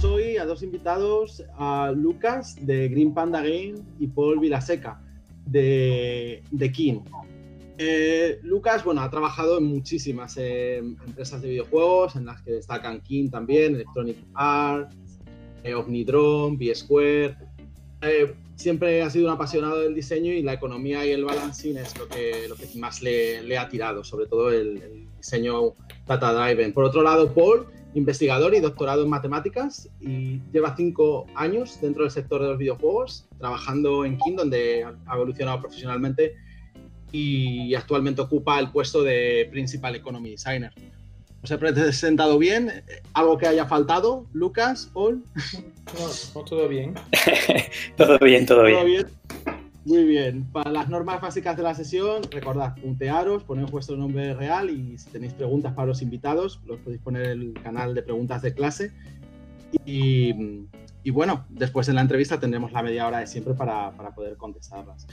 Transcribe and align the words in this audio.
tenemos 0.00 0.04
hoy 0.04 0.36
a 0.36 0.44
dos 0.44 0.62
invitados, 0.62 1.42
a 1.58 1.92
Lucas 1.94 2.56
de 2.60 2.88
Green 2.88 3.12
Panda 3.12 3.40
Game 3.40 3.76
y 3.98 4.06
Paul 4.06 4.38
Vilaseca 4.38 5.00
de, 5.46 6.42
de 6.50 6.72
King. 6.72 7.00
Eh, 7.78 8.38
Lucas, 8.42 8.84
bueno, 8.84 9.00
ha 9.00 9.10
trabajado 9.10 9.58
en 9.58 9.64
muchísimas 9.64 10.36
eh, 10.36 10.78
empresas 10.78 11.40
de 11.42 11.48
videojuegos, 11.48 12.16
en 12.16 12.26
las 12.26 12.42
que 12.42 12.52
destacan 12.52 13.00
King 13.00 13.30
también, 13.30 13.74
Electronic 13.74 14.18
Arts, 14.34 14.94
eh, 15.64 15.74
Omnidrome, 15.74 16.56
B-Square. 16.56 17.36
siempre 18.56 19.02
ha 19.02 19.10
sido 19.10 19.26
un 19.26 19.32
apasionado 19.32 19.80
del 19.80 19.94
diseño 19.94 20.32
y 20.32 20.42
la 20.42 20.54
economía 20.54 21.04
y 21.06 21.10
el 21.10 21.24
balancing 21.24 21.78
es 21.78 21.98
lo 21.98 22.06
que, 22.08 22.48
más 22.76 23.02
le, 23.02 23.58
ha 23.58 23.68
tirado, 23.68 24.04
sobre 24.04 24.26
todo 24.26 24.50
el, 24.50 24.82
el 24.82 25.06
diseño 25.16 25.74
data 26.06 26.32
driven. 26.32 26.72
Por 26.72 26.84
otro 26.84 27.02
lado, 27.02 27.32
Paul 27.32 27.66
investigador 27.94 28.54
y 28.54 28.60
doctorado 28.60 29.02
en 29.02 29.10
matemáticas 29.10 29.88
y 30.00 30.40
lleva 30.52 30.76
cinco 30.76 31.26
años 31.34 31.80
dentro 31.80 32.02
del 32.02 32.12
sector 32.12 32.42
de 32.42 32.48
los 32.48 32.58
videojuegos, 32.58 33.26
trabajando 33.38 34.04
en 34.04 34.16
King, 34.18 34.36
donde 34.36 34.86
ha 35.06 35.14
evolucionado 35.14 35.60
profesionalmente 35.60 36.36
y 37.12 37.74
actualmente 37.74 38.20
ocupa 38.20 38.58
el 38.60 38.70
puesto 38.70 39.02
de 39.02 39.48
Principal 39.50 39.96
Economy 39.96 40.30
Designer. 40.30 40.72
¿Os 41.42 41.50
he 41.50 41.58
presentado 41.58 42.38
bien? 42.38 42.84
¿Algo 43.14 43.38
que 43.38 43.46
haya 43.46 43.66
faltado? 43.66 44.26
¿Lucas? 44.32 44.90
¿Paul? 44.92 45.24
No, 46.34 46.44
todo 46.44 46.68
bien. 46.68 46.94
todo 47.96 48.16
bien, 48.20 48.46
todo, 48.46 48.62
¿Todo 48.62 48.84
bien. 48.84 49.19
Muy 49.84 50.04
bien. 50.04 50.44
Para 50.52 50.70
las 50.70 50.88
normas 50.88 51.20
básicas 51.20 51.56
de 51.56 51.62
la 51.62 51.74
sesión, 51.74 52.22
recordad, 52.30 52.74
puntearos, 52.76 53.44
poneros 53.44 53.70
vuestro 53.70 53.96
nombre 53.96 54.34
real 54.34 54.68
y 54.68 54.98
si 54.98 55.10
tenéis 55.10 55.32
preguntas 55.32 55.72
para 55.72 55.88
los 55.88 56.02
invitados, 56.02 56.60
los 56.66 56.78
podéis 56.80 57.00
poner 57.00 57.30
en 57.30 57.40
el 57.40 57.52
canal 57.54 57.94
de 57.94 58.02
preguntas 58.02 58.42
de 58.42 58.52
clase. 58.52 58.92
Y, 59.86 60.70
bueno, 61.10 61.46
después 61.48 61.88
en 61.88 61.94
la 61.94 62.02
entrevista 62.02 62.38
tendremos 62.38 62.72
la 62.72 62.82
media 62.82 63.06
hora 63.06 63.20
de 63.20 63.26
siempre 63.26 63.54
para, 63.54 63.92
poder 64.14 64.36
contestarlas. 64.36 65.06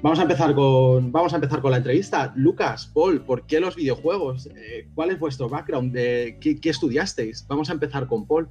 Vamos 0.00 0.18
a, 0.18 0.22
empezar 0.22 0.54
con, 0.54 1.10
vamos 1.10 1.32
a 1.32 1.36
empezar 1.36 1.60
con 1.60 1.70
la 1.72 1.76
entrevista. 1.78 2.32
Lucas, 2.36 2.90
Paul, 2.92 3.22
¿por 3.22 3.46
qué 3.46 3.60
los 3.60 3.76
videojuegos? 3.76 4.46
Eh, 4.46 4.88
¿Cuál 4.94 5.10
es 5.10 5.18
vuestro 5.18 5.48
background? 5.48 5.92
De, 5.92 6.38
¿qué, 6.40 6.60
¿Qué 6.60 6.70
estudiasteis? 6.70 7.46
Vamos 7.48 7.70
a 7.70 7.72
empezar 7.72 8.06
con 8.06 8.26
Paul. 8.26 8.48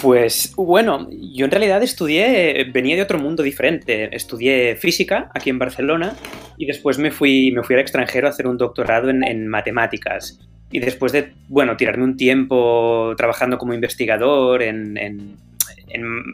Pues 0.00 0.54
bueno, 0.56 1.08
yo 1.10 1.44
en 1.44 1.50
realidad 1.50 1.82
estudié, 1.82 2.70
venía 2.72 2.94
de 2.94 3.02
otro 3.02 3.18
mundo 3.18 3.42
diferente. 3.42 4.14
Estudié 4.14 4.76
física 4.76 5.30
aquí 5.34 5.50
en 5.50 5.58
Barcelona 5.58 6.14
y 6.56 6.66
después 6.66 6.98
me 6.98 7.10
fui, 7.10 7.50
me 7.50 7.64
fui 7.64 7.74
al 7.74 7.80
extranjero 7.80 8.28
a 8.28 8.30
hacer 8.30 8.46
un 8.46 8.56
doctorado 8.58 9.10
en, 9.10 9.48
matemáticas. 9.48 10.38
Y 10.70 10.78
después 10.78 11.10
de, 11.10 11.32
bueno, 11.48 11.76
tirarme 11.76 12.04
un 12.04 12.16
tiempo 12.16 13.12
trabajando 13.16 13.58
como 13.58 13.74
investigador 13.74 14.62
en, 14.62 15.36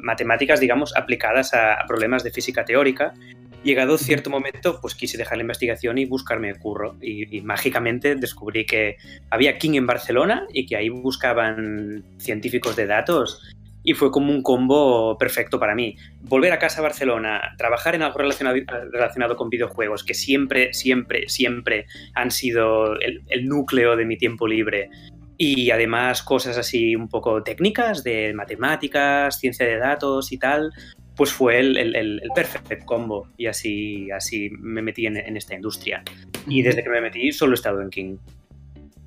matemáticas, 0.03 0.61
digamos, 0.61 0.95
aplicadas 0.95 1.55
a, 1.55 1.79
problemas 1.89 2.23
de 2.23 2.31
física 2.31 2.67
teórica, 2.67 3.15
llegado 3.63 3.99
cierto 3.99 4.31
momento, 4.31 4.81
pues 4.81 4.95
quise 4.95 5.19
dejar 5.19 5.39
la 5.39 5.43
investigación 5.43 5.99
y 5.99 6.07
buscarme 6.07 6.51
el 6.51 6.59
curro. 6.59 6.97
Y, 7.01 7.41
mágicamente 7.43 8.15
descubrí 8.15 8.67
que 8.67 8.97
había 9.31 9.59
King 9.59 9.75
en 9.75 9.87
Barcelona 9.87 10.47
y 10.53 10.67
que 10.67 10.77
ahí 10.77 10.89
buscaban 10.89 12.05
científicos 12.19 12.77
de 12.77 12.87
datos. 12.87 13.43
Y 13.83 13.95
fue 13.95 14.11
como 14.11 14.33
un 14.33 14.43
combo 14.43 15.17
perfecto 15.17 15.59
para 15.59 15.75
mí. 15.75 15.97
Volver 16.23 16.53
a 16.53 16.59
casa 16.59 16.81
a 16.81 16.83
Barcelona, 16.83 17.55
trabajar 17.57 17.95
en 17.95 18.03
algo 18.03 18.19
relacionado, 18.19 18.57
relacionado 18.93 19.37
con 19.37 19.49
videojuegos, 19.49 20.05
que 20.05 20.15
siempre, 20.15 20.75
siempre, 20.75 21.29
siempre 21.29 21.87
han 22.15 22.31
sido 22.31 22.99
el, 23.01 23.23
el 23.29 23.47
núcleo 23.47 23.97
de 23.97 24.05
mi 24.05 24.19
tiempo 24.19 24.47
libre 24.47 24.91
y 25.39 25.71
además 25.71 26.23
cosas 26.23 26.59
así 26.59 26.97
un 26.97 27.09
poco 27.09 27.45
técnicas 27.45 28.03
de 28.03 28.35
matemáticas, 28.35 29.39
ciencia 29.39 29.65
de 29.65 29.79
datos 29.79 30.33
y 30.33 30.39
tal, 30.39 30.73
pues 31.19 31.33
fue 31.33 31.59
el, 31.59 31.77
el, 31.77 32.23
perfect 32.33 32.85
combo 32.85 33.29
y 33.37 33.47
así, 33.47 34.09
así 34.13 34.51
me 34.51 34.81
metí 34.83 35.05
en, 35.05 35.17
esta 35.37 35.57
industria. 35.57 36.05
Y 36.47 36.63
desde 36.63 36.85
que 36.85 36.89
me 36.89 37.01
metí 37.01 37.33
solo 37.33 37.53
he 37.53 37.55
estado 37.57 37.83
en 37.83 37.91
King. 37.91 38.17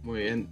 Muy 0.03 0.23
bien. 0.23 0.49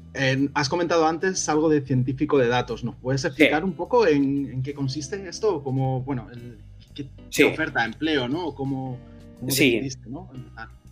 has 0.53 0.69
comentado 0.69 1.05
antes 1.05 1.49
algo 1.49 1.67
de 1.67 1.81
científico 1.81 2.37
de 2.37 2.47
datos. 2.47 2.85
¿Nos 2.85 2.95
puedes 2.95 3.25
explicar 3.25 3.65
un 3.65 3.73
poco 3.73 4.07
en, 4.07 4.63
qué 4.63 4.73
consiste 4.73 5.21
esto? 5.27 5.61
Como, 5.61 6.01
bueno, 6.03 6.29
el, 6.31 6.59
qué, 6.95 7.43
oferta 7.43 7.81
de 7.81 7.87
empleo, 7.87 8.29
¿no? 8.29 8.55
¿Cómo, 8.55 8.97
cómo 9.41 9.51
sí. 9.51 9.81
¿no? 10.07 10.31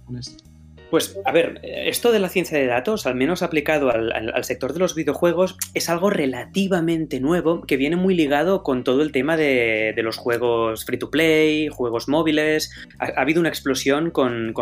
con 0.06 0.18
esto. 0.18 0.44
Pues 0.90 1.20
a 1.26 1.32
ver, 1.34 1.60
esto 1.64 2.14
de 2.14 2.20
la 2.20 2.30
ciencia 2.30 2.58
de 2.58 2.66
datos, 2.66 3.06
al 3.06 3.16
menos 3.16 3.42
aplicado 3.42 3.92
al, 3.92 4.44
sector 4.46 4.72
de 4.72 4.80
los 4.80 4.96
videojuegos, 4.96 5.58
es 5.74 5.90
algo 5.90 6.10
relativamente 6.10 7.20
nuevo 7.20 7.62
que 7.62 7.76
viene 7.76 7.98
muy 7.98 8.16
ligado 8.16 8.64
con 8.64 8.86
todo 8.86 9.02
el 9.02 9.12
tema 9.12 9.36
de, 9.36 9.94
los 9.98 10.16
juegos 10.16 10.86
free 10.86 10.98
to 10.98 11.10
play, 11.10 11.68
juegos 11.68 12.08
móviles. 12.08 12.72
Ha, 13.00 13.22
habido 13.22 13.42
una 13.42 13.50
explosión 13.50 14.12
con, 14.12 14.54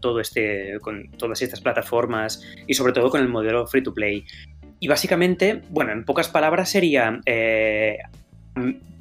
todo 0.00 0.20
este, 0.20 0.78
con 0.82 1.10
todas 1.12 1.40
estas 1.40 1.62
plataformas 1.62 2.42
y 2.66 2.74
sobre 2.74 2.92
todo 2.92 3.08
con 3.08 3.22
el 3.22 3.28
modelo 3.28 3.66
free 3.66 3.82
to 3.82 3.94
play. 3.94 4.26
Y 4.78 4.88
básicamente, 4.88 5.62
bueno, 5.70 5.92
en 5.92 6.04
pocas 6.04 6.28
palabras 6.28 6.68
sería 6.68 7.20
eh, 7.24 7.96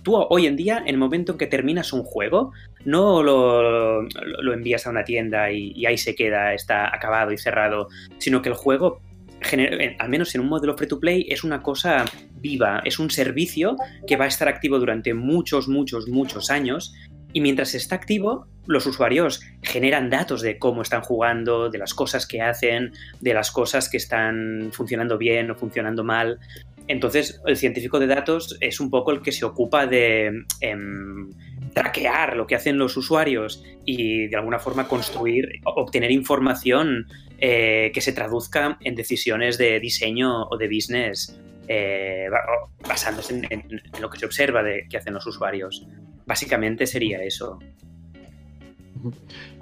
tú 0.04 0.16
hoy 0.16 0.46
en 0.46 0.56
día, 0.56 0.78
en 0.78 0.90
el 0.90 0.98
momento 0.98 1.32
en 1.34 1.38
que 1.38 1.48
terminas 1.48 1.94
un 1.94 2.04
juego, 2.04 2.52
no 2.86 3.24
lo, 3.24 4.08
envías 4.54 4.86
a 4.88 4.90
una 4.90 5.04
tienda 5.04 5.52
y, 5.52 5.86
ahí 5.86 5.98
se 5.98 6.16
queda, 6.16 6.54
está 6.54 6.94
acabado 6.94 7.32
y 7.32 7.38
cerrado, 7.38 7.88
sino 8.18 8.42
que 8.42 8.50
el 8.50 8.56
juego, 8.56 9.02
al 10.00 10.10
menos 10.10 10.36
en 10.36 10.42
un 10.42 10.48
modelo 10.48 10.78
free 10.78 10.88
to 10.88 11.00
play, 11.00 11.26
es 11.30 11.44
una 11.44 11.62
cosa 11.62 12.06
viva, 12.36 12.82
es 12.86 13.00
un 13.00 13.10
servicio 13.10 13.76
que 14.08 14.18
va 14.18 14.26
a 14.26 14.28
estar 14.28 14.48
activo 14.48 14.80
durante 14.80 15.14
muchos, 15.14 15.68
muchos, 15.68 16.08
muchos 16.08 16.50
años. 16.50 16.94
Y 17.36 17.42
mientras 17.42 17.74
está 17.74 17.96
activo, 17.96 18.48
los 18.68 18.86
usuarios 18.86 19.42
generan 19.64 20.10
datos 20.10 20.42
de 20.42 20.60
cómo 20.60 20.84
están 20.84 21.02
jugando, 21.02 21.70
de 21.70 21.80
las 21.80 21.96
cosas 21.96 22.28
que 22.28 22.42
hacen, 22.42 22.94
de 23.22 23.34
las 23.34 23.50
cosas 23.50 23.90
que 23.90 23.98
están 23.98 24.70
funcionando 24.72 25.18
bien 25.18 25.50
o 25.50 25.56
funcionando 25.56 26.04
mal. 26.04 26.40
Entonces, 26.88 27.42
el 27.46 27.58
científico 27.58 28.00
de 28.00 28.08
datos 28.08 28.58
es 28.60 28.80
un 28.80 28.90
poco 28.90 29.12
el 29.12 29.22
que 29.22 29.32
se 29.32 29.46
ocupa 29.46 29.88
de 29.88 30.44
em, 30.60 31.30
traquear 31.74 32.36
lo 32.36 32.48
que 32.48 32.56
hacen 32.56 32.78
los 32.78 32.96
usuarios 32.98 33.64
y 33.86 34.28
de 34.28 34.36
alguna 34.36 34.60
forma 34.60 34.88
construir, 34.88 35.62
obtener 35.66 36.12
información 36.12 37.08
eh, 37.40 37.92
que 37.94 38.02
se 38.02 38.14
traduzca 38.14 38.78
en 38.82 38.96
decisiones 38.96 39.58
de 39.58 39.80
diseño 39.80 40.44
o 40.44 40.58
de 40.58 40.68
business 40.68 41.40
eh, 41.68 42.28
basándose 42.88 43.42
en, 43.50 43.82
lo 44.00 44.10
que 44.10 44.20
se 44.20 44.26
observa 44.26 44.64
de 44.64 44.88
que 44.90 44.98
hacen 44.98 45.14
los 45.14 45.26
usuarios. 45.26 45.88
Básicamente 46.26 46.88
sería 46.88 47.24
eso. 47.24 47.60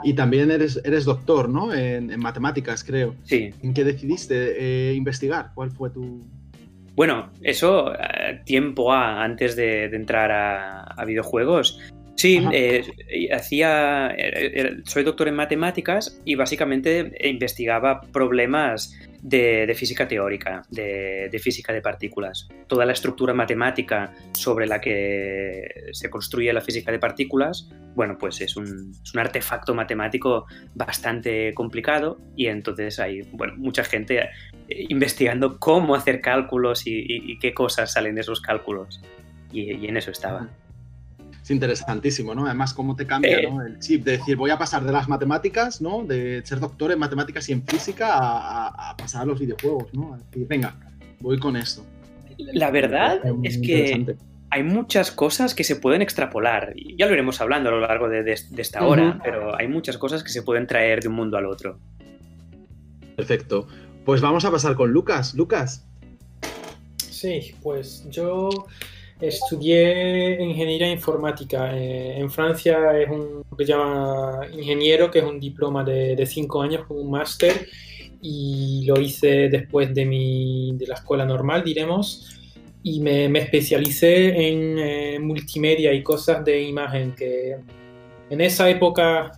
Y 0.03 0.13
también 0.13 0.51
eres, 0.51 0.79
eres 0.83 1.05
doctor, 1.05 1.49
¿no? 1.49 1.73
En, 1.73 2.19
matemáticas, 2.19 2.83
creo. 2.83 3.15
Sí. 3.23 3.51
¿En 3.63 3.73
qué 3.73 3.83
decidiste 3.83 4.89
eh, 4.91 4.93
investigar? 4.93 5.51
¿Cuál 5.55 5.71
fue 5.71 5.89
tu, 5.89 6.23
bueno, 6.95 7.31
eso 7.41 7.91
tiempo 8.45 8.93
antes 8.93 9.55
de, 9.55 9.85
entrar 9.85 10.31
a, 10.31 11.05
videojuegos. 11.05 11.79
Sí, 12.15 12.39
eh, 12.51 12.83
hacía. 13.33 14.13
Eh, 14.17 14.81
soy 14.85 15.03
doctor 15.03 15.27
en 15.27 15.35
matemáticas 15.35 16.19
y 16.25 16.35
básicamente 16.35 17.11
investigaba 17.27 18.01
problemas 18.01 18.93
de, 19.21 19.73
física 19.75 20.07
teórica, 20.07 20.63
de, 20.69 21.39
física 21.41 21.73
de 21.73 21.81
partículas. 21.81 22.47
Toda 22.67 22.85
la 22.85 22.93
estructura 22.93 23.33
matemática 23.33 24.13
sobre 24.33 24.67
la 24.67 24.81
que 24.81 25.89
se 25.93 26.09
construye 26.09 26.51
la 26.53 26.61
física 26.61 26.91
de 26.91 26.99
partículas, 26.99 27.69
bueno, 27.95 28.17
pues 28.17 28.41
es 28.41 28.55
un, 28.55 28.93
artefacto 29.15 29.73
matemático 29.73 30.45
bastante 30.73 31.53
complicado 31.53 32.19
y 32.35 32.47
entonces 32.47 32.99
hay, 32.99 33.21
bueno, 33.31 33.53
mucha 33.57 33.83
gente 33.83 34.19
eh, 34.19 34.85
investigando 34.89 35.59
cómo 35.59 35.95
hacer 35.95 36.21
cálculos 36.21 36.83
y, 36.85 37.37
qué 37.39 37.53
cosas 37.53 37.93
salen 37.93 38.15
de 38.15 38.21
esos 38.21 38.41
cálculos. 38.41 39.01
y 39.51 39.87
en 39.87 39.97
eso 39.97 40.11
estaba 40.11 40.49
es 41.51 41.55
interesantísimo, 41.55 42.33
¿no? 42.33 42.45
Además, 42.45 42.73
cómo 42.73 42.95
te 42.95 43.05
cambia 43.05 43.39
eh. 43.39 43.49
el 43.67 43.79
chip 43.79 44.03
de 44.03 44.17
decir, 44.17 44.35
voy 44.35 44.51
a 44.51 44.57
pasar 44.57 44.83
de 44.83 44.91
las 44.91 45.07
matemáticas, 45.07 45.81
¿no? 45.81 46.03
De 46.03 46.41
ser 46.45 46.59
doctor 46.59 46.91
en 46.91 46.99
matemáticas 46.99 47.47
y 47.49 47.53
en 47.53 47.63
física 47.63 48.09
a, 48.13 48.95
pasar 48.97 49.23
a 49.23 49.25
los 49.25 49.39
videojuegos, 49.39 49.93
¿no? 49.93 50.17
decir, 50.17 50.47
venga, 50.47 50.75
voy 51.19 51.37
con 51.39 51.55
esto. 51.55 51.85
La 52.37 52.71
verdad 52.71 53.19
es, 53.43 53.57
que 53.59 54.15
hay 54.49 54.63
muchas 54.63 55.11
cosas 55.11 55.53
que 55.53 55.63
se 55.63 55.75
pueden 55.75 56.01
extrapolar. 56.01 56.73
Ya 56.97 57.05
lo 57.05 57.13
iremos 57.13 57.39
hablando 57.39 57.69
a 57.69 57.71
lo 57.73 57.81
largo 57.81 58.09
de, 58.09 58.31
esta 58.31 58.83
hora, 58.85 59.19
pero 59.23 59.55
hay 59.55 59.67
muchas 59.67 59.97
cosas 59.97 60.23
que 60.23 60.29
se 60.29 60.41
pueden 60.41 60.65
traer 60.65 61.01
de 61.01 61.07
un 61.07 61.15
mundo 61.15 61.37
al 61.37 61.45
otro. 61.45 61.79
Perfecto. 63.15 63.67
Pues 64.05 64.21
vamos 64.21 64.45
a 64.45 64.51
pasar 64.51 64.75
con 64.75 64.91
Lucas. 64.91 65.35
Lucas. 65.35 65.85
Sí, 66.97 67.53
pues 67.61 68.07
yo 68.09 68.49
Estudié 69.21 70.41
ingeniería 70.41 70.91
informática. 70.91 71.77
Eh, 71.77 72.17
en 72.17 72.31
Francia 72.31 72.99
es 72.99 73.09
un 73.09 73.43
que 73.55 73.65
llama 73.65 74.41
ingeniero, 74.51 75.11
que 75.11 75.19
es 75.19 75.25
un 75.25 75.39
diploma 75.39 75.83
de, 75.83 76.25
cinco 76.25 76.61
años 76.61 76.85
con 76.87 76.97
un 76.97 77.11
máster, 77.11 77.67
y 78.21 78.83
lo 78.85 78.99
hice 78.99 79.49
después 79.49 79.93
de, 79.93 80.05
mi, 80.05 80.71
de 80.75 80.87
la 80.87 80.95
escuela 80.95 81.25
normal, 81.25 81.63
diremos. 81.63 82.39
y 82.83 82.99
me, 82.99 83.29
me 83.29 83.39
especialicé 83.39 84.49
en 84.49 84.79
eh, 84.79 85.19
multimedia 85.19 85.93
y 85.93 86.01
cosas 86.01 86.43
de 86.43 86.63
imagen 86.63 87.13
que 87.13 87.57
en 88.31 88.41
esa 88.41 88.69
época 88.69 89.31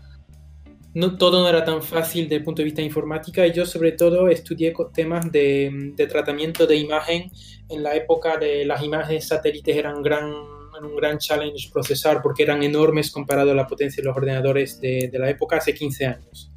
no, 0.93 1.17
todo 1.17 1.41
no 1.41 1.49
era 1.49 1.63
tan 1.65 1.81
fácil 1.81 2.25
desde 2.25 2.37
el 2.37 2.43
punto 2.43 2.61
de 2.61 2.65
vista 2.65 2.81
informática 2.81 3.47
y 3.47 3.53
yo 3.53 3.65
sobre 3.65 3.93
todo 3.93 4.27
estudié 4.27 4.73
temas 4.93 5.31
de, 5.31 5.91
de, 5.95 6.07
tratamiento 6.07 6.67
de 6.67 6.75
imagen 6.75 7.31
en 7.69 7.83
la 7.83 7.95
época 7.95 8.37
de 8.37 8.65
las 8.65 8.83
imágenes 8.83 9.27
satélites 9.27 9.75
eran 9.75 10.03
gran, 10.03 10.25
un 10.25 10.95
gran 10.95 11.17
challenge 11.17 11.69
procesar 11.71 12.21
porque 12.21 12.43
eran 12.43 12.61
enormes 12.61 13.11
comparado 13.11 13.51
a 13.51 13.55
la 13.55 13.65
potencia 13.65 14.01
de 14.01 14.07
los 14.07 14.15
ordenadores 14.15 14.79
de, 14.79 15.09
de 15.11 15.19
la 15.19 15.29
época 15.29 15.57
hace 15.57 15.73
15 15.73 16.05
años. 16.05 16.51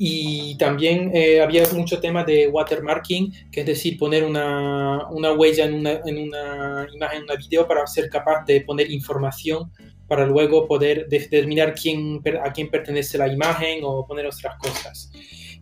Y 0.00 0.56
también 0.58 1.10
eh, 1.12 1.40
había 1.40 1.64
mucho 1.72 1.98
tema 1.98 2.22
de 2.22 2.46
watermarking, 2.46 3.50
que 3.50 3.60
es 3.60 3.66
decir, 3.66 3.98
poner 3.98 4.22
una, 4.24 5.08
una 5.08 5.32
huella 5.32 5.64
en 5.64 5.74
una, 5.74 6.00
en 6.04 6.18
una 6.18 6.86
imagen, 6.94 7.18
en 7.18 7.24
una 7.24 7.34
video 7.34 7.66
para 7.66 7.84
ser 7.86 8.08
capaz 8.08 8.44
de 8.44 8.60
poner 8.60 8.90
información 8.92 9.72
para 10.08 10.26
luego 10.26 10.66
poder 10.66 11.06
determinar 11.08 11.74
quién, 11.74 12.20
a 12.42 12.52
quién 12.52 12.70
pertenece 12.70 13.18
la 13.18 13.28
imagen 13.28 13.80
o 13.82 14.06
poner 14.06 14.26
otras 14.26 14.56
cosas. 14.58 15.12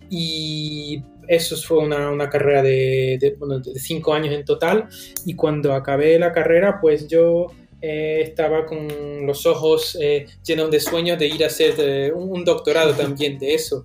Y 0.09 1.03
eso 1.27 1.57
fue 1.57 1.79
una, 1.79 2.11
una 2.11 2.31
carrera 2.31 2.63
de, 2.63 3.19
de, 3.21 3.35
bueno, 3.39 3.59
de, 3.59 3.79
cinco 3.79 4.15
años 4.15 4.33
en 4.33 4.45
total. 4.45 4.89
Y 5.25 5.35
cuando 5.35 5.75
acabé 5.75 6.19
la 6.19 6.33
carrera, 6.33 6.79
pues 6.81 7.09
yo 7.09 7.49
eh, 7.83 8.21
estaba 8.23 8.65
con 8.67 9.27
los 9.27 9.45
ojos 9.47 9.99
eh, 10.01 10.27
llenos 10.45 10.71
de 10.71 10.81
sueños 10.81 11.19
de 11.19 11.27
ir 11.27 11.43
a 11.43 11.49
hacer 11.49 11.75
eh, 11.79 12.13
un, 12.13 12.31
un, 12.31 12.45
doctorado 12.45 12.93
también 12.97 13.39
de 13.39 13.55
eso. 13.55 13.85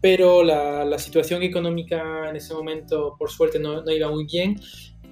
Pero 0.00 0.42
la, 0.42 0.84
la, 0.84 0.98
situación 0.98 1.44
económica 1.44 2.28
en 2.28 2.34
ese 2.34 2.52
momento, 2.54 3.14
por 3.16 3.30
suerte, 3.30 3.60
no, 3.60 3.82
no 3.82 3.92
iba 3.92 4.10
muy 4.10 4.24
bien 4.24 4.60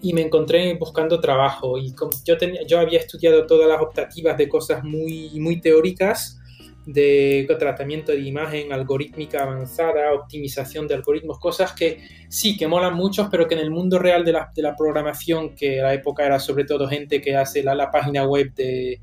y 0.02 0.12
me 0.14 0.22
encontré 0.22 0.74
buscando 0.74 1.20
trabajo 1.20 1.78
y 1.78 1.94
yo, 2.24 2.38
tenía, 2.38 2.62
yo 2.66 2.78
había 2.80 2.98
estudiado 2.98 3.46
todas 3.46 3.68
las 3.68 3.80
optativas 3.80 4.36
de 4.36 4.48
cosas 4.48 4.82
muy, 4.82 5.30
muy 5.38 5.60
teóricas 5.60 6.40
de 6.86 7.46
tratamiento 7.58 8.12
de 8.12 8.20
imagen, 8.20 8.72
algorítmica 8.72 9.42
avanzada, 9.42 10.12
optimización 10.12 10.88
de 10.88 10.94
algoritmos, 10.94 11.38
cosas 11.38 11.72
que 11.72 11.98
sí, 12.28 12.56
que 12.56 12.66
molan 12.66 12.94
mucho, 12.94 13.28
pero 13.30 13.46
que 13.46 13.54
en 13.54 13.60
el 13.60 13.70
mundo 13.70 13.98
real 13.98 14.24
de 14.24 14.32
la, 14.32 14.50
de 14.54 14.62
la 14.62 14.74
programación, 14.74 15.54
que 15.54 15.80
a 15.80 15.84
la 15.84 15.94
época 15.94 16.24
era 16.24 16.40
sobre 16.40 16.64
todo 16.64 16.88
gente 16.88 17.20
que 17.20 17.36
hace 17.36 17.62
la, 17.62 17.74
la 17.74 17.90
página 17.90 18.26
web 18.26 18.54
de, 18.54 19.00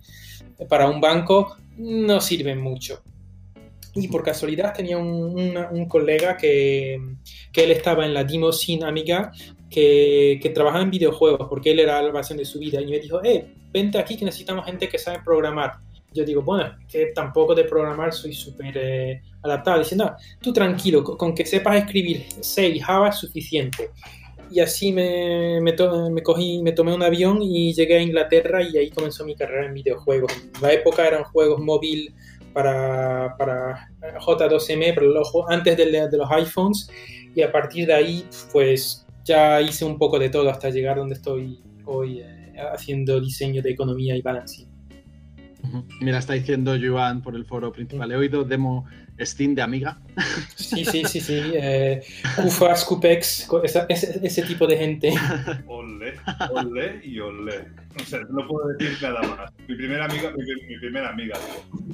para 0.67 0.89
un 0.89 0.99
banco, 0.99 1.55
no 1.77 2.19
sirven 2.19 2.59
mucho. 2.59 3.01
Y 3.93 4.09
por 4.09 4.23
casualidad 4.23 4.73
tenía 4.73 4.97
un, 4.97 5.57
un 5.57 5.85
colega 5.87 6.37
que, 6.37 6.99
que, 7.51 7.63
él 7.63 7.71
estaba 7.71 8.05
en 8.05 8.13
la 8.13 8.23
Dimo 8.23 8.51
Amiga 8.85 9.31
que, 9.69 10.39
que, 10.41 10.49
trabajaba 10.49 10.83
en 10.83 10.91
videojuegos 10.91 11.47
porque 11.49 11.71
él 11.71 11.79
era 11.79 12.01
la 12.01 12.11
pasión 12.11 12.37
de 12.37 12.45
su 12.45 12.59
vida 12.59 12.81
y 12.81 12.87
me 12.87 12.99
dijo, 12.99 13.23
eh, 13.23 13.45
vente 13.71 13.97
aquí 13.97 14.17
que 14.17 14.25
necesitamos 14.25 14.65
gente 14.65 14.87
que 14.87 14.97
sabe 14.97 15.19
programar. 15.23 15.73
Yo 16.13 16.23
digo, 16.23 16.41
bueno, 16.41 16.75
que 16.89 17.07
tampoco 17.07 17.53
de 17.53 17.65
programar 17.65 18.13
soy 18.13 18.33
súper 18.33 18.77
eh, 18.77 19.21
adaptado. 19.43 19.79
Dice, 19.79 19.95
no, 19.95 20.15
tú 20.41 20.53
tranquilo, 20.53 21.03
con, 21.03 21.35
que 21.35 21.45
sepas 21.45 21.75
escribir 21.77 22.25
C 22.41 22.67
y 22.69 22.79
Java 22.79 23.09
es 23.09 23.17
suficiente. 23.17 23.91
Y 24.49 24.61
así 24.61 24.93
me, 24.93 25.59
me, 25.61 25.73
to 25.73 26.09
me, 26.09 26.23
cogí, 26.23 26.61
me 26.63 26.71
tomé 26.71 26.93
un 26.93 27.03
avión 27.03 27.41
y 27.41 27.73
llegué 27.73 27.97
a 27.97 28.01
Inglaterra 28.01 28.63
y 28.63 28.77
ahí 28.77 28.89
comenzó 28.89 29.25
mi 29.25 29.35
carrera 29.35 29.65
en 29.65 29.73
videojuegos. 29.73 30.31
En 30.55 30.61
la 30.61 30.71
época 30.71 31.05
eran 31.05 31.25
juegos 31.25 31.59
móvil 31.59 32.13
para, 32.53 33.35
para 33.37 33.89
J2M, 34.21 34.93
pero 34.95 35.49
antes 35.49 35.75
de, 35.75 35.85
de 36.07 36.17
los 36.17 36.31
iPhones. 36.31 36.89
Y 37.35 37.41
a 37.41 37.51
partir 37.51 37.85
de 37.85 37.93
ahí, 37.93 38.25
pues 38.53 39.05
ya 39.27 39.61
hice 39.61 39.85
un 39.85 39.97
poco 39.97 40.17
de 40.17 40.29
todo 40.29 40.49
hasta 40.49 40.69
llegar 40.69 40.97
donde 40.97 41.15
estoy 41.15 41.59
hoy 41.85 42.21
eh, 42.21 42.55
haciendo 42.73 43.19
diseño 43.19 43.61
de 43.61 43.71
economía 43.71 44.15
y 44.15 44.21
balancing. 44.21 44.67
Mira, 45.99 46.19
está 46.19 46.33
diciendo 46.33 46.75
Joan 46.81 47.21
por 47.21 47.35
el 47.35 47.45
foro 47.45 47.71
principal. 47.73 48.09
He 48.11 48.15
oído 48.15 48.45
demo 48.45 48.85
Steam 49.19 49.53
de 49.53 49.61
Amiga. 49.61 49.99
Sí, 50.55 50.85
sí, 50.85 51.03
sí, 51.05 51.19
sí. 51.19 51.41
Eh, 51.53 52.01
Kufas, 52.35 52.85
Kupex, 52.85 53.49
ese, 53.63 54.19
ese, 54.23 54.41
tipo 54.43 54.65
de 54.65 54.77
gente. 54.77 55.13
Ole, 55.67 56.13
ole 56.51 57.01
y 57.03 57.19
ole. 57.19 57.65
O 57.95 58.05
sea, 58.05 58.19
no 58.29 58.47
puedo 58.47 58.67
decir 58.67 58.97
nada 59.01 59.21
más. 59.21 59.53
Mi 59.67 59.75
primera 59.75 60.05
amiga, 60.05 60.31
mi, 60.31 60.77
primera 60.77 61.09
amiga. 61.09 61.37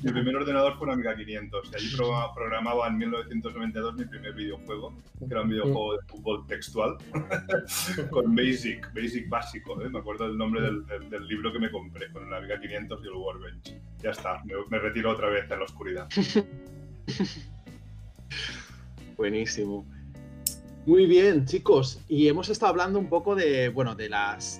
Mi 0.02 0.12
primer 0.12 0.36
ordenador 0.36 0.78
fue 0.78 0.86
una 0.86 0.94
Amiga 0.94 1.16
500. 1.16 1.72
Y 1.72 1.76
allí 1.76 1.96
programaba 1.96 2.88
en 2.88 2.98
1992 2.98 3.96
mi 3.96 4.06
primer 4.06 4.34
videojuego, 4.34 4.94
que 5.20 5.26
era 5.26 5.42
un 5.42 5.50
videojuego 5.50 5.94
de 5.94 6.00
fútbol 6.08 6.48
textual, 6.48 6.98
con 8.10 8.36
Basic, 8.36 8.94
Basic 8.94 9.30
básico. 9.30 9.82
¿eh? 9.82 9.90
Me 9.90 10.00
acuerdo 10.00 10.28
del 10.28 10.38
nombre 10.38 10.62
del, 10.62 11.28
libro 11.28 11.54
que 11.54 11.60
me 11.60 11.72
compré, 11.72 12.12
con 12.12 12.30
la 12.30 12.38
Amiga 12.38 12.60
500 12.60 13.00
y 13.04 13.08
el 13.08 13.14
Workbench. 13.14 13.76
Ya 14.02 14.12
está, 14.12 14.42
me, 14.70 14.80
retiro 14.80 15.12
otra 15.12 15.30
vez 15.30 15.50
en 15.50 15.60
la 15.60 15.66
oscuridad. 15.66 16.10
Buenísimo. 19.18 19.86
Muy 20.86 21.06
bien, 21.06 21.46
chicos. 21.46 22.02
Y 22.10 22.28
hemos 22.28 22.50
estado 22.50 22.72
hablando 22.72 23.00
un 23.00 23.08
poco 23.08 23.36
de, 23.36 23.70
bueno, 23.70 23.96
de 23.96 24.10
las, 24.10 24.60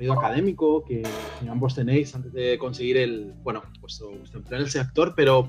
recorrido 0.00 0.12
académico 0.12 0.84
que, 0.84 1.02
ambos 1.48 1.74
tenéis 1.74 2.14
antes 2.14 2.32
de 2.32 2.58
conseguir 2.58 2.96
el, 2.96 3.32
bueno, 3.42 3.62
vuestro, 3.80 4.10
vuestro 4.10 4.40
empleo 4.40 4.58
en 4.60 4.64
el 4.64 4.70
sector, 4.70 5.14
pero 5.14 5.48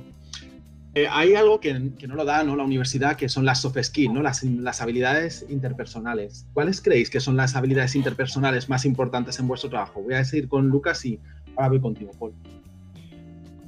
eh, 0.94 1.08
hay 1.10 1.36
algo 1.36 1.60
que, 1.60 1.92
que, 1.98 2.08
no 2.08 2.16
lo 2.16 2.26
da 2.26 2.44
¿no? 2.44 2.56
la 2.56 2.64
universidad, 2.64 3.16
que 3.16 3.30
son 3.30 3.46
las 3.46 3.62
soft 3.62 3.78
skills, 3.82 4.14
¿no? 4.14 4.22
Las, 4.22 4.44
las, 4.44 4.82
habilidades 4.82 5.46
interpersonales. 5.50 6.46
¿Cuáles 6.54 6.82
creéis 6.82 7.10
que 7.10 7.20
son 7.20 7.38
las 7.38 7.56
habilidades 7.56 7.96
interpersonales 7.96 8.68
más 8.68 8.86
importantes 8.86 9.40
en 9.40 9.48
vuestro 9.48 9.70
trabajo? 9.70 10.02
Voy 10.02 10.16
a 10.16 10.26
seguir 10.26 10.50
con 10.50 10.68
Lucas 10.68 11.06
y 11.06 11.20
ahora 11.56 11.70
voy 11.70 11.80
contigo, 11.80 12.12
Paul. 12.20 12.34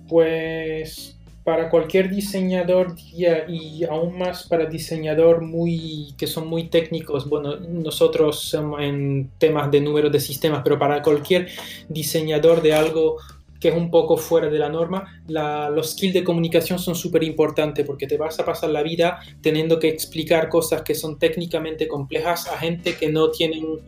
Pues 0.10 1.18
para 1.44 1.70
cualquier 1.70 2.10
diseñador 2.10 2.96
y 2.98 3.84
aún 3.84 4.18
más 4.18 4.48
para 4.48 4.66
diseñador 4.66 5.42
muy 5.42 6.14
que 6.18 6.28
son 6.28 6.48
muy 6.48 6.70
técnicos. 6.70 7.28
Bueno 7.30 7.58
nosotros 7.58 8.40
somos 8.40 8.82
en 8.82 9.30
temas 9.38 9.70
de 9.72 9.82
números 9.82 10.12
de 10.12 10.20
sistemas 10.20 10.62
pero 10.64 10.80
para 10.80 11.02
cualquier 11.02 11.50
diseñador 11.90 12.62
de 12.62 12.74
algo 12.74 13.18
que 13.60 13.70
es 13.70 13.76
un 13.76 13.90
poco 13.90 14.18
fuera 14.18 14.50
de 14.50 14.60
la 14.60 14.68
norma 14.68 15.22
la, 15.28 15.70
los 15.70 15.92
skills 15.92 16.14
de 16.14 16.24
comunicación 16.26 16.80
son 16.80 16.96
súper 16.96 17.24
importantes 17.24 17.86
porque 17.86 18.08
te 18.08 18.18
vas 18.18 18.38
a 18.40 18.46
pasar 18.46 18.70
la 18.70 18.84
vida 18.84 19.20
teniendo 19.42 19.80
que 19.80 19.88
explicar 19.88 20.50
cosas 20.50 20.82
que 20.82 20.96
son 20.96 21.18
técnicamente 21.18 21.88
complejas 21.88 22.48
a 22.48 22.58
gente 22.58 22.96
que 22.98 23.10
no 23.10 23.32
tienen 23.32 23.80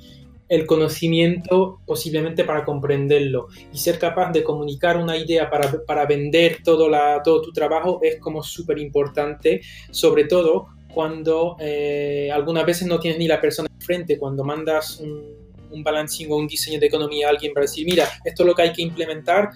el 0.47 0.65
conocimiento 0.65 1.79
posiblemente 1.85 2.43
para 2.43 2.63
comprenderlo 2.63 3.47
y 3.73 3.77
ser 3.77 3.97
capaz 3.97 4.31
de 4.31 4.43
comunicar 4.43 4.97
una 4.97 5.17
idea 5.17 5.49
para, 5.49 5.71
para 5.85 6.05
vender 6.05 6.59
todo, 6.63 6.87
la, 6.87 7.21
todo 7.23 7.41
tu 7.41 7.51
trabajo 7.51 7.99
es 8.01 8.19
como 8.19 8.43
súper 8.43 8.77
importante, 8.79 9.61
sobre 9.91 10.25
todo 10.25 10.67
cuando 10.93 11.57
eh, 11.59 12.29
algunas 12.31 12.65
veces 12.65 12.87
no 12.87 12.99
tienes 12.99 13.19
ni 13.19 13.27
la 13.27 13.41
persona 13.41 13.67
enfrente, 13.73 14.17
cuando 14.17 14.43
mandas 14.43 14.99
un, 14.99 15.21
un 15.71 15.83
balancing 15.83 16.31
o 16.31 16.37
un 16.37 16.47
diseño 16.47 16.79
de 16.79 16.87
economía 16.87 17.27
a 17.27 17.31
alguien 17.31 17.53
para 17.53 17.65
decir, 17.65 17.85
mira, 17.85 18.07
esto 18.23 18.43
es 18.43 18.47
lo 18.47 18.55
que 18.55 18.61
hay 18.61 18.71
que 18.71 18.81
implementar, 18.81 19.49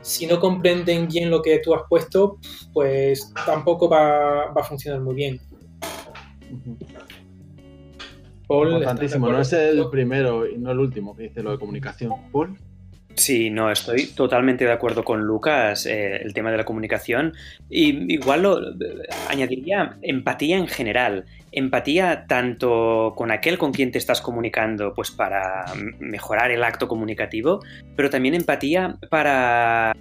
si 0.00 0.26
no 0.26 0.38
comprenden 0.38 1.08
bien 1.08 1.30
lo 1.30 1.42
que 1.42 1.58
tú 1.58 1.74
has 1.74 1.82
puesto, 1.88 2.38
pues 2.72 3.32
tampoco 3.44 3.88
va, 3.88 4.52
va 4.52 4.60
a 4.60 4.64
funcionar 4.64 5.00
muy 5.00 5.14
bien. 5.16 5.40
Paul, 8.46 8.72
Importantísimo, 8.72 9.28
no 9.30 9.40
es 9.40 9.52
el 9.52 9.88
primero 9.90 10.48
y 10.48 10.56
no 10.56 10.70
el 10.70 10.78
último 10.78 11.16
que 11.16 11.24
dice 11.24 11.42
lo 11.42 11.52
de 11.52 11.58
comunicación. 11.58 12.12
Paul. 12.32 12.56
Sí, 13.16 13.48
no, 13.48 13.70
estoy 13.70 14.08
totalmente 14.08 14.66
de 14.66 14.72
acuerdo 14.72 15.02
con 15.02 15.22
Lucas, 15.22 15.86
eh, 15.86 16.16
el 16.16 16.34
tema 16.34 16.50
de 16.50 16.58
la 16.58 16.64
comunicación. 16.64 17.32
Y 17.70 18.12
igual 18.12 18.42
lo 18.42 18.60
añadiría 19.28 19.96
empatía 20.02 20.58
en 20.58 20.68
general. 20.68 21.24
Empatía 21.50 22.26
tanto 22.28 23.14
con 23.16 23.30
aquel 23.30 23.56
con 23.56 23.72
quien 23.72 23.90
te 23.90 23.96
estás 23.96 24.20
comunicando, 24.20 24.92
pues 24.92 25.10
para 25.10 25.64
mejorar 25.98 26.50
el 26.50 26.62
acto 26.62 26.88
comunicativo, 26.88 27.60
pero 27.96 28.10
también 28.10 28.34
empatía 28.34 28.98
para 29.08 29.96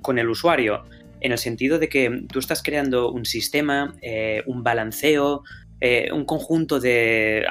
con 0.00 0.18
el 0.18 0.30
usuario, 0.30 0.84
en 1.20 1.32
el 1.32 1.38
sentido 1.38 1.78
de 1.78 1.90
que 1.90 2.22
tú 2.32 2.38
estás 2.38 2.62
creando 2.62 3.10
un 3.12 3.26
sistema, 3.26 3.94
eh, 4.00 4.42
un 4.46 4.62
balanceo, 4.62 5.42
eh, 5.80 6.10
un 6.12 6.24
conjunto 6.24 6.80
de... 6.80 7.44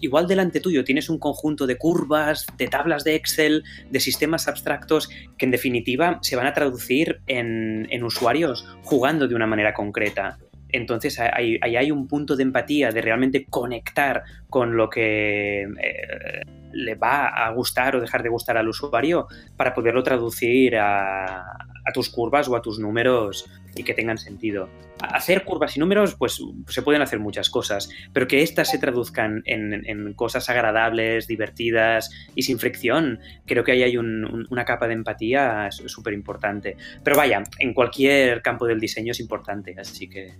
Igual 0.00 0.26
delante 0.26 0.60
tuyo 0.60 0.84
tienes 0.84 1.08
un 1.08 1.18
conjunto 1.18 1.66
de 1.66 1.76
curvas, 1.76 2.46
de 2.58 2.68
tablas 2.68 3.04
de 3.04 3.14
Excel, 3.14 3.64
de 3.90 4.00
sistemas 4.00 4.48
abstractos 4.48 5.08
que 5.38 5.46
en 5.46 5.50
definitiva 5.50 6.18
se 6.22 6.36
van 6.36 6.46
a 6.46 6.52
traducir 6.52 7.20
en, 7.26 7.86
en 7.90 8.04
usuarios 8.04 8.66
jugando 8.82 9.28
de 9.28 9.34
una 9.34 9.46
manera 9.46 9.74
concreta. 9.74 10.38
Entonces 10.72 11.20
ahí, 11.20 11.58
hay 11.62 11.90
un 11.90 12.08
punto 12.08 12.34
de 12.34 12.42
empatía, 12.42 12.90
de 12.90 13.02
realmente 13.02 13.46
conectar 13.48 14.22
con 14.48 14.76
lo 14.76 14.88
que 14.88 15.62
eh, 15.62 16.42
le 16.72 16.94
va 16.94 17.28
a 17.28 17.50
gustar 17.50 17.96
o 17.96 18.00
dejar 18.00 18.22
de 18.22 18.28
gustar 18.28 18.56
al 18.56 18.68
usuario 18.68 19.26
para 19.56 19.74
poderlo 19.74 20.02
traducir 20.02 20.76
a, 20.76 21.44
tus 21.92 22.08
curvas 22.08 22.48
o 22.48 22.56
a 22.56 22.62
tus 22.62 22.78
números 22.78 23.50
y 23.74 23.82
que 23.82 23.94
tengan 23.94 24.18
sentido. 24.18 24.68
Hacer 25.00 25.44
curvas 25.44 25.76
y 25.76 25.80
números, 25.80 26.14
pues 26.14 26.40
se 26.68 26.82
pueden 26.82 27.02
hacer 27.02 27.18
muchas 27.18 27.50
cosas, 27.50 27.90
pero 28.12 28.28
que 28.28 28.42
éstas 28.42 28.70
se 28.70 28.78
traduzcan 28.78 29.42
en, 29.46 30.14
cosas 30.14 30.48
agradables, 30.48 31.26
divertidas 31.26 32.10
y 32.34 32.42
sin 32.42 32.58
fricción, 32.58 33.18
creo 33.46 33.64
que 33.64 33.72
ahí 33.72 33.82
hay 33.82 33.96
una 33.96 34.64
capa 34.64 34.86
de 34.86 34.94
empatía 34.94 35.68
súper 35.70 36.14
importante. 36.14 36.76
Pero 37.02 37.16
vaya, 37.16 37.42
en 37.58 37.74
cualquier 37.74 38.42
campo 38.42 38.66
del 38.66 38.80
diseño 38.80 39.12
es 39.12 39.20
importante, 39.20 39.74
así 39.78 40.08
que... 40.08 40.34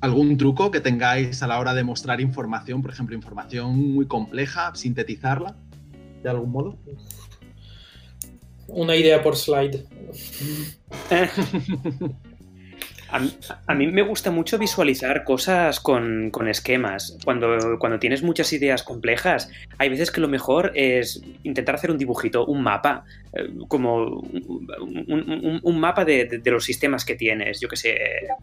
¿Algún 0.00 0.36
truco 0.36 0.70
que 0.70 0.80
tengáis 0.80 1.42
a 1.42 1.46
la 1.46 1.58
hora 1.58 1.74
de 1.74 1.82
mostrar 1.82 2.20
información, 2.20 2.82
por 2.82 2.90
ejemplo, 2.90 3.14
información 3.16 3.94
muy 3.94 4.06
compleja, 4.06 4.74
sintetizarla 4.74 5.56
de 6.22 6.28
algún 6.28 6.50
modo? 6.52 6.78
Una 8.68 8.96
idea 8.96 9.22
por 9.22 9.36
slide. 9.36 9.86
A 13.08 13.74
mí, 13.74 13.86
me 13.86 14.02
gusta 14.02 14.30
mucho 14.30 14.58
visualizar 14.58 15.24
cosas 15.24 15.80
con, 15.80 16.32
esquemas. 16.48 17.16
Cuando, 17.24 17.78
cuando, 17.78 17.98
tienes 17.98 18.22
muchas 18.22 18.52
ideas 18.52 18.82
complejas, 18.82 19.50
hay 19.78 19.88
veces 19.88 20.10
que 20.10 20.20
lo 20.20 20.28
mejor 20.28 20.72
es 20.74 21.22
intentar 21.44 21.76
hacer 21.76 21.90
un 21.90 21.98
dibujito, 21.98 22.44
un 22.46 22.62
mapa, 22.62 23.04
eh, 23.32 23.48
como 23.68 24.22
un, 25.62 25.80
mapa 25.80 26.04
de, 26.04 26.42
los 26.44 26.64
sistemas 26.64 27.04
que 27.04 27.14
tienes. 27.14 27.60
Yo 27.60 27.68
que 27.68 27.76
sé, 27.76 27.96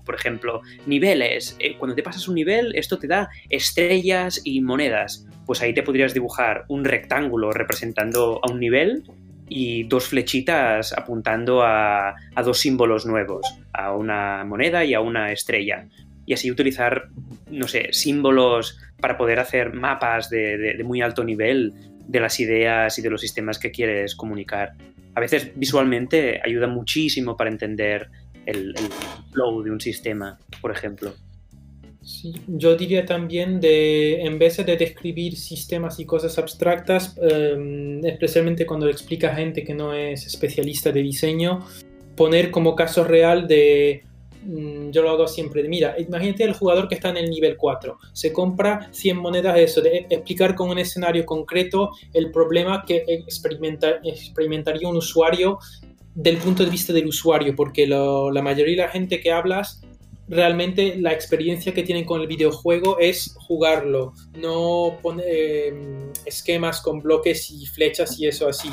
por 0.06 0.16
ejemplo, 0.16 0.62
niveles. 0.86 1.58
Eh, 1.60 1.76
cuando 1.78 1.96
te 1.96 2.04
pasas 2.04 2.28
un 2.28 2.36
nivel, 2.36 2.74
esto 2.76 2.98
te 2.98 3.08
da 3.08 3.30
estrellas 3.50 4.42
y 4.44 4.62
monedas. 4.62 5.28
Pues 5.46 5.62
ahí 5.62 5.74
te 5.74 5.84
podrías 5.84 6.14
dibujar 6.14 6.64
un 6.70 6.86
rectángulo 6.86 7.52
representando 7.52 8.40
a 8.42 8.52
un 8.52 8.60
nivel 8.60 9.04
y 9.48 9.84
dos 9.84 10.08
flechitas 10.08 10.94
apuntando 10.94 11.62
a, 11.64 12.16
dos 12.44 12.60
símbolos 12.60 13.06
nuevos, 13.06 13.46
a 13.74 13.94
una 13.94 14.44
moneda 14.46 14.84
y 14.84 14.94
a 14.94 15.02
una 15.02 15.32
estrella. 15.32 15.88
Y 16.26 16.34
así 16.34 16.50
utilizar, 16.50 17.10
no 17.50 17.68
sé, 17.68 17.90
símbolos 17.92 18.80
para 19.00 19.18
poder 19.18 19.40
hacer 19.40 19.74
mapas 19.74 20.30
de, 20.30 20.82
muy 20.86 21.02
alto 21.02 21.24
nivel 21.24 21.74
de 22.08 22.20
las 22.20 22.40
ideas 22.40 22.98
y 22.98 23.02
de 23.02 23.10
los 23.10 23.22
sistemas 23.22 23.60
que 23.60 23.72
quieres 23.72 24.16
comunicar. 24.16 24.74
A 25.16 25.20
veces 25.20 25.52
visualmente 25.56 26.42
ayuda 26.44 26.68
muchísimo 26.68 27.38
para 27.38 27.50
entender 27.50 28.10
el, 28.46 28.74
el 28.78 28.90
flow 29.32 29.62
de 29.62 29.72
un 29.72 29.82
sistema, 29.82 30.40
por 30.62 30.72
ejemplo. 30.72 31.14
Sí, 32.04 32.34
yo 32.48 32.76
diría 32.76 33.06
también 33.06 33.62
de, 33.62 34.22
en 34.22 34.38
vez 34.38 34.58
de 34.58 34.76
describir 34.76 35.38
sistemas 35.38 36.00
y 36.02 36.06
cosas 36.06 36.38
abstractas, 36.38 37.18
em, 37.22 38.06
especialmente 38.06 38.66
cuando 38.66 38.90
explica 38.90 39.32
a 39.32 39.36
gente 39.36 39.64
que 39.64 39.74
no 39.74 39.94
es 39.94 40.26
especialista 40.26 40.92
de 40.92 41.02
diseño, 41.02 41.66
poner 42.18 42.52
como 42.52 42.76
caso 42.76 43.06
real 43.06 43.48
de, 43.48 44.04
mm, 44.44 44.90
yo 44.92 45.02
lo 45.02 45.12
hago 45.12 45.28
siempre, 45.28 45.64
de, 45.64 45.70
mira, 45.70 45.96
imagínate 45.98 46.44
el 46.44 46.54
jugador 46.54 46.90
que 46.90 46.96
está 46.96 47.10
en 47.10 47.18
el 47.18 47.30
nivel 47.30 47.56
4, 47.56 47.98
se 48.12 48.34
compra 48.34 48.90
100 48.92 49.18
monedas, 49.18 49.58
eso, 49.58 49.80
de 49.82 50.06
explicar 50.10 50.56
con 50.56 50.70
un 50.70 50.80
escenario 50.80 51.26
concreto 51.26 51.92
el 52.14 52.32
problema 52.32 52.84
que 52.86 53.06
experimenta, 53.08 54.02
experimentaría 54.04 54.90
un 54.90 54.98
usuario 54.98 55.58
del 56.16 56.38
punto 56.38 56.66
de 56.66 56.70
vista 56.70 56.92
del 56.92 57.08
usuario, 57.08 57.56
porque 57.56 57.88
la 57.88 58.42
mayoría 58.42 58.76
de 58.76 58.82
la 58.84 58.90
gente 58.90 59.22
que 59.22 59.32
hablas 59.32 59.82
realmente 60.28 60.96
la 60.98 61.12
experiencia 61.12 61.74
que 61.74 61.84
tienen 61.84 62.06
con 62.06 62.22
el 62.22 62.28
videojuego 62.28 62.98
es 63.00 63.36
jugarlo, 63.40 64.14
no 64.40 64.98
poner 65.02 65.26
em, 65.28 66.12
esquemas 66.26 66.82
con 66.82 67.02
bloques 67.02 67.52
y 67.52 67.66
flechas 67.66 68.20
y 68.20 68.28
eso 68.28 68.48
así. 68.48 68.70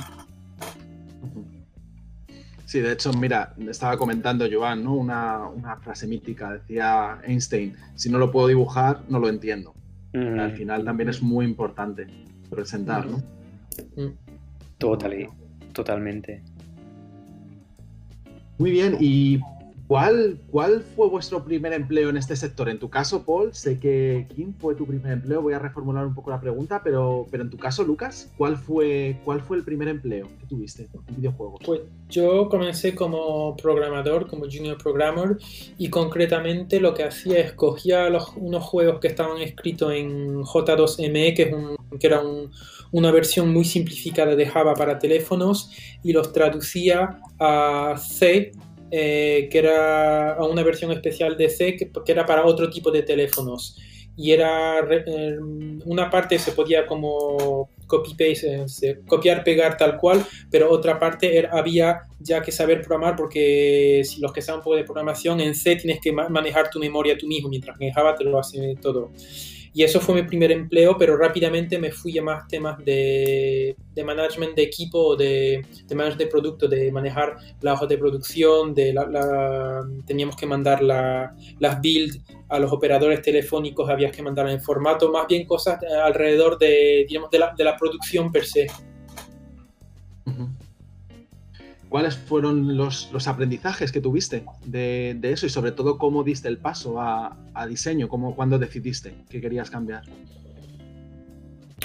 Sí, 2.71 2.79
de 2.79 2.93
hecho, 2.93 3.13
mira, 3.13 3.53
estaba 3.69 3.97
comentando 3.97 4.47
Joan, 4.51 4.85
¿no? 4.85 4.95
Una, 4.95 5.51
frase 5.83 6.07
mítica, 6.07 6.53
decía 6.53 7.19
Einstein, 7.25 7.75
si 7.97 8.09
no 8.09 8.19
lo 8.19 8.31
puedo 8.31 8.47
dibujar, 8.47 9.03
no 9.09 9.19
lo 9.19 9.29
entiendo. 9.29 9.75
Mm. 10.13 10.39
Al 10.39 10.53
final 10.53 10.85
también 10.85 11.09
es 11.09 11.21
muy 11.21 11.45
importante 11.45 12.07
presentar, 12.49 13.07
¿no? 13.07 13.19
Mm. 13.97 14.13
Total, 14.79 15.29
totalmente. 15.73 16.43
Muy 18.59 18.71
bien, 18.71 18.97
y 19.01 19.41
¿Cuál, 19.91 20.39
¿Cuál 20.53 20.85
fue 20.95 21.09
vuestro 21.09 21.45
primer 21.45 21.73
empleo 21.73 22.11
en 22.11 22.17
este 22.17 22.37
sector? 22.37 22.69
En 22.69 22.79
tu 22.79 22.89
caso, 22.89 23.25
Paul, 23.25 23.53
sé 23.53 23.81
que 23.81 24.29
¿quién 24.33 24.55
fue 24.55 24.77
tu 24.77 24.87
primer 24.87 25.11
empleo? 25.11 25.43
Voy 25.43 25.53
a 25.53 25.59
reformular 25.59 26.07
un 26.07 26.15
poco 26.15 26.31
la 26.31 26.41
pregunta, 26.41 26.81
pero, 26.85 27.27
pero 27.29 27.43
en 27.43 27.51
tu 27.51 27.57
caso, 27.57 27.83
Lucas, 27.83 28.31
¿cuál 28.39 28.57
fue, 28.57 29.19
¿cuál 29.25 29.41
fue 29.41 29.57
el 29.57 29.65
primer 29.65 29.89
empleo 29.89 30.29
que 30.39 30.47
tuviste 30.47 30.89
en 31.09 31.17
videojuegos? 31.17 31.59
Pues 31.67 31.81
yo 32.09 32.49
comencé 32.49 32.95
como 32.95 33.57
programador, 33.57 34.29
como 34.29 34.45
junior 34.45 34.79
programmer, 34.79 35.39
y 35.77 35.91
concretamente 35.91 36.79
lo 36.79 36.95
que 36.95 37.03
hacía 37.03 37.41
es 37.41 37.53
cogía 37.55 38.09
los, 38.11 38.33
unos 38.37 38.63
juegos 38.63 39.01
que 39.01 39.09
estaban 39.09 39.39
escritos 39.39 39.93
en 39.93 40.37
J2ME, 40.45 41.35
que, 41.35 41.43
es 41.43 41.53
un, 41.53 41.77
que 41.99 42.07
era 42.07 42.23
una 42.93 43.11
versión 43.11 43.53
muy 43.53 43.65
simplificada 43.65 44.37
de 44.37 44.47
Java 44.47 44.75
para 44.75 45.01
teléfonos, 45.01 45.73
y 46.05 46.13
los 46.13 46.33
traducía 46.33 47.19
a 47.41 47.97
C 47.99 48.53
eh, 48.91 49.49
que 49.51 49.59
era 49.59 50.37
una 50.41 50.63
versión 50.63 50.91
especial 50.93 51.37
de 51.37 51.49
C 51.49 51.77
que, 51.77 51.91
era 52.07 52.27
para 52.27 52.45
otro 52.45 52.71
tipo 52.71 52.91
de 52.91 53.03
teléfonos. 53.03 53.79
Y 54.17 54.33
era 54.33 54.81
eh, 54.81 55.39
una 55.85 56.11
parte 56.11 56.39
se 56.39 56.53
podía 56.53 56.87
como 56.87 57.71
copy 57.87 58.11
paste, 58.11 58.65
eh, 58.83 59.01
copiar, 59.07 59.43
pegar 59.45 59.77
tal 59.77 59.97
cual, 59.97 60.25
pero 60.51 60.71
otra 60.71 60.99
parte 60.99 61.49
había 61.51 62.03
ya 62.19 62.43
que 62.43 62.53
saber 62.53 62.81
programar 62.81 63.17
porque 63.17 64.03
si 64.05 64.21
los 64.21 64.33
que 64.33 64.43
saben 64.43 64.59
un 64.59 64.65
poco 64.65 64.77
de 64.77 64.85
programación 64.85 65.41
en 65.41 65.55
C 65.55 65.77
tienes 65.77 66.01
que 66.01 66.13
manejar 66.13 66.69
tu 66.71 66.79
memoria 66.79 67.17
tú 67.17 67.27
mismo, 67.27 67.49
mientras 67.49 67.79
que 67.79 67.87
en 67.87 67.93
Java 67.93 68.15
te 68.15 68.25
lo 68.25 68.39
hace 68.39 68.77
todo. 68.81 69.11
Y 69.73 69.85
eso 69.85 70.01
fue 70.01 70.17
mi 70.17 70.23
primer 70.25 70.51
empleo, 70.51 70.97
pero 70.99 71.17
rápidamente 71.17 71.79
me 71.79 71.93
fui 71.93 72.19
a 72.19 72.23
más 72.23 72.49
temas 72.49 72.79
de, 72.85 73.77
de 73.95 74.05
management 74.05 74.57
de 74.57 74.63
equipo, 74.63 75.15
de, 75.15 75.65
de 75.87 75.95
management 75.95 76.23
de 76.23 76.27
producto, 76.27 76.67
de 76.69 76.91
manejar 76.91 77.37
la 77.61 77.75
hoja 77.75 77.87
de 77.87 77.97
producción, 77.99 78.75
de 78.75 78.93
la, 78.93 79.83
teníamos 80.07 80.35
que 80.35 80.47
mandar 80.47 80.83
la, 80.83 81.35
las 81.61 81.81
builds 81.81 82.21
a 82.49 82.59
los 82.59 82.73
operadores 82.73 83.23
telefónicos, 83.23 83.89
había 83.89 84.11
que 84.11 84.23
mandarlas 84.23 84.55
en 84.55 84.61
formato, 84.61 85.11
más 85.13 85.29
bien 85.29 85.47
cosas 85.47 85.79
alrededor 86.05 86.59
de, 86.59 87.05
digamos, 87.09 87.31
de, 87.31 87.39
la, 87.39 87.55
de 87.57 87.65
la 87.65 87.77
producción 87.77 88.33
per 88.33 88.45
se. 88.45 88.67
¿Cuáles 91.91 92.17
fueron 92.17 92.77
los, 92.77 93.11
aprendizajes 93.27 93.91
que 93.91 94.01
tuviste 94.01 94.45
de, 94.65 95.19
eso 95.25 95.47
y 95.47 95.49
sobre 95.49 95.73
todo 95.73 95.99
cómo 95.99 96.23
diste 96.23 96.47
el 96.47 96.57
paso 96.57 97.01
a, 97.01 97.37
diseño? 97.69 98.09
Cómo, 98.09 98.37
¿Cuándo 98.37 98.61
decidiste 98.61 99.13
que 99.29 99.41
querías 99.41 99.71
cambiar? 99.71 100.05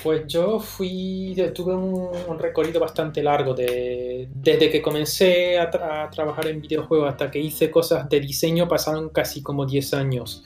Pues 0.03 0.27
yo 0.27 0.59
fui, 0.59 1.35
tuve 1.55 1.73
un, 1.73 2.37
recorrido 2.37 2.79
bastante 2.79 3.23
largo 3.23 3.55
de, 3.55 4.29
desde 4.35 4.69
que 4.69 4.79
comencé 4.79 5.57
a, 5.57 5.71
a, 6.03 6.09
trabajar 6.11 6.49
en 6.49 6.61
videojuegos 6.61 7.09
hasta 7.09 7.31
que 7.31 7.39
hice 7.39 7.71
cosas 7.71 8.07
de 8.07 8.19
diseño 8.19 8.67
pasaron 8.67 9.09
casi 9.09 9.41
como 9.41 9.65
10 9.65 9.95
años. 9.95 10.43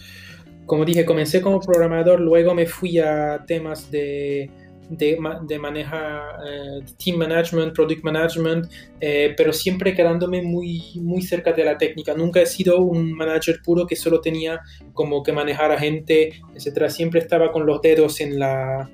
Como 0.65 0.85
dije, 0.85 1.03
comencé 1.03 1.41
como 1.41 1.59
programador, 1.59 2.21
luego 2.21 2.55
me 2.55 2.65
fui 2.65 2.97
a 2.99 3.43
temas 3.45 3.91
de 3.91 4.49
de, 4.89 5.17
de 5.43 5.59
manejar 5.59 6.39
eh, 6.45 6.85
team 7.03 7.17
management, 7.17 7.73
product 7.73 8.03
management, 8.03 8.71
eh, 8.99 9.33
pero 9.37 9.53
siempre 9.53 9.93
quedándome 9.93 10.41
muy, 10.41 10.81
muy 10.95 11.21
cerca 11.21 11.53
de 11.53 11.63
la 11.63 11.77
técnica. 11.77 12.13
Nunca 12.15 12.41
he 12.41 12.45
sido 12.45 12.79
un 12.81 13.13
manager 13.13 13.61
puro 13.63 13.85
que 13.85 13.95
solo 13.95 14.19
tenía 14.19 14.59
como 14.93 15.23
que 15.23 15.31
manejar 15.31 15.71
a 15.71 15.79
gente, 15.79 16.41
etc. 16.55 16.89
Siempre 16.89 17.19
estaba 17.19 17.51
con 17.51 17.65
los 17.65 17.81
dedos 17.81 18.19
en 18.19 18.39
la, 18.39 18.89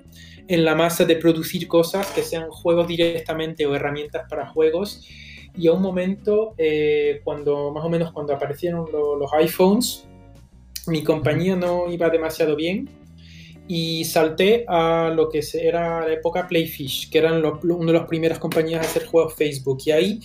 en 0.47 0.65
la 0.65 0.75
masa 0.75 1.05
de 1.05 1.15
producir 1.15 1.67
cosas 1.67 2.11
que 2.11 2.21
sean 2.21 2.49
juegos 2.49 2.87
directamente 2.87 3.65
o 3.65 3.73
herramientas 3.73 4.25
para 4.29 4.47
juegos. 4.47 5.07
Y 5.57 5.67
a 5.67 5.71
un 5.71 5.81
momento, 5.81 6.53
eh, 6.57 7.21
cuando 7.23 7.71
más 7.71 7.85
o 7.85 7.89
menos 7.89 8.11
cuando 8.11 8.33
aparecieron 8.33 8.85
los 8.91 9.31
iPhones, 9.33 10.05
mi 10.87 11.01
compañía 11.01 11.55
no 11.55 11.89
iba 11.89 12.09
demasiado 12.09 12.55
bien 12.57 12.89
y 13.67 14.05
salté 14.05 14.65
a 14.67 15.11
lo 15.15 15.29
que 15.29 15.41
era 15.53 16.05
la 16.05 16.13
época 16.13 16.47
Playfish, 16.47 17.09
que 17.09 17.17
eran 17.17 17.43
una 17.43 17.91
de 17.91 17.97
las 17.97 18.07
primeras 18.07 18.39
compañías 18.39 18.85
a 18.85 18.89
hacer 18.89 19.05
juegos 19.05 19.35
Facebook. 19.35 19.79
Y 19.85 19.91
ahí, 19.91 20.19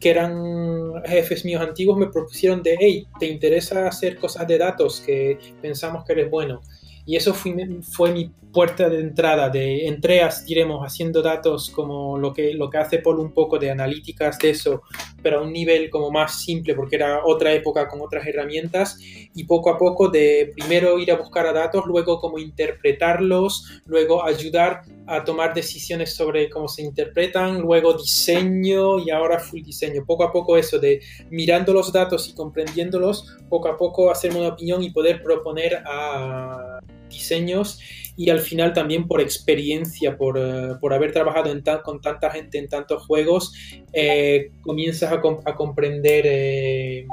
que 0.00 0.10
eran 0.10 0.92
jefes 1.04 1.44
míos 1.44 1.62
antiguos, 1.62 1.98
me 1.98 2.06
propusieron 2.06 2.62
de, 2.62 2.76
hey, 2.80 3.06
¿te 3.18 3.26
interesa 3.26 3.86
hacer 3.86 4.16
cosas 4.16 4.46
de 4.46 4.58
datos? 4.58 5.00
Que 5.00 5.38
pensamos 5.60 6.04
que 6.04 6.12
eres 6.12 6.30
bueno. 6.30 6.62
Y 7.04 7.16
eso 7.16 7.34
fue, 7.34 7.54
fue 7.82 8.12
mi 8.12 8.30
puerta 8.56 8.88
de 8.88 9.00
entrada, 9.00 9.50
de 9.50 9.86
entreas, 9.86 10.46
diremos, 10.46 10.80
haciendo 10.82 11.20
datos 11.20 11.68
como 11.68 12.16
lo 12.16 12.32
que, 12.32 12.54
lo 12.54 12.70
que 12.70 12.78
hace 12.78 13.00
Paul 13.00 13.20
un 13.20 13.34
poco 13.34 13.58
de 13.58 13.70
analíticas 13.70 14.38
de 14.38 14.48
eso, 14.48 14.80
pero 15.22 15.40
a 15.40 15.42
un 15.42 15.52
nivel 15.52 15.90
como 15.90 16.10
más 16.10 16.40
simple, 16.40 16.74
porque 16.74 16.96
era 16.96 17.20
otra 17.26 17.52
época 17.52 17.86
con 17.86 18.00
otras 18.00 18.26
herramientas, 18.26 18.98
y 19.34 19.44
poco 19.44 19.68
a 19.68 19.76
poco 19.76 20.08
de 20.08 20.52
primero 20.56 20.98
ir 20.98 21.12
a 21.12 21.16
buscar 21.16 21.46
a 21.46 21.52
datos, 21.52 21.84
luego 21.84 22.18
cómo 22.18 22.38
interpretarlos, 22.38 23.82
luego 23.84 24.24
ayudar 24.24 24.80
a 25.06 25.22
tomar 25.22 25.52
decisiones 25.52 26.14
sobre 26.14 26.48
cómo 26.48 26.66
se 26.66 26.80
interpretan, 26.80 27.60
luego 27.60 27.92
diseño 27.92 28.98
y 28.98 29.10
ahora 29.10 29.38
full 29.38 29.60
diseño. 29.60 30.02
Poco 30.06 30.24
a 30.24 30.32
poco 30.32 30.56
eso 30.56 30.78
de 30.78 31.02
mirando 31.28 31.74
los 31.74 31.92
datos 31.92 32.26
y 32.30 32.34
comprendiéndolos, 32.34 33.36
poco 33.50 33.68
a 33.68 33.76
poco 33.76 34.10
hacerme 34.10 34.38
una 34.38 34.48
opinión 34.48 34.82
y 34.82 34.88
poder 34.88 35.22
proponer 35.22 35.82
a 35.84 36.80
diseños 37.08 37.78
y 38.16 38.30
al 38.30 38.40
final 38.40 38.72
también 38.72 39.06
por 39.06 39.20
experiencia, 39.20 40.16
por, 40.16 40.38
eh, 40.38 40.74
por 40.80 40.92
haber 40.92 41.12
trabajado 41.12 41.50
en 41.50 41.62
con 41.84 42.00
tanta 42.00 42.30
gente 42.30 42.58
en 42.58 42.68
tantos 42.68 43.06
juegos, 43.06 43.52
eh, 43.92 44.50
comienzas 44.62 45.12
a, 45.12 45.16
a 45.16 45.54
comprender... 45.54 46.24
Eh, 46.26 47.06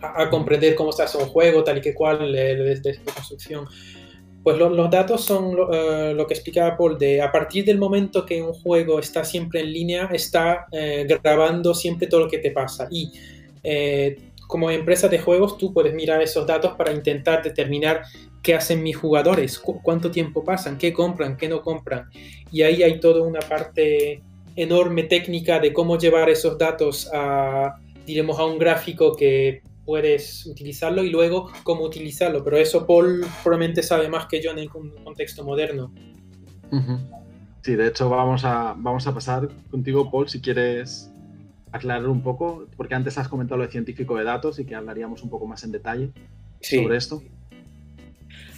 a, 0.00 0.30
comprender 0.30 0.74
cómo 0.74 0.92
se 0.92 1.02
hace 1.02 1.18
un 1.18 1.26
juego, 1.26 1.62
tal 1.62 1.76
y 1.76 1.80
que 1.82 1.92
cual, 1.92 2.32
desde 2.32 2.92
de 2.92 2.98
construcción. 3.04 3.66
Pues 4.44 4.58
los 4.58 4.90
datos 4.90 5.24
son 5.24 5.56
eh, 5.72 6.12
lo, 6.14 6.26
que 6.26 6.34
explicaba 6.34 6.76
Paul, 6.76 6.98
de 6.98 7.22
a 7.22 7.32
partir 7.32 7.64
del 7.64 7.78
momento 7.78 8.26
que 8.26 8.42
un 8.42 8.52
juego 8.52 8.98
está 8.98 9.24
siempre 9.24 9.60
en 9.60 9.72
línea, 9.72 10.10
está 10.12 10.66
eh, 10.70 11.06
grabando 11.22 11.72
siempre 11.72 12.08
todo 12.08 12.20
lo 12.20 12.28
que 12.28 12.36
te 12.36 12.50
pasa. 12.50 12.86
Y 12.90 13.10
eh, 13.62 14.18
como 14.46 14.70
empresa 14.70 15.08
de 15.08 15.18
juegos, 15.18 15.56
tú 15.56 15.72
puedes 15.72 15.94
mirar 15.94 16.20
esos 16.20 16.46
datos 16.46 16.74
para 16.76 16.92
intentar 16.92 17.42
determinar 17.42 18.02
qué 18.44 18.54
hacen 18.54 18.82
mis 18.82 18.96
jugadores, 18.96 19.58
cuánto 19.58 20.10
tiempo 20.10 20.44
pasan, 20.44 20.76
qué 20.76 20.92
compran, 20.92 21.38
qué 21.38 21.48
no 21.48 21.62
compran. 21.62 22.10
Y 22.52 22.60
ahí 22.60 22.82
hay 22.82 23.00
toda 23.00 23.22
una 23.22 23.40
parte 23.40 24.22
enorme 24.54 25.04
técnica 25.04 25.58
de 25.58 25.72
cómo 25.72 25.98
llevar 25.98 26.28
esos 26.28 26.58
datos 26.58 27.10
a, 27.12 27.76
diremos, 28.06 28.38
a 28.38 28.44
un 28.44 28.58
gráfico 28.58 29.16
que 29.16 29.62
puedes 29.86 30.44
utilizarlo 30.44 31.02
y 31.02 31.10
luego 31.10 31.50
cómo 31.62 31.84
utilizarlo. 31.84 32.44
Pero 32.44 32.58
eso 32.58 32.86
Paul 32.86 33.24
probablemente 33.42 33.82
sabe 33.82 34.08
más 34.10 34.26
que 34.26 34.42
yo 34.42 34.50
en 34.50 34.68
un 34.74 34.90
contexto 35.02 35.42
moderno. 35.42 35.90
Sí, 37.62 37.76
de 37.76 37.88
hecho 37.88 38.10
vamos 38.10 38.44
a, 38.44 38.74
vamos 38.76 39.06
a 39.06 39.14
pasar 39.14 39.48
contigo, 39.70 40.10
Paul, 40.10 40.28
si 40.28 40.42
quieres 40.42 41.10
aclarar 41.72 42.08
un 42.08 42.22
poco, 42.22 42.66
porque 42.76 42.94
antes 42.94 43.16
has 43.16 43.26
comentado 43.26 43.56
lo 43.56 43.64
de 43.64 43.72
científico 43.72 44.16
de 44.16 44.24
datos 44.24 44.58
y 44.58 44.66
que 44.66 44.74
hablaríamos 44.74 45.22
un 45.22 45.30
poco 45.30 45.46
más 45.46 45.64
en 45.64 45.72
detalle 45.72 46.10
sobre 46.60 46.98
esto. 46.98 47.22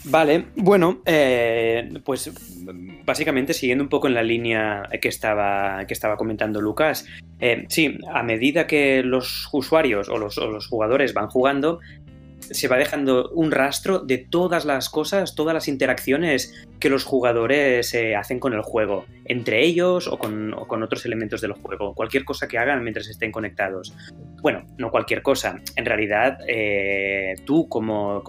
Vale, 0.08 0.46
bueno, 0.54 1.02
eh, 1.04 1.90
pues 2.04 2.30
básicamente 3.04 3.52
siguiendo 3.52 3.82
un 3.82 3.90
poco 3.90 4.06
en 4.06 4.14
la 4.14 4.22
línea 4.22 4.88
que 5.00 5.08
estaba, 5.08 5.84
que 5.86 5.94
estaba 5.94 6.16
comentando 6.16 6.60
Lucas, 6.60 7.06
eh, 7.40 7.64
sí, 7.68 7.98
a 8.12 8.22
medida 8.22 8.68
que 8.68 9.02
los 9.02 9.48
usuarios 9.52 10.08
o 10.08 10.16
los, 10.16 10.38
o 10.38 10.46
los 10.48 10.68
jugadores 10.68 11.12
van 11.12 11.26
jugando, 11.26 11.80
se 12.50 12.68
va 12.68 12.76
dejando 12.76 13.30
un 13.30 13.50
rastro 13.50 14.00
de 14.00 14.18
todas 14.18 14.64
las 14.64 14.88
cosas, 14.88 15.34
todas 15.34 15.54
las 15.54 15.68
interacciones 15.68 16.54
que 16.80 16.90
los 16.90 17.04
jugadores 17.04 17.94
eh, 17.94 18.14
hacen 18.16 18.38
con 18.38 18.52
el 18.52 18.62
juego, 18.62 19.06
entre 19.24 19.64
ellos 19.64 20.08
o 20.08 20.18
con, 20.18 20.54
otros 20.54 21.06
elementos 21.06 21.40
del 21.40 21.52
juego, 21.52 21.94
cualquier 21.94 22.24
cosa 22.24 22.48
que 22.48 22.58
hagan 22.58 22.82
mientras 22.82 23.08
estén 23.08 23.32
conectados. 23.32 23.94
Bueno, 24.42 24.64
no 24.78 24.90
cualquier 24.90 25.22
cosa, 25.22 25.60
en 25.74 25.86
realidad 25.86 26.38
eh, 26.46 27.34
tú 27.44 27.68
como, 27.68 28.22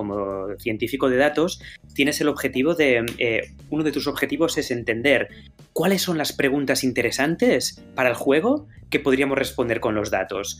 científico 0.60 1.10
de 1.10 1.18
datos 1.18 1.62
tienes 1.94 2.22
el 2.22 2.30
objetivo 2.30 2.74
de, 2.74 3.06
eh, 3.18 3.42
uno 3.70 3.84
de 3.84 3.92
tus 3.92 4.08
objetivos 4.08 4.58
es 4.58 4.72
entender 4.72 5.30
cuáles 5.74 6.02
son 6.02 6.18
las 6.18 6.34
preguntas 6.34 6.84
interesantes 6.84 7.84
para 7.96 8.10
el 8.10 8.16
juego 8.16 8.68
que 8.90 9.00
podríamos 9.00 9.38
responder 9.38 9.80
con 9.80 9.96
los 9.96 10.10
datos 10.10 10.60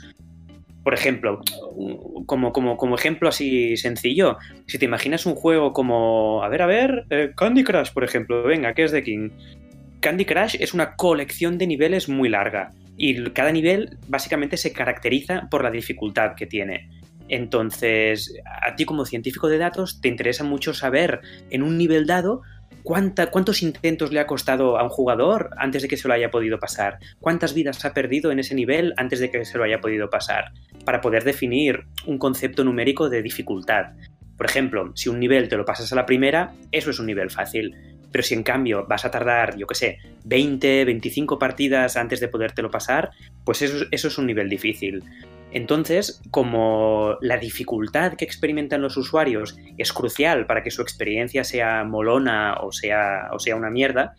por 0.88 0.94
ejemplo, 0.94 1.42
como, 2.26 2.54
como, 2.54 2.78
como, 2.78 2.96
ejemplo 2.96 3.28
así 3.28 3.76
sencillo, 3.76 4.38
si 4.68 4.80
te 4.80 4.86
imaginas 4.86 5.26
un 5.26 5.36
juego 5.36 5.74
como, 5.74 6.42
a 6.46 6.48
ver, 6.48 6.62
a 6.62 6.66
ver, 6.66 7.06
eh, 7.10 7.34
Candy 7.36 7.66
Crush, 7.66 7.92
por 7.92 8.06
ejemplo, 8.06 8.42
venga, 8.44 8.74
¿qué 8.74 8.86
es 8.86 8.94
de 8.94 9.04
King? 9.04 9.32
Candy 10.00 10.24
Crush 10.24 10.56
es 10.62 10.74
una 10.74 10.96
colección 10.96 11.58
de 11.58 11.68
niveles 11.68 12.08
muy 12.08 12.30
larga 12.30 12.72
y 12.96 13.22
cada 13.32 13.52
nivel 13.52 13.98
básicamente 14.08 14.56
se 14.56 14.72
caracteriza 14.72 15.50
por 15.52 15.62
la 15.62 15.72
dificultad 15.72 16.36
que 16.36 16.46
tiene. 16.46 16.88
Entonces, 17.28 18.34
a 18.46 18.74
ti 18.78 18.86
como 18.86 19.04
científico 19.04 19.50
de 19.50 19.58
datos 19.58 20.00
te 20.00 20.08
interesa 20.08 20.46
mucho 20.46 20.74
saber 20.74 21.20
en 21.50 21.64
un 21.64 21.78
nivel 21.78 22.08
dado 22.08 22.44
¿Cuántos 22.88 23.64
intentos 23.64 24.14
le 24.14 24.22
ha 24.22 24.28
costado 24.28 24.78
a 24.78 24.84
un 24.84 24.88
jugador 24.88 25.50
antes 25.58 25.82
de 25.82 25.90
que 25.90 25.98
se 25.98 26.08
lo 26.08 26.14
haya 26.14 26.32
podido 26.32 26.58
pasar? 26.58 27.00
¿Cuántas 27.20 27.54
vidas 27.54 27.84
ha 27.84 27.94
perdido 27.94 28.32
en 28.32 28.40
ese 28.40 28.56
nivel 28.56 28.94
antes 28.96 29.20
de 29.20 29.30
que 29.30 29.44
se 29.44 29.58
lo 29.58 29.66
haya 29.66 29.82
podido 29.82 30.10
pasar? 30.10 30.54
Para 30.86 31.02
poder 31.02 31.26
definir 31.26 31.84
un 32.06 32.18
concepto 32.18 32.64
numérico 32.64 33.10
de 33.10 33.22
dificultad. 33.22 33.88
Por 34.38 34.46
ejemplo, 34.46 34.94
si 34.96 35.10
un 35.10 35.20
nivel 35.20 35.50
te 35.50 35.58
lo 35.58 35.66
pasas 35.66 35.92
a 35.92 35.98
la 35.98 36.06
primera, 36.06 36.54
eso 36.72 36.92
es 36.92 37.00
un 37.00 37.08
nivel 37.08 37.30
fácil. 37.30 37.76
Pero 38.10 38.24
si 38.24 38.36
en 38.36 38.44
cambio 38.44 38.86
vas 38.88 39.04
a 39.04 39.12
tardar, 39.12 39.58
yo 39.58 39.68
qué 39.68 39.76
sé, 39.76 39.98
20, 40.24 40.86
25 40.86 41.38
partidas 41.38 41.98
antes 41.98 42.22
de 42.22 42.30
podértelo 42.30 42.72
pasar, 42.72 43.12
pues 43.44 43.64
eso, 43.64 43.86
eso 43.92 44.08
es 44.08 44.18
un 44.18 44.28
nivel 44.28 44.48
difícil. 44.48 45.04
Entonces, 45.52 46.22
como 46.30 47.18
la 47.22 47.38
dificultad 47.38 48.14
que 48.14 48.26
experimentan 48.26 48.82
los 48.82 48.98
usuarios 48.98 49.58
es 49.78 49.94
crucial 49.94 50.46
para 50.46 50.62
que 50.62 50.72
su 50.72 50.82
experiencia 50.82 51.44
sea 51.44 51.84
molona 51.84 52.56
o 52.62 52.72
sea, 52.72 53.30
o 53.32 53.40
sea 53.40 53.56
una 53.56 53.70
mierda, 53.70 54.14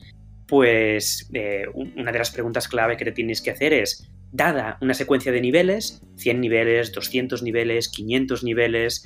pues 0.47 1.29
eh, 1.35 1.67
una 1.75 2.11
de 2.11 2.19
las 2.19 2.31
preguntas 2.31 2.67
clave 2.67 2.97
que 2.97 3.05
te 3.05 3.13
tienes 3.13 3.43
que 3.43 3.51
hacer 3.51 3.75
es, 3.75 4.11
dada 4.33 4.79
una 4.81 4.95
secuencia 4.95 5.33
de 5.33 5.41
niveles, 5.41 6.03
100 6.17 6.41
niveles, 6.41 6.93
200 6.93 7.43
niveles, 7.43 7.89
500 7.89 8.45
niveles, 8.45 9.05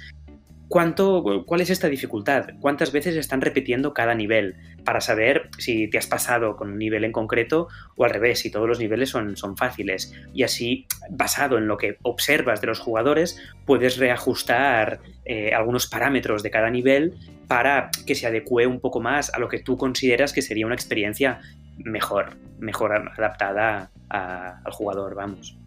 ¿Cuánto, 0.68 1.44
¿Cuál 1.46 1.60
es 1.60 1.68
esta 1.68 1.88
dificultad? 1.88 2.46
¿Cuántas 2.60 2.92
veces 2.92 3.16
están 3.16 3.42
repitiendo 3.42 3.92
cada 3.92 4.14
nivel? 4.14 4.56
Para 4.84 5.00
saber 5.02 5.50
si 5.58 5.88
te 5.88 5.98
has 5.98 6.06
pasado 6.06 6.56
con 6.56 6.70
un 6.70 6.78
nivel 6.78 7.04
en 7.04 7.12
concreto 7.12 7.68
o 7.96 8.04
al 8.04 8.10
revés, 8.10 8.40
si 8.40 8.50
todos 8.50 8.66
los 8.66 8.78
niveles 8.78 9.10
son, 9.10 9.36
son 9.36 9.56
fáciles. 9.56 10.14
Y 10.32 10.44
así, 10.44 10.86
basado 11.10 11.58
en 11.58 11.66
lo 11.66 11.76
que 11.76 11.98
observas 12.02 12.62
de 12.62 12.68
los 12.68 12.80
jugadores, 12.80 13.38
puedes 13.66 13.98
reajustar 13.98 15.00
eh, 15.26 15.52
algunos 15.52 15.86
parámetros 15.86 16.42
de 16.42 16.50
cada 16.50 16.70
nivel 16.70 17.14
para 17.48 17.90
que 18.06 18.14
se 18.14 18.26
adecue 18.26 18.66
un 18.66 18.80
poco 18.80 19.00
más 19.00 19.32
a 19.34 19.38
lo 19.38 19.48
que 19.48 19.58
tú 19.58 19.76
consideras 19.76 20.32
que 20.32 20.40
sería 20.40 20.64
una 20.64 20.74
experiencia 20.74 21.40
mejor, 21.76 22.36
mejor 22.58 22.92
adaptada 22.94 23.90
al 24.08 24.72
jugador, 24.72 25.14
vamos. 25.14 25.58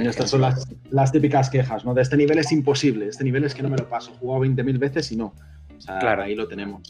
Estas 0.00 0.30
son 0.30 0.40
las, 0.40 1.12
típicas 1.12 1.50
quejas, 1.50 1.84
¿no? 1.84 1.94
De 1.94 2.02
este 2.02 2.16
nivel 2.16 2.38
es 2.38 2.52
imposible, 2.52 3.08
este 3.08 3.24
nivel 3.24 3.44
es 3.44 3.54
que 3.54 3.62
no 3.62 3.68
me 3.68 3.76
lo 3.76 3.88
paso, 3.88 4.12
he 4.12 4.18
jugado 4.18 4.44
20.000 4.44 4.78
veces 4.78 5.12
y 5.12 5.16
no. 5.16 5.34
O 5.76 5.80
sea, 5.80 5.98
claro. 5.98 6.22
ahí 6.22 6.34
lo 6.34 6.46
tenemos. 6.46 6.82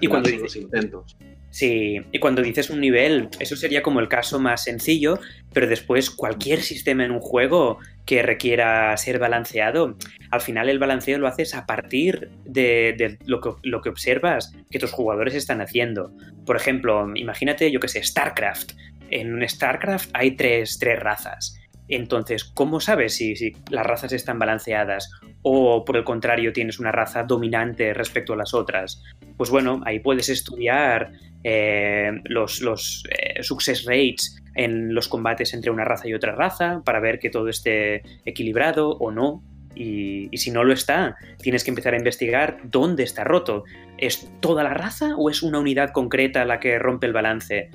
y 0.00 0.06
cuando 0.06 0.30
los 0.30 0.56
intentos. 0.56 1.16
Sí, 1.56 2.02
y 2.12 2.18
cuando 2.18 2.42
dices 2.42 2.68
un 2.68 2.80
nivel, 2.80 3.30
eso 3.40 3.56
sería 3.56 3.82
como 3.82 4.00
el 4.00 4.08
caso 4.08 4.38
más 4.38 4.64
sencillo, 4.64 5.18
pero 5.54 5.66
después 5.66 6.10
cualquier 6.10 6.60
sistema 6.60 7.02
en 7.02 7.12
un 7.12 7.20
juego 7.20 7.78
que 8.04 8.22
requiera 8.22 8.94
ser 8.98 9.18
balanceado, 9.18 9.96
al 10.30 10.42
final 10.42 10.68
el 10.68 10.78
balanceo 10.78 11.18
lo 11.18 11.26
haces 11.26 11.54
a 11.54 11.64
partir 11.64 12.30
de, 12.44 13.16
lo, 13.24 13.40
que, 13.40 13.50
lo, 13.62 13.80
que, 13.80 13.88
observas 13.88 14.52
que 14.70 14.78
tus 14.78 14.92
jugadores 14.92 15.34
están 15.34 15.62
haciendo. 15.62 16.12
Por 16.44 16.56
ejemplo, 16.56 17.10
imagínate, 17.16 17.70
yo 17.72 17.80
que 17.80 17.88
sé, 17.88 18.02
StarCraft. 18.02 18.72
En 19.10 19.48
StarCraft 19.48 20.10
hay 20.12 20.32
tres, 20.32 20.78
tres 20.78 21.00
razas. 21.00 21.58
Entonces, 21.88 22.44
¿cómo 22.44 22.80
sabes 22.80 23.16
si, 23.16 23.52
las 23.70 23.86
razas 23.86 24.12
están 24.12 24.38
balanceadas 24.38 25.10
o 25.42 25.84
por 25.84 25.96
el 25.96 26.04
contrario 26.04 26.52
tienes 26.52 26.80
una 26.80 26.92
raza 26.92 27.22
dominante 27.22 27.94
respecto 27.94 28.32
a 28.32 28.36
las 28.36 28.54
otras? 28.54 29.02
Pues 29.36 29.50
bueno, 29.50 29.80
ahí 29.84 30.00
puedes 30.00 30.28
estudiar 30.28 31.12
eh, 31.44 32.10
los, 32.24 33.04
eh, 33.10 33.42
success 33.42 33.84
rates 33.84 34.42
en 34.54 34.94
los 34.94 35.08
combates 35.08 35.54
entre 35.54 35.70
una 35.70 35.84
raza 35.84 36.08
y 36.08 36.14
otra 36.14 36.34
raza 36.34 36.82
para 36.84 36.98
ver 36.98 37.18
que 37.18 37.30
todo 37.30 37.48
esté 37.48 38.02
equilibrado 38.24 38.90
o 38.90 39.10
no. 39.10 39.42
Y, 39.78 40.28
y, 40.30 40.38
si 40.38 40.50
no 40.50 40.64
lo 40.64 40.72
está, 40.72 41.16
tienes 41.42 41.62
que 41.62 41.70
empezar 41.70 41.92
a 41.92 41.98
investigar 41.98 42.56
dónde 42.64 43.02
está 43.02 43.24
roto. 43.24 43.64
¿Es 43.98 44.30
toda 44.40 44.64
la 44.64 44.72
raza 44.72 45.14
o 45.16 45.28
es 45.28 45.42
una 45.42 45.58
unidad 45.58 45.90
concreta 45.90 46.46
la 46.46 46.60
que 46.60 46.78
rompe 46.78 47.06
el 47.06 47.12
balance? 47.12 47.68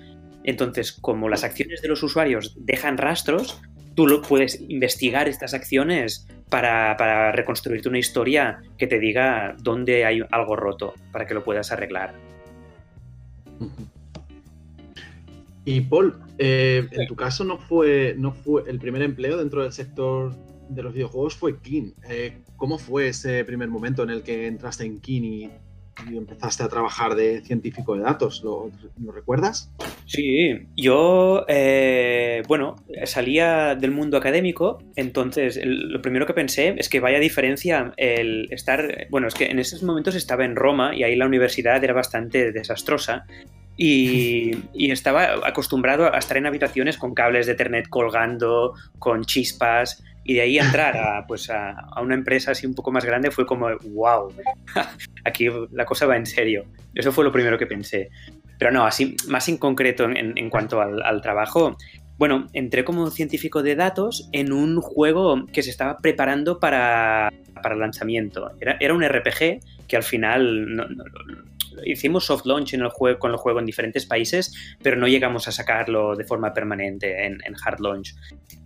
Entonces, 0.43 0.91
como 0.91 1.29
las 1.29 1.43
acciones 1.43 1.81
de 1.81 1.87
los 1.87 2.01
usuarios 2.01 2.55
dejan 2.57 2.97
rastros, 2.97 3.61
tú 3.95 4.07
lo 4.07 4.21
puedes 4.21 4.61
investigar 4.67 5.27
estas 5.27 5.53
acciones 5.53 6.27
para, 6.49 7.31
reconstruirte 7.31 7.89
una 7.89 7.99
historia 7.99 8.61
que 8.77 8.87
te 8.87 8.99
diga 8.99 9.55
dónde 9.61 10.05
hay 10.05 10.21
algo 10.31 10.55
roto 10.55 10.93
para 11.11 11.25
que 11.25 11.33
lo 11.33 11.43
puedas 11.43 11.71
arreglar. 11.71 12.13
Y 15.63 15.81
Paul, 15.81 16.19
eh, 16.37 16.87
en 16.91 17.07
tu 17.07 17.15
caso 17.15 17.43
no 17.43 17.57
fue, 17.57 18.15
no 18.17 18.33
fue 18.33 18.63
el 18.67 18.79
primer 18.79 19.03
empleo 19.03 19.37
dentro 19.37 19.63
del 19.63 19.71
sector 19.71 20.33
de 20.69 20.83
los 20.83 20.93
videojuegos 20.93 21.35
fue 21.35 21.59
King. 21.59 21.91
Eh, 22.09 22.39
¿Cómo 22.57 22.77
fue 22.77 23.09
ese 23.09 23.43
primer 23.45 23.69
momento 23.69 24.03
en 24.03 24.09
el 24.09 24.23
que 24.23 24.47
entraste 24.47 24.85
en 24.85 24.99
King 24.99 25.21
y 25.21 25.49
empezaste 26.07 26.63
a 26.63 26.69
trabajar 26.69 27.15
de 27.15 27.41
científico 27.41 27.95
de 27.95 28.01
datos. 28.01 28.43
¿Lo, 28.43 28.71
recuerdas? 29.13 29.71
Sí, 30.05 30.67
yo, 30.75 31.45
eh, 31.47 32.43
bueno, 32.47 32.75
salía 33.05 33.75
del 33.75 33.91
mundo 33.91 34.17
académico, 34.17 34.81
entonces 34.95 35.59
lo 35.63 36.01
primero 36.01 36.25
que 36.25 36.33
pensé 36.33 36.75
es 36.77 36.89
que 36.89 36.99
vaya 36.99 37.19
diferencia 37.19 37.93
el 37.97 38.47
estar, 38.51 39.07
bueno, 39.09 39.27
es 39.27 39.33
que 39.33 39.45
en 39.45 39.59
esos 39.59 39.83
momentos 39.83 40.15
estaba 40.15 40.45
en 40.45 40.55
Roma 40.55 40.95
y 40.95 41.03
ahí 41.03 41.15
la 41.15 41.25
universidad 41.25 41.83
era 41.83 41.93
bastante 41.93 42.51
desastrosa. 42.51 43.25
Y, 43.77 44.51
y, 44.73 44.91
estaba 44.91 45.47
acostumbrado 45.47 46.13
a 46.13 46.17
estar 46.17 46.37
en 46.37 46.45
habitaciones 46.45 46.97
con 46.97 47.13
cables 47.13 47.45
de 47.45 47.53
Ethernet 47.53 47.87
colgando, 47.87 48.73
con 48.99 49.23
chispas, 49.23 50.03
y 50.23 50.35
de 50.35 50.41
ahí 50.41 50.59
entrar 50.59 50.97
a, 50.97 51.25
pues 51.27 51.49
a, 51.49 51.87
una 52.01 52.13
empresa 52.13 52.51
así 52.51 52.65
un 52.65 52.73
poco 52.73 52.91
más 52.91 53.05
grande 53.05 53.31
fue 53.31 53.45
como, 53.45 53.67
wow, 53.89 54.31
aquí 55.25 55.47
la 55.71 55.85
cosa 55.85 56.05
va 56.05 56.17
en 56.17 56.25
serio. 56.25 56.65
Eso 56.93 57.11
fue 57.11 57.23
lo 57.23 57.31
primero 57.31 57.57
que 57.57 57.65
pensé. 57.65 58.09
Pero 58.57 58.71
no, 58.71 58.85
así 58.85 59.15
más 59.27 59.49
en 59.49 59.57
concreto 59.57 60.03
en, 60.03 60.49
cuanto 60.49 60.81
al, 60.81 61.21
trabajo, 61.21 61.75
bueno, 62.17 62.47
entré 62.53 62.83
como 62.83 63.09
científico 63.09 63.63
de 63.63 63.75
datos 63.75 64.29
en 64.31 64.53
un 64.53 64.79
juego 64.79 65.47
que 65.51 65.63
se 65.63 65.71
estaba 65.71 65.97
preparando 65.97 66.59
para, 66.59 67.33
para 67.63 67.75
lanzamiento. 67.75 68.51
Era, 68.59 68.77
era, 68.79 68.93
un 68.93 69.03
RPG 69.03 69.61
que 69.87 69.97
al 69.97 70.03
final 70.03 70.75
no, 70.75 70.85
hicimos 71.85 72.25
soft 72.25 72.45
launch 72.45 72.73
en 72.73 72.81
el 72.81 72.89
juego, 72.89 73.19
con 73.19 73.31
el 73.31 73.37
juego 73.37 73.59
en 73.59 73.65
diferentes 73.65 74.05
países, 74.05 74.53
pero 74.81 74.97
no 74.97 75.07
llegamos 75.07 75.47
a 75.47 75.51
sacarlo 75.51 76.15
de 76.15 76.23
forma 76.23 76.53
permanente 76.53 77.25
en, 77.25 77.39
hard 77.63 77.79
launch. 77.79 78.15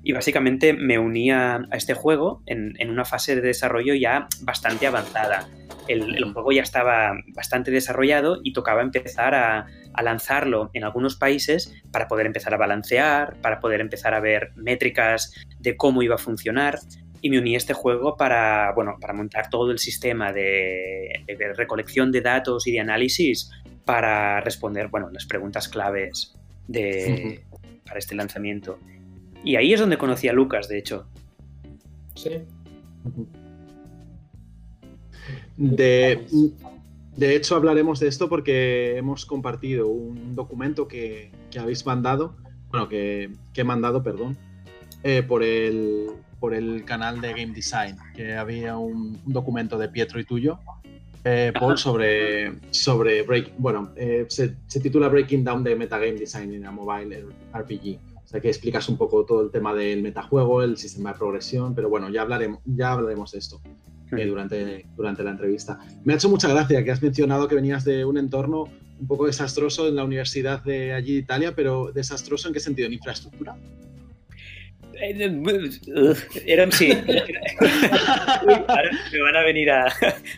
Y 0.04 0.14
básicamente 0.14 0.74
me 0.74 1.00
unía 1.00 1.66
a 1.72 1.78
este 1.78 1.94
juego 1.94 2.44
en, 2.46 2.90
una 2.90 3.06
fase 3.06 3.36
de 3.36 3.42
desarrollo 3.42 3.94
ya 3.96 4.28
bastante 4.42 4.88
avanzada. 4.88 5.48
El, 5.88 6.24
juego 6.34 6.52
ya 6.52 6.64
estaba 6.64 7.14
bastante 7.36 7.72
desarrollado 7.72 8.40
y 8.44 8.54
tocaba 8.54 8.82
empezar 8.82 9.36
a, 9.36 9.68
a, 9.94 10.04
lanzarlo 10.04 10.72
en 10.74 10.84
algunos 10.84 11.16
países 11.16 11.74
para 11.92 12.08
poder 12.08 12.26
empezar 12.26 12.54
a 12.54 12.58
balancear, 12.58 13.40
para 13.42 13.60
poder 13.60 13.82
empezar 13.82 14.14
a 14.14 14.20
ver 14.20 14.52
métricas 14.56 15.34
de 15.60 15.78
cómo 15.78 16.02
iba 16.02 16.16
a 16.16 16.20
funcionar 16.20 16.80
y 17.26 17.30
me 17.32 17.40
uní 17.40 17.56
a 17.56 17.58
este 17.58 17.74
juego 17.74 18.18
para, 18.18 18.72
bueno, 18.76 18.98
para 19.02 19.12
montar 19.12 19.50
todo 19.50 19.72
el 19.72 19.80
sistema 19.80 20.32
de, 20.32 21.24
recolección 21.56 22.12
de 22.12 22.22
datos 22.22 22.68
y 22.68 22.72
de 22.72 22.82
análisis 22.82 23.50
para 23.84 24.42
responder 24.42 24.90
bueno, 24.90 25.10
las 25.10 25.26
preguntas 25.26 25.68
claves 25.68 26.36
de, 26.68 27.44
para 27.84 27.98
este 27.98 28.14
lanzamiento. 28.14 28.78
Y 29.44 29.56
ahí 29.56 29.74
es 29.74 29.80
donde 29.80 29.98
conocí 29.98 30.28
a 30.28 30.34
Lucas, 30.34 30.68
de 30.68 30.78
hecho. 30.78 31.08
Sí. 32.14 32.44
De, 35.58 36.28
de 37.18 37.36
hecho, 37.36 37.56
hablaremos 37.56 38.00
de 38.00 38.08
esto 38.08 38.30
porque 38.30 38.98
hemos 38.98 39.26
compartido 39.26 39.88
un 39.88 40.36
documento 40.36 40.88
que, 40.88 41.32
que 41.50 41.58
habéis 41.58 41.88
mandado, 41.88 42.38
bueno, 42.70 42.88
que, 42.88 43.32
que 43.52 43.62
he 43.62 43.64
mandado, 43.64 44.04
perdón, 44.04 44.38
eh, 45.08 45.22
por, 45.22 45.44
el, 45.44 46.08
por 46.46 46.54
el 46.54 46.86
canal 46.86 47.22
de 47.22 47.32
Game 47.32 47.54
Design, 47.56 47.98
que 48.16 48.36
había 48.36 48.78
un, 48.78 49.20
documento 49.26 49.80
de 49.80 49.90
Pietro 49.90 50.20
y 50.20 50.26
tuyo, 50.26 50.60
eh, 51.24 51.52
Paul, 51.60 51.76
sobre, 51.76 52.54
sobre 52.70 53.24
break, 53.24 53.54
bueno, 53.58 53.92
eh, 53.96 54.28
se, 54.30 54.50
titula 54.80 55.08
Breaking 55.08 55.44
Down 55.44 55.64
the 55.64 55.76
Metagame 55.76 56.20
Design 56.20 56.54
in 56.54 56.64
a 56.68 56.70
Mobile 56.70 57.26
RPG. 57.52 57.98
O 58.24 58.28
sea 58.28 58.40
que 58.40 58.50
explicas 58.50 58.88
un 58.90 58.96
poco 58.96 59.26
todo 59.26 59.42
el 59.42 59.50
tema 59.50 59.74
del 59.74 60.04
metajuego, 60.04 60.62
el 60.62 60.78
sistema 60.78 61.14
de 61.14 61.18
progresión, 61.18 61.74
pero 61.74 61.90
bueno, 61.90 62.10
ya 62.10 62.22
hablaremos, 62.22 62.60
ya 62.64 62.92
hablaremos 62.92 63.32
de 63.32 63.40
esto 63.40 63.60
eh, 64.16 64.28
durante, 64.28 64.86
durante 64.96 65.24
la 65.24 65.32
entrevista. 65.32 65.80
Me 66.04 66.14
ha 66.14 66.18
hecho 66.18 66.30
mucha 66.30 66.48
gracia 66.48 66.84
que 66.84 66.92
has 66.92 67.02
mencionado 67.02 67.48
que 67.48 67.56
venías 67.56 67.84
de 67.84 68.06
un 68.06 68.20
entorno 68.20 68.66
un 69.00 69.08
poco 69.08 69.26
desastroso 69.26 69.88
en 69.88 69.96
la 69.96 70.04
universidad 70.04 70.64
de 70.64 70.94
allí 70.94 71.14
de 71.14 71.20
Italia, 71.22 71.56
pero 71.56 71.92
desastroso 71.92 72.50
en 72.50 72.54
qué 72.54 72.60
sentido, 72.60 72.86
en 72.86 72.94
infraestructura. 72.94 73.58
Era, 76.46 76.72
sí. 76.72 76.92
Ahora 78.68 78.90
me 79.12 79.22
van 79.22 79.36
a 79.36 79.44
venir 79.44 79.72
a, 79.72 79.94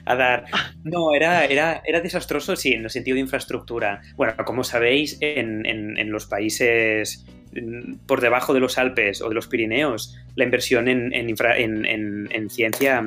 dar. 0.06 0.46
No, 0.84 1.14
era, 1.14 1.46
era, 1.46 1.82
era 1.86 2.02
desastroso, 2.02 2.56
sí, 2.56 2.74
en 2.74 2.84
el 2.84 2.90
sentido 2.90 3.16
de 3.16 3.22
infraestructura. 3.22 4.02
Bueno, 4.16 4.34
como 4.46 4.64
sabéis, 4.64 5.18
en, 5.22 5.66
en, 5.66 6.12
los 6.12 6.26
países 6.26 7.26
por 8.06 8.22
debajo 8.22 8.54
de 8.54 8.60
los 8.60 8.78
Alpes 8.78 9.22
o 9.22 9.30
de 9.30 9.36
los 9.36 9.48
Pirineos, 9.48 10.18
la 10.36 10.44
inversión 10.44 10.88
en, 10.88 11.14
en, 11.14 12.50
ciencia 12.50 13.06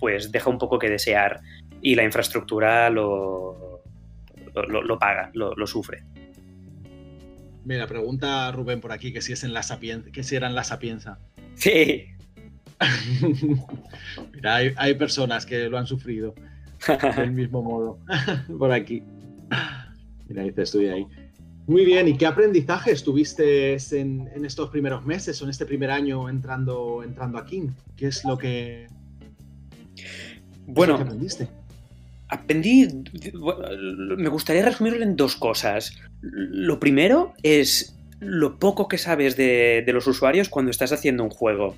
pues 0.00 0.30
deja 0.30 0.50
un 0.50 0.58
poco 0.58 0.78
que 0.78 0.88
desear 0.88 1.40
y 1.80 1.94
la 1.94 2.04
infraestructura 2.04 2.90
lo, 2.90 3.82
lo, 4.54 4.98
paga, 4.98 5.30
lo 5.34 5.66
sufre. 5.66 6.02
Mira, 7.68 7.86
pregunta 7.86 8.50
Rubén 8.50 8.80
por 8.80 8.92
aquí 8.92 9.12
que 9.12 9.20
si 9.20 9.34
es 9.34 9.44
en 9.44 9.52
la 9.52 9.62
sapienza, 9.62 10.10
que 10.10 10.22
si 10.22 10.34
era 10.34 10.46
en 10.46 10.54
la 10.54 10.64
sapienza. 10.64 11.18
Sí. 11.54 12.06
Mira, 14.32 14.54
hay, 14.54 14.94
personas 14.94 15.44
que 15.44 15.68
lo 15.68 15.76
han 15.76 15.86
sufrido 15.86 16.34
del 17.16 17.32
mismo 17.32 17.62
modo. 17.62 17.98
por 18.58 18.72
aquí. 18.72 19.02
Mira, 20.28 20.44
dice, 20.44 20.62
estoy 20.62 20.86
ahí. 20.86 21.06
Muy 21.66 21.84
bien, 21.84 22.08
¿y 22.08 22.16
qué 22.16 22.24
aprendizajes 22.24 23.04
tuviste 23.04 23.76
en, 23.90 24.30
estos 24.46 24.70
primeros 24.70 25.04
meses 25.04 25.38
o 25.42 25.44
en 25.44 25.50
este 25.50 25.66
primer 25.66 25.90
año 25.90 26.30
entrando, 26.30 27.02
entrando 27.02 27.36
aquí? 27.36 27.68
¿Qué 27.96 28.06
es 28.06 28.24
lo 28.24 28.38
que, 28.38 28.86
bueno, 30.64 30.94
aprendiste? 30.94 31.50
Aprendí, 32.28 32.88
me 33.32 34.28
gustaría 34.28 34.64
resumirlo 34.64 35.02
en 35.02 35.16
dos 35.16 35.36
cosas. 35.36 35.96
Lo 36.20 36.78
primero 36.78 37.34
es 37.42 37.98
lo 38.20 38.58
poco 38.58 38.88
que 38.88 38.98
sabes 38.98 39.36
de, 39.36 39.84
los 39.86 40.06
usuarios 40.06 40.48
cuando 40.48 40.70
estás 40.70 40.92
haciendo 40.92 41.24
un 41.24 41.30
juego. 41.30 41.76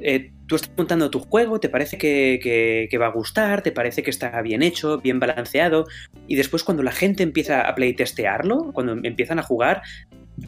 Eh, 0.00 0.32
tú 0.46 0.56
estás 0.56 0.72
montando 0.76 1.10
tu 1.10 1.20
juego, 1.20 1.60
te 1.60 1.68
parece 1.68 1.98
que, 1.98 2.98
va 3.00 3.06
a 3.06 3.12
gustar, 3.12 3.62
te 3.62 3.70
parece 3.70 4.02
que 4.02 4.10
está 4.10 4.42
bien 4.42 4.62
hecho, 4.62 4.98
bien 4.98 5.20
balanceado, 5.20 5.86
y 6.26 6.34
después 6.34 6.64
cuando 6.64 6.82
la 6.82 6.90
gente 6.90 7.22
empieza 7.22 7.68
a 7.68 7.74
playtestearlo, 7.74 8.72
cuando 8.72 8.98
empiezan 9.04 9.38
a 9.38 9.42
jugar, 9.42 9.82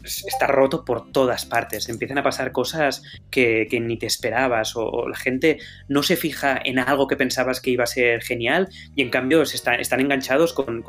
está 0.03 0.47
roto 0.47 0.85
por 0.85 1.11
todas 1.11 1.45
partes. 1.45 1.89
Empiezan 1.89 2.17
a 2.17 2.23
pasar 2.23 2.51
cosas 2.51 3.03
que, 3.29 3.67
ni 3.81 3.97
te 3.97 4.05
esperabas 4.05 4.75
o, 4.75 5.07
la 5.07 5.17
gente 5.17 5.59
no 5.87 6.03
se 6.03 6.15
fija 6.15 6.59
en 6.63 6.79
algo 6.79 7.07
que 7.07 7.17
pensabas 7.17 7.61
que 7.61 7.71
iba 7.71 7.83
a 7.83 7.87
ser 7.87 8.21
genial 8.21 8.69
y 8.95 9.01
en 9.01 9.09
cambio 9.09 9.41
están 9.41 9.99
enganchados 9.99 10.53
con, 10.53 10.83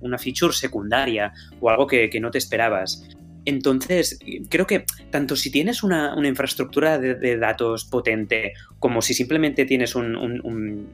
una 0.00 0.18
feature 0.18 0.52
secundaria 0.52 1.32
o 1.60 1.70
algo 1.70 1.86
que, 1.86 2.20
no 2.20 2.30
te 2.30 2.38
esperabas. 2.38 3.08
Entonces, 3.46 4.18
creo 4.50 4.66
que 4.66 4.84
tanto 5.10 5.34
si 5.34 5.50
tienes 5.50 5.82
una, 5.82 6.14
infraestructura 6.22 6.98
de, 6.98 7.36
datos 7.38 7.84
potente 7.86 8.52
como 8.78 9.00
si 9.00 9.14
simplemente 9.14 9.64
tienes 9.64 9.94
un, 9.94 10.88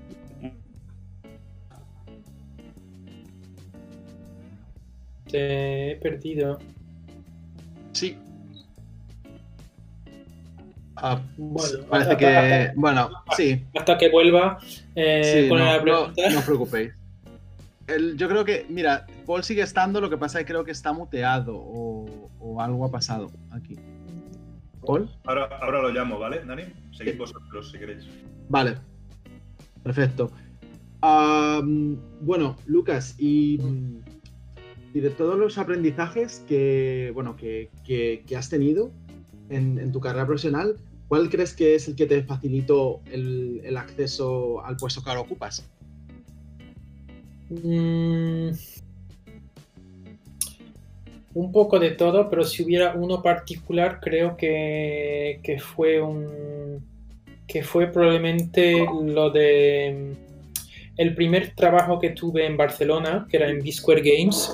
Te 5.30 5.90
he 5.90 5.96
perdido. 5.96 6.60
Sí. 7.96 8.14
Ah, 10.96 11.18
bueno, 11.38 11.84
parece 11.88 12.16
que. 12.18 12.72
bueno, 12.76 13.10
sí. 13.36 13.64
Hasta 13.74 13.96
que 13.96 14.10
vuelva 14.10 14.58
eh, 14.94 15.46
con 15.48 15.58
no, 15.58 15.64
la 15.64 15.80
pregunta. 15.80 16.22
No, 16.30 16.38
os 16.38 16.44
preocupéis. 16.44 16.92
yo 18.16 18.28
creo 18.28 18.44
que, 18.44 18.66
mira, 18.68 19.06
Paul 19.24 19.42
sigue 19.44 19.62
estando, 19.62 20.00
lo 20.02 20.10
que 20.10 20.18
pasa 20.18 20.38
es 20.38 20.44
que 20.44 20.52
creo 20.52 20.64
que 20.64 20.72
está 20.72 20.92
muteado 20.92 21.56
o, 21.56 22.60
algo 22.60 22.84
ha 22.84 22.90
pasado 22.90 23.30
aquí. 23.50 23.76
¿Paul? 24.86 25.08
Ahora, 25.24 25.48
ahora 25.62 25.80
lo 25.80 25.88
llamo, 25.88 26.18
¿vale, 26.18 26.44
Dani? 26.44 26.64
Seguid 26.92 27.16
vosotros 27.16 27.70
si 27.70 27.78
queréis. 27.78 28.06
Vale. 28.50 28.76
Perfecto. 29.82 30.30
bueno, 31.00 32.56
Lucas, 32.66 33.14
y 33.18 33.58
y 34.96 35.00
de 35.00 35.10
todos 35.10 35.38
los 35.38 35.58
aprendizajes 35.58 36.42
que, 36.48 37.10
bueno, 37.12 37.36
que, 37.36 37.68
has 38.34 38.48
tenido 38.48 38.90
en, 39.50 39.92
tu 39.92 40.00
carrera 40.00 40.24
profesional, 40.24 40.78
¿cuál 41.06 41.28
crees 41.28 41.52
que 41.52 41.74
es 41.74 41.86
el 41.86 41.96
que 41.96 42.06
te 42.06 42.22
facilitó 42.22 43.02
el, 43.12 43.76
acceso 43.76 44.64
al 44.64 44.78
puesto 44.78 45.04
que 45.04 45.10
ahora 45.10 45.20
ocupas? 45.20 45.68
Mm. 47.50 48.52
un 51.34 51.52
poco 51.52 51.78
de 51.78 51.90
todo, 51.90 52.30
pero 52.30 52.42
si 52.42 52.62
hubiera 52.62 52.94
uno 52.94 53.20
particular, 53.20 54.00
creo 54.00 54.34
que, 54.34 55.40
que 55.42 55.58
fue 55.58 56.00
un 56.00 56.82
que 57.46 57.62
fue 57.62 57.88
probablemente 57.88 58.86
lo 59.04 59.28
de 59.30 60.16
el 60.96 61.14
primer 61.14 61.54
trabajo 61.54 62.00
que 62.00 62.10
tuve 62.10 62.46
en 62.46 62.56
Barcelona, 62.56 63.26
que 63.30 63.36
era 63.36 63.50
en 63.50 63.62
B-Square 63.62 64.00
Games, 64.00 64.50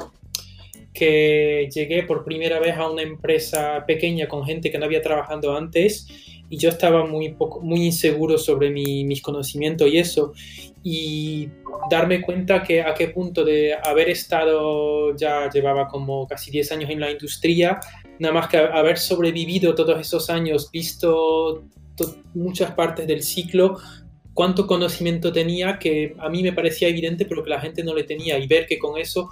que 0.92 1.68
llegué 1.74 2.02
por 2.02 2.24
primera 2.24 2.61
vez 2.61 2.76
a 2.76 2.90
una 2.90 3.02
empresa 3.02 3.85
pequeña 3.87 4.28
con 4.28 4.44
gente 4.44 4.70
que 4.70 4.78
no 4.78 4.85
había 4.85 5.02
trabajado 5.02 5.57
antes 5.57 6.07
y 6.52 6.59
yo 6.59 6.68
estaba 6.68 7.07
muy, 7.07 7.31
poco, 7.31 7.61
muy 7.62 7.87
inseguro 7.87 8.37
sobre 8.37 8.68
mi, 8.68 9.05
mis 9.05 9.22
conocimientos 9.22 9.88
y 9.88 9.96
eso. 9.96 10.35
Y 10.83 11.48
darme 11.90 12.20
cuenta 12.20 12.62
que 12.62 12.83
a 12.83 12.92
qué 12.92 13.09
punto 13.09 13.42
de 13.42 13.74
haber 13.74 14.11
estado, 14.11 15.16
ya 15.16 15.48
llevaba 15.48 15.88
como 15.88 16.26
casi 16.26 16.50
10 16.50 16.72
años 16.72 16.90
en 16.90 17.00
la 17.00 17.11
industria, 17.11 17.81
nada 18.18 18.35
más 18.35 18.48
que 18.48 18.59
haber 18.59 18.98
sobrevivido 18.98 19.74
todos 19.74 19.98
esos 19.98 20.28
años, 20.28 20.70
visto 20.70 21.64
muchas 22.35 22.72
partes 22.72 23.07
del 23.07 23.22
ciclo, 23.22 23.78
cuánto 24.35 24.66
conocimiento 24.66 25.33
tenía 25.33 25.78
que 25.78 26.14
a 26.18 26.28
mí 26.28 26.42
me 26.42 26.52
parecía 26.52 26.88
evidente, 26.88 27.24
pero 27.24 27.42
que 27.42 27.50
la 27.50 27.61
gente 27.61 27.83
no 27.83 27.94
le 27.94 28.05
tenía, 28.05 28.38
y 28.38 28.46
ver 28.46 28.66
que 28.66 28.78
con 28.78 28.98
eso 28.98 29.31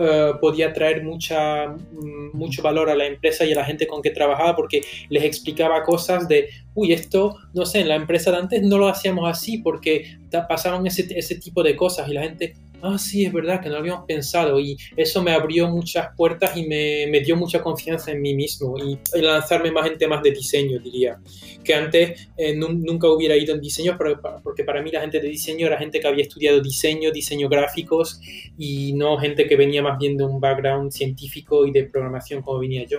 eh, 0.00 0.32
podía 0.40 0.72
traer 0.72 1.04
mucha, 1.04 1.68
mm, 1.68 2.36
mucho 2.36 2.62
valor 2.62 2.90
a 2.90 2.94
la 2.94 3.06
empresa 3.06 3.44
y 3.44 3.52
a 3.52 3.56
la 3.56 3.64
gente 3.64 3.86
con 3.86 4.02
que 4.02 4.10
trabajaba, 4.10 4.56
porque 4.56 4.82
les 5.08 5.24
explicaba 5.24 5.82
cosas 5.82 6.28
de, 6.28 6.48
uy, 6.74 6.92
esto, 6.92 7.36
no 7.54 7.66
sé, 7.66 7.80
en 7.80 7.88
la 7.88 7.96
empresa 7.96 8.30
de 8.30 8.38
antes 8.38 8.62
no 8.62 8.78
lo 8.78 8.88
hacíamos 8.88 9.28
así, 9.28 9.58
porque 9.58 10.16
pasaban 10.48 10.86
ese, 10.86 11.06
ese 11.16 11.36
tipo 11.36 11.62
de 11.62 11.76
cosas, 11.76 12.08
y 12.08 12.12
la 12.12 12.22
gente, 12.22 12.54
ah, 12.82 12.98
sí, 12.98 13.24
es 13.24 13.32
verdad 13.32 13.60
que 13.60 13.68
no 13.68 13.76
habíamos 13.76 14.04
pensado 14.06 14.58
y 14.58 14.76
eso 14.96 15.22
me 15.22 15.32
abrió 15.32 15.68
muchas 15.68 16.08
puertas 16.16 16.56
y 16.56 16.66
me, 16.66 17.06
me 17.08 17.20
dio 17.20 17.36
mucha 17.36 17.62
confianza 17.62 18.10
en 18.10 18.20
mí 18.20 18.34
mismo 18.34 18.76
y, 18.78 18.98
lanzarme 19.20 19.70
más 19.70 19.86
en 19.86 19.98
temas 19.98 20.22
de 20.22 20.32
diseño, 20.32 20.78
diría. 20.80 21.18
Que 21.62 21.74
antes 21.74 22.28
eh, 22.36 22.54
nunca 22.56 23.08
hubiera 23.08 23.36
ido 23.36 23.54
en 23.54 23.60
diseño 23.60 23.96
porque 24.42 24.64
para 24.64 24.82
mí 24.82 24.90
la 24.90 25.00
gente 25.00 25.20
de 25.20 25.28
diseño 25.28 25.66
era 25.66 25.78
gente 25.78 26.00
que 26.00 26.08
había 26.08 26.22
estudiado 26.22 26.60
diseño, 26.60 27.12
diseño 27.12 27.48
gráficos 27.48 28.20
y 28.58 28.92
no 28.94 29.16
gente 29.18 29.46
que 29.46 29.56
venía 29.56 29.82
más 29.82 29.98
bien 29.98 30.16
de 30.16 30.24
un 30.24 30.40
background 30.40 30.90
científico 30.90 31.66
y 31.66 31.70
de 31.70 31.84
programación 31.84 32.42
como 32.42 32.58
venía 32.58 32.84
yo. 32.84 32.98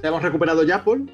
¿Te 0.00 0.06
hemos 0.06 0.22
recuperado 0.22 0.64
ya, 0.64 0.82
Paul? 0.84 1.10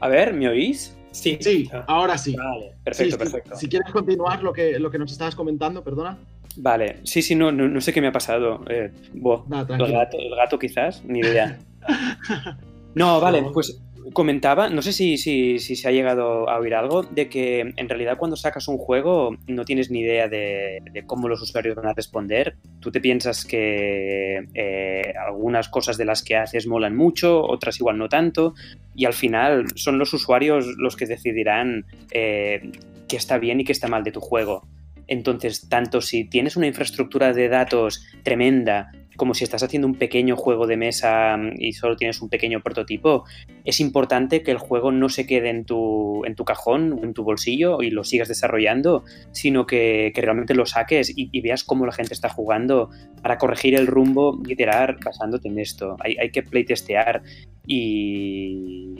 A 0.00 0.08
ver, 0.08 0.32
¿me 0.32 0.48
oís? 0.48 0.96
Sí, 1.10 1.38
sí, 1.40 1.68
ahora 1.86 2.16
sí. 2.16 2.34
Vale, 2.36 2.72
perfecto, 2.84 3.18
perfecto. 3.18 3.56
Si, 3.56 3.68
quieres 3.68 3.90
continuar 3.90 4.42
lo 4.42 4.52
que, 4.52 4.78
lo 4.78 4.90
que 4.90 4.98
nos 4.98 5.12
estabas 5.12 5.34
comentando, 5.34 5.82
perdona. 5.82 6.18
Vale, 6.56 7.00
sí, 7.04 7.22
sí, 7.22 7.34
no, 7.34 7.52
no, 7.52 7.80
sé 7.80 7.92
qué 7.92 8.00
me 8.00 8.08
ha 8.08 8.12
pasado. 8.12 8.62
Eh, 8.68 8.92
el, 9.14 9.92
gato, 9.92 10.18
el 10.18 10.34
gato 10.36 10.58
quizás, 10.58 11.04
ni 11.04 11.20
idea. 11.20 11.58
No, 12.92 13.20
vale, 13.20 13.44
pues 13.52 13.80
comentaba, 14.12 14.68
no 14.68 14.82
sé 14.82 14.92
si, 14.92 15.16
si, 15.16 15.58
se 15.58 15.88
ha 15.88 15.90
llegado 15.90 16.48
a 16.48 16.58
oír 16.58 16.74
algo, 16.74 17.02
de 17.02 17.28
que 17.28 17.72
en 17.76 17.88
realidad 17.88 18.18
cuando 18.18 18.36
sacas 18.36 18.68
un 18.68 18.78
juego 18.78 19.36
no 19.46 19.64
tienes 19.64 19.90
ni 19.90 20.00
idea 20.00 20.28
de, 20.28 20.80
cómo 21.06 21.28
los 21.28 21.42
usuarios 21.42 21.76
van 21.76 21.86
a 21.86 21.92
responder. 21.92 22.56
Tú 22.80 22.90
te 22.90 23.00
piensas 23.00 23.44
que 23.44 24.46
eh, 24.54 25.12
algunas 25.26 25.68
cosas 25.68 25.96
de 25.96 26.04
las 26.04 26.22
que 26.22 26.36
haces 26.36 26.66
molan 26.66 26.96
mucho, 26.96 27.42
otras 27.42 27.78
igual 27.78 27.98
no 27.98 28.08
tanto, 28.08 28.54
y 28.94 29.04
al 29.04 29.14
final 29.14 29.66
son 29.74 29.98
los 29.98 30.12
usuarios 30.12 30.66
los 30.76 30.96
que 30.96 31.06
decidirán 31.06 31.86
eh, 32.10 32.72
qué 33.08 33.16
está 33.16 33.38
bien 33.38 33.60
y 33.60 33.64
qué 33.64 33.72
está 33.72 33.88
mal 33.88 34.04
de 34.04 34.12
tu 34.12 34.20
juego. 34.20 34.66
Entonces, 35.06 35.68
tanto 35.68 36.00
si 36.00 36.24
tienes 36.24 36.56
una 36.56 36.68
infraestructura 36.68 37.32
de 37.32 37.48
datos 37.48 38.06
tremenda 38.22 38.92
como 39.20 39.34
si 39.34 39.44
estás 39.44 39.62
haciendo 39.62 39.86
un 39.86 39.96
pequeño 39.96 40.34
juego 40.34 40.66
de 40.66 40.78
mesa 40.78 41.36
mm, 41.36 41.56
y 41.58 41.74
solo 41.74 41.94
tienes 41.94 42.22
un 42.22 42.30
pequeño 42.30 42.62
prototipo, 42.62 43.24
es 43.66 43.78
importante 43.78 44.42
que 44.42 44.50
el 44.50 44.56
juego 44.56 44.92
no 44.92 45.10
se 45.10 45.26
quede 45.26 45.50
en 45.50 45.66
tu, 45.66 46.24
en 46.24 46.34
tu 46.34 46.46
cajón 46.46 46.94
o 46.94 47.04
en 47.04 47.12
tu 47.12 47.22
bolsillo 47.22 47.82
y 47.82 47.90
lo 47.90 48.02
sigas 48.02 48.28
desarrollando, 48.28 49.04
sino 49.30 49.66
que, 49.66 50.10
realmente 50.16 50.54
lo 50.54 50.64
saques 50.64 51.12
y, 51.14 51.38
veas 51.42 51.64
cómo 51.64 51.84
la 51.84 51.92
gente 51.92 52.14
está 52.14 52.30
jugando 52.30 52.88
para 53.20 53.36
corregir 53.36 53.74
el 53.74 53.86
rumbo 53.86 54.40
y 54.46 54.54
iterar 54.54 54.96
basándote 55.04 55.48
en 55.48 55.58
esto. 55.58 55.98
Hay, 56.00 56.16
hay 56.18 56.30
que 56.30 56.42
playtestear 56.42 57.22
y, 57.66 58.94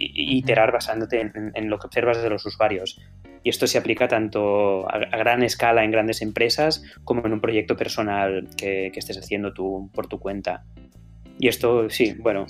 iterar 0.00 0.72
basándote 0.72 1.20
en, 1.20 1.70
lo 1.70 1.78
que 1.78 1.86
observas 1.86 2.22
de 2.22 2.30
los 2.30 2.44
usuarios. 2.46 3.00
Y 3.42 3.50
esto 3.50 3.66
se 3.66 3.78
aplica 3.78 4.08
tanto 4.08 4.88
a, 4.90 4.98
gran 5.18 5.42
escala 5.42 5.84
en 5.84 5.90
grandes 5.90 6.22
empresas 6.22 6.82
como 7.04 7.24
en 7.26 7.32
un 7.32 7.40
proyecto 7.40 7.76
personal 7.76 8.48
que, 8.56 8.90
estés 8.94 9.18
haciendo 9.18 9.52
tú 9.52 9.90
por 9.94 10.06
tu 10.06 10.18
cuenta. 10.18 10.64
Y 11.38 11.48
esto, 11.48 11.88
sí, 11.90 12.14
bueno, 12.18 12.46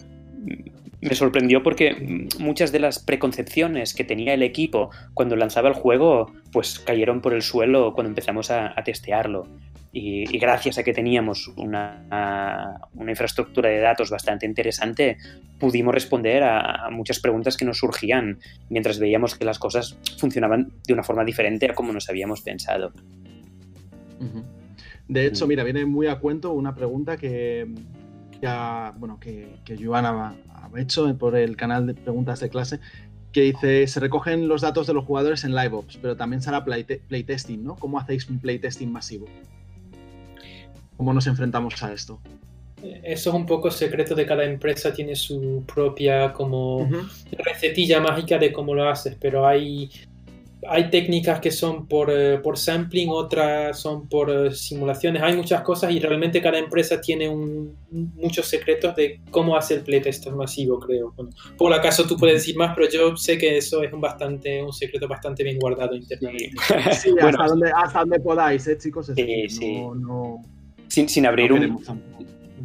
me 1.00 1.14
sorprendió 1.14 1.62
porque 1.62 2.28
muchas 2.38 2.72
de 2.72 2.80
las 2.80 2.98
preconcepciones 2.98 3.94
que 3.94 4.04
tenía 4.04 4.34
el 4.34 4.42
equipo 4.42 4.90
cuando 5.14 5.36
lanzaba 5.36 5.68
el 5.68 5.74
juego, 5.74 6.32
pues 6.52 6.78
cayeron 6.78 7.20
por 7.20 7.34
el 7.34 7.42
suelo 7.42 7.94
cuando 7.94 8.08
empezamos 8.08 8.50
a 8.50 8.74
testearlo. 8.84 9.46
Y, 9.92 10.38
gracias 10.38 10.78
a 10.78 10.84
que 10.84 10.92
teníamos 10.92 11.48
una, 11.56 12.80
infraestructura 13.08 13.70
de 13.70 13.80
datos 13.80 14.10
bastante 14.10 14.46
interesante, 14.46 15.18
pudimos 15.58 15.92
responder 15.92 16.44
a, 16.44 16.88
muchas 16.90 17.18
preguntas 17.18 17.56
que 17.56 17.64
nos 17.64 17.78
surgían 17.78 18.38
mientras 18.68 18.98
veíamos 19.00 19.34
que 19.34 19.44
las 19.44 19.58
cosas 19.58 19.98
funcionaban 20.18 20.72
de 20.86 20.92
una 20.92 21.02
forma 21.02 21.24
diferente 21.24 21.68
a 21.70 21.74
como 21.74 21.92
nos 21.92 22.08
habíamos 22.08 22.40
pensado. 22.42 22.92
De 25.08 25.26
hecho, 25.26 25.48
mira, 25.48 25.64
viene 25.64 25.84
muy 25.86 26.06
a 26.06 26.20
cuento 26.20 26.52
una 26.52 26.72
pregunta 26.72 27.16
que, 27.16 27.66
ya, 28.40 28.94
bueno, 28.96 29.18
que, 29.18 29.56
que 29.64 29.76
ha, 29.92 30.34
hecho 30.76 31.18
por 31.18 31.34
el 31.36 31.56
canal 31.56 31.88
de 31.88 31.94
preguntas 31.94 32.38
de 32.38 32.48
clase, 32.48 32.78
que 33.32 33.42
dice, 33.42 33.88
se 33.88 33.98
recogen 33.98 34.46
los 34.46 34.60
datos 34.60 34.86
de 34.86 34.94
los 34.94 35.04
jugadores 35.04 35.42
en 35.42 35.54
LiveOps, 35.54 35.98
pero 35.98 36.16
también 36.16 36.42
será 36.42 36.64
playtesting, 36.64 37.64
¿no? 37.64 37.74
¿Cómo 37.74 37.98
hacéis 37.98 38.28
un 38.28 38.38
playtesting 38.38 38.92
masivo? 38.92 39.26
¿Cómo 41.00 41.14
nos 41.14 41.26
enfrentamos 41.26 41.82
a 41.82 41.94
esto? 41.94 42.20
Eso 43.02 43.30
es 43.30 43.34
un 43.34 43.46
poco 43.46 43.70
secreto 43.70 44.14
de 44.14 44.26
cada 44.26 44.44
empresa, 44.44 44.92
tiene 44.92 45.16
su 45.16 45.64
propia 45.66 46.30
como 46.30 46.86
recetilla 47.38 48.02
mágica 48.02 48.36
de 48.36 48.52
cómo 48.52 48.74
lo 48.74 48.86
haces, 48.86 49.16
pero 49.18 49.46
hay, 49.46 49.90
hay 50.68 50.90
técnicas 50.90 51.40
que 51.40 51.50
son 51.50 51.86
por, 51.88 52.10
eh, 52.10 52.36
por 52.42 52.58
sampling, 52.58 53.08
otras 53.08 53.80
son 53.80 54.10
por 54.10 54.28
eh, 54.28 54.54
simulaciones, 54.54 55.22
hay 55.22 55.34
muchas 55.34 55.62
cosas 55.62 55.90
y 55.90 56.00
realmente 56.00 56.42
cada 56.42 56.58
empresa 56.58 57.00
tiene 57.00 57.34
muchos 57.90 58.46
secretos 58.46 58.94
de 58.94 59.22
cómo 59.30 59.56
hace 59.56 59.76
el 59.76 59.80
playtest 59.80 60.26
masivo, 60.28 60.78
creo. 60.80 61.14
por 61.56 61.72
acaso 61.72 62.06
tú 62.06 62.18
puedes 62.18 62.42
decir 62.42 62.58
más, 62.58 62.74
pero 62.76 62.90
yo 62.90 63.16
sé 63.16 63.38
que 63.38 63.56
eso 63.56 63.82
es 63.82 63.90
un, 63.90 64.02
bastante, 64.02 64.62
un 64.62 64.74
secreto 64.74 65.08
bastante 65.08 65.44
bien 65.44 65.58
guardado 65.58 65.96
internamente. 65.96 66.52
Sí, 66.92 67.14
hasta, 67.22 67.46
donde, 67.46 67.72
hasta 67.74 68.00
donde 68.00 68.20
podáis, 68.20 68.66
¿eh, 68.66 68.76
chicos? 68.76 69.10
sí, 69.16 69.48
sí. 69.48 69.80
no 69.96 70.42
sin, 70.90 71.26
abrir 71.26 71.52
un, 71.52 71.80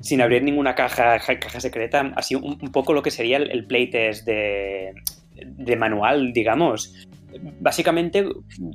sin 0.01 0.21
abrir 0.21 0.43
ninguna 0.43 0.75
caja, 0.75 1.19
caja 1.19 1.59
secreta, 1.59 2.11
así 2.15 2.35
un, 2.35 2.57
poco 2.71 2.93
lo 2.93 3.01
que 3.01 3.11
sería 3.11 3.37
el, 3.37 3.65
playtest 3.65 4.25
de, 4.25 5.75
manual, 5.77 6.33
digamos. 6.33 7.07
Básicamente, 7.59 8.25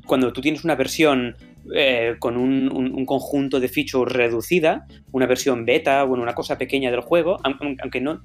cuando 0.06 0.32
tú 0.32 0.40
tienes 0.40 0.64
una 0.64 0.74
versión 0.74 1.34
eh, 1.74 2.16
con 2.18 2.36
un, 2.36 2.70
un, 2.70 3.06
conjunto 3.06 3.58
de 3.58 3.68
features 3.68 4.12
reducida, 4.12 4.86
una 5.12 5.26
versión 5.26 5.64
beta, 5.64 6.04
bueno, 6.04 6.22
una 6.22 6.34
cosa 6.34 6.58
pequeña 6.58 6.90
del 6.90 7.00
juego, 7.00 7.38
aunque 7.42 8.00
no, 8.00 8.22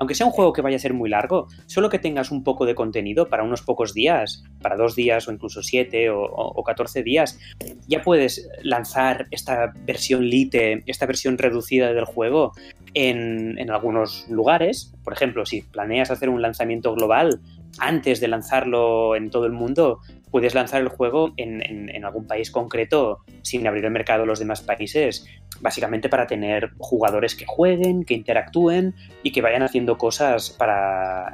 aunque 0.00 0.14
sea 0.14 0.26
un 0.26 0.32
juego 0.32 0.54
que 0.54 0.62
vaya 0.62 0.76
a 0.76 0.80
ser 0.80 0.94
muy 0.94 1.10
largo, 1.10 1.46
solo 1.66 1.90
que 1.90 1.98
tengas 1.98 2.30
un 2.30 2.42
poco 2.42 2.64
de 2.64 2.74
contenido 2.74 3.28
para 3.28 3.44
unos 3.44 3.60
pocos 3.60 3.92
días, 3.92 4.42
para 4.62 4.76
dos 4.76 4.96
días 4.96 5.28
o 5.28 5.32
incluso 5.32 5.62
siete 5.62 6.08
o, 6.10 6.64
catorce 6.64 7.02
días, 7.02 7.38
ya 7.86 8.02
puedes 8.02 8.48
lanzar 8.62 9.26
esta 9.30 9.74
versión 9.84 10.24
lite, 10.24 10.82
esta 10.86 11.04
versión 11.04 11.36
reducida 11.36 11.92
del 11.92 12.06
juego 12.06 12.52
en, 12.94 13.70
algunos 13.70 14.26
lugares. 14.30 14.94
Por 15.04 15.12
ejemplo, 15.12 15.44
si 15.44 15.60
planeas 15.60 16.10
hacer 16.10 16.30
un 16.30 16.40
lanzamiento 16.40 16.94
global 16.94 17.40
antes 17.78 18.20
de 18.20 18.28
lanzarlo 18.28 19.14
en 19.16 19.30
todo 19.30 19.44
el 19.44 19.52
mundo, 19.52 20.00
puedes 20.30 20.54
lanzar 20.54 20.80
el 20.80 20.88
juego 20.88 21.34
en, 21.36 22.04
algún 22.04 22.26
país 22.26 22.50
concreto 22.50 23.18
sin 23.42 23.66
abrir 23.66 23.84
el 23.84 23.90
mercado 23.90 24.22
a 24.22 24.26
los 24.26 24.38
demás 24.38 24.62
países 24.62 25.26
básicamente 25.60 26.08
para 26.08 26.26
tener 26.26 26.70
jugadores 26.78 27.34
que 27.34 27.44
jueguen, 27.46 28.04
que 28.04 28.14
interactúen 28.14 28.94
y 29.22 29.32
que 29.32 29.42
vayan 29.42 29.62
haciendo 29.62 29.98
cosas 29.98 30.50
para... 30.50 31.32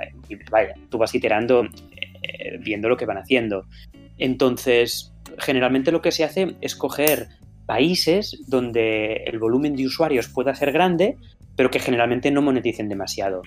vaya, 0.51 0.75
tú 0.91 0.99
vas 0.99 1.15
iterando 1.15 1.65
eh, 2.23 2.59
viendo 2.61 2.89
lo 2.89 2.97
que 2.97 3.07
van 3.07 3.19
haciendo. 3.19 3.67
Entonces, 4.19 5.12
generalmente 5.39 5.93
lo 5.93 6.03
que 6.03 6.12
se 6.12 6.25
hace 6.25 6.57
es 6.61 6.75
coger 6.75 7.29
países 7.67 8.43
donde 8.47 9.25
el 9.27 9.39
volumen 9.39 9.77
de 9.77 9.87
usuarios 9.87 10.29
pueda 10.29 10.55
ser 10.55 10.73
grande, 10.73 11.17
pero 11.57 11.71
que 11.71 11.81
generalmente 11.81 12.31
no 12.31 12.43
moneticen 12.43 12.89
demasiado. 12.89 13.43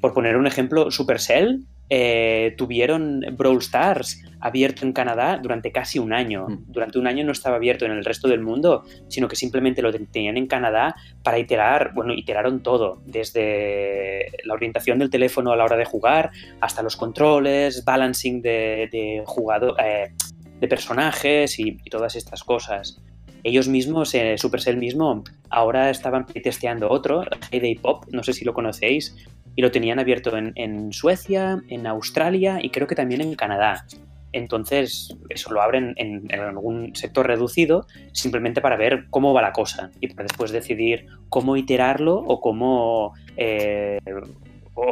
Por 0.00 0.14
poner 0.14 0.36
un 0.36 0.46
ejemplo, 0.46 0.90
Supercell 0.90 1.64
eh, 1.90 2.54
tuvieron 2.58 3.24
Brawl 3.32 3.58
Stars 3.58 4.22
abierto 4.40 4.84
en 4.84 4.92
Canadá 4.92 5.38
durante 5.42 5.72
casi 5.72 5.98
un 5.98 6.12
año. 6.12 6.46
Mm. 6.48 6.64
Durante 6.66 6.98
un 6.98 7.06
año 7.06 7.24
no 7.24 7.32
estaba 7.32 7.56
abierto 7.56 7.86
en 7.86 7.92
el 7.92 8.04
resto 8.04 8.28
del 8.28 8.40
mundo, 8.40 8.84
sino 9.08 9.28
que 9.28 9.36
simplemente 9.36 9.82
lo 9.82 9.92
tenían 9.92 10.36
en 10.36 10.46
Canadá 10.46 10.94
para 11.22 11.38
iterar, 11.38 11.92
bueno, 11.94 12.12
iteraron 12.12 12.62
todo, 12.62 13.00
desde 13.06 14.30
la 14.44 14.54
orientación 14.54 14.98
del 14.98 15.10
teléfono 15.10 15.52
a 15.52 15.56
la 15.56 15.64
hora 15.64 15.76
de 15.76 15.84
jugar 15.84 16.30
hasta 16.60 16.82
los 16.82 16.96
controles, 16.96 17.84
balancing 17.84 18.42
de, 18.42 19.22
jugador, 19.26 19.74
eh, 19.82 20.12
de 20.60 20.68
personajes 20.68 21.58
y, 21.58 21.78
todas 21.90 22.16
estas 22.16 22.44
cosas. 22.44 23.00
Ellos 23.44 23.68
mismos, 23.68 24.14
eh, 24.14 24.36
Supercell 24.36 24.76
mismo, 24.76 25.22
ahora 25.48 25.90
estaban 25.90 26.26
testeando 26.26 26.90
otro, 26.90 27.24
Heyday 27.50 27.76
Pop, 27.76 28.04
no 28.10 28.22
sé 28.22 28.32
si 28.32 28.44
lo 28.44 28.52
conocéis, 28.52 29.16
y 29.54 29.62
lo 29.62 29.70
tenían 29.70 29.98
abierto 29.98 30.36
en, 30.36 30.92
Suecia, 30.92 31.62
en 31.68 31.86
Australia 31.86 32.58
y 32.62 32.70
creo 32.70 32.86
que 32.86 32.94
también 32.94 33.20
en 33.20 33.34
Canadá. 33.34 33.84
Entonces, 34.32 35.16
eso 35.30 35.52
lo 35.52 35.62
abren 35.62 35.94
en, 35.96 36.30
algún 36.32 36.94
sector 36.94 37.26
reducido 37.26 37.86
simplemente 38.12 38.60
para 38.60 38.76
ver 38.76 39.06
cómo 39.10 39.32
va 39.32 39.42
la 39.42 39.52
cosa 39.52 39.90
y 40.00 40.08
para 40.08 40.24
después 40.24 40.50
decidir 40.50 41.06
cómo 41.28 41.56
iterarlo 41.56 42.16
o 42.16 42.40
cómo 42.40 43.14
eh, 43.36 43.98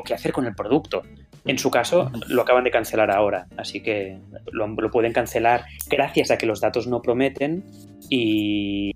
qué 0.04 0.14
hacer 0.14 0.32
con 0.32 0.46
el 0.46 0.54
producto. 0.54 1.02
En 1.44 1.58
su 1.58 1.70
caso, 1.70 2.10
lo 2.28 2.42
acaban 2.42 2.64
de 2.64 2.72
cancelar 2.72 3.10
ahora, 3.10 3.46
así 3.56 3.80
que 3.80 4.18
lo, 4.50 4.90
pueden 4.90 5.12
cancelar 5.12 5.64
gracias 5.88 6.32
a 6.32 6.38
que 6.38 6.46
los 6.46 6.60
datos 6.60 6.88
no 6.88 7.00
prometen 7.02 7.64
y, 8.10 8.92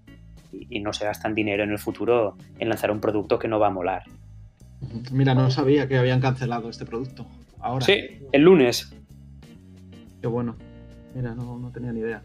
no 0.80 0.92
se 0.92 1.04
gastan 1.04 1.34
dinero 1.34 1.62
en 1.62 1.70
el 1.70 1.78
futuro 1.78 2.36
en 2.58 2.68
lanzar 2.68 2.90
un 2.90 3.00
producto 3.00 3.38
que 3.38 3.46
no 3.46 3.60
va 3.60 3.68
a 3.68 3.70
molar. 3.70 4.02
Mira, 5.12 5.34
no 5.34 5.50
sabía 5.50 5.88
que 5.88 5.98
habían 5.98 6.20
cancelado 6.20 6.70
este 6.70 6.84
producto. 6.84 7.26
Ahora. 7.58 7.84
Sí, 7.84 8.20
el 8.32 8.42
lunes. 8.42 8.94
Qué 10.20 10.26
bueno. 10.26 10.56
Mira, 11.14 11.34
no, 11.34 11.58
no 11.58 11.70
tenía 11.70 11.92
ni 11.92 12.00
idea 12.00 12.22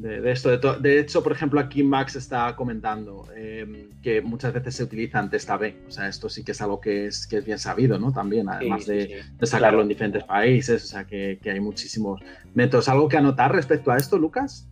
de, 0.00 0.32
esto. 0.32 0.56
De, 0.78 1.00
hecho, 1.00 1.22
por 1.22 1.32
ejemplo, 1.32 1.60
aquí 1.60 1.82
Max 1.82 2.16
está 2.16 2.54
comentando 2.56 3.26
em, 3.36 3.90
que 4.02 4.22
muchas 4.22 4.52
veces 4.52 4.76
se 4.76 4.84
utiliza 4.84 5.18
antes 5.18 5.46
B. 5.46 5.76
O 5.86 5.90
sea, 5.90 6.08
esto 6.08 6.28
sí 6.28 6.44
que 6.44 6.52
es 6.52 6.62
algo 6.62 6.80
que 6.80 7.06
es, 7.06 7.26
que 7.26 7.38
es 7.38 7.44
bien 7.44 7.58
sabido, 7.58 7.98
¿no? 7.98 8.12
También, 8.12 8.48
además 8.48 8.86
de, 8.86 9.22
sacarlo 9.42 9.82
en 9.82 9.88
diferentes 9.88 10.24
países. 10.24 10.84
O 10.84 10.86
sea, 10.86 11.04
que, 11.04 11.38
hay 11.44 11.60
muchísimos 11.60 12.20
métodos. 12.54 12.88
¿Algo 12.88 13.08
que 13.08 13.16
anotar 13.16 13.52
respecto 13.52 13.90
a 13.90 13.96
esto, 13.96 14.18
Lucas? 14.18 14.68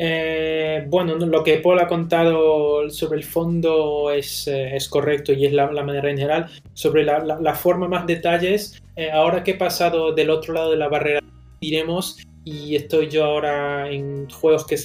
Eh, 0.00 0.84
bueno, 0.86 1.16
lo 1.16 1.42
que 1.42 1.58
Paul 1.58 1.80
ha 1.80 1.88
contado 1.88 2.88
sobre 2.88 3.18
el 3.18 3.24
fondo 3.24 4.12
es, 4.12 4.46
eh, 4.46 4.78
correcto 4.88 5.32
y 5.32 5.44
es 5.44 5.52
la, 5.52 5.68
manera 5.82 6.08
en 6.08 6.16
general. 6.16 6.46
Sobre 6.72 7.02
la, 7.02 7.54
forma, 7.56 7.88
más 7.88 8.06
detalles, 8.06 8.80
eh, 8.94 9.10
ahora 9.10 9.42
que 9.42 9.52
he 9.52 9.54
pasado 9.56 10.12
del 10.12 10.30
otro 10.30 10.54
lado 10.54 10.70
de 10.70 10.76
la 10.76 10.88
barrera, 10.88 11.20
diremos, 11.60 12.16
y 12.44 12.76
estoy 12.76 13.08
yo 13.08 13.24
ahora 13.24 13.90
en 13.90 14.30
juegos 14.30 14.64
que 14.64 14.76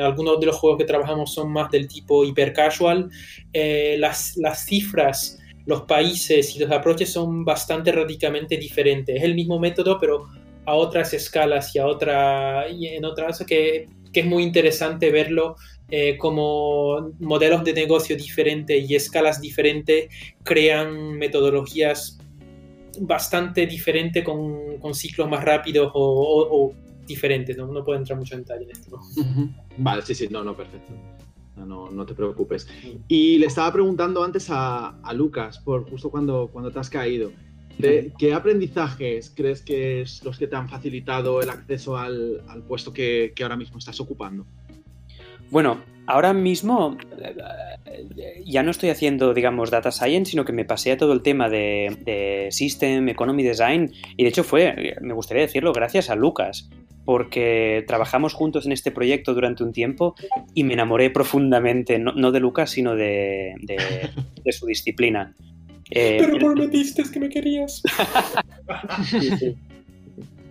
algunos 0.00 0.38
de 0.38 0.46
los 0.46 0.56
juegos 0.56 0.78
que 0.78 0.84
trabajamos 0.84 1.34
son 1.34 1.50
más 1.50 1.68
del 1.72 1.88
tipo 1.88 2.24
hiper 2.24 2.52
casual. 2.52 3.10
Las, 3.52 4.36
cifras, 4.66 5.40
los 5.66 5.82
países 5.82 6.54
y 6.54 6.60
los 6.60 6.70
approaches 6.70 7.12
son 7.12 7.44
bastante 7.44 7.90
radicalmente 7.90 8.56
diferentes. 8.56 9.16
Es 9.16 9.24
el 9.24 9.34
mismo 9.34 9.58
método, 9.58 9.98
pero 9.98 10.28
a 10.64 10.74
otras 10.74 11.12
escalas 11.12 11.74
y 11.74 11.80
a 11.80 11.86
otra 11.86 12.68
en 12.68 13.04
otras 13.04 13.44
que, 13.44 13.88
que 14.12 14.20
es 14.20 14.26
muy 14.26 14.42
interesante 14.42 15.10
verlo 15.10 15.56
eh, 15.90 16.16
como 16.18 17.12
modelos 17.18 17.64
de 17.64 17.72
negocio 17.72 18.16
diferentes 18.16 18.88
y 18.88 18.94
escalas 18.94 19.40
diferentes 19.40 20.08
crean 20.42 21.18
metodologías 21.18 22.18
bastante 23.00 23.66
diferentes 23.66 24.24
con, 24.24 24.78
con 24.78 24.94
ciclos 24.94 25.28
más 25.28 25.44
rápidos 25.44 25.90
o 25.94 26.74
diferentes, 27.10 27.56
¿no? 27.56 27.66
No 27.66 27.84
puedo 27.84 27.98
entrar 27.98 28.18
mucho 28.18 28.34
en 28.34 28.40
detalle 28.42 28.64
en 28.64 28.70
esto. 28.70 28.98
Vale, 29.76 30.02
sí, 30.02 30.14
sí, 30.14 30.28
no, 30.30 30.42
no, 30.42 30.56
perfecto. 30.56 30.92
No, 31.56 31.90
no 31.90 32.06
te 32.06 32.14
preocupes. 32.14 32.66
Y 33.06 33.38
le 33.38 33.46
estaba 33.46 33.70
preguntando 33.72 34.24
antes 34.24 34.46
a, 34.48 34.94
Lucas, 35.12 35.58
por 35.58 35.88
justo 35.90 36.10
cuando, 36.10 36.48
cuando 36.50 36.70
te 36.70 36.78
has 36.78 36.88
caído, 36.88 37.32
de, 37.78 38.12
¿qué 38.18 38.34
aprendizajes 38.34 39.32
crees 39.34 39.62
que 39.62 40.02
es 40.02 40.22
los 40.24 40.38
que 40.38 40.46
te 40.46 40.56
han 40.56 40.68
facilitado 40.68 41.40
el 41.40 41.50
acceso 41.50 41.96
al, 41.96 42.42
puesto 42.68 42.92
que, 42.92 43.32
ahora 43.42 43.56
mismo 43.56 43.78
estás 43.78 44.00
ocupando? 44.00 44.46
Bueno, 45.50 45.82
ahora 46.06 46.32
mismo 46.32 46.96
ya 48.44 48.62
no 48.62 48.70
estoy 48.70 48.90
haciendo, 48.90 49.34
digamos, 49.34 49.70
data 49.70 49.90
science, 49.90 50.30
sino 50.30 50.44
que 50.44 50.52
me 50.52 50.64
pasé 50.64 50.92
a 50.92 50.96
todo 50.96 51.12
el 51.12 51.22
tema 51.22 51.48
de, 51.48 51.96
de, 52.04 52.48
System, 52.50 53.08
Economy 53.08 53.42
Design, 53.42 53.92
y 54.16 54.22
de 54.22 54.28
hecho 54.28 54.44
fue, 54.44 54.96
me 55.00 55.14
gustaría 55.14 55.42
decirlo, 55.42 55.72
gracias 55.72 56.10
a 56.10 56.14
Lucas, 56.14 56.70
porque 57.04 57.84
trabajamos 57.86 58.34
juntos 58.34 58.66
en 58.66 58.72
este 58.72 58.90
proyecto 58.90 59.34
durante 59.34 59.64
un 59.64 59.72
tiempo 59.72 60.14
y 60.54 60.64
me 60.64 60.74
enamoré 60.74 61.10
profundamente, 61.10 61.98
no, 61.98 62.30
de 62.30 62.40
Lucas, 62.40 62.70
sino 62.70 62.94
de, 62.94 63.54
su 64.50 64.66
disciplina. 64.66 65.34
Eh, 65.90 66.18
Pero 66.20 66.38
prometiste 66.38 67.02
que 67.04 67.20
me 67.20 67.28
querías. 67.28 67.82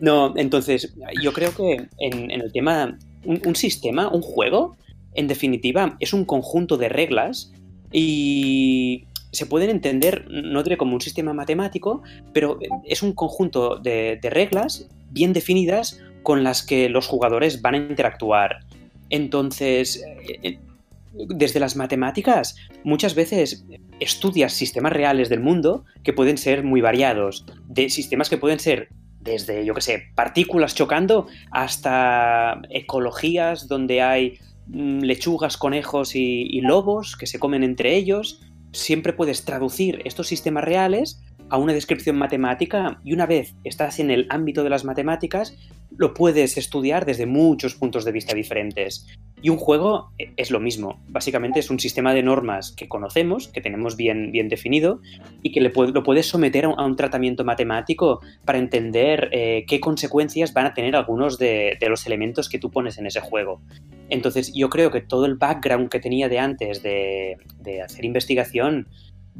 No, 0.01 0.33
entonces, 0.37 0.95
yo 1.21 1.33
creo 1.33 1.53
que 1.53 1.89
en, 1.97 2.31
el 2.31 2.53
tema, 2.53 2.97
un, 3.25 3.55
sistema, 3.57 4.07
un 4.07 4.21
juego, 4.21 4.77
en 5.13 5.27
definitiva, 5.27 5.97
es 5.99 6.13
un 6.13 6.23
conjunto 6.23 6.77
de 6.77 6.87
reglas 6.87 7.51
y 7.91 9.03
se 9.33 9.45
pueden 9.45 9.69
entender, 9.69 10.25
no 10.29 10.63
diré 10.63 10.77
como 10.77 10.93
un 10.93 11.01
sistema 11.01 11.33
matemático, 11.33 12.01
pero 12.31 12.59
es 12.85 13.03
un 13.03 13.11
conjunto 13.11 13.75
de 13.75 14.21
reglas 14.23 14.87
bien 15.11 15.33
definidas 15.33 15.99
con 16.23 16.45
las 16.45 16.63
que 16.63 16.87
los 16.87 17.05
jugadores 17.05 17.61
van 17.61 17.75
a 17.75 17.77
interactuar. 17.77 18.59
Entonces, 19.09 20.03
eh, 20.27 20.39
eh, 20.43 20.59
desde 21.13 21.59
las 21.59 21.75
matemáticas, 21.75 22.55
muchas 22.83 23.15
veces 23.15 23.65
estudias 23.99 24.53
sistemas 24.53 24.93
reales 24.93 25.29
del 25.29 25.39
mundo 25.39 25.85
que 26.03 26.13
pueden 26.13 26.37
ser 26.37 26.63
muy 26.63 26.81
variados, 26.81 27.45
de 27.67 27.89
sistemas 27.89 28.29
que 28.29 28.37
pueden 28.37 28.59
ser 28.59 28.89
desde, 29.19 29.65
yo 29.65 29.73
qué 29.73 29.81
sé, 29.81 30.03
partículas 30.15 30.75
chocando 30.75 31.27
hasta 31.51 32.61
ecologías 32.69 33.67
donde 33.67 34.01
hay 34.01 34.39
mm, 34.67 34.99
lechugas, 35.01 35.57
conejos 35.57 36.15
y, 36.15 36.61
lobos 36.61 37.15
que 37.15 37.27
se 37.27 37.39
comen 37.39 37.63
entre 37.63 37.95
ellos. 37.95 38.41
Siempre 38.71 39.13
puedes 39.13 39.45
traducir 39.45 40.01
estos 40.05 40.27
sistemas 40.27 40.63
reales 40.63 41.21
a 41.49 41.57
una 41.57 41.73
descripción 41.73 42.17
matemática 42.17 42.99
y 43.03 43.13
una 43.13 43.25
vez 43.25 43.55
estás 43.63 43.99
en 43.99 44.11
el 44.11 44.27
ámbito 44.29 44.63
de 44.63 44.69
las 44.69 44.85
matemáticas, 44.85 45.55
lo 45.97 46.13
puedes 46.13 46.57
estudiar 46.57 47.05
desde 47.05 47.25
muchos 47.25 47.75
puntos 47.75 48.05
de 48.05 48.11
vista 48.11 48.33
diferentes. 48.33 49.07
Y 49.41 49.49
un 49.49 49.57
juego 49.57 50.11
es 50.17 50.51
lo 50.51 50.59
mismo. 50.59 50.99
Básicamente 51.07 51.59
es 51.59 51.69
un 51.69 51.79
sistema 51.79 52.13
de 52.13 52.23
normas 52.23 52.73
que 52.73 52.87
conocemos, 52.87 53.47
que 53.47 53.61
tenemos 53.61 53.95
bien, 53.95 54.31
bien 54.31 54.49
definido 54.49 55.01
y 55.41 55.51
que 55.51 55.61
le 55.61 55.71
lo 55.75 56.03
puedes 56.03 56.27
someter 56.27 56.65
a 56.65 56.69
un, 56.69 56.95
tratamiento 56.95 57.45
matemático 57.45 58.19
para 58.43 58.59
entender 58.59 59.29
eh, 59.31 59.65
qué 59.67 59.79
consecuencias 59.79 60.53
van 60.53 60.65
a 60.65 60.73
tener 60.73 60.95
algunos 60.95 61.37
de, 61.37 61.77
los 61.87 62.05
elementos 62.05 62.49
que 62.49 62.59
tú 62.59 62.69
pones 62.69 62.97
en 62.97 63.05
ese 63.05 63.21
juego. 63.21 63.61
Entonces 64.09 64.51
yo 64.53 64.69
creo 64.69 64.91
que 64.91 65.01
todo 65.01 65.25
el 65.25 65.35
background 65.35 65.89
que 65.89 65.99
tenía 65.99 66.27
de 66.27 66.39
antes 66.39 66.83
de 66.83 67.37
hacer 67.81 68.05
investigación 68.05 68.87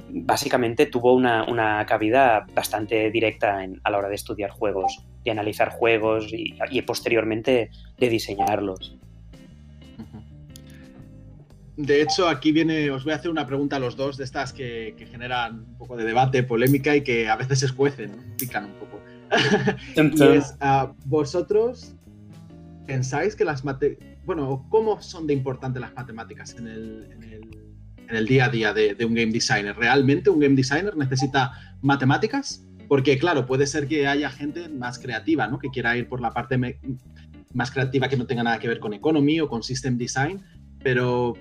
básicamente 0.10 0.86
tuvo 0.86 1.14
una, 1.14 1.86
cabida 1.88 2.46
bastante 2.54 3.12
directa 3.12 3.66
a 3.84 3.92
la 3.92 3.98
hora 3.98 4.10
de 4.10 4.16
estudiar 4.16 4.50
juegos, 4.50 5.04
de 5.24 5.32
analizar 5.32 5.70
juegos 5.70 6.28
y, 6.32 6.82
posteriormente 6.82 7.70
de 7.98 8.10
diseñarlos. 8.10 8.98
De 11.78 12.02
hecho, 12.02 12.28
aquí 12.28 12.52
viene, 12.52 12.92
os 12.92 13.06
voy 13.06 13.14
a 13.14 13.16
hacer 13.16 13.32
una 13.32 13.46
pregunta 13.46 13.78
a 13.78 13.80
los 13.80 13.96
dos 13.96 14.18
de 14.18 14.26
estas 14.26 14.52
que, 14.52 14.96
generan 15.12 15.60
un 15.60 15.78
poco 15.78 15.96
de 15.96 16.04
debate, 16.04 16.44
polémica 16.44 16.96
y 16.96 17.02
que 17.02 17.30
a 17.30 17.38
veces 17.38 17.60
se 17.60 17.68
escuecen, 17.68 18.36
pican 18.38 18.66
un 18.66 18.74
poco. 18.74 19.00
y 19.96 20.24
es, 20.24 20.56
ah, 20.60 20.92
vosotros 21.06 21.96
pensáis 22.86 23.36
que 23.36 23.46
las 23.46 23.64
matemáticas, 23.64 24.18
bueno, 24.26 24.66
¿cómo 24.70 25.02
son 25.02 25.28
de 25.28 25.34
importantes 25.34 25.80
las 25.80 25.94
matemáticas 25.94 26.56
en 26.56 26.68
el 26.68 27.10
en 27.12 27.24
el 27.24 27.69
día 28.28 28.46
a 28.46 28.50
día 28.50 28.74
de, 28.74 28.96
un 29.06 29.14
game 29.14 29.32
designer. 29.32 29.76
¿Realmente 29.76 30.30
un 30.30 30.40
game 30.40 30.56
designer 30.56 30.96
necesita 30.98 31.52
matemáticas? 31.82 32.66
Porque 32.88 33.18
claro, 33.18 33.46
puede 33.46 33.68
ser 33.68 33.88
que 33.88 34.08
haya 34.08 34.30
gente 34.30 34.68
más 34.70 34.98
creativa, 35.00 35.48
¿no? 35.48 35.60
Que 35.60 35.70
quiera 35.70 35.96
ir 35.96 36.08
por 36.08 36.22
la 36.22 36.32
parte 36.32 36.58
más 37.54 37.72
creativa 37.72 38.08
que 38.10 38.18
no 38.18 38.26
tenga 38.26 38.44
nada 38.44 38.60
que 38.60 38.68
ver 38.68 38.80
con 38.80 38.94
economy 38.94 39.40
o 39.40 39.48
con 39.48 39.64
system 39.64 39.98
design, 39.98 40.42
pero, 40.84 41.36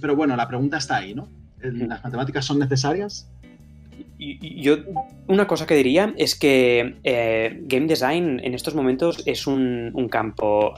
pero 0.00 0.16
bueno, 0.16 0.36
la 0.36 0.48
pregunta 0.48 0.78
está 0.78 0.96
ahí, 0.96 1.14
¿no? 1.14 1.28
¿Las 1.60 2.02
matemáticas 2.02 2.44
son 2.44 2.58
necesarias? 2.58 3.30
Yo, 4.18 4.78
una 5.26 5.46
cosa 5.46 5.66
que 5.66 5.74
diría 5.74 6.14
es 6.16 6.38
que 6.38 6.96
eh, 7.04 7.60
game 7.64 7.86
design 7.86 8.40
en 8.42 8.54
estos 8.54 8.74
momentos 8.74 9.22
es 9.26 9.46
un, 9.46 9.90
un 9.94 10.08
campo 10.08 10.74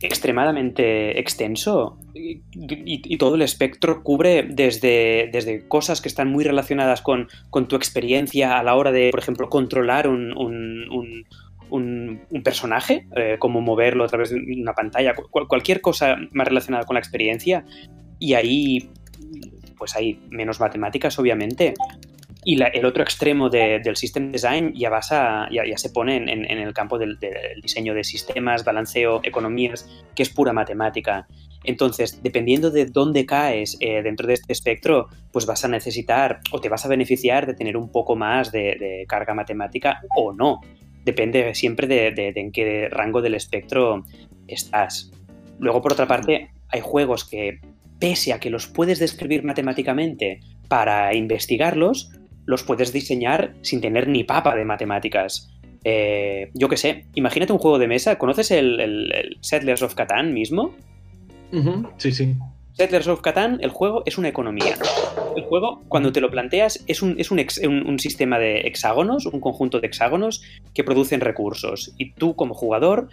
extremadamente 0.00 1.18
extenso 1.18 1.98
y, 2.14 3.16
todo 3.18 3.34
el 3.34 3.42
espectro 3.42 4.02
cubre 4.02 4.44
desde, 4.48 5.28
desde 5.32 5.66
cosas 5.66 6.00
que 6.00 6.08
están 6.08 6.30
muy 6.30 6.44
relacionadas 6.44 7.02
con, 7.02 7.28
tu 7.68 7.76
experiencia 7.76 8.58
a 8.58 8.62
la 8.62 8.76
hora 8.76 8.92
de, 8.92 9.10
por 9.10 9.20
ejemplo, 9.20 9.48
controlar 9.48 10.06
un, 10.08 11.26
personaje, 12.44 13.06
eh, 13.16 13.36
como 13.38 13.60
moverlo 13.60 14.04
a 14.04 14.08
través 14.08 14.30
de 14.30 14.40
una 14.60 14.72
pantalla, 14.72 15.14
cualquier 15.14 15.80
cosa 15.80 16.16
más 16.30 16.46
relacionada 16.46 16.84
con 16.84 16.94
la 16.94 17.00
experiencia. 17.00 17.64
Y 18.20 18.34
ahí, 18.34 18.90
pues 19.76 19.96
hay 19.96 20.20
menos 20.30 20.60
matemáticas, 20.60 21.18
obviamente, 21.18 21.74
y 22.44 22.62
el 22.62 22.84
otro 22.84 23.02
extremo 23.02 23.50
del 23.50 23.96
system 23.96 24.30
design 24.30 24.72
ya, 24.74 24.90
vas 24.90 25.10
ya, 25.10 25.76
se 25.76 25.90
pone 25.90 26.16
en, 26.16 26.44
el 26.44 26.72
campo 26.72 26.98
del, 26.98 27.18
diseño 27.60 27.94
de 27.94 28.04
sistemas, 28.04 28.64
balanceo, 28.64 29.20
economías, 29.24 29.88
que 30.14 30.22
es 30.22 30.30
pura 30.30 30.52
matemática. 30.52 31.26
Entonces, 31.64 32.22
dependiendo 32.22 32.70
de 32.70 32.86
dónde 32.86 33.26
caes 33.26 33.76
eh, 33.80 34.02
dentro 34.02 34.26
de 34.26 34.34
este 34.34 34.52
espectro, 34.52 35.08
pues 35.32 35.44
vas 35.44 35.64
a 35.64 35.68
necesitar 35.68 36.40
o 36.52 36.60
te 36.60 36.68
vas 36.68 36.84
a 36.84 36.88
beneficiar 36.88 37.46
de 37.46 37.54
tener 37.54 37.76
un 37.76 37.90
poco 37.90 38.14
más 38.14 38.52
de, 38.52 39.04
carga 39.08 39.34
matemática 39.34 40.00
o 40.16 40.32
no. 40.32 40.60
Depende 41.04 41.54
siempre 41.54 41.86
de, 41.86 42.32
en 42.36 42.52
qué 42.52 42.88
rango 42.90 43.20
del 43.20 43.34
espectro 43.34 44.04
estás. 44.46 45.10
Luego, 45.58 45.82
por 45.82 45.92
otra 45.92 46.06
parte, 46.06 46.50
hay 46.68 46.80
juegos 46.80 47.24
que, 47.24 47.58
pese 47.98 48.32
a 48.32 48.38
que 48.38 48.50
los 48.50 48.68
puedes 48.68 48.98
describir 48.98 49.42
matemáticamente 49.42 50.40
para 50.68 51.14
investigarlos, 51.14 52.12
los 52.48 52.62
puedes 52.62 52.94
diseñar 52.94 53.52
sin 53.60 53.82
tener 53.82 54.08
ni 54.08 54.24
papa 54.24 54.56
de 54.56 54.64
matemáticas. 54.64 55.50
Eh, 55.84 56.50
yo 56.54 56.70
qué 56.70 56.78
sé, 56.78 57.04
imagínate 57.14 57.52
un 57.52 57.58
juego 57.58 57.78
de 57.78 57.86
mesa. 57.86 58.16
¿Conoces 58.16 58.50
el, 58.50 59.36
Settlers 59.42 59.82
of 59.82 59.94
Catan 59.94 60.32
mismo? 60.32 60.74
Sí, 61.98 62.10
sí. 62.10 62.34
Settlers 62.72 63.06
of 63.08 63.20
Catan, 63.20 63.58
el 63.60 63.68
juego 63.68 64.02
es 64.06 64.16
una 64.16 64.28
economía. 64.28 64.78
El 65.36 65.42
juego, 65.42 65.82
cuando 65.88 66.10
te 66.10 66.22
lo 66.22 66.30
planteas, 66.30 66.82
es, 66.86 67.02
un, 67.02 67.20
es 67.20 67.30
un, 67.30 67.98
sistema 67.98 68.38
de 68.38 68.60
hexágonos, 68.60 69.26
un 69.26 69.40
conjunto 69.40 69.80
de 69.80 69.88
hexágonos 69.88 70.42
que 70.72 70.84
producen 70.84 71.20
recursos. 71.20 71.92
Y 71.98 72.12
tú, 72.12 72.34
como 72.34 72.54
jugador, 72.54 73.10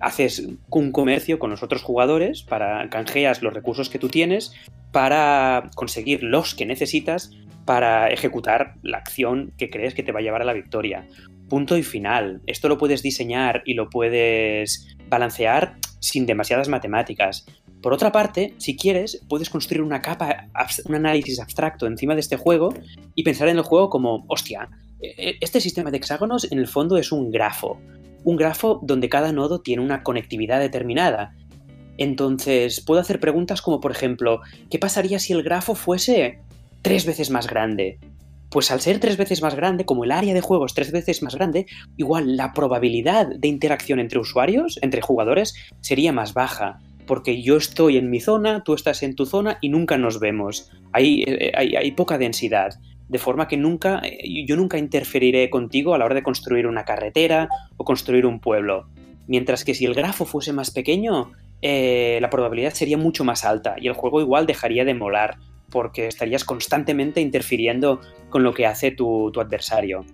haces 0.00 0.46
un 0.70 0.92
comercio 0.92 1.38
con 1.38 1.50
los 1.50 1.62
otros 1.62 1.82
jugadores 1.82 2.42
para 2.42 2.88
canjeas 2.90 3.42
los 3.42 3.54
recursos 3.54 3.88
que 3.88 3.98
tú 3.98 4.08
tienes 4.08 4.52
para 4.92 5.70
conseguir 5.74 6.22
los 6.22 6.54
que 6.54 6.66
necesitas 6.66 7.30
para 7.64 8.10
ejecutar 8.10 8.74
la 8.82 8.98
acción 8.98 9.52
que 9.56 9.70
crees 9.70 9.94
que 9.94 10.02
te 10.02 10.12
va 10.12 10.20
a 10.20 10.22
llevar 10.22 10.42
a 10.42 10.44
la 10.44 10.52
victoria 10.52 11.06
punto 11.48 11.76
y 11.76 11.82
final. 11.82 12.40
Esto 12.46 12.68
lo 12.68 12.78
puedes 12.78 13.02
diseñar 13.02 13.62
y 13.64 13.74
lo 13.74 13.88
puedes 13.90 14.88
balancear 15.08 15.76
sin 16.00 16.26
demasiadas 16.26 16.68
matemáticas. 16.68 17.46
Por 17.82 17.92
otra 17.92 18.12
parte, 18.12 18.54
si 18.58 18.76
quieres, 18.76 19.22
puedes 19.28 19.50
construir 19.50 19.82
una 19.82 20.00
capa, 20.00 20.48
un 20.86 20.94
análisis 20.94 21.38
abstracto 21.40 21.86
encima 21.86 22.14
de 22.14 22.20
este 22.20 22.36
juego 22.36 22.74
y 23.14 23.22
pensar 23.22 23.48
en 23.48 23.58
el 23.58 23.62
juego 23.62 23.90
como, 23.90 24.24
hostia, 24.28 24.70
e, 25.00 25.30
e, 25.30 25.38
este 25.40 25.60
sistema 25.60 25.90
de 25.90 25.98
hexágonos 25.98 26.50
en 26.50 26.58
el 26.58 26.66
fondo 26.66 26.96
es 26.96 27.12
un 27.12 27.30
grafo. 27.30 27.78
Un 28.24 28.36
grafo 28.36 28.80
donde 28.82 29.08
cada 29.08 29.32
nodo 29.32 29.60
tiene 29.60 29.82
una 29.82 30.02
conectividad 30.02 30.58
determinada. 30.58 31.34
Entonces, 31.96 32.80
puedo 32.80 33.00
hacer 33.00 33.20
preguntas 33.20 33.62
como, 33.62 33.80
por 33.80 33.92
ejemplo, 33.92 34.40
¿qué 34.70 34.78
pasaría 34.78 35.20
si 35.20 35.32
el 35.32 35.44
grafo 35.44 35.76
fuese 35.76 36.40
tres 36.82 37.06
veces 37.06 37.30
más 37.30 37.46
grande? 37.46 38.00
pues 38.54 38.70
al 38.70 38.80
ser 38.80 39.00
tres 39.00 39.16
veces 39.16 39.42
más 39.42 39.56
grande, 39.56 39.84
como 39.84 40.04
el 40.04 40.12
área 40.12 40.32
de 40.32 40.40
juego 40.40 40.64
es 40.64 40.74
tres 40.74 40.92
veces 40.92 41.24
más 41.24 41.34
grande, 41.34 41.66
igual 41.96 42.36
la 42.36 42.52
probabilidad 42.52 43.26
de 43.26 43.48
interacción 43.48 43.98
entre 43.98 44.20
usuarios, 44.20 44.78
entre 44.80 45.02
jugadores, 45.02 45.54
sería 45.80 46.12
más 46.12 46.34
baja. 46.34 46.78
Porque 47.04 47.42
yo 47.42 47.56
estoy 47.56 47.96
en 47.96 48.10
mi 48.10 48.20
zona, 48.20 48.62
tú 48.62 48.74
estás 48.74 49.02
en 49.02 49.16
tu 49.16 49.26
zona 49.26 49.58
y 49.60 49.70
nunca 49.70 49.98
nos 49.98 50.20
vemos. 50.20 50.70
Hay, 50.92 51.24
eh, 51.26 51.50
hay, 51.56 51.90
poca 51.90 52.16
densidad. 52.16 52.74
De 53.08 53.18
forma 53.18 53.48
que 53.48 53.56
nunca, 53.56 54.00
eh, 54.04 54.44
yo 54.46 54.56
nunca 54.56 54.78
interferiré 54.78 55.50
contigo 55.50 55.94
a 55.94 55.98
la 55.98 56.04
hora 56.04 56.14
de 56.14 56.22
construir 56.22 56.66
una 56.66 56.84
carretera 56.84 57.48
o 57.76 57.84
construir 57.84 58.26
un 58.26 58.40
pueblo. 58.40 58.88
Mientras 59.26 59.64
que 59.64 59.74
si 59.74 59.84
el 59.84 59.94
grafo 59.94 60.24
fuese 60.24 60.52
más 60.52 60.70
pequeño, 60.70 61.32
eh, 61.62 62.18
la 62.20 62.28
probabilidad 62.30 62.74
sería 62.74 62.98
mucho 62.98 63.24
más 63.24 63.44
alta 63.44 63.76
y 63.80 63.86
el 63.86 63.94
juego 63.94 64.20
igual 64.20 64.46
dejaría 64.46 64.84
de 64.84 64.92
molar 64.92 65.38
porque 65.70 66.06
estarías 66.06 66.44
constantemente 66.44 67.20
interfiriendo 67.20 68.00
con 68.28 68.42
lo 68.42 68.52
que 68.52 68.66
hace 68.66 68.90
tu, 68.90 69.32
adversario. 69.40 70.04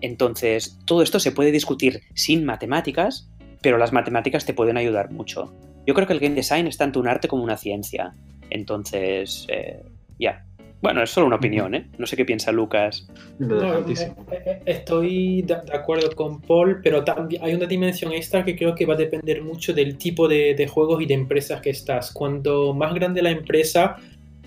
Entonces, 0.00 0.78
todo 0.84 1.02
esto 1.02 1.20
se 1.20 1.32
puede 1.32 1.52
discutir 1.52 2.02
sin 2.14 2.44
matemáticas, 2.44 3.30
pero 3.62 3.78
las 3.78 3.92
matemáticas 3.92 4.44
te 4.44 4.52
pueden 4.52 4.76
ayudar 4.76 5.10
mucho. 5.10 5.54
Yo 5.86 5.94
creo 5.94 6.06
que 6.06 6.12
el 6.12 6.20
game 6.20 6.34
design 6.34 6.66
es 6.66 6.76
tanto 6.76 7.00
un 7.00 7.08
arte 7.08 7.28
como 7.28 7.44
una 7.44 7.56
ciencia. 7.56 8.14
Entonces, 8.50 9.46
eh, 9.48 9.82
ya. 10.18 10.44
Bueno, 10.82 11.02
es 11.02 11.10
solo 11.10 11.26
una 11.26 11.36
opinión, 11.36 11.74
¿eh? 11.74 11.88
No 11.98 12.06
sé 12.06 12.16
qué 12.16 12.24
piensa 12.24 12.52
Lucas. 12.52 13.08
Eh, 13.40 14.12
eh, 14.30 14.60
estoy 14.66 15.42
de 15.42 15.54
acuerdo 15.72 16.14
con 16.14 16.40
Paul, 16.40 16.80
pero 16.82 17.02
también 17.02 17.42
hay 17.42 17.54
una 17.54 17.66
dimensión 17.66 18.12
extra 18.12 18.44
que 18.44 18.54
creo 18.54 18.74
que 18.74 18.84
va 18.84 18.94
a 18.94 18.98
depender 18.98 19.42
mucho 19.42 19.72
del 19.72 19.96
tipo 19.96 20.28
de, 20.28 20.54
de 20.54 20.68
juegos 20.68 21.02
y 21.02 21.06
de 21.06 21.14
empresas 21.14 21.60
que 21.60 21.70
estás. 21.70 22.12
Cuanto 22.12 22.74
más 22.74 22.94
grande 22.94 23.22
la 23.22 23.30
empresa, 23.30 23.96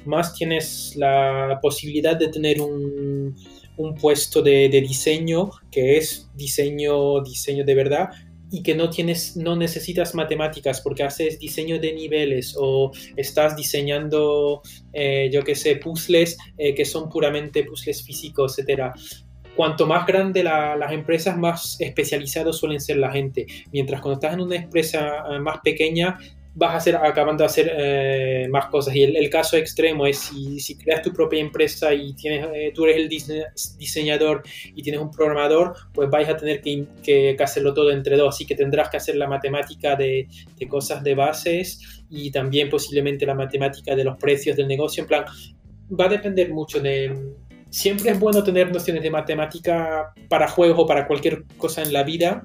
más 0.06 0.34
tienes 0.34 0.96
la 0.96 1.60
posibilidad 1.62 2.18
de 2.18 2.28
tener 2.30 2.62
un, 2.62 3.36
puesto 4.02 4.42
de, 4.42 4.68
diseño 4.70 5.52
que 5.72 5.98
es 5.98 6.30
diseño, 6.36 7.22
diseño 7.22 7.64
de 7.64 7.76
verdad 7.76 8.10
y 8.52 8.64
que 8.64 8.76
no 8.76 8.90
tienes, 8.90 9.38
no 9.38 9.56
necesitas 9.56 10.16
matemáticas 10.16 10.82
porque 10.82 11.04
haces 11.04 11.40
diseño 11.40 11.80
de 11.80 11.94
niveles 11.94 12.56
o 12.58 12.92
estás 13.16 13.56
diseñando, 13.56 14.62
eh, 14.94 15.30
yo 15.32 15.44
qué 15.44 15.56
sé, 15.56 15.76
puzzles 15.76 16.38
eh, 16.58 16.74
que 16.74 16.86
son 16.86 17.10
puramente 17.10 17.64
puzzles 17.64 18.04
físicos, 18.04 18.58
etcétera 18.58 18.94
cuanto 19.60 19.86
más 19.86 20.06
grande 20.06 20.42
las 20.42 20.92
empresas, 20.94 21.38
más 21.38 21.76
especializados 21.82 22.58
suelen 22.58 22.80
ser 22.80 22.96
la 22.96 23.12
gente. 23.12 23.46
Mientras 23.74 24.00
cuando 24.00 24.14
estás 24.14 24.34
en 24.34 24.40
una 24.40 24.56
empresa 24.56 25.26
eh, 25.30 25.40
más 25.40 25.60
pequeña, 25.62 26.18
vas 26.56 26.74
a 26.74 26.78
hacer, 26.78 26.96
acabando 26.96 27.44
de 27.44 27.46
hacer 27.46 27.72
eh, 27.78 28.48
más 28.50 28.68
cosas. 28.68 28.96
Y 28.96 29.04
el, 29.04 29.30
caso 29.30 29.58
extremo 29.58 30.06
es 30.06 30.18
si, 30.18 30.60
si, 30.60 30.76
creas 30.76 31.02
tu 31.02 31.14
propia 31.14 31.40
empresa 31.40 31.94
y 31.94 32.14
tienes, 32.14 32.48
eh, 32.54 32.72
tú 32.74 32.86
eres 32.86 32.98
el 32.98 33.10
diseñador 33.78 34.44
y 34.76 34.82
tienes 34.82 35.02
un 35.02 35.12
programador, 35.12 35.76
pues 35.94 36.10
vais 36.10 36.28
a 36.28 36.36
tener 36.36 36.62
que, 36.62 36.86
que, 37.04 37.38
hacerlo 37.40 37.74
todo 37.74 37.92
entre 37.92 38.18
dos. 38.18 38.36
Así 38.36 38.46
que 38.46 38.56
tendrás 38.56 38.90
que 38.90 38.98
hacer 38.98 39.16
la 39.16 39.28
matemática 39.28 39.96
de, 39.96 40.28
de, 40.58 40.68
cosas 40.68 41.04
de 41.04 41.16
bases 41.16 42.04
y 42.10 42.32
también 42.32 42.70
posiblemente 42.70 43.26
la 43.26 43.36
matemática 43.36 43.96
de 43.96 44.04
los 44.04 44.18
precios 44.18 44.58
del 44.58 44.68
negocio. 44.68 45.04
En 45.04 45.08
plan, 45.08 45.26
va 45.98 46.06
a 46.06 46.10
depender 46.10 46.52
mucho 46.52 46.80
de... 46.80 47.36
Siempre 47.70 48.10
es 48.10 48.20
bueno 48.20 48.44
tener 48.44 48.72
nociones 48.72 49.04
de 49.04 49.12
matemática 49.12 50.12
para 50.28 50.48
juegos 50.48 50.80
o 50.80 50.88
para 50.88 51.06
cualquier 51.06 51.44
cosa 51.58 51.84
en 51.84 51.94
la 51.94 52.02
vida, 52.02 52.44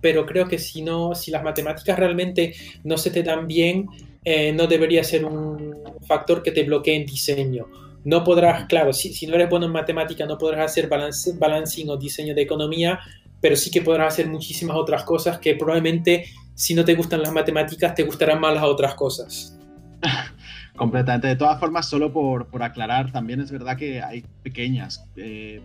pero 0.00 0.26
creo 0.26 0.48
que 0.48 0.58
si 0.58 0.82
no, 0.82 1.14
si 1.14 1.30
las 1.30 1.42
matemáticas 1.42 1.98
realmente 1.98 2.54
no 2.84 2.96
se 2.96 3.10
te 3.10 3.22
dan 3.22 3.46
bien, 3.46 3.86
eh, 4.24 4.52
no 4.52 4.66
debería 4.66 5.02
ser 5.04 5.24
un 5.24 5.74
factor 6.06 6.42
que 6.42 6.52
te 6.52 6.64
bloquee 6.64 6.96
en 6.96 7.06
diseño. 7.06 7.66
No 8.04 8.24
podrás, 8.24 8.66
claro, 8.66 8.92
si, 8.92 9.12
si 9.12 9.26
no 9.26 9.34
eres 9.34 9.50
bueno 9.50 9.66
en 9.66 9.72
matemática, 9.72 10.24
no 10.26 10.38
podrás 10.38 10.70
hacer 10.70 10.88
balance, 10.88 11.32
balancing 11.36 11.90
o 11.90 11.96
diseño 11.96 12.34
de 12.34 12.42
economía, 12.42 13.00
pero 13.40 13.56
sí 13.56 13.70
que 13.70 13.82
podrás 13.82 14.14
hacer 14.14 14.28
muchísimas 14.28 14.76
otras 14.76 15.04
cosas 15.04 15.38
que 15.38 15.54
probablemente 15.54 16.24
si 16.58 16.74
no 16.74 16.84
te 16.84 16.94
gustan 16.94 17.22
las 17.22 17.32
matemáticas, 17.32 17.94
te 17.94 18.02
gustarán 18.02 18.40
más 18.40 18.52
las 18.52 18.64
otras 18.64 18.94
cosas. 18.96 19.56
Completamente. 20.76 21.28
De 21.28 21.36
todas 21.36 21.58
formas, 21.60 21.88
solo 21.88 22.12
por, 22.12 22.48
por, 22.48 22.64
aclarar, 22.64 23.12
también 23.12 23.40
es 23.40 23.52
verdad 23.52 23.76
que 23.76 24.02
hay 24.02 24.24
pequeñas 24.42 25.04
eh, 25.16 25.60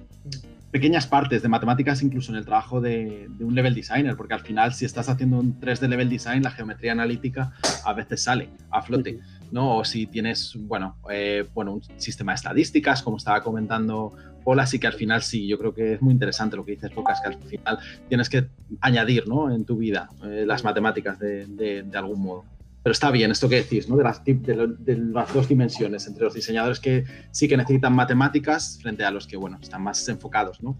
pequeñas 0.74 1.06
partes 1.06 1.44
de 1.44 1.50
matemáticas 1.50 2.02
incluso 2.02 2.32
en 2.32 2.40
el 2.40 2.46
trabajo 2.46 2.82
de, 2.82 3.30
un 3.40 3.54
level 3.54 3.76
designer, 3.76 4.18
porque 4.18 4.34
al 4.34 4.40
final 4.40 4.74
si 4.74 4.86
estás 4.86 5.08
haciendo 5.08 5.38
un 5.38 5.60
3D 5.60 5.88
level 5.88 6.10
design, 6.10 6.42
la 6.42 6.50
geometría 6.50 6.94
analítica 6.94 7.54
a 7.86 7.94
veces 7.94 8.24
sale 8.24 8.50
a 8.72 8.82
flote, 8.82 9.20
¿no? 9.52 9.78
O 9.78 9.86
si 9.86 10.08
tienes, 10.08 10.58
bueno, 10.60 10.98
eh, 11.12 11.48
bueno, 11.54 11.74
un 11.74 11.84
sistema 11.98 12.32
de 12.32 12.38
estadísticas, 12.38 13.04
como 13.04 13.18
estaba 13.18 13.44
comentando 13.44 14.14
Paul, 14.44 14.60
así 14.62 14.80
que 14.80 14.88
al 14.88 14.94
final 14.94 15.22
sí, 15.22 15.48
yo 15.48 15.60
creo 15.60 15.76
que 15.76 15.94
es 15.94 16.02
muy 16.02 16.12
interesante 16.12 16.56
lo 16.56 16.66
que 16.66 16.72
dices, 16.72 16.94
Lucas, 16.96 17.22
que 17.22 17.28
al 17.28 17.44
final 17.44 17.78
tienes 18.10 18.28
que 18.28 18.50
añadir, 18.82 19.28
¿no? 19.28 19.54
En 19.54 19.66
tu 19.66 19.78
vida 19.78 20.10
eh, 20.26 20.44
las 20.48 20.64
matemáticas 20.64 21.20
de, 21.20 21.46
de 21.46 21.98
algún 22.00 22.20
modo. 22.20 22.46
Pero 22.84 22.92
está 22.92 23.12
bien 23.12 23.32
esto 23.32 23.48
que 23.48 23.56
decís, 23.56 23.88
¿no? 23.88 23.96
De 23.96 24.04
las, 24.04 24.24
de, 24.26 24.98
las, 24.98 25.34
dos 25.34 25.48
dimensiones, 25.48 26.06
entre 26.06 26.26
los 26.26 26.34
diseñadores 26.34 26.82
que 26.82 27.06
sí 27.32 27.48
que 27.48 27.56
necesitan 27.56 27.96
matemáticas 27.96 28.78
frente 28.82 29.06
a 29.06 29.12
los 29.12 29.26
que, 29.26 29.38
bueno, 29.38 29.58
están 29.62 29.82
más 29.82 30.06
enfocados, 30.10 30.62
¿no? 30.62 30.78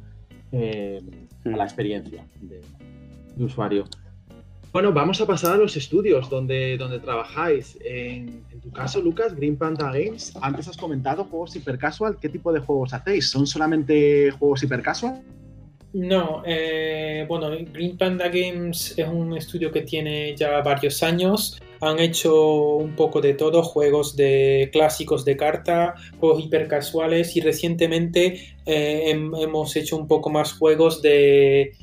Eh, 0.52 1.02
a 1.46 1.50
la 1.50 1.64
experiencia 1.64 2.26
de, 2.42 2.62
usuario. 3.42 3.86
Bueno, 4.74 4.92
vamos 4.92 5.22
a 5.22 5.26
pasar 5.26 5.54
a 5.54 5.58
los 5.58 5.78
estudios 5.78 6.30
donde, 6.30 6.78
donde 6.78 7.00
trabajáis. 7.00 7.78
En, 7.86 8.44
tu 8.62 8.72
caso, 8.72 9.02
Lucas, 9.02 9.34
Green 9.36 9.56
Panda 9.56 9.86
Games, 9.86 10.34
antes 10.42 10.68
has 10.68 10.76
comentado 10.76 11.24
juegos 11.24 11.56
hipercasual. 11.56 12.18
¿Qué 12.20 12.28
tipo 12.28 12.52
de 12.52 12.60
juegos 12.60 12.94
hacéis? 12.94 13.30
¿Son 13.30 13.48
solamente 13.48 14.30
juegos 14.32 14.62
hipercasual? 14.64 15.22
No, 15.94 16.42
eh, 16.46 17.26
bueno, 17.30 17.50
Green 17.72 17.98
Panda 17.98 18.28
Games 18.28 18.96
es 18.98 19.08
un 19.08 19.38
estudio 19.38 19.72
que 19.72 19.82
tiene 19.82 20.36
ya 20.36 20.60
varios 20.62 21.02
años 21.04 21.62
han 21.84 22.00
hecho 22.00 22.76
un 22.76 22.96
poco 22.96 23.22
de 23.22 23.34
todo, 23.34 23.64
juegos 23.64 24.16
de 24.16 24.70
clásicos 24.72 25.26
de 25.26 25.38
carta, 25.38 25.96
juegos 26.20 26.44
hipercasuales 26.44 27.36
y 27.36 27.42
recientemente 27.42 28.56
eh, 28.66 29.10
hemos 29.12 29.76
hecho 29.76 29.98
un 29.98 30.08
poco 30.08 30.30
más 30.30 30.54
juegos 30.54 31.02
de, 31.02 31.74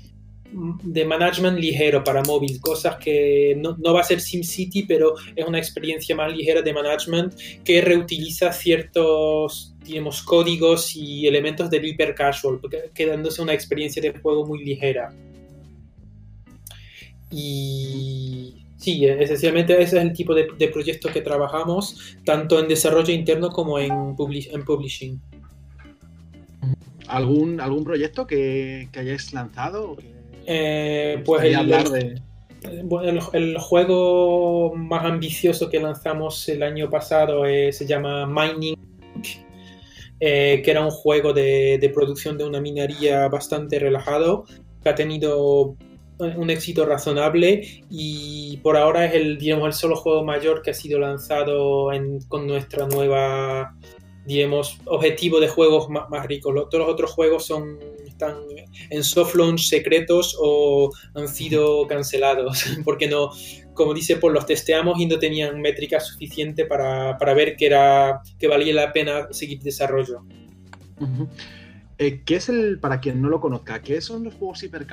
de 0.53 1.05
management 1.05 1.59
ligero 1.59 2.03
para 2.03 2.23
móvil, 2.23 2.61
cosas 2.61 2.97
que 2.97 3.55
no, 3.57 3.77
no, 3.79 3.95
va 3.95 4.01
a 4.01 4.05
ser 4.05 4.21
SimCity, 4.21 4.85
pero 4.85 5.15
es 5.37 5.47
una 5.47 5.59
experiencia 5.59 6.17
más 6.17 6.33
ligera 6.33 6.63
de 6.63 6.73
management 6.73 7.35
que 7.65 7.81
reutiliza 7.81 8.53
ciertos 8.53 9.75
digamos, 9.85 10.23
códigos 10.23 10.95
y 10.95 11.27
elementos 11.27 11.69
del 11.69 11.85
hipercasual, 11.85 12.61
quedándose 12.95 13.43
una 13.43 13.53
experiencia 13.53 14.01
de 14.01 14.13
juego 14.19 14.47
muy 14.47 14.65
ligera. 14.65 15.13
Y 17.31 18.65
Sí, 18.81 19.05
esencialmente 19.05 19.75
ese 19.75 19.99
es 19.99 20.03
el 20.05 20.15
tipo 20.15 20.35
de, 20.35 20.69
proyecto 20.73 21.11
que 21.13 21.21
trabajamos, 21.21 22.17
tanto 22.25 22.59
en 22.59 22.67
desarrollo 22.67 23.13
interno 23.13 23.51
como 23.51 23.79
en, 23.79 23.93
en 23.93 24.65
publishing. 24.65 25.21
¿Algún, 27.07 27.61
¿Algún 27.61 27.85
proyecto 27.85 28.27
que, 28.27 28.89
que 28.91 29.01
hayáis 29.01 29.35
lanzado? 29.35 29.99
Eh, 30.47 31.23
pues 31.27 31.43
el, 31.45 33.21
el, 33.35 33.59
juego 33.59 34.75
más 34.75 35.05
ambicioso 35.05 35.69
que 35.69 35.79
lanzamos 35.79 36.49
el 36.49 36.63
año 36.63 36.89
pasado 36.89 37.45
eh, 37.45 37.75
se 37.75 37.87
llama 37.87 38.27
Mining, 38.27 38.77
eh, 40.21 40.63
que 40.65 40.71
era 40.71 40.83
un 40.83 40.91
juego 40.91 41.35
de, 41.35 41.77
de, 41.79 41.89
producción 41.91 42.39
de 42.39 42.45
una 42.45 42.63
minería 42.63 43.29
bastante 43.29 43.79
relajado, 43.79 44.47
que 44.83 44.89
ha 44.89 44.95
tenido 44.95 45.77
un 46.21 46.51
éxito 46.51 46.87
razonable 46.87 47.85
y 47.91 48.59
por 48.59 48.77
ahora 48.77 49.07
es 49.07 49.15
el, 49.15 49.39
digamos, 49.39 49.67
el 49.67 49.73
solo 49.73 49.97
juego 49.97 50.25
mayor 50.25 50.63
que 50.63 50.71
ha 50.71 50.75
sido 50.75 50.99
lanzado 50.99 51.89
con 52.29 52.47
nuestra 52.47 52.87
nueva 52.87 53.75
digamos, 54.27 54.79
objetivo 54.85 55.41
de 55.41 55.49
juegos 55.49 55.89
más, 55.89 56.27
ricos. 56.27 56.55
todos 56.55 56.85
los 56.85 56.89
otros 56.89 57.11
juegos 57.11 57.47
son, 57.47 57.79
están 58.07 58.37
en 58.91 59.03
soft 59.03 59.35
launch 59.35 59.69
secretos 59.69 60.37
o 60.41 60.93
han 61.15 61.27
sido 61.27 61.87
cancelados 61.87 62.65
porque 62.85 63.09
no, 63.09 63.31
como 63.75 63.95
dice 63.95 64.17
Paul, 64.17 64.35
los 64.35 64.47
testeamos 64.47 65.01
y 65.01 65.07
no 65.07 65.19
tenían 65.19 65.61
métricas 65.61 66.07
suficiente 66.07 66.67
para, 66.67 67.17
ver 67.35 67.57
que, 67.57 67.67
era, 67.67 68.21
que 68.39 68.47
valía 68.47 68.75
la 68.75 68.93
pena 68.93 69.27
seguir 69.31 69.61
desarrollo. 69.61 70.23
Eh, 71.99 72.23
¿Qué 72.25 72.37
es 72.37 72.49
el, 72.49 72.79
para 72.79 73.01
quien 73.01 73.21
no 73.23 73.29
lo 73.29 73.41
conozca, 73.41 73.83
qué 73.83 74.01
son 74.01 74.25
los 74.25 74.35
juegos 74.35 74.63
hiper 74.63 74.87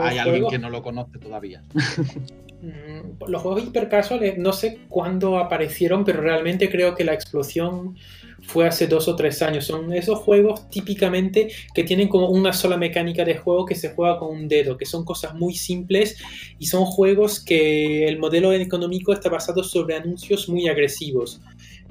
Hay 0.00 0.18
alguien 0.18 0.48
que 0.48 0.58
no 0.58 0.70
lo 0.70 0.82
conoce 0.82 1.18
todavía. 1.18 1.62
Mm, 2.62 3.24
los 3.26 3.40
juegos 3.40 3.64
hipercasuales 3.64 4.36
no 4.36 4.52
sé 4.52 4.80
cuándo 4.90 5.38
aparecieron, 5.38 6.04
pero 6.04 6.20
realmente 6.20 6.68
creo 6.70 6.94
que 6.94 7.04
la 7.04 7.14
explosión 7.14 7.96
fue 8.42 8.66
hace 8.66 8.86
dos 8.86 9.08
o 9.08 9.16
tres 9.16 9.40
años. 9.40 9.64
Son 9.64 9.92
esos 9.94 10.18
juegos 10.18 10.68
típicamente 10.68 11.48
que 11.74 11.84
tienen 11.84 12.08
como 12.08 12.28
una 12.28 12.52
sola 12.52 12.76
mecánica 12.76 13.24
de 13.24 13.36
juego 13.36 13.64
que 13.64 13.74
se 13.74 13.90
juega 13.90 14.18
con 14.18 14.36
un 14.36 14.48
dedo, 14.48 14.76
que 14.76 14.86
son 14.86 15.04
cosas 15.04 15.34
muy 15.34 15.54
simples 15.54 16.18
y 16.58 16.66
son 16.66 16.84
juegos 16.84 17.40
que 17.40 18.06
el 18.06 18.18
modelo 18.18 18.52
económico 18.52 19.12
está 19.12 19.30
basado 19.30 19.64
sobre 19.64 19.96
anuncios 19.96 20.48
muy 20.48 20.68
agresivos. 20.68 21.40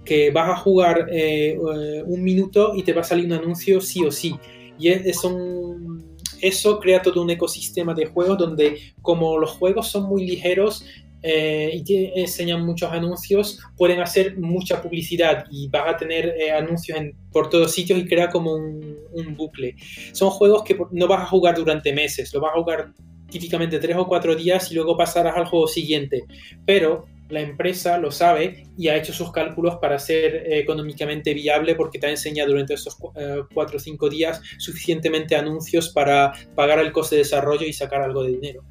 Que 0.06 0.32
vas 0.32 0.50
a 0.50 0.56
jugar 0.56 1.08
eh, 1.12 1.58
eh, 1.58 2.04
un 2.06 2.24
minuto 2.24 2.74
y 2.76 2.84
te 2.84 2.94
va 2.94 3.02
a 3.02 3.04
salir 3.04 3.26
un 3.26 3.34
anuncio 3.34 3.82
sí 3.82 4.04
o 4.04 4.12
sí. 4.12 4.36
Y 4.80 4.92
son 5.14 6.09
eso 6.42 6.80
crea 6.80 7.02
todo 7.02 7.22
un 7.22 7.30
ecosistema 7.30 7.94
de 7.94 8.06
juegos 8.06 8.38
donde 8.38 8.94
como 9.02 9.38
los 9.38 9.52
juegos 9.52 9.88
son 9.88 10.04
muy 10.04 10.26
ligeros 10.26 10.86
eh, 11.22 11.84
y 11.86 12.20
enseñan 12.20 12.66
muchos 12.66 12.92
anuncios, 12.92 13.60
pueden 13.76 14.00
hacer 14.00 14.38
mucha 14.38 14.82
publicidad 14.82 15.46
y 15.52 15.68
vas 15.68 15.94
a 15.94 15.98
tener 15.98 16.34
eh, 16.40 16.52
anuncios 16.52 16.98
por 17.32 17.50
todos 17.50 17.74
sitios 17.74 18.00
y 18.00 18.06
crea 18.06 18.30
como 18.30 18.54
un, 18.54 19.36
bucle. 19.36 19.76
Son 20.14 20.30
juegos 20.30 20.64
que 20.64 20.78
no 20.92 21.08
vas 21.08 21.22
a 21.22 21.26
jugar 21.26 21.56
durante 21.56 21.92
meses, 21.92 22.34
lo 22.34 22.40
vas 22.40 22.52
a 22.56 22.60
jugar 22.60 22.94
típicamente 23.30 23.80
tres 23.80 23.98
o 23.98 24.08
cuatro 24.08 24.36
días 24.36 24.72
y 24.72 24.76
luego 24.76 24.98
pasarás 24.98 25.36
al 25.36 25.46
juego 25.46 25.68
siguiente. 25.68 26.24
Pero 26.66 27.06
la 27.30 27.42
empresa 27.42 27.98
lo 27.98 28.12
sabe 28.12 28.66
y 28.78 28.88
ha 28.88 28.98
hecho 28.98 29.14
sus 29.14 29.32
cálculos 29.32 29.78
para 29.78 30.00
ser 30.00 30.36
eh, 30.36 30.60
económicamente 30.60 31.34
viable 31.34 31.76
porque 31.76 32.00
te 32.00 32.08
ha 32.08 32.10
enseñado 32.10 32.50
durante 32.50 32.74
estos 32.74 32.98
eh, 33.16 33.44
cuatro 33.54 33.78
o 33.78 33.80
cinco 33.80 34.10
días 34.10 34.42
suficientemente 34.58 35.36
anuncios 35.36 35.90
para 35.90 36.34
pagar 36.56 36.80
el 36.80 36.92
coste 36.92 37.16
de 37.16 37.22
desarrollo 37.22 37.66
y 37.66 37.74
sacar 37.74 38.02
algo 38.02 38.24
de 38.24 38.32
dinero. 38.32 38.64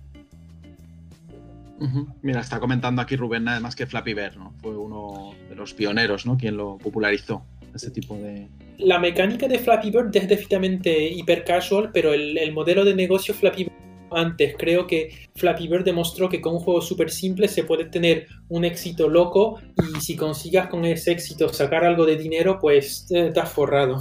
Mira, 2.23 2.41
está 2.41 2.59
comentando 2.59 3.01
aquí 3.01 3.15
Rubén 3.15 3.45
nada 3.45 3.61
más 3.61 3.77
que 3.77 3.87
Flappy 3.87 4.13
Bear, 4.13 4.37
¿no? 4.37 4.53
Fue 4.61 4.77
uno 4.77 5.33
de 5.49 5.55
los 5.55 5.75
pioneros, 5.75 6.27
¿no? 6.27 6.37
Quien 6.37 6.57
lo 6.57 6.77
popularizó, 6.77 7.45
ese 7.73 7.93
tipo 7.93 8.17
de... 8.17 8.49
La 8.79 8.99
mecánica 8.99 9.47
de 9.47 9.61
Flappy 9.61 9.93
Bird 9.93 10.17
es 10.17 10.29
definitivamente 10.29 11.09
hiper 11.09 11.45
casual, 11.45 11.91
pero 11.93 12.13
el, 12.13 12.37
el 12.37 12.53
modelo 12.53 12.85
de 12.85 12.97
negocio 12.97 13.33
Flappy 13.33 13.65
Bird 13.65 13.88
antes. 14.11 14.55
Creo 14.59 14.87
que 14.87 15.29
Flappy 15.37 15.69
Bird 15.69 15.85
demostró 15.85 16.29
que 16.29 16.41
con 16.41 16.55
un 16.55 16.61
juego 16.61 16.81
súper 16.81 17.11
simple 17.11 17.49
se 17.49 17.65
puede 17.65 17.87
tener 17.87 18.27
un 18.49 18.65
éxito 18.65 19.09
loco 19.09 19.61
y 19.77 20.01
si 20.01 20.17
consigas 20.17 20.69
con 20.69 20.85
ese 20.85 21.13
éxito 21.13 21.49
sacar 21.49 21.85
algo 21.85 22.07
de 22.07 22.17
dinero, 22.17 22.59
pues 22.61 23.07
te 23.09 23.29
estás 23.29 23.51
forrado. 23.51 24.01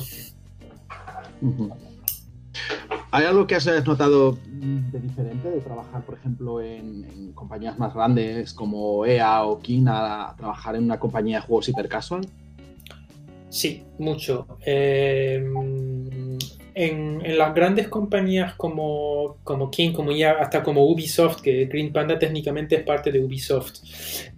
¿Hay 3.12 3.26
algo 3.26 3.48
que 3.48 3.56
has 3.56 3.66
notado 3.86 4.38
de 4.46 5.00
diferente 5.00 5.50
de 5.50 5.62
trabajar, 5.62 6.04
por 6.04 6.16
ejemplo, 6.16 6.62
en, 6.62 7.32
compañías 7.34 7.78
más 7.80 7.94
grandes 7.94 8.54
como 8.54 9.06
EA 9.06 9.44
o 9.44 9.60
King 9.60 9.86
a 9.88 10.34
trabajar 10.38 10.76
en 10.76 10.84
una 10.84 11.00
compañía 11.00 11.38
de 11.38 11.46
juegos 11.46 11.70
hiper 11.70 11.88
casual? 11.88 12.28
Sí, 13.50 13.86
mucho. 13.98 14.46
Eh, 14.66 15.42
en, 16.78 17.38
las 17.38 17.56
grandes 17.56 17.88
compañías 17.88 18.54
como, 18.54 19.38
como 19.44 19.72
King, 19.72 19.94
como 19.94 20.12
ya 20.12 20.34
hasta 20.34 20.62
como 20.62 20.86
Ubisoft, 20.86 21.42
que 21.42 21.66
Green 21.66 21.92
Panda 21.92 22.20
técnicamente 22.20 22.76
es 22.76 22.84
parte 22.84 23.12
de 23.12 23.20
Ubisoft, 23.20 23.80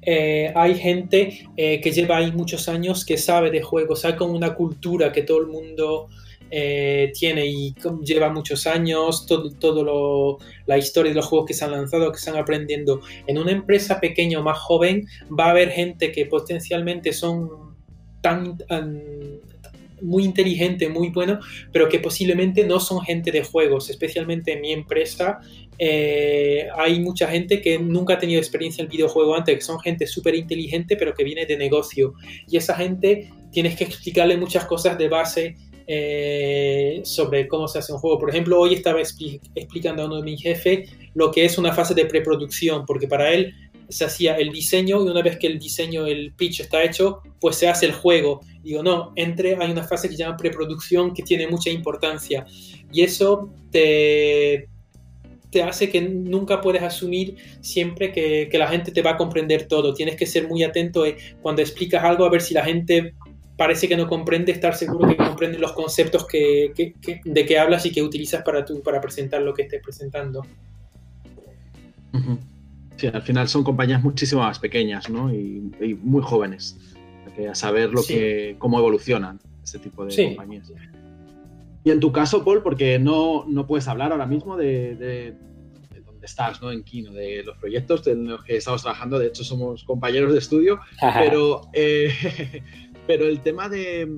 eh, 0.02 0.52
hay 0.56 0.76
gente 0.76 1.48
eh, 1.58 1.82
que 1.82 1.92
lleva 1.92 2.18
ahí 2.18 2.32
muchos 2.32 2.70
años 2.70 3.04
que 3.04 3.18
sabe 3.18 3.52
de 3.52 3.62
juegos, 3.62 4.06
hay 4.06 4.16
como 4.16 4.34
una 4.34 4.56
cultura 4.56 5.12
que 5.12 5.24
todo 5.24 5.40
el 5.40 5.48
mundo 5.48 6.08
eh, 6.50 7.12
tiene 7.14 7.46
y 7.46 7.76
lleva 8.06 8.30
muchos 8.30 8.66
años, 8.68 9.26
todo, 9.26 9.52
todo 9.52 10.40
la 10.66 10.78
historia 10.78 11.12
de 11.12 11.18
los 11.18 11.26
juegos 11.26 11.46
que 11.46 11.54
se 11.54 11.66
han 11.66 11.72
lanzado, 11.72 12.10
que 12.12 12.20
están 12.20 12.38
aprendiendo. 12.38 13.02
En 13.28 13.38
una 13.38 13.52
empresa 13.52 14.00
pequeña 14.00 14.40
o 14.40 14.44
más 14.44 14.58
joven 14.60 15.06
va 15.38 15.48
a 15.48 15.50
haber 15.52 15.72
gente 15.72 16.14
que 16.14 16.26
potencialmente 16.26 17.12
son 17.12 17.76
tan, 18.22 18.58
muy 20.02 20.24
inteligente, 20.24 20.90
muy 20.90 21.10
bueno, 21.10 21.40
pero 21.72 21.90
que 21.90 22.00
posiblemente 22.00 22.64
no 22.66 22.80
son 22.80 23.02
gente 23.02 23.32
de 23.32 23.44
juegos, 23.44 23.90
especialmente 23.90 24.54
en 24.54 24.62
mi 24.62 24.72
empresa. 24.72 25.40
Eh, 25.78 26.68
hay 26.78 27.00
mucha 27.00 27.28
gente 27.28 27.62
que 27.62 27.80
nunca 27.80 28.16
ha 28.16 28.20
tenido 28.20 28.40
experiencia 28.40 28.84
en 28.84 28.90
videojuego 28.90 29.36
antes, 29.36 29.56
que 29.56 29.62
son 29.62 29.80
gente 29.80 30.08
súper 30.08 30.36
inteligente, 30.36 30.96
pero 30.96 31.14
que 31.14 31.24
viene 31.24 31.46
de 31.46 31.58
negocio. 31.58 32.14
Y 32.48 32.58
esa 32.58 32.76
gente 32.76 33.30
tienes 33.52 33.76
que 33.76 33.86
explicarle 33.86 34.38
muchas 34.38 34.66
cosas 34.66 34.98
de 34.98 35.08
base 35.08 35.56
eh, 35.92 37.02
sobre 37.04 37.48
cómo 37.48 37.68
se 37.68 37.80
hace 37.80 37.92
un 37.92 37.98
juego. 38.00 38.20
Por 38.20 38.30
ejemplo, 38.30 38.60
hoy 38.60 38.76
estaba 38.76 39.02
explicando 39.02 40.04
a 40.04 40.06
uno 40.06 40.18
de 40.18 40.24
mis 40.24 40.42
jefes 40.42 40.88
lo 41.16 41.32
que 41.32 41.46
es 41.46 41.58
una 41.58 41.74
fase 41.74 41.96
de 41.96 42.06
preproducción, 42.06 42.86
porque 42.86 43.08
para 43.08 43.34
él 43.34 43.56
se 43.90 44.06
hacía 44.06 44.38
el 44.38 44.52
diseño 44.52 45.04
y 45.04 45.10
una 45.10 45.22
vez 45.22 45.38
que 45.38 45.48
el 45.48 45.60
diseño, 45.60 46.06
el 46.06 46.32
pitch 46.34 46.62
está 46.62 46.84
hecho, 46.84 47.22
pues 47.40 47.58
se 47.58 47.68
hace 47.68 47.88
el 47.88 47.94
juego. 47.94 48.42
Digo, 48.64 48.84
no, 48.84 49.12
entre 49.16 49.56
hay 49.56 49.72
una 49.72 49.84
fase 49.84 50.08
que 50.08 50.16
se 50.16 50.24
llama 50.24 50.38
preproducción 50.38 51.14
que 51.14 51.24
tiene 51.24 51.48
mucha 51.48 51.70
importancia 51.70 52.46
y 52.92 53.02
eso 53.02 53.52
te, 53.72 54.70
te 55.50 55.64
hace 55.64 55.90
que 55.90 56.02
nunca 56.02 56.62
puedes 56.62 56.84
asumir 56.84 57.38
siempre 57.62 58.12
que, 58.12 58.50
la 58.54 58.68
gente 58.68 58.92
te 58.92 59.02
va 59.02 59.12
a 59.12 59.18
comprender 59.18 59.68
todo. 59.68 59.94
Tienes 59.94 60.16
que 60.16 60.26
ser 60.26 60.48
muy 60.48 60.64
atento 60.64 61.04
cuando 61.42 61.62
explicas 61.62 62.04
algo 62.04 62.26
a 62.26 62.30
ver 62.30 62.42
si 62.42 62.54
la 62.54 62.64
gente 62.64 63.16
parece 63.58 63.90
que 63.90 63.98
no 63.98 64.08
comprende, 64.08 64.52
estar 64.52 64.76
seguro 64.76 65.10
que 65.10 65.18
comprende 65.18 65.60
los 65.60 65.74
conceptos 65.74 66.26
que, 66.26 66.72
de 67.26 67.46
que 67.46 67.60
hablas 67.60 67.86
y 67.86 67.92
que 67.92 68.02
utilizas 68.02 68.44
para, 68.44 68.64
tu, 68.64 68.82
para 68.82 69.02
presentar 69.02 69.42
lo 69.42 69.54
que 69.54 69.64
estés 69.64 69.82
presentando. 69.84 70.46
Sí, 73.00 73.08
al 73.08 73.22
final 73.22 73.48
son 73.48 73.64
compañías 73.64 74.04
muchísimo 74.04 74.42
más 74.42 74.60
pequeñas, 74.60 75.10
¿no? 75.10 75.34
Y, 75.34 75.72
muy 76.04 76.22
jóvenes. 76.22 76.78
Que 77.34 77.48
a 77.48 77.56
saber 77.56 77.92
lo 77.92 78.04
que, 78.04 78.58
cómo 78.60 78.78
evolucionan 78.78 79.40
ese 79.64 79.80
tipo 79.80 80.06
de 80.06 80.26
compañías. 80.26 80.74
Y 81.86 81.92
en 81.92 82.02
tu 82.02 82.12
caso, 82.12 82.44
Paul, 82.44 82.62
porque 82.62 83.00
no, 83.00 83.46
no 83.48 83.66
puedes 83.66 83.88
hablar 83.88 84.12
ahora 84.12 84.26
mismo 84.26 84.58
de, 84.58 84.96
de, 84.98 85.36
dónde 86.06 86.26
estás, 86.26 86.62
¿no? 86.62 86.74
En 86.74 86.84
Kino, 86.84 87.14
de 87.14 87.42
los 87.44 87.58
proyectos 87.58 88.06
en 88.08 88.28
los 88.28 88.44
que 88.44 88.58
estamos 88.58 88.82
trabajando. 88.82 89.18
De 89.18 89.28
hecho, 89.28 89.46
somos 89.46 89.86
compañeros 89.86 90.34
de 90.34 90.40
estudio, 90.40 90.82
pero, 91.00 91.62
eh, 91.72 92.12
pero 93.08 93.28
el 93.28 93.40
tema 93.40 93.70
de, 93.70 94.12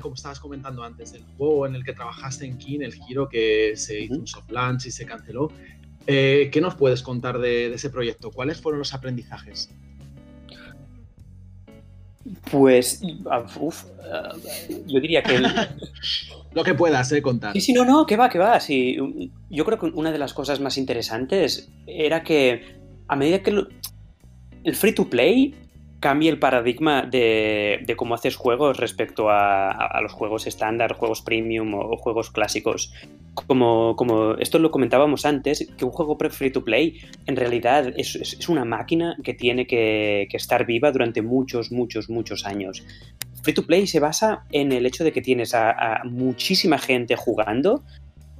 como 0.00 0.14
estabas 0.16 0.40
comentando 0.40 0.82
antes, 0.82 1.12
el 1.12 1.22
juego 1.36 1.68
en 1.68 1.76
el 1.76 1.84
que 1.84 1.92
trabajaste 1.92 2.44
en 2.44 2.58
Kin, 2.58 2.82
el 2.82 2.92
giro 2.92 3.28
que 3.28 3.74
se 3.76 4.00
hizo 4.00 4.14
un 4.14 4.26
soft 4.26 4.50
launch 4.50 4.86
y 4.86 4.90
se 4.90 5.06
canceló, 5.06 5.52
eh, 6.06 6.50
¿Qué 6.52 6.60
nos 6.60 6.74
puedes 6.74 7.02
contar 7.02 7.38
de, 7.38 7.72
ese 7.74 7.90
proyecto? 7.90 8.30
¿Cuáles 8.30 8.60
fueron 8.60 8.78
los 8.78 8.94
aprendizajes? 8.94 9.70
Pues, 12.50 13.02
uf, 13.60 13.84
eh, 13.84 14.82
yo 14.86 15.00
diría 15.00 15.22
que... 15.22 15.40
Lo 16.54 16.64
que 16.64 16.74
puedas 16.74 17.12
eh, 17.12 17.20
contar. 17.20 17.52
Sí, 17.52 17.60
sí, 17.60 17.72
no, 17.74 17.84
no, 17.84 18.06
que 18.06 18.16
va, 18.16 18.30
que 18.30 18.38
va. 18.38 18.58
Sí, 18.60 18.96
yo 19.50 19.64
creo 19.66 19.78
que 19.78 19.86
una 19.86 20.10
de 20.10 20.16
las 20.16 20.32
cosas 20.32 20.58
más 20.58 20.78
interesantes 20.78 21.68
era 21.86 22.22
que 22.22 22.78
a 23.08 23.16
medida 23.16 23.42
que 23.42 23.66
el 24.64 24.74
free 24.74 24.94
to 24.94 25.10
play 25.10 25.54
cambie 26.06 26.30
el 26.30 26.38
paradigma 26.38 27.02
de, 27.02 27.94
cómo 27.96 28.14
haces 28.14 28.36
juegos 28.36 28.76
respecto 28.76 29.28
a, 29.28 29.98
los 30.02 30.12
juegos 30.12 30.46
estándar, 30.46 30.92
juegos 30.92 31.20
premium 31.20 31.74
o, 31.74 31.96
juegos 31.96 32.30
clásicos. 32.30 32.92
Como, 33.34 33.96
como, 33.96 34.34
esto 34.34 34.60
lo 34.60 34.70
comentábamos 34.70 35.26
antes, 35.26 35.68
que 35.76 35.84
un 35.84 35.90
juego 35.90 36.16
free 36.30 36.52
to 36.52 36.62
play 36.62 37.00
en 37.26 37.34
realidad 37.34 37.92
es, 37.96 38.48
una 38.48 38.64
máquina 38.64 39.16
que 39.24 39.34
tiene 39.34 39.66
que, 39.66 40.28
estar 40.30 40.64
viva 40.64 40.92
durante 40.92 41.22
muchos, 41.22 41.72
muchos, 41.72 42.08
muchos 42.08 42.46
años. 42.46 42.84
Free 43.42 43.54
to 43.54 43.66
play 43.66 43.88
se 43.88 43.98
basa 43.98 44.44
en 44.52 44.70
el 44.70 44.86
hecho 44.86 45.02
de 45.02 45.10
que 45.10 45.22
tienes 45.22 45.54
a 45.54 46.02
muchísima 46.04 46.78
gente 46.78 47.16
jugando 47.16 47.82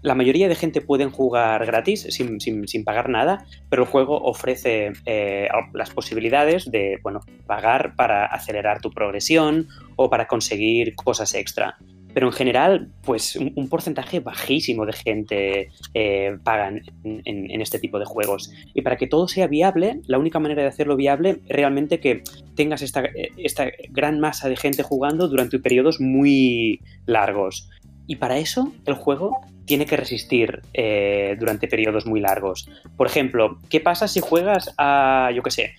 la 0.07 0.15
mayoría 0.15 0.49
de 0.49 0.55
gente 0.55 0.81
pueden 0.81 1.11
jugar 1.11 1.67
gratis 1.67 2.07
sin, 2.11 2.85
pagar 2.85 3.09
nada, 3.09 3.45
pero 3.69 3.83
el 3.83 3.89
juego 3.89 4.17
ofrece 4.23 4.93
eh, 5.05 5.49
las 5.75 5.91
posibilidades 5.91 6.71
de 6.71 7.01
bueno, 7.03 7.23
pagar 7.49 7.97
para 7.97 8.25
acelerar 8.27 8.81
tu 8.81 8.93
progresión 8.93 9.67
o 9.97 10.09
para 10.09 10.29
conseguir 10.29 10.95
cosas 10.95 11.35
extra. 11.35 11.77
Pero 12.15 12.29
en 12.29 12.33
general, 12.33 12.93
pues 13.03 13.35
un, 13.35 13.69
porcentaje 13.69 14.21
bajísimo 14.21 14.87
de 14.87 14.93
gente 14.93 15.69
eh, 15.93 16.39
pagan 16.45 16.83
en, 17.03 17.61
este 17.61 17.81
tipo 17.81 17.99
de 17.99 18.05
juegos. 18.05 18.53
Y 18.75 18.83
para 18.83 18.97
que 18.97 19.09
todo 19.09 19.27
sea 19.27 19.49
viable, 19.49 20.01
la 20.07 20.19
única 20.19 20.39
manera 20.39 20.63
de 20.63 20.69
hacerlo 20.69 20.97
viable 20.97 21.41
es 21.47 21.57
realmente 21.57 21.99
que 21.99 22.23
tengas 22.55 22.81
esta, 22.81 23.03
esta 23.37 23.67
gran 23.91 24.21
masa 24.21 24.49
de 24.49 24.57
gente 24.57 24.85
jugando 24.85 25.29
durante 25.29 25.59
periodos 25.59 26.01
muy 26.01 26.81
largos. 27.07 27.69
Y 28.07 28.17
para 28.17 28.39
eso 28.39 28.73
el 28.87 28.95
juego 28.95 29.41
tiene 29.65 29.85
que 29.85 29.97
resistir 29.97 30.63
eh, 30.73 31.37
durante 31.39 31.69
periodos 31.69 32.07
muy 32.07 32.21
largos. 32.21 32.69
Por 32.97 33.07
ejemplo, 33.07 33.59
¿qué 33.69 33.81
pasa 33.81 34.09
si 34.09 34.21
juegas 34.21 34.73
a, 34.79 35.31
yo 35.35 35.43
qué 35.43 35.51
sé, 35.51 35.75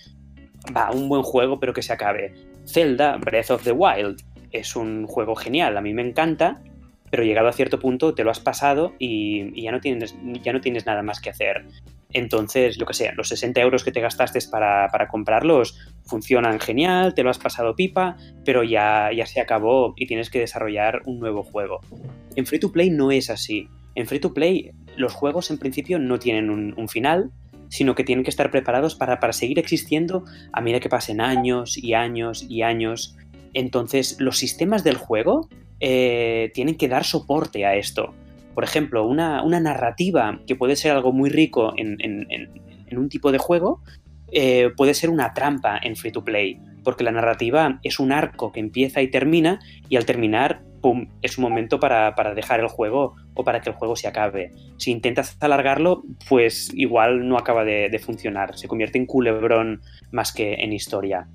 va, 0.76 0.90
un 0.90 1.08
buen 1.08 1.22
juego 1.22 1.58
pero 1.58 1.72
que 1.72 1.82
se 1.82 1.92
acabe? 1.92 2.34
Zelda 2.66 3.16
Breath 3.16 3.50
of 3.50 3.64
the 3.64 3.72
Wild 3.72 4.22
es 4.52 4.76
un 4.76 5.06
juego 5.06 5.34
genial, 5.34 5.76
a 5.76 5.80
mí 5.80 5.94
me 5.94 6.02
encanta, 6.02 6.60
pero 7.10 7.22
llegado 7.22 7.48
a 7.48 7.52
cierto 7.52 7.78
punto 7.78 8.14
te 8.14 8.24
lo 8.24 8.30
has 8.30 8.40
pasado 8.40 8.92
y, 8.98 9.60
ya, 9.62 9.72
no 9.72 9.80
tienes, 9.80 10.14
ya 10.42 10.52
no 10.52 10.60
tienes 10.60 10.86
nada 10.86 11.02
más 11.02 11.20
que 11.20 11.30
hacer. 11.30 11.64
Entonces, 12.12 12.78
yo 12.78 12.86
qué 12.86 12.94
sé, 12.94 13.12
los 13.16 13.28
60 13.28 13.60
euros 13.60 13.84
que 13.84 13.92
te 13.92 14.00
gastaste 14.00 14.38
para, 14.50 14.88
para, 14.88 15.08
comprarlos 15.08 15.78
funcionan 16.04 16.58
genial, 16.58 17.12
te 17.14 17.22
lo 17.22 17.28
has 17.28 17.38
pasado 17.38 17.76
pipa, 17.76 18.16
pero 18.44 18.62
ya, 18.64 19.10
ya 19.14 19.26
se 19.26 19.40
acabó 19.40 19.92
y 19.96 20.06
tienes 20.06 20.30
que 20.30 20.38
desarrollar 20.38 21.02
un 21.04 21.20
nuevo 21.20 21.42
juego. 21.42 21.80
En 22.34 22.46
Free 22.46 22.60
to 22.60 22.72
Play 22.72 22.88
no 22.88 23.10
es 23.10 23.28
así. 23.28 23.68
En 23.94 24.06
Free 24.06 24.20
to 24.20 24.32
Play 24.32 24.70
los 24.96 25.12
juegos 25.12 25.50
en 25.50 25.58
principio 25.58 25.98
no 25.98 26.18
tienen 26.18 26.50
un, 26.50 26.88
final, 26.88 27.30
sino 27.68 27.94
que 27.94 28.04
tienen 28.04 28.24
que 28.24 28.30
estar 28.30 28.50
preparados 28.50 28.94
para, 28.94 29.20
para 29.20 29.32
seguir 29.32 29.58
existiendo 29.58 30.24
a 30.52 30.60
medida 30.60 30.80
que 30.80 30.88
pasen 30.88 31.20
años 31.20 31.76
y 31.76 31.92
años 31.92 32.44
y 32.48 32.62
años. 32.62 33.16
Entonces, 33.52 34.16
los 34.18 34.38
sistemas 34.38 34.82
del 34.82 34.96
juego 34.96 35.48
eh, 35.80 36.50
tienen 36.54 36.76
que 36.76 36.88
dar 36.88 37.04
soporte 37.04 37.66
a 37.66 37.76
esto. 37.76 38.14
Por 38.58 38.64
ejemplo, 38.64 39.06
una, 39.06 39.40
narrativa 39.60 40.40
que 40.44 40.56
puede 40.56 40.74
ser 40.74 40.90
algo 40.90 41.12
muy 41.12 41.30
rico 41.30 41.74
en, 41.76 41.96
un 42.90 43.08
tipo 43.08 43.30
de 43.30 43.38
juego, 43.38 43.84
eh, 44.32 44.70
puede 44.76 44.94
ser 44.94 45.10
una 45.10 45.32
trampa 45.32 45.78
en 45.80 45.94
free 45.94 46.10
to 46.10 46.24
play, 46.24 46.58
porque 46.82 47.04
la 47.04 47.12
narrativa 47.12 47.78
es 47.84 48.00
un 48.00 48.10
arco 48.10 48.50
que 48.50 48.58
empieza 48.58 49.00
y 49.00 49.12
termina, 49.12 49.60
y 49.88 49.94
al 49.94 50.06
terminar, 50.06 50.62
¡pum!, 50.80 51.06
es 51.22 51.38
un 51.38 51.42
momento 51.42 51.78
para, 51.78 52.12
dejar 52.34 52.58
el 52.58 52.66
juego 52.66 53.14
o 53.34 53.44
para 53.44 53.60
que 53.60 53.70
el 53.70 53.76
juego 53.76 53.94
se 53.94 54.08
acabe. 54.08 54.50
Si 54.76 54.90
intentas 54.90 55.36
alargarlo, 55.38 56.02
pues 56.28 56.72
igual 56.74 57.28
no 57.28 57.38
acaba 57.38 57.64
de, 57.64 57.88
de 57.90 57.98
funcionar, 58.00 58.58
se 58.58 58.66
convierte 58.66 58.98
en 58.98 59.06
culebrón 59.06 59.82
más 60.10 60.32
que 60.32 60.54
en 60.54 60.72
historia 60.72 61.28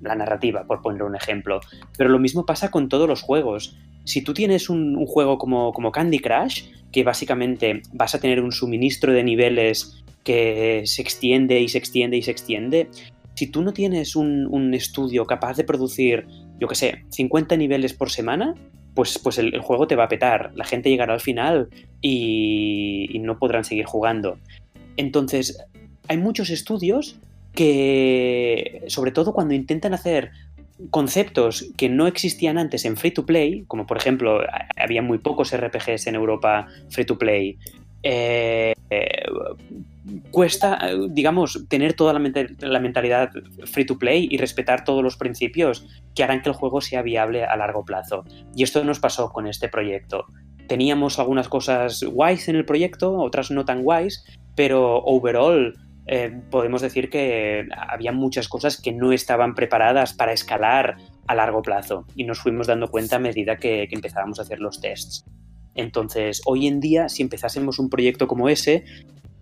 la 0.00 0.14
narrativa, 0.14 0.64
por 0.64 0.82
poner 0.82 1.02
un 1.02 1.16
ejemplo. 1.16 1.60
Pero 1.96 2.10
lo 2.10 2.18
mismo 2.18 2.46
pasa 2.46 2.70
con 2.70 2.88
todos 2.88 3.08
los 3.08 3.22
juegos. 3.22 3.76
Si 4.04 4.22
tú 4.22 4.34
tienes 4.34 4.70
un, 4.70 5.04
juego 5.06 5.38
como, 5.38 5.72
como, 5.72 5.92
Candy 5.92 6.18
Crush, 6.18 6.64
que 6.92 7.04
básicamente 7.04 7.82
vas 7.92 8.14
a 8.14 8.20
tener 8.20 8.42
un 8.42 8.52
suministro 8.52 9.12
de 9.12 9.24
niveles 9.24 10.02
que 10.24 10.82
se 10.86 11.02
extiende 11.02 11.60
y 11.60 11.68
se 11.68 11.78
extiende 11.78 12.16
y 12.16 12.22
se 12.22 12.30
extiende, 12.30 12.88
si 13.34 13.46
tú 13.46 13.62
no 13.62 13.72
tienes 13.72 14.16
un, 14.16 14.74
estudio 14.74 15.26
capaz 15.26 15.56
de 15.56 15.64
producir, 15.64 16.26
yo 16.58 16.68
qué 16.68 16.74
sé, 16.74 17.04
50 17.10 17.56
niveles 17.56 17.94
por 17.94 18.10
semana, 18.10 18.54
pues, 18.94 19.18
pues 19.18 19.38
el, 19.38 19.58
juego 19.60 19.86
te 19.86 19.94
va 19.94 20.04
a 20.04 20.08
petar. 20.08 20.52
La 20.54 20.64
gente 20.64 20.90
llegará 20.90 21.14
al 21.14 21.20
final 21.20 21.68
y 22.02 23.16
no 23.20 23.38
podrán 23.38 23.64
seguir 23.64 23.84
jugando. 23.84 24.38
Entonces, 24.96 25.64
hay 26.08 26.16
muchos 26.16 26.50
estudios 26.50 27.20
que, 27.54 28.84
sobre 28.88 29.10
todo 29.10 29.32
cuando 29.32 29.54
intentan 29.54 29.94
hacer 29.94 30.30
conceptos 30.90 31.72
que 31.76 31.88
no 31.88 32.06
existían 32.06 32.58
antes 32.58 32.84
en 32.84 32.96
free 32.96 33.10
to 33.10 33.26
play, 33.26 33.64
como 33.66 33.86
por 33.86 33.96
ejemplo, 33.96 34.40
había 34.76 35.02
muy 35.02 35.18
pocos 35.18 35.56
RPGs 35.56 36.06
en 36.06 36.14
Europa 36.14 36.68
free 36.88 37.04
to 37.04 37.18
play, 37.18 37.58
eh, 38.02 38.74
cuesta, 40.30 40.78
digamos, 41.10 41.66
tener 41.68 41.94
toda 41.94 42.12
la, 42.12 42.18
mentalidad 42.80 43.30
free 43.64 43.84
to 43.84 43.98
play 43.98 44.28
y 44.30 44.38
respetar 44.38 44.84
todos 44.84 45.02
los 45.02 45.16
principios 45.16 45.86
que 46.14 46.22
harán 46.22 46.42
que 46.42 46.48
el 46.48 46.54
juego 46.54 46.80
sea 46.80 47.02
viable 47.02 47.44
a 47.44 47.56
largo 47.56 47.84
plazo. 47.84 48.24
Y 48.54 48.62
esto 48.62 48.84
nos 48.84 49.00
pasó 49.00 49.30
con 49.30 49.46
este 49.46 49.68
proyecto. 49.68 50.26
Teníamos 50.66 51.18
algunas 51.18 51.48
cosas 51.48 52.04
guays 52.04 52.48
en 52.48 52.56
el 52.56 52.64
proyecto, 52.64 53.14
otras 53.16 53.50
no 53.50 53.64
tan 53.64 53.82
guays, 53.82 54.24
pero 54.54 54.98
overall 54.98 55.74
eh, 56.10 56.32
podemos 56.50 56.80
decir 56.80 57.10
que 57.10 57.68
había 57.76 58.12
muchas 58.12 58.48
cosas 58.48 58.80
que 58.80 58.92
no 58.92 59.12
estaban 59.12 59.54
preparadas 59.54 60.14
para 60.14 60.32
escalar 60.32 60.96
a 61.26 61.34
largo 61.34 61.60
plazo 61.60 62.06
y 62.16 62.24
nos 62.24 62.40
fuimos 62.40 62.66
dando 62.66 62.90
cuenta 62.90 63.16
a 63.16 63.18
medida 63.18 63.58
que, 63.58 63.86
empezábamos 63.90 64.38
a 64.38 64.42
hacer 64.42 64.58
los 64.58 64.80
tests. 64.80 65.26
Entonces, 65.74 66.40
hoy 66.46 66.66
en 66.66 66.80
día, 66.80 67.10
si 67.10 67.22
empezásemos 67.22 67.78
un 67.78 67.90
proyecto 67.90 68.26
como 68.26 68.48
ese, 68.48 68.84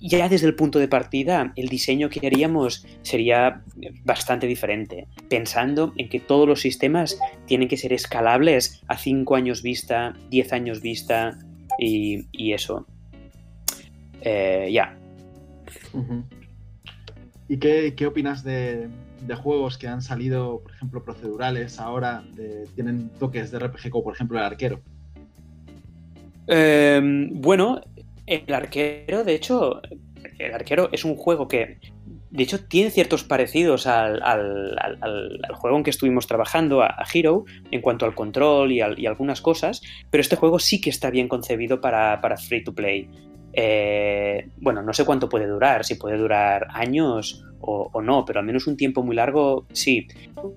ya 0.00 0.28
desde 0.28 0.48
el 0.48 0.56
punto 0.56 0.80
de 0.80 0.88
partida, 0.88 1.52
el 1.54 1.68
diseño 1.68 2.10
que 2.10 2.26
haríamos 2.26 2.84
sería 3.02 3.62
bastante 4.04 4.48
diferente, 4.48 5.06
pensando 5.30 5.94
en 5.96 6.08
que 6.08 6.18
todos 6.18 6.48
los 6.48 6.60
sistemas 6.60 7.16
tienen 7.46 7.68
que 7.68 7.76
ser 7.76 7.92
escalables 7.92 8.82
a 8.88 8.98
5 8.98 9.36
años 9.36 9.62
vista, 9.62 10.14
10 10.30 10.52
años 10.52 10.82
vista 10.82 11.38
y, 11.78 12.52
eso. 12.52 12.86
Eh, 14.20 14.68
ya. 14.72 14.98
¿Y 17.49 17.59
qué, 17.59 18.07
opinas 18.07 18.42
de, 18.42 18.88
juegos 19.42 19.78
que 19.78 19.86
han 19.86 20.03
salido, 20.03 20.61
por 20.62 20.72
ejemplo, 20.72 21.05
procedurales 21.05 21.78
ahora, 21.78 22.24
tienen 22.74 23.11
toques 23.11 23.51
de 23.51 23.59
RPG 23.59 23.90
como 23.90 24.05
por 24.05 24.14
ejemplo 24.14 24.38
el 24.38 24.44
arquero? 24.44 24.80
Em, 26.49 27.30
bueno, 27.40 27.80
el 28.26 28.53
arquero, 28.53 29.22
de 29.22 29.34
hecho, 29.34 29.80
el 30.38 30.55
arquero 30.55 30.88
es 30.92 31.05
un 31.05 31.14
juego 31.14 31.47
que, 31.47 31.78
de 32.30 32.42
hecho, 32.42 32.64
tiene 32.64 32.90
ciertos 32.90 33.22
parecidos 33.22 33.86
al, 33.86 34.20
juego 35.55 35.76
en 35.76 35.84
que 35.84 35.90
estuvimos 35.90 36.26
trabajando, 36.26 36.82
a, 36.82 36.97
Hero, 37.12 37.44
en 37.70 37.80
cuanto 37.80 38.07
al 38.07 38.14
control 38.14 38.72
y, 38.72 38.80
algunas 38.80 39.40
cosas, 39.40 39.82
pero 40.11 40.20
este 40.20 40.34
juego 40.34 40.59
sí 40.59 40.80
que 40.80 40.90
está 40.90 41.11
bien 41.11 41.28
concebido 41.28 41.80
para 41.80 42.36
free 42.36 42.64
to 42.64 42.74
play. 42.74 43.09
Eh, 43.59 44.50
bueno, 44.59 44.82
no 44.82 44.92
sé 44.92 45.07
cuánto 45.07 45.30
puede 45.30 45.46
durar, 45.46 45.86
si 45.86 45.94
puede 45.94 46.18
durar 46.18 46.66
años 46.74 47.42
o, 47.59 48.02
no, 48.02 48.26
pero 48.26 48.40
al 48.40 48.46
menos 48.46 48.66
un 48.66 48.76
tiempo 48.76 49.02
muy 49.02 49.16
largo 49.16 49.66
sí, 49.72 50.07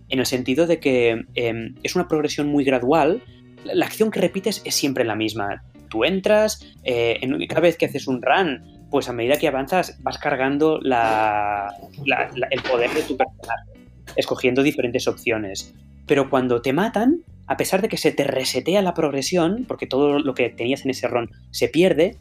en 0.10 0.20
el 0.20 0.26
sentido 0.26 0.68
de 0.68 0.82
que 0.82 1.24
em, 1.34 1.76
es 1.82 1.96
una 1.96 2.10
progresión 2.10 2.50
muy 2.50 2.66
gradual, 2.66 3.24
la 3.64 3.86
acción 3.86 4.12
que 4.12 4.20
repites 4.20 4.62
es 4.66 4.76
siempre 4.76 5.06
la 5.06 5.16
misma. 5.16 5.64
Tú 5.90 6.04
entras, 6.04 6.68
eh, 6.84 7.20
cada 7.48 7.62
vez 7.62 7.78
que 7.78 7.86
haces 7.86 8.06
un 8.08 8.22
run, 8.22 8.62
pues 8.92 9.08
a 9.08 9.14
medida 9.14 9.38
que 9.38 9.48
avanzas 9.48 9.98
vas 10.04 10.18
cargando 10.18 10.80
el 10.82 10.92
poder 12.70 12.92
de 12.92 13.02
tu 13.04 13.16
personaje, 13.16 13.72
escogiendo 14.18 14.62
diferentes 14.62 15.08
opciones. 15.08 15.74
Pero 16.06 16.30
cuando 16.30 16.62
te 16.62 16.74
matan, 16.74 17.24
a 17.48 17.56
pesar 17.56 17.82
de 17.82 17.88
que 17.88 17.98
se 17.98 18.12
te 18.12 18.26
resetea 18.26 18.82
la 18.82 18.94
progresión, 18.94 19.66
porque 19.68 19.88
todo 19.88 20.20
lo 20.20 20.34
que 20.34 20.50
tenías 20.50 20.84
en 20.84 20.92
ese 20.92 21.08
run 21.08 21.32
se 21.50 21.70
pierde, 21.70 22.18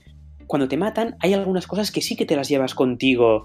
cuando 0.48 0.66
te 0.66 0.78
matan, 0.78 1.14
hay 1.20 1.34
algunas 1.34 1.66
cosas 1.66 1.92
que 1.92 2.00
sí 2.00 2.16
que 2.16 2.24
te 2.24 2.34
las 2.34 2.48
llevas 2.48 2.74
contigo 2.74 3.44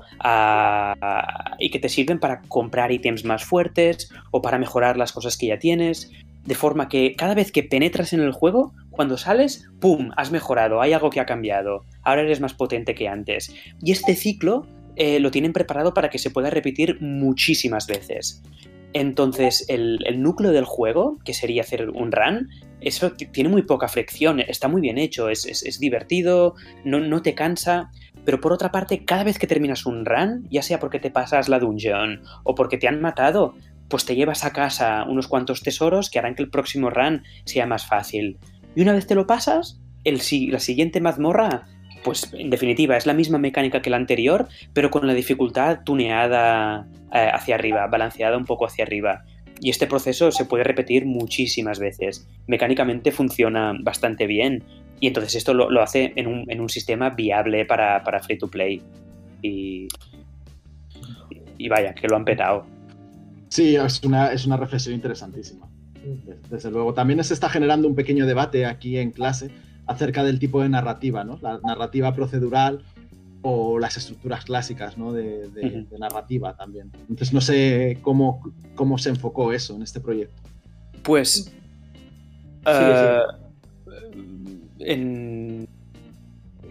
y 1.59 1.69
que 1.69 1.79
te 1.79 1.89
sirven 1.89 2.17
para 2.17 2.41
comprar 2.43 2.91
ítems 2.91 3.25
más 3.25 3.43
fuertes 3.43 4.09
o 4.31 4.41
para 4.41 4.57
mejorar 4.57 4.97
las 4.97 5.11
cosas 5.11 5.37
que 5.37 5.47
ya 5.47 5.59
tienes. 5.59 6.11
De 6.45 6.55
forma 6.55 6.89
que 6.89 7.13
cada 7.15 7.35
vez 7.35 7.51
que 7.51 7.63
penetras 7.63 8.13
en 8.13 8.21
el 8.21 8.31
juego, 8.31 8.73
cuando 8.89 9.17
sales, 9.17 9.69
¡pum! 9.79 10.11
Has 10.15 10.31
mejorado, 10.31 10.81
hay 10.81 10.93
algo 10.93 11.09
que 11.09 11.19
ha 11.19 11.25
cambiado. 11.25 11.85
Ahora 12.03 12.21
eres 12.21 12.39
más 12.39 12.53
potente 12.53 12.95
que 12.95 13.07
antes. 13.07 13.53
Y 13.81 13.91
este 13.91 14.15
ciclo 14.15 14.65
eh, 14.95 15.19
lo 15.19 15.29
tienen 15.29 15.53
preparado 15.53 15.93
para 15.93 16.09
que 16.09 16.19
se 16.19 16.31
pueda 16.31 16.49
repetir 16.49 17.01
muchísimas 17.01 17.85
veces. 17.85 18.41
Entonces, 18.93 19.65
el, 19.69 19.99
núcleo 20.17 20.51
del 20.51 20.65
juego, 20.65 21.17
que 21.25 21.33
sería 21.33 21.63
hacer 21.63 21.89
un 21.89 22.11
run, 22.11 22.49
eso 22.79 23.11
tiene 23.11 23.49
muy 23.49 23.63
poca 23.63 23.87
fricción, 23.87 24.39
está 24.39 24.67
muy 24.67 24.81
bien 24.81 24.97
hecho, 24.97 25.29
es, 25.29 25.79
divertido, 25.79 26.55
no, 26.85 27.21
te 27.21 27.33
cansa. 27.33 27.91
Pero 28.25 28.39
por 28.39 28.53
otra 28.53 28.71
parte, 28.71 29.03
cada 29.03 29.23
vez 29.23 29.39
que 29.39 29.47
terminas 29.47 29.85
un 29.85 30.05
run, 30.05 30.47
ya 30.49 30.61
sea 30.61 30.79
porque 30.79 30.99
te 30.99 31.11
pasas 31.11 31.49
la 31.49 31.59
dungeon 31.59 32.21
o 32.43 32.55
porque 32.55 32.77
te 32.77 32.87
han 32.87 33.01
matado, 33.01 33.55
pues 33.89 34.05
te 34.05 34.15
llevas 34.15 34.45
a 34.45 34.53
casa 34.53 35.03
unos 35.03 35.27
cuantos 35.27 35.61
tesoros 35.61 36.09
que 36.09 36.19
harán 36.19 36.35
que 36.35 36.43
el 36.43 36.49
próximo 36.49 36.89
run 36.89 37.23
sea 37.45 37.65
más 37.65 37.85
fácil. 37.85 38.37
Y 38.75 38.81
una 38.81 38.93
vez 38.93 39.07
te 39.07 39.15
lo 39.15 39.27
pasas, 39.27 39.81
la 40.05 40.59
siguiente 40.59 41.01
mazmorra, 41.01 41.67
pues 42.03 42.33
en 42.33 42.49
definitiva 42.49 42.97
es 42.97 43.05
la 43.05 43.13
misma 43.13 43.37
mecánica 43.37 43.81
que 43.81 43.89
la 43.89 43.97
anterior, 43.97 44.47
pero 44.73 44.91
con 44.91 45.07
la 45.07 45.13
dificultad 45.13 45.79
tuneada 45.83 46.87
eh, 47.13 47.29
hacia 47.31 47.55
arriba, 47.55 47.87
balanceada 47.87 48.37
un 48.37 48.45
poco 48.45 48.65
hacia 48.65 48.83
arriba. 48.85 49.23
Y 49.59 49.69
este 49.69 49.87
proceso 49.87 50.31
se 50.31 50.45
puede 50.45 50.63
repetir 50.63 51.05
muchísimas 51.05 51.79
veces. 51.79 52.27
Mecánicamente 52.47 53.11
funciona 53.11 53.73
bastante 53.81 54.27
bien. 54.27 54.63
Y 54.99 55.07
entonces 55.07 55.35
esto 55.35 55.53
lo, 55.53 55.81
hace 55.81 56.13
en 56.15 56.27
un, 56.27 56.69
sistema 56.69 57.09
viable 57.09 57.65
para, 57.65 58.01
free 58.21 58.37
to 58.37 58.49
play. 58.49 58.81
Y, 59.41 59.87
y 61.57 61.69
vaya, 61.69 61.93
que 61.93 62.07
lo 62.07 62.15
han 62.15 62.25
petado. 62.25 62.65
Sí, 63.49 63.75
es 63.75 64.03
una, 64.03 64.33
es 64.33 64.45
una 64.45 64.57
reflexión 64.57 64.95
interesantísima. 64.95 65.67
Desde 66.49 66.71
luego. 66.71 66.93
También 66.93 67.23
se 67.23 67.33
está 67.33 67.49
generando 67.49 67.87
un 67.87 67.95
pequeño 67.95 68.25
debate 68.25 68.65
aquí 68.65 68.97
en 68.97 69.11
clase 69.11 69.51
acerca 69.87 70.23
del 70.23 70.39
tipo 70.39 70.61
de 70.61 70.69
narrativa, 70.69 71.23
¿no? 71.23 71.37
La 71.41 71.59
narrativa 71.63 72.13
procedural 72.15 72.83
o 73.43 73.77
las 73.77 73.97
estructuras 73.97 74.45
clásicas 74.45 74.97
¿no? 74.97 75.11
de, 75.11 75.85
narrativa 75.99 76.55
también. 76.55 76.91
Entonces 77.01 77.33
no 77.33 77.41
sé 77.41 77.99
cómo, 78.01 78.41
cómo 78.73 78.97
se 78.97 79.09
enfocó 79.09 79.51
eso 79.51 79.75
en 79.75 79.83
este 79.83 79.99
proyecto. 79.99 80.41
Pues... 81.03 81.53
Eh, 82.65 83.19
en, 84.79 85.67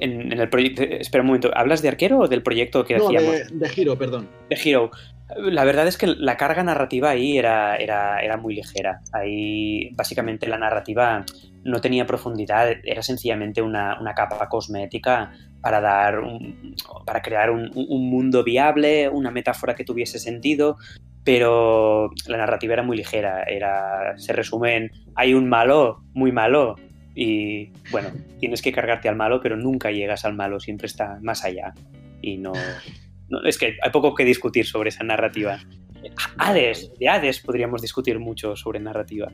en, 0.00 0.32
el 0.32 0.48
proyecto... 0.48 0.82
Espera 0.82 1.20
un 1.20 1.26
momento, 1.26 1.50
¿hablas 1.54 1.82
de 1.82 1.88
arquero 1.88 2.20
o 2.20 2.28
del 2.28 2.42
proyecto 2.42 2.84
que 2.84 2.96
no, 2.96 3.04
hacíamos? 3.04 3.32
De, 3.32 3.44
de 3.50 3.68
Giro, 3.68 3.98
perdón. 3.98 4.26
De 4.48 4.56
Giro. 4.56 4.90
La 5.36 5.64
verdad 5.64 5.86
es 5.86 5.96
que 5.96 6.06
la 6.06 6.36
carga 6.36 6.62
narrativa 6.62 7.10
ahí 7.10 7.38
era, 7.38 7.76
era, 7.76 8.20
era, 8.20 8.36
muy 8.36 8.54
ligera. 8.54 9.00
Ahí 9.12 9.90
básicamente 9.94 10.46
la 10.46 10.58
narrativa 10.58 11.24
no 11.64 11.80
tenía 11.80 12.06
profundidad, 12.06 12.70
era 12.84 13.02
sencillamente 13.02 13.62
una, 13.62 14.00
una 14.00 14.14
capa 14.14 14.48
cosmética 14.48 15.32
para 15.60 15.80
dar 15.80 16.20
para 17.06 17.22
crear 17.22 17.50
un, 17.50 17.70
un, 17.74 18.10
mundo 18.10 18.42
viable, 18.42 19.08
una 19.08 19.30
metáfora 19.30 19.74
que 19.74 19.84
tuviese 19.84 20.18
sentido, 20.18 20.76
pero 21.24 22.10
la 22.26 22.38
narrativa 22.38 22.74
era 22.74 22.82
muy 22.82 22.96
ligera. 22.96 23.44
Era, 23.44 24.18
se 24.18 24.32
resume 24.32 24.76
en 24.76 24.90
hay 25.14 25.34
un 25.34 25.48
malo, 25.48 26.02
muy 26.14 26.32
malo, 26.32 26.76
y 27.14 27.72
bueno, 27.90 28.08
tienes 28.40 28.62
que 28.62 28.72
cargarte 28.72 29.08
al 29.08 29.16
malo, 29.16 29.40
pero 29.40 29.56
nunca 29.56 29.90
llegas 29.90 30.24
al 30.24 30.34
malo, 30.34 30.60
siempre 30.60 30.86
está 30.86 31.18
más 31.20 31.44
allá. 31.44 31.74
Y 32.22 32.38
no, 32.38 32.52
es 33.44 33.58
que 33.58 33.76
hay 33.82 33.90
poco 33.90 34.14
que 34.14 34.24
discutir 34.24 34.66
sobre 34.66 34.90
esa 34.90 35.04
narrativa. 35.04 35.58
Hades, 36.38 36.90
de 36.98 37.08
Hades 37.08 37.40
podríamos 37.40 37.80
discutir 37.80 38.18
mucho 38.18 38.56
sobre 38.56 38.80
narrativa. 38.80 39.30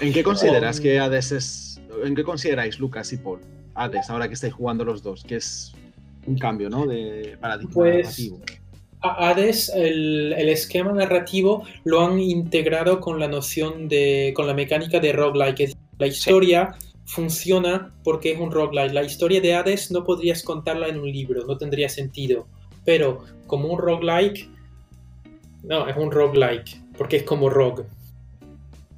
¿En 0.00 0.12
qué 0.12 0.22
consideras 0.22 0.80
que 0.80 0.98
Hades 0.98 1.32
es. 1.32 1.80
¿En 2.04 2.14
qué 2.14 2.22
consideráis 2.22 2.78
Lucas 2.78 3.12
y 3.12 3.16
Paul? 3.16 3.40
Hades, 3.74 4.10
ahora 4.10 4.28
que 4.28 4.34
estáis 4.34 4.52
jugando 4.52 4.84
los 4.84 5.02
dos, 5.02 5.24
que 5.24 5.36
es 5.36 5.72
un 6.26 6.38
cambio, 6.38 6.68
¿no? 6.70 6.86
De 6.86 7.36
paradigma 7.40 7.74
pues, 7.74 8.04
narrativo. 8.04 8.40
Hades, 9.02 9.72
el, 9.74 10.34
el, 10.34 10.48
esquema 10.50 10.92
narrativo 10.92 11.64
lo 11.84 12.06
han 12.06 12.20
integrado 12.20 13.00
con 13.00 13.18
la 13.18 13.28
noción 13.28 13.88
de. 13.88 14.32
con 14.36 14.46
la 14.46 14.54
mecánica 14.54 15.00
de 15.00 15.12
roguelike. 15.12 15.72
La 15.98 16.06
historia 16.06 16.74
funciona 17.10 17.92
porque 18.04 18.32
es 18.32 18.40
un 18.40 18.50
roguelike. 18.50 18.92
La 18.92 19.02
historia 19.02 19.40
de 19.40 19.54
Hades 19.54 19.90
no 19.90 20.04
podrías 20.04 20.42
contarla 20.42 20.88
en 20.88 20.98
un 20.98 21.10
libro, 21.10 21.44
no 21.44 21.58
tendría 21.58 21.88
sentido. 21.88 22.46
Pero 22.84 23.24
como 23.46 23.68
un 23.68 23.78
roguelike, 23.78 24.48
no, 25.64 25.88
es 25.88 25.96
un 25.96 26.10
roguelike, 26.10 26.80
porque 26.96 27.16
es 27.16 27.22
como 27.24 27.50
rogue. 27.50 27.84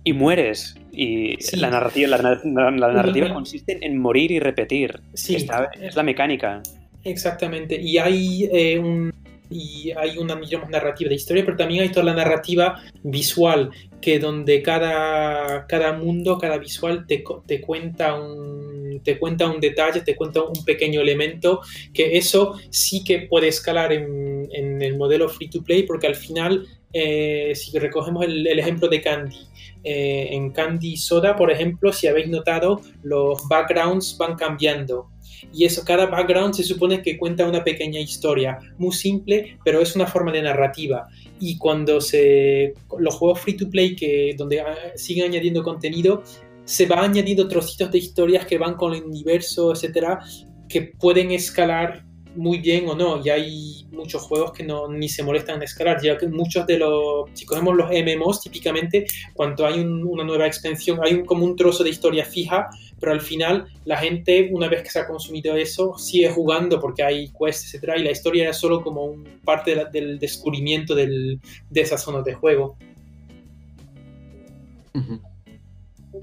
Y 0.04 0.12
mueres. 0.12 0.76
Y 0.92 1.38
la 1.56 1.70
narrativa, 1.70 2.18
la, 2.18 2.70
narrativa 2.70 3.32
consiste 3.32 3.78
en 3.80 3.98
morir 3.98 4.30
y 4.30 4.40
repetir. 4.40 5.00
Sí. 5.14 5.36
es 5.36 5.96
la 5.96 6.02
mecánica. 6.02 6.62
Exactamente. 7.04 7.80
Y 7.80 7.96
hay 7.96 8.44
eh, 8.52 8.78
un 8.78 9.12
y 9.52 9.92
hay 9.92 10.18
una 10.18 10.38
narrativa 10.68 11.08
de 11.08 11.14
historia, 11.14 11.44
pero 11.44 11.56
también 11.56 11.82
hay 11.82 11.90
toda 11.90 12.06
la 12.06 12.14
narrativa 12.14 12.80
visual, 13.02 13.70
que 14.00 14.18
donde 14.18 14.62
cada, 14.62 15.66
cada 15.66 15.92
mundo, 15.92 16.38
cada 16.38 16.58
visual 16.58 17.06
te, 17.06 17.22
te, 17.46 17.60
cuenta 17.60 18.14
un, 18.14 19.00
te 19.04 19.18
cuenta 19.18 19.48
un 19.48 19.60
detalle, 19.60 20.00
te 20.00 20.16
cuenta 20.16 20.42
un 20.42 20.64
pequeño 20.64 21.00
elemento, 21.00 21.60
que 21.92 22.16
eso 22.16 22.58
sí 22.70 23.04
que 23.04 23.20
puede 23.20 23.48
escalar 23.48 23.92
en, 23.92 24.48
en 24.52 24.82
el 24.82 24.96
modelo 24.96 25.28
free 25.28 25.48
to 25.48 25.62
play, 25.62 25.84
porque 25.84 26.06
al 26.06 26.16
final, 26.16 26.66
eh, 26.92 27.52
si 27.54 27.78
recogemos 27.78 28.24
el, 28.24 28.46
el, 28.46 28.58
ejemplo 28.58 28.88
de 28.88 29.00
Candy, 29.00 29.46
eh, 29.84 30.28
en 30.30 30.50
Candy 30.50 30.96
Soda, 30.96 31.36
por 31.36 31.50
ejemplo, 31.50 31.92
si 31.92 32.06
habéis 32.06 32.28
notado, 32.28 32.80
los 33.02 33.48
backgrounds 33.48 34.16
van 34.18 34.36
cambiando 34.36 35.08
y 35.52 35.64
eso, 35.64 35.84
cada 35.84 36.06
background 36.06 36.54
se 36.54 36.62
supone 36.62 37.02
que 37.02 37.18
cuenta 37.18 37.46
una 37.46 37.64
pequeña 37.64 38.00
historia, 38.00 38.58
muy 38.78 38.92
simple, 38.92 39.58
pero 39.64 39.80
es 39.80 39.96
una 39.96 40.06
forma 40.06 40.32
de 40.32 40.42
narrativa. 40.42 41.08
Y 41.40 41.58
cuando 41.58 42.00
se, 42.00 42.74
los 42.98 43.14
juegos 43.14 43.40
free 43.40 43.56
to 43.56 43.68
play 43.70 43.96
que, 43.96 44.34
donde 44.36 44.60
ah, 44.60 44.76
siguen 44.94 45.30
añadiendo 45.30 45.62
contenido, 45.62 46.22
se 46.64 46.86
va 46.86 47.02
añadiendo 47.02 47.48
trocitos 47.48 47.90
de 47.90 47.98
historias 47.98 48.46
que 48.46 48.58
van 48.58 48.74
con 48.74 48.94
el 48.94 49.02
universo, 49.02 49.72
etcétera, 49.72 50.20
que 50.68 50.92
pueden 50.98 51.32
escalar 51.32 52.04
muy 52.34 52.58
bien 52.58 52.88
o 52.88 52.94
no. 52.94 53.20
Y 53.24 53.30
hay 53.30 53.86
muchos 53.90 54.22
juegos 54.22 54.52
que 54.52 54.64
no, 54.64 54.88
ni 54.88 55.08
se 55.08 55.22
molestan 55.22 55.56
en 55.56 55.62
escalar, 55.64 56.00
ya 56.02 56.16
que 56.16 56.26
muchos 56.26 56.66
de 56.66 56.78
los, 56.78 57.30
si 57.34 57.44
cogemos 57.44 57.74
los 57.76 57.90
MMOs, 57.90 58.40
típicamente, 58.40 59.06
cuando 59.34 59.66
hay 59.66 59.80
una 59.80 60.24
nueva 60.24 60.46
expansión, 60.46 61.00
hay 61.02 61.14
un, 61.14 61.24
como 61.24 61.44
un 61.44 61.56
trozo 61.56 61.84
de 61.84 61.90
historia 61.90 62.24
fija, 62.24 62.68
pero 63.00 63.12
al 63.12 63.20
final 63.20 63.66
la 63.84 63.96
gente, 63.96 64.48
una 64.52 64.68
vez 64.68 64.82
que 64.82 64.90
se 64.90 64.98
ha 64.98 65.06
consumido 65.06 65.56
eso, 65.56 65.96
sigue 65.98 66.30
jugando 66.30 66.80
porque 66.80 67.02
hay 67.02 67.28
quests, 67.28 67.66
etcétera, 67.66 67.98
y 67.98 68.04
la 68.04 68.10
historia 68.10 68.44
era 68.44 68.52
solo 68.52 68.82
como 68.82 69.04
un 69.04 69.24
parte 69.44 69.86
del 69.92 70.18
descubrimiento 70.18 70.94
del, 70.94 71.40
de 71.70 71.80
esas 71.80 72.02
zonas 72.02 72.24
de 72.24 72.34
juego. 72.34 72.76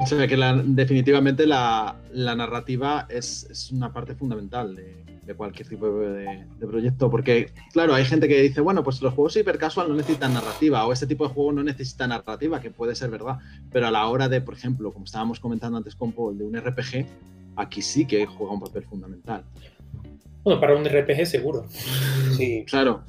Se 0.06 0.16
ve 0.16 0.28
que 0.28 0.38
definitivamente 0.66 1.46
la, 1.46 1.98
la 2.14 2.36
narrativa 2.36 3.06
es, 3.10 3.48
es, 3.50 3.72
una 3.72 3.92
parte 3.92 4.16
fundamental 4.16 4.76
de, 4.76 5.04
de 5.30 5.36
cualquier 5.36 5.68
tipo 5.68 5.88
de, 6.00 6.48
proyecto. 6.60 7.12
Porque, 7.12 7.52
claro, 7.72 7.94
hay 7.94 8.04
gente 8.04 8.28
que 8.28 8.42
dice, 8.42 8.62
bueno, 8.62 8.84
pues 8.84 9.00
los 9.02 9.14
juegos 9.14 9.36
hipercasual 9.36 9.88
no 9.88 9.94
necesitan 9.94 10.34
narrativa, 10.34 10.86
o 10.88 10.92
este 10.92 11.06
tipo 11.06 11.28
de 11.28 11.34
juego 11.34 11.52
no 11.52 11.64
necesita 11.64 12.08
narrativa, 12.08 12.60
que 12.60 12.72
puede 12.72 12.96
ser 12.96 13.12
verdad. 13.12 13.38
Pero 13.72 13.86
a 13.86 13.92
la 13.92 14.08
hora 14.08 14.28
de, 14.28 14.42
por 14.42 14.56
ejemplo, 14.56 14.92
como 14.92 15.06
estábamos 15.06 15.40
comentando 15.40 15.78
antes 15.78 15.96
con 15.96 16.14
Paul, 16.14 16.36
de 16.38 16.46
un 16.46 16.56
RPG, 16.60 17.06
aquí 17.58 17.84
sí 17.84 18.06
que 18.06 18.26
juega 18.26 18.54
un 18.54 18.60
papel 18.60 18.84
fundamental. 18.86 19.44
Bueno, 20.44 20.60
para 20.60 20.76
un 20.76 20.86
RPG 20.86 21.26
seguro. 21.26 21.66
Sí, 22.38 22.66
claro. 22.68 23.04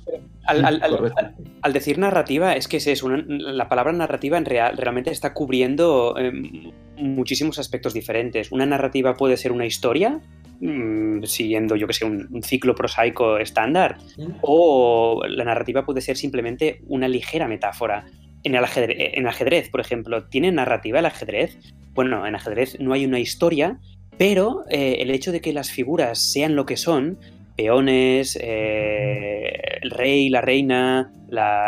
Al, 0.46 1.72
decir 1.72 1.98
narrativa, 1.98 2.54
es 2.54 2.66
que 2.66 2.78
es 2.78 2.86
eso, 2.86 3.08
la 3.08 3.68
palabra 3.68 3.92
narrativa 3.92 4.36
en 4.36 4.44
real, 4.44 4.76
realmente 4.76 5.10
está 5.10 5.32
cubriendo 5.32 6.16
em, 6.18 6.72
muchísimos 6.96 7.58
aspectos 7.58 7.94
diferentes. 7.94 8.50
Una 8.50 8.66
narrativa 8.66 9.14
puede 9.14 9.36
ser 9.36 9.52
una 9.52 9.66
historia, 9.66 10.20
Mm, 10.60 11.22
siguiendo, 11.24 11.74
yo 11.74 11.86
que 11.86 11.94
sé, 11.94 12.04
un, 12.04 12.42
ciclo 12.42 12.74
prosaico 12.74 13.38
estándar, 13.38 13.96
o 14.42 15.22
la 15.26 15.44
narrativa 15.44 15.86
puede 15.86 16.02
ser 16.02 16.18
simplemente 16.18 16.82
una 16.86 17.08
ligera 17.08 17.48
metáfora. 17.48 18.04
En 18.42 18.54
el, 18.54 18.64
ajedrez, 18.64 19.70
por 19.70 19.80
ejemplo, 19.80 20.24
¿tiene 20.28 20.52
narrativa 20.52 20.98
el 20.98 21.06
ajedrez? 21.06 21.58
Bueno, 21.94 22.26
en 22.26 22.34
ajedrez 22.34 22.78
no 22.78 22.92
hay 22.92 23.06
una 23.06 23.20
historia, 23.20 23.80
pero 24.20 24.66
eh, 24.68 24.98
el 25.00 25.10
hecho 25.12 25.32
de 25.32 25.40
que 25.40 25.54
las 25.54 25.70
figuras 25.70 26.18
sean 26.18 26.54
lo 26.54 26.66
que 26.66 26.76
son, 26.76 27.16
peones, 27.56 28.36
eh, 28.38 29.78
el 29.80 29.90
rey, 29.90 30.28
la 30.28 30.42
reina, 30.42 31.10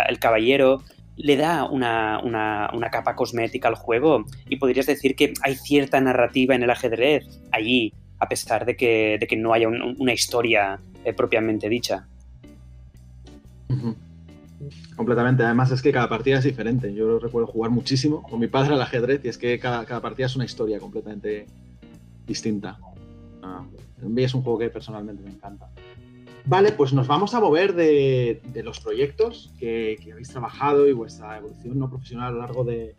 el 0.07 0.19
caballero, 0.19 0.83
le 1.17 1.39
da 1.39 1.65
una, 1.65 2.21
una, 2.23 2.91
capa 2.91 3.17
cosmética 3.17 3.69
al 3.69 3.75
juego 3.75 4.27
y 4.51 4.57
podrías 4.57 4.85
decir 4.85 5.17
que 5.17 5.33
hay 5.43 5.55
cierta 5.55 5.99
narrativa 6.03 6.55
en 6.55 6.63
el 6.63 6.69
ajedrez 6.69 7.25
allí, 7.53 7.95
a 8.19 8.29
pesar 8.29 8.67
de 8.67 8.77
que, 8.77 9.17
de 9.19 9.27
que 9.27 9.37
no 9.37 9.55
haya 9.55 9.69
una 9.69 10.13
historia 10.13 10.79
eh, 11.07 11.15
propiamente 11.15 11.71
dicha. 11.71 12.07
Completamente. 14.95 15.43
Además 15.43 15.71
es 15.71 15.81
que 15.81 15.91
cada 15.91 16.11
partida 16.11 16.37
es 16.37 16.45
diferente. 16.45 16.93
Yo 16.93 17.19
recuerdo 17.19 17.47
jugar 17.47 17.71
muchísimo 17.71 18.23
con 18.23 18.39
mi 18.39 18.49
padre 18.49 18.75
al 18.75 18.83
ajedrez 18.83 19.25
y 19.25 19.29
es 19.29 19.39
que 19.39 19.59
cada, 19.59 19.87
partida 20.03 20.27
es 20.27 20.37
una 20.37 20.45
historia 20.45 20.79
completamente 20.79 21.47
distinta. 22.27 22.79
Ah, 23.43 23.67
es 24.17 24.35
un 24.35 24.43
juego 24.43 24.59
que 24.59 24.71
personalmente 24.71 25.23
me 25.23 25.31
encanta. 25.31 25.71
Vale, 26.45 26.73
pues 26.73 26.93
nos 26.93 27.07
vamos 27.07 27.35
a 27.35 27.41
mover 27.41 27.75
de, 27.75 28.41
los 28.65 28.81
proyectos 28.81 29.53
que, 29.59 29.97
habéis 30.11 30.29
trabajado 30.29 30.89
y 30.89 30.93
vuestra 30.93 31.39
evolución 31.39 31.79
no 31.79 31.89
profesional 31.89 32.29
a 32.29 32.31
lo 32.33 32.39
largo 32.39 32.65
de, 32.65 32.97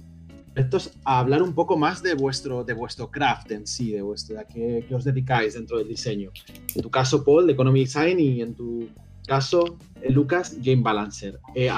a 1.03 1.19
hablar 1.19 1.41
un 1.41 1.53
poco 1.53 1.77
más 1.77 2.01
de 2.01 2.13
vuestro, 2.13 2.63
de 2.63 2.73
vuestro 2.73 3.11
craft 3.11 3.51
en 3.51 3.67
sí, 3.67 3.91
de 3.91 4.01
vuestro, 4.01 4.39
a 4.39 4.45
qué, 4.45 4.85
os 4.93 5.03
dedicáis 5.03 5.55
dentro 5.55 5.77
del 5.77 5.89
diseño. 5.89 6.31
En 6.75 6.81
tu 6.81 6.89
caso, 6.89 7.23
Paul, 7.25 7.47
de 7.47 7.53
Economic 7.53 7.87
Design, 7.87 8.19
y 8.19 8.41
en 8.41 8.53
tu 8.53 8.87
caso, 9.27 9.77
eh, 10.01 10.11
Lucas, 10.11 10.55
Game 10.61 10.81
Balancer. 10.81 11.39
Eh, 11.55 11.69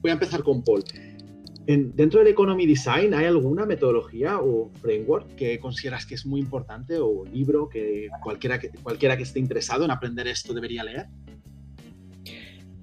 voy 0.00 0.10
a 0.10 0.12
empezar 0.12 0.42
con 0.42 0.62
Paul. 0.62 0.84
Dentro 1.76 2.20
del 2.20 2.28
Economy 2.28 2.66
Design, 2.66 3.12
¿hay 3.12 3.26
alguna 3.26 3.66
metodología 3.66 4.38
o 4.38 4.70
framework 4.80 5.34
que 5.34 5.58
consideras 5.58 6.06
que 6.06 6.14
es 6.14 6.24
muy 6.24 6.40
importante 6.40 6.96
o 6.98 7.24
libro 7.26 7.68
que 7.68 8.08
cualquiera 8.22 8.58
que, 8.58 8.70
cualquiera 8.70 9.18
que 9.18 9.24
esté 9.24 9.38
interesado 9.38 9.84
en 9.84 9.90
aprender 9.90 10.26
esto 10.28 10.54
debería 10.54 10.82
leer? 10.82 11.06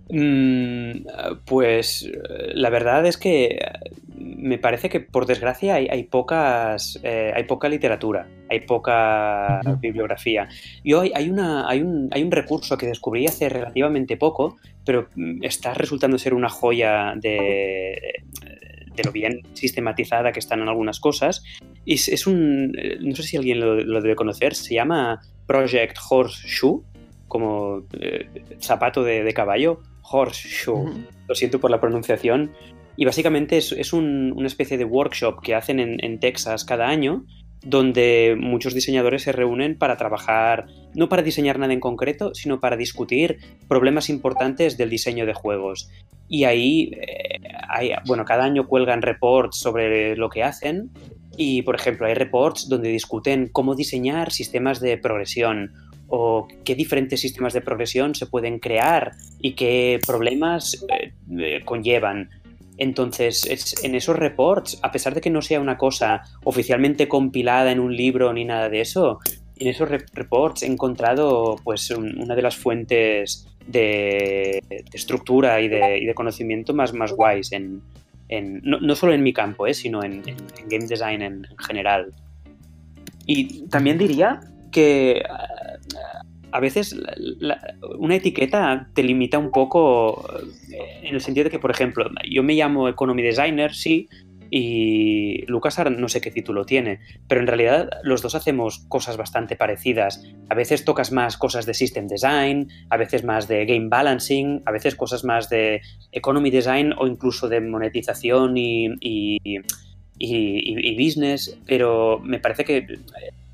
Mm, 0.07 1.07
pues 1.45 2.07
la 2.53 2.69
verdad 2.69 3.07
es 3.07 3.17
que 3.17 3.57
me 4.15 4.59
parece 4.59 4.87
que 4.89 4.99
por 4.99 5.25
desgracia 5.25 5.75
hay, 5.75 6.03
pocas 6.03 6.99
eh, 7.01 7.31
hay 7.35 7.43
poca 7.45 7.67
literatura, 7.67 8.27
hay 8.49 8.59
poca 8.61 9.61
bibliografía. 9.79 10.47
Yo 10.83 11.01
hay, 11.01 11.11
hay, 11.15 11.29
una, 11.29 11.67
hay, 11.67 11.81
un, 11.81 12.09
hay 12.11 12.21
un 12.21 12.31
recurso 12.31 12.77
que 12.77 12.85
descubrí 12.85 13.25
hace 13.25 13.49
relativamente 13.49 14.15
poco, 14.15 14.57
pero 14.85 15.09
mm, 15.15 15.43
está 15.43 15.73
resultando 15.73 16.19
ser 16.19 16.35
una 16.35 16.49
joya 16.49 17.13
de, 17.15 18.23
de 18.95 19.03
lo 19.03 19.11
bien 19.11 19.41
sistematizada 19.53 20.31
que 20.31 20.39
están 20.39 20.61
en 20.61 20.69
algunas 20.69 20.99
cosas. 20.99 21.43
Y 21.85 21.93
es, 21.93 22.27
un, 22.27 22.71
no 23.01 23.15
sé 23.15 23.23
si 23.23 23.37
alguien 23.37 23.59
lo, 23.59 24.01
debe 24.01 24.15
conocer, 24.15 24.55
se 24.55 24.75
llama 24.75 25.21
Project 25.47 25.97
Horseshoe, 26.09 26.81
como 27.27 27.85
eh, 27.99 28.27
zapato 28.59 29.03
de, 29.03 29.23
de 29.23 29.33
caballo 29.33 29.81
Horseshoe. 30.11 30.91
Lo 31.27 31.35
siento 31.35 31.59
por 31.59 31.71
la 31.71 31.79
pronunciación. 31.79 32.51
Y 32.97 33.05
básicamente 33.05 33.57
es, 33.57 33.93
una 33.93 34.47
especie 34.47 34.77
de 34.77 34.85
workshop 34.85 35.41
que 35.41 35.55
hacen 35.55 35.79
en, 35.79 36.19
Texas 36.19 36.63
cada 36.63 36.87
año, 36.87 37.25
donde 37.61 38.37
muchos 38.39 38.73
diseñadores 38.73 39.23
se 39.23 39.31
reúnen 39.31 39.77
para 39.77 39.97
trabajar, 39.97 40.67
no 40.93 41.09
para 41.09 41.23
diseñar 41.23 41.59
nada 41.59 41.73
en 41.73 41.79
concreto, 41.79 42.33
sino 42.33 42.59
para 42.59 42.77
discutir 42.77 43.37
problemas 43.67 44.09
importantes 44.09 44.77
del 44.77 44.89
diseño 44.89 45.25
de 45.25 45.33
juegos. 45.33 45.89
Y 46.29 46.45
ahí, 46.45 46.91
eh, 46.93 47.34
hay, 47.69 47.91
bueno, 48.05 48.25
cada 48.25 48.43
año 48.43 48.67
cuelgan 48.67 49.01
reports 49.01 49.57
sobre 49.57 50.15
lo 50.15 50.29
que 50.29 50.43
hacen. 50.43 50.91
Y, 51.37 51.63
por 51.63 51.75
ejemplo, 51.75 52.07
hay 52.07 52.13
reports 52.13 52.69
donde 52.69 52.89
discuten 52.89 53.49
cómo 53.51 53.75
diseñar 53.75 54.31
sistemas 54.31 54.79
de 54.79 54.97
progresión 54.97 55.73
o 56.07 56.47
qué 56.63 56.75
diferentes 56.75 57.19
sistemas 57.19 57.53
de 57.53 57.61
progresión 57.61 58.15
se 58.15 58.25
pueden 58.25 58.59
crear 58.59 59.13
y 59.39 59.53
qué 59.53 59.99
problemas 60.05 60.85
eh, 60.89 61.13
eh, 61.37 61.61
conllevan. 61.65 62.29
Entonces, 62.77 63.75
en 63.83 63.95
esos 63.95 64.17
reports, 64.17 64.79
a 64.81 64.91
pesar 64.91 65.13
de 65.13 65.21
que 65.21 65.29
no 65.29 65.41
sea 65.41 65.61
una 65.61 65.77
cosa 65.77 66.23
oficialmente 66.43 67.07
compilada 67.07 67.71
en 67.71 67.79
un 67.79 67.95
libro 67.95 68.33
ni 68.33 68.43
nada 68.43 68.69
de 68.69 68.81
eso, 68.81 69.19
en 69.57 69.67
esos 69.67 69.89
reports 69.89 70.63
he 70.63 70.67
encontrado 70.67 71.55
pues 71.63 71.89
una 71.91 72.35
de 72.35 72.41
las 72.41 72.57
fuentes 72.57 73.47
de, 73.67 74.61
estructura 74.93 75.61
y 75.61 75.67
de, 75.67 76.13
conocimiento 76.15 76.73
más, 76.73 76.93
más 76.93 77.11
guays 77.11 77.51
en, 77.51 77.81
no, 78.63 78.95
solo 78.95 79.13
en 79.13 79.23
mi 79.23 79.33
campo, 79.33 79.67
eh, 79.67 79.73
sino 79.73 80.03
en, 80.03 80.21
game 80.67 80.85
design 80.87 81.21
en, 81.21 81.47
general. 81.67 82.13
Y 83.25 83.67
también 83.67 83.97
diría 83.97 84.39
que 84.71 85.23
a 86.51 86.59
veces 86.59 86.95
una 87.97 88.15
etiqueta 88.15 88.87
te 88.93 89.03
limita 89.03 89.37
un 89.37 89.51
poco 89.51 90.25
eh, 90.71 91.01
en 91.03 91.15
el 91.15 91.21
sentido 91.21 91.45
de 91.45 91.49
que, 91.49 91.59
por 91.59 91.71
ejemplo, 91.71 92.09
yo 92.29 92.43
me 92.43 92.53
llamo 92.53 92.87
Economy 92.87 93.23
Designer, 93.23 93.73
sí, 93.73 94.07
y 94.49 95.45
Lucas 95.47 95.77
no 95.89 96.09
sé 96.09 96.21
qué 96.21 96.31
título 96.31 96.65
tiene, 96.65 96.99
pero 97.27 97.41
en 97.41 97.47
realidad 97.47 97.89
los 98.03 98.21
dos 98.21 98.35
hacemos 98.35 98.85
cosas 98.87 99.17
bastante 99.17 99.55
parecidas. 99.55 100.23
A 100.49 100.55
veces 100.55 100.85
tocas 100.85 101.11
más 101.11 101.37
cosas 101.37 101.65
de 101.65 101.73
System 101.73 102.07
Design, 102.07 102.69
a 102.89 102.97
veces 102.97 103.23
más 103.23 103.47
de 103.47 103.65
Game 103.65 103.89
Balancing, 103.89 104.61
a 104.65 104.71
veces 104.71 104.95
cosas 104.95 105.23
más 105.23 105.49
de 105.49 105.81
Economy 106.11 106.51
Design 106.51 106.93
o 106.97 107.07
incluso 107.07 107.49
de 107.49 107.61
monetización 107.61 108.57
y, 108.57 108.95
y 110.17 110.95
business, 110.95 111.57
pero 111.65 112.19
me 112.23 112.39
parece 112.39 112.63
que 112.63 112.87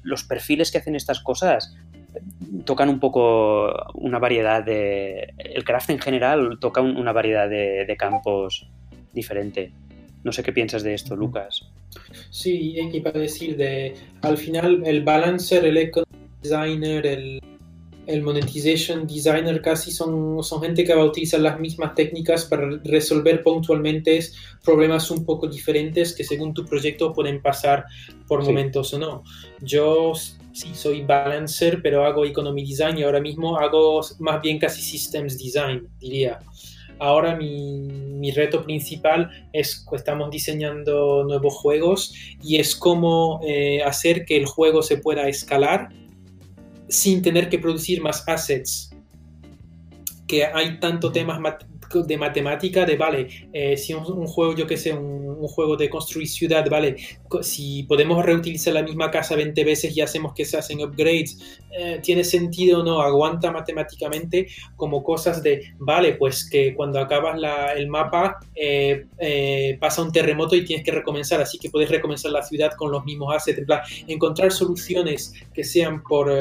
los 0.03 0.23
perfiles 0.23 0.71
que 0.71 0.79
hacen 0.79 0.95
estas 0.95 1.19
cosas 1.19 1.75
tocan 2.65 2.89
un 2.89 2.99
poco 2.99 3.71
una 3.95 4.19
variedad 4.19 4.63
de... 4.63 5.33
El 5.37 5.63
craft 5.63 5.89
en 5.91 5.99
general 5.99 6.57
toca 6.59 6.81
una 6.81 7.11
variedad 7.11 7.49
de, 7.49 7.95
campos 7.97 8.67
diferente. 9.13 9.71
No 10.23 10.31
sé 10.31 10.43
qué 10.43 10.53
piensas 10.53 10.83
de 10.83 10.93
esto, 10.93 11.15
Lucas. 11.15 11.65
Sí, 12.29 12.75
iba 12.91 13.09
a 13.09 13.17
decir 13.17 13.57
de... 13.57 13.95
Al 14.21 14.37
final 14.37 14.83
el 14.85 15.03
balancer, 15.03 15.65
el 15.65 15.77
eco 15.77 16.03
designer, 16.41 17.05
el, 17.05 17.41
el 18.07 18.21
monetization 18.21 19.07
designer 19.07 19.61
casi 19.61 19.91
son, 19.91 20.43
son 20.43 20.61
gente 20.61 20.83
que 20.83 20.93
va 20.93 21.01
a 21.01 21.05
utilizar 21.05 21.39
las 21.39 21.59
mismas 21.59 21.95
técnicas 21.95 22.45
para 22.45 22.69
resolver 22.83 23.43
puntualmente 23.43 24.19
problemas 24.63 25.09
un 25.11 25.25
poco 25.25 25.47
diferentes 25.47 26.13
que 26.13 26.23
según 26.23 26.53
tu 26.53 26.65
proyecto 26.65 27.13
pueden 27.13 27.41
pasar 27.41 27.85
por 28.27 28.43
momentos 28.43 28.93
o 28.93 28.99
no. 28.99 29.23
Yo 29.61 30.13
sí 30.53 30.71
soy 30.73 31.03
balancer, 31.03 31.81
pero 31.81 32.05
hago 32.05 32.25
economy 32.25 32.65
design 32.65 32.97
y 32.97 33.03
ahora 33.03 33.21
mismo 33.21 33.57
hago 33.57 34.01
más 34.19 34.41
bien 34.41 34.59
casi 34.59 34.81
systems 34.81 35.37
design, 35.37 35.87
diría. 35.99 36.39
Ahora 37.01 37.35
mi, 37.35 38.31
reto 38.31 38.63
principal 38.63 39.31
es 39.53 39.83
que 39.89 39.95
estamos 39.95 40.29
diseñando 40.29 41.23
nuevos 41.23 41.55
juegos 41.55 42.13
y 42.43 42.57
es 42.57 42.75
cómo 42.75 43.41
eh, 43.43 43.81
hacer 43.81 44.23
que 44.23 44.37
el 44.37 44.45
juego 44.45 44.83
se 44.83 44.97
pueda 44.97 45.27
escalar 45.27 45.89
sin 46.89 47.23
tener 47.23 47.49
que 47.49 47.57
producir 47.57 48.03
más 48.03 48.23
assets. 48.27 48.91
Que 50.27 50.45
hay 50.45 50.79
tanto 50.79 51.11
temas 51.11 51.39
de 51.99 52.17
matemática 52.17 52.85
de, 52.85 52.95
vale, 52.95 53.27
eh, 53.53 53.77
si 53.77 53.93
un, 53.93 54.05
un, 54.05 54.27
juego, 54.27 54.55
yo 54.55 54.65
que 54.65 54.77
sé, 54.77 54.93
un, 54.93 55.21
juego 55.47 55.75
de 55.75 55.89
construir 55.89 56.27
ciudad, 56.27 56.67
vale, 56.69 56.95
si 57.41 57.83
podemos 57.83 58.23
reutilizar 58.23 58.73
la 58.73 58.83
misma 58.83 59.09
casa 59.09 59.35
20 59.35 59.63
veces 59.63 59.97
y 59.97 60.01
hacemos 60.01 60.33
que 60.33 60.45
se 60.45 60.57
hacen 60.57 60.81
upgrades, 60.81 61.59
eh, 61.77 61.99
¿tiene 62.03 62.23
sentido 62.23 62.81
o 62.81 62.83
no? 62.83 63.01
Aguanta 63.01 63.51
matemáticamente 63.51 64.47
como 64.75 65.03
cosas 65.03 65.41
de, 65.41 65.73
vale, 65.79 66.13
pues 66.13 66.47
que 66.47 66.75
cuando 66.75 66.99
acabas 66.99 67.39
la, 67.39 67.73
el 67.73 67.87
mapa 67.87 68.37
eh, 68.55 69.05
pasa 69.79 70.03
un 70.03 70.11
terremoto 70.11 70.55
y 70.55 70.63
tienes 70.63 70.85
que 70.85 70.91
recomenzar, 70.91 71.41
así 71.41 71.57
que 71.57 71.69
puedes 71.69 71.89
recomenzar 71.89 72.31
la 72.31 72.43
ciudad 72.43 72.71
con 72.77 72.91
los 72.91 73.03
mismos 73.03 73.35
assets, 73.35 73.57
en 73.57 73.65
plan, 73.65 73.81
encontrar 74.07 74.51
soluciones 74.51 75.33
que 75.53 75.63
sean 75.63 76.03
por, 76.03 76.31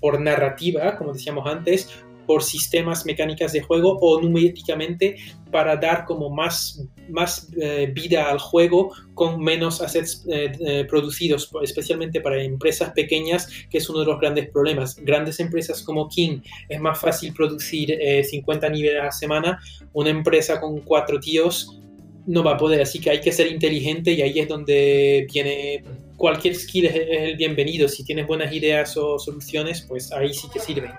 por 0.00 0.20
narrativa, 0.20 0.96
como 0.96 1.14
decíamos 1.14 1.46
antes, 1.46 1.88
por 2.28 2.42
sistemas 2.42 3.06
mecánicas 3.06 3.54
de 3.54 3.62
juego 3.62 3.96
o 4.02 4.20
numéricamente 4.20 5.16
para 5.50 5.76
dar 5.76 6.04
como 6.04 6.28
más, 6.28 6.86
más 7.08 7.48
eh, 7.58 7.90
vida 7.90 8.30
al 8.30 8.38
juego 8.38 8.92
con 9.14 9.42
menos 9.42 9.80
assets 9.80 10.26
eh, 10.30 10.52
eh, 10.60 10.84
producidos, 10.84 11.50
especialmente 11.62 12.20
para 12.20 12.42
empresas 12.42 12.92
pequeñas, 12.92 13.48
que 13.70 13.78
es 13.78 13.88
uno 13.88 14.00
de 14.00 14.04
los 14.04 14.20
grandes 14.20 14.50
problemas. 14.50 14.96
Grandes 14.96 15.40
empresas 15.40 15.82
como 15.82 16.06
King 16.10 16.40
es 16.68 16.78
más 16.78 17.00
fácil 17.00 17.32
producir 17.32 17.98
50 18.22 18.68
niveles 18.68 19.00
a 19.00 19.04
la 19.04 19.10
semana, 19.10 19.58
una 19.94 20.10
empresa 20.10 20.60
con 20.60 20.80
cuatro 20.80 21.18
tíos 21.18 21.80
no 22.26 22.44
va 22.44 22.52
a 22.52 22.56
poder, 22.58 22.82
así 22.82 23.00
que 23.00 23.08
hay 23.08 23.22
que 23.22 23.32
ser 23.32 23.50
inteligente 23.50 24.12
y 24.12 24.20
ahí 24.20 24.38
es 24.38 24.48
donde 24.48 25.26
viene 25.32 25.82
cualquier 26.18 26.54
skill 26.54 26.84
es 26.84 26.94
el 26.94 27.36
bienvenido. 27.38 27.88
Si 27.88 28.04
tienes 28.04 28.26
buenas 28.26 28.52
ideas 28.52 28.94
o 28.98 29.18
soluciones, 29.18 29.86
pues 29.88 30.12
ahí 30.12 30.34
sí 30.34 30.46
que 30.52 30.60
sirve. 30.60 30.92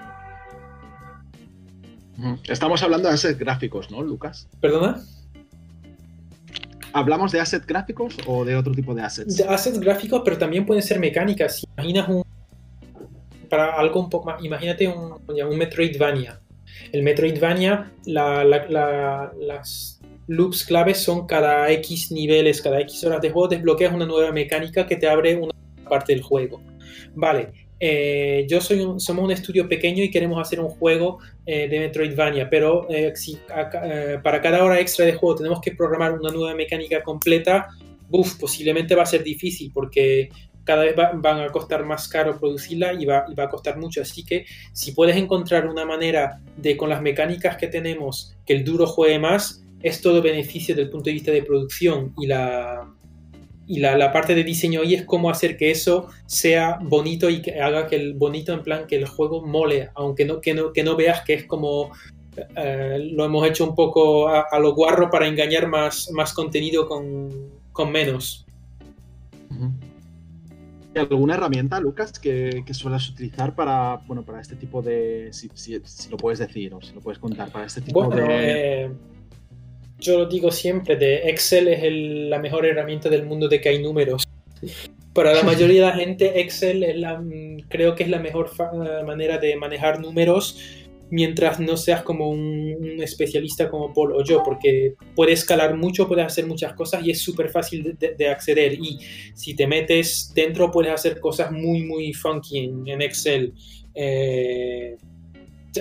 Estamos 2.47 2.83
hablando 2.83 3.07
de 3.07 3.15
assets 3.15 3.37
gráficos, 3.37 3.91
¿no, 3.91 4.01
Lucas? 4.01 4.47
¿Perdona? 4.59 5.01
¿Hablamos 6.91 7.31
de 7.31 7.39
assets 7.39 7.65
gráficos 7.65 8.17
o 8.25 8.43
de 8.45 8.55
otro 8.55 8.73
tipo 8.73 8.95
de 8.95 9.03
assets? 9.03 9.37
De 9.37 9.43
assets 9.43 9.79
gráficos, 9.79 10.21
pero 10.25 10.37
también 10.37 10.65
pueden 10.65 10.81
ser 10.81 10.99
mecánicas. 10.99 11.57
Si 11.57 11.67
imaginas 11.77 12.09
un. 12.09 12.23
Para 13.49 13.73
algo 13.79 13.99
un 13.99 14.09
poco 14.09 14.27
más. 14.27 14.43
Imagínate 14.43 14.87
un, 14.87 15.15
un 15.27 15.57
Metroidvania. 15.57 16.39
El 16.91 17.03
Metroidvania, 17.03 17.91
las 18.05 19.99
loops 20.27 20.63
claves 20.63 21.01
son 21.01 21.25
cada 21.27 21.69
X 21.71 22.11
niveles, 22.11 22.61
cada 22.61 22.79
X 22.81 23.03
horas 23.03 23.21
de 23.21 23.31
juego, 23.31 23.47
desbloqueas 23.47 23.93
una 23.93 24.05
nueva 24.05 24.31
mecánica 24.31 24.85
que 24.85 24.95
te 24.95 25.07
abre 25.07 25.35
una 25.35 25.51
parte 25.87 26.13
del 26.13 26.21
juego. 26.21 26.61
Vale, 27.15 27.68
eh, 27.79 28.45
yo 28.49 28.59
soy 28.59 28.81
un, 28.81 28.99
somos 28.99 29.23
un 29.23 29.31
estudio 29.31 29.67
pequeño 29.69 30.03
y 30.03 30.11
queremos 30.11 30.41
hacer 30.41 30.59
un 30.59 30.69
juego 30.69 31.19
eh, 31.45 31.67
de 31.69 31.79
Metroidvania, 31.79 32.49
pero 32.49 32.87
eh, 32.89 33.13
si 33.15 33.37
para 34.23 34.41
cada 34.41 34.63
hora 34.63 34.79
extra 34.79 35.05
de 35.05 35.13
juego 35.13 35.35
tenemos 35.35 35.61
que 35.61 35.71
programar 35.71 36.13
una 36.13 36.31
nueva 36.31 36.53
mecánica 36.55 37.01
completa, 37.01 37.69
uf, 38.09 38.37
posiblemente 38.37 38.95
va 38.95 39.03
a 39.03 39.05
ser 39.05 39.23
difícil 39.23 39.71
porque 39.73 40.29
cada 40.65 40.83
vez 40.83 40.95
van 40.95 41.41
a 41.41 41.47
costar 41.47 41.83
más 41.85 42.07
caro 42.07 42.37
producirla 42.37 42.93
y 42.93 43.05
va, 43.05 43.25
y 43.27 43.33
va, 43.33 43.45
a 43.45 43.49
costar 43.49 43.77
mucho. 43.77 44.01
Así 44.01 44.23
que 44.23 44.45
si 44.71 44.91
puedes 44.91 45.15
encontrar 45.15 45.67
una 45.67 45.83
manera 45.83 46.41
de 46.57 46.77
con 46.77 46.89
las 46.89 47.01
mecánicas 47.01 47.57
que 47.57 47.67
tenemos 47.67 48.35
que 48.45 48.53
el 48.53 48.63
duro 48.63 48.85
juegue 48.85 49.17
más, 49.17 49.63
es 49.81 50.01
todo 50.01 50.21
beneficio 50.21 50.75
desde 50.75 50.85
el 50.85 50.89
punto 50.91 51.05
de 51.05 51.13
vista 51.13 51.31
de 51.31 51.41
producción 51.41 52.13
y 52.19 52.27
la, 52.27 52.87
y 53.69 53.77
la, 53.77 54.11
parte 54.11 54.33
de 54.33 54.43
diseño 54.43 54.81
ahí 54.81 54.95
es 54.95 55.05
cómo 55.05 55.29
hacer 55.29 55.55
que 55.55 55.69
eso 55.69 56.07
sea 56.25 56.79
bonito 56.81 57.29
y 57.29 57.39
que 57.39 57.61
haga 57.61 57.85
que 57.85 57.97
el 57.97 58.15
bonito 58.15 58.51
en 58.51 58.63
plan 58.63 58.87
que 58.87 58.95
el 58.95 59.05
juego 59.05 59.45
mole, 59.45 59.91
aunque 59.93 60.25
no, 60.25 60.41
que 60.41 60.55
no, 60.55 60.73
que 60.73 60.83
no 60.83 60.95
veas 60.95 61.21
que 61.21 61.35
es 61.35 61.45
como 61.45 61.91
eh, 62.55 63.11
lo 63.11 63.25
hemos 63.25 63.47
hecho 63.47 63.69
un 63.69 63.75
poco 63.75 64.27
a, 64.27 64.57
lo 64.59 64.73
guarro 64.73 65.11
para 65.11 65.27
engañar 65.27 65.67
más, 65.67 66.09
más 66.11 66.33
contenido 66.33 66.87
con, 66.89 67.91
menos. 67.91 68.47
¿Alguna 70.95 71.35
herramienta, 71.35 71.79
Lucas, 71.79 72.17
que, 72.17 72.63
sueles 72.71 73.07
utilizar 73.07 73.53
para, 73.53 73.97
bueno, 74.07 74.25
para 74.25 74.41
este 74.41 74.55
tipo 74.55 74.81
de, 74.81 75.29
si, 75.31 75.79
lo 76.09 76.17
puedes 76.17 76.39
decir 76.39 76.73
o 76.73 76.81
si 76.81 76.95
lo 76.95 77.01
puedes 77.01 77.19
contar, 77.19 77.51
para 77.51 77.67
este 77.67 77.81
tipo 77.81 78.03
bueno, 78.03 78.15
de... 78.27 78.85
Eh, 78.85 78.91
yo 79.99 80.19
lo 80.19 80.25
digo 80.25 80.51
siempre, 80.51 80.95
de 80.95 81.29
Excel 81.29 81.67
es 81.67 81.83
la 82.29 82.39
mejor 82.39 82.65
herramienta 82.65 83.09
del 83.09 83.25
mundo 83.25 83.47
de 83.47 83.59
que 83.59 83.69
hay 83.69 83.81
números. 83.81 84.27
Para 85.13 85.33
la 85.33 85.43
mayoría 85.43 85.81
de 85.81 85.87
la 85.87 85.95
gente, 85.95 86.39
Excel 86.39 87.01
la, 87.01 87.21
creo 87.67 87.95
que 87.95 88.03
es 88.03 88.09
la 88.09 88.19
mejor 88.19 88.51
manera 89.05 89.37
de 89.37 89.55
manejar 89.55 89.99
números 89.99 90.57
mientras 91.11 91.59
no 91.59 91.75
seas 91.75 92.03
como 92.03 92.29
un, 92.29 92.99
especialista 93.01 93.69
como 93.69 93.93
Paul 93.93 94.13
o 94.13 94.23
yo, 94.23 94.43
porque 94.43 94.93
puedes 95.15 95.39
escalar 95.39 95.75
mucho, 95.75 96.07
puedes 96.07 96.25
hacer 96.25 96.45
muchas 96.45 96.73
cosas 96.73 97.03
y 97.03 97.11
es 97.11 97.21
súper 97.21 97.49
fácil 97.49 97.97
de, 97.97 98.29
acceder. 98.29 98.73
Y 98.73 98.99
si 99.33 99.55
te 99.55 99.67
metes 99.67 100.31
dentro, 100.35 100.71
puedes 100.71 100.91
hacer 100.91 101.19
cosas 101.19 101.51
muy, 101.51 101.83
muy 101.83 102.13
funky 102.13 102.71
en, 102.85 103.01
Excel. 103.01 103.53
Eh, 103.95 104.97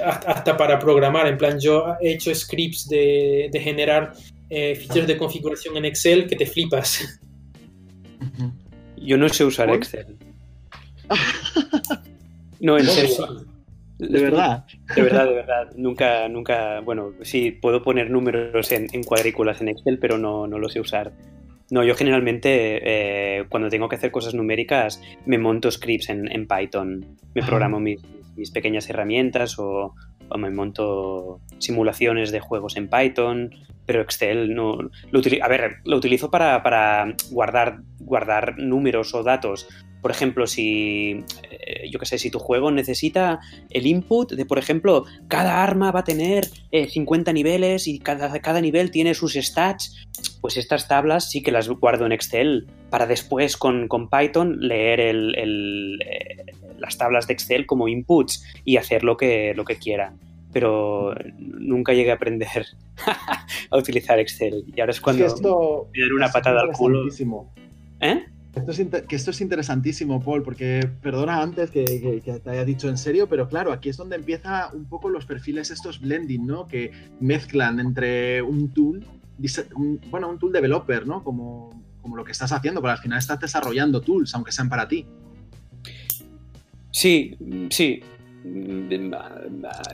hasta 0.05 0.57
para 0.57 0.79
programar. 0.79 1.27
En 1.27 1.39
plan, 1.39 1.59
yo 1.59 1.95
he 2.01 2.13
hecho 2.13 2.35
scripts 2.35 2.89
de, 2.89 3.51
generar 3.63 4.13
eh, 4.51 4.75
ficheros 4.75 5.07
de 5.07 5.17
configuración 5.17 5.77
en 5.77 5.85
Excel 5.85 6.27
que 6.27 6.37
te 6.37 6.47
flipas. 6.47 7.21
Yo 8.97 9.17
no 9.17 9.29
sé 9.29 9.45
usar 9.45 9.71
Excel. 9.71 10.17
No, 12.61 12.77
en 12.77 12.87
serio. 12.87 13.47
De 13.99 14.21
verdad. 14.21 14.65
De 14.95 15.03
verdad, 15.03 15.27
de 15.27 15.35
verdad. 15.35 15.73
Nunca, 15.77 16.29
nunca. 16.29 16.81
Bueno, 16.81 17.13
sí, 17.23 17.51
puedo 17.51 17.83
poner 17.83 18.11
números 18.11 18.73
en, 18.73 19.03
cuadrículas 19.05 19.61
en 19.61 19.69
Excel, 19.69 19.99
pero 19.99 20.19
no, 20.19 20.47
no 20.47 20.59
lo 20.59 20.69
sé 20.69 20.81
usar. 20.81 21.13
No, 21.71 21.85
yo 21.85 21.95
generalmente 21.95 22.81
eh, 22.83 23.45
cuando 23.49 23.69
tengo 23.69 23.89
que 23.89 23.97
hacer 23.97 24.11
cosas 24.11 24.33
numéricas 24.35 25.03
me 25.27 25.37
monto 25.37 25.71
scripts 25.71 26.09
en, 26.09 26.47
Python. 26.47 27.05
Me 27.35 27.43
programo 27.43 27.79
mis, 27.79 28.01
mis 28.39 28.51
pequeñas 28.51 28.89
herramientas 28.89 29.59
o, 29.59 29.95
me 30.37 30.51
monto 30.51 31.41
simulaciones 31.59 32.31
de 32.31 32.41
juegos 32.41 32.77
en 32.77 32.89
Python, 32.89 33.51
pero 33.87 34.03
Excel 34.03 34.55
no 34.55 34.77
lo 35.11 35.23
a 35.43 35.49
ver, 35.49 35.77
lo 35.85 35.97
utilizo 35.97 36.31
para, 36.31 36.63
guardar, 37.31 37.81
guardar 37.99 38.59
números 38.59 39.15
o 39.15 39.23
datos. 39.23 39.67
Por 40.03 40.11
ejemplo, 40.11 40.47
si 40.47 41.25
eh, 41.51 41.91
yo 41.91 41.99
qué 41.99 42.07
sé, 42.07 42.19
si 42.19 42.31
tu 42.31 42.39
juego 42.39 42.71
necesita 42.71 43.41
el 43.71 43.87
input 43.87 44.33
de, 44.33 44.45
por 44.45 44.59
ejemplo, 44.59 45.07
cada 45.27 45.63
arma 45.63 45.91
va 45.91 46.01
a 46.01 46.05
tener 46.05 46.47
50 46.71 47.31
eh, 47.31 47.35
niveles 47.35 47.89
y 47.89 47.99
cada, 47.99 48.39
cada 48.41 48.61
nivel 48.61 48.91
tiene 48.91 49.15
sus 49.15 49.33
stats, 49.35 50.07
pues 50.41 50.57
estas 50.57 50.87
tablas 50.87 51.31
sí 51.31 51.43
que 51.43 51.51
las 51.51 51.69
guardo 51.69 52.07
en 52.07 52.13
Excel 52.13 52.67
para 52.91 53.07
después 53.07 53.57
con, 53.57 53.89
Python 54.11 54.59
leer 54.61 55.01
eh, 55.01 56.45
las 56.79 56.99
tablas 56.99 57.27
de 57.27 57.35
Excel 57.35 57.67
como 57.67 57.89
inputs 57.89 58.45
y 58.65 58.77
hacer 58.77 59.05
lo 59.05 59.17
que, 59.17 59.55
lo 59.55 59.65
que 59.65 59.77
quiera. 59.77 60.15
Pero 60.53 61.15
nunca 61.39 61.93
llegué 61.93 62.11
a 62.11 62.15
aprender 62.15 62.67
a 63.71 63.77
utilizar 63.77 64.19
Excel. 64.19 64.65
Y 64.75 64.81
ahora 64.81 64.93
es 64.93 65.01
cuando 65.01 65.89
me 65.93 66.01
dan 66.01 66.13
una 66.13 66.29
patada 66.29 66.63
al 66.63 66.73
culo. 66.73 67.07
¿Eh? 68.01 68.25
que 69.09 69.17
esto 69.17 69.31
es 69.31 69.41
interesantísimo, 69.41 70.23
Paul, 70.23 70.43
porque 70.43 70.89
perdona 71.03 71.43
antes 71.43 71.71
que, 71.71 71.85
te 72.43 72.51
haya 72.51 72.65
dicho 72.65 72.89
en 72.89 72.99
serio, 72.99 73.29
pero 73.29 73.49
claro, 73.49 73.73
aquí 73.73 73.89
es 73.89 73.97
donde 73.97 74.17
empieza 74.17 74.71
un 74.73 74.87
poco 74.87 75.09
los 75.09 75.27
perfiles 75.27 75.71
estos 75.71 76.01
blending, 76.01 76.47
¿no? 76.47 76.67
Que 76.67 76.93
mezclan 77.21 77.81
entre 77.81 78.43
un 78.43 78.73
tool, 78.73 79.05
bueno, 80.11 80.29
un 80.29 80.39
tool 80.39 80.53
developer, 80.53 81.07
¿no? 81.07 81.23
Como, 81.23 81.83
como 82.01 82.17
lo 82.17 82.25
que 82.25 82.33
estás 82.33 82.53
haciendo, 82.53 82.81
pero 82.81 82.93
al 82.93 82.99
final 82.99 83.19
estás 83.19 83.41
desarrollando 83.41 84.01
tools, 84.01 84.35
aunque 84.35 84.53
sean 84.53 84.69
para 84.69 84.89
ti. 84.89 85.07
Sí, 86.91 87.37
sí. 87.71 88.01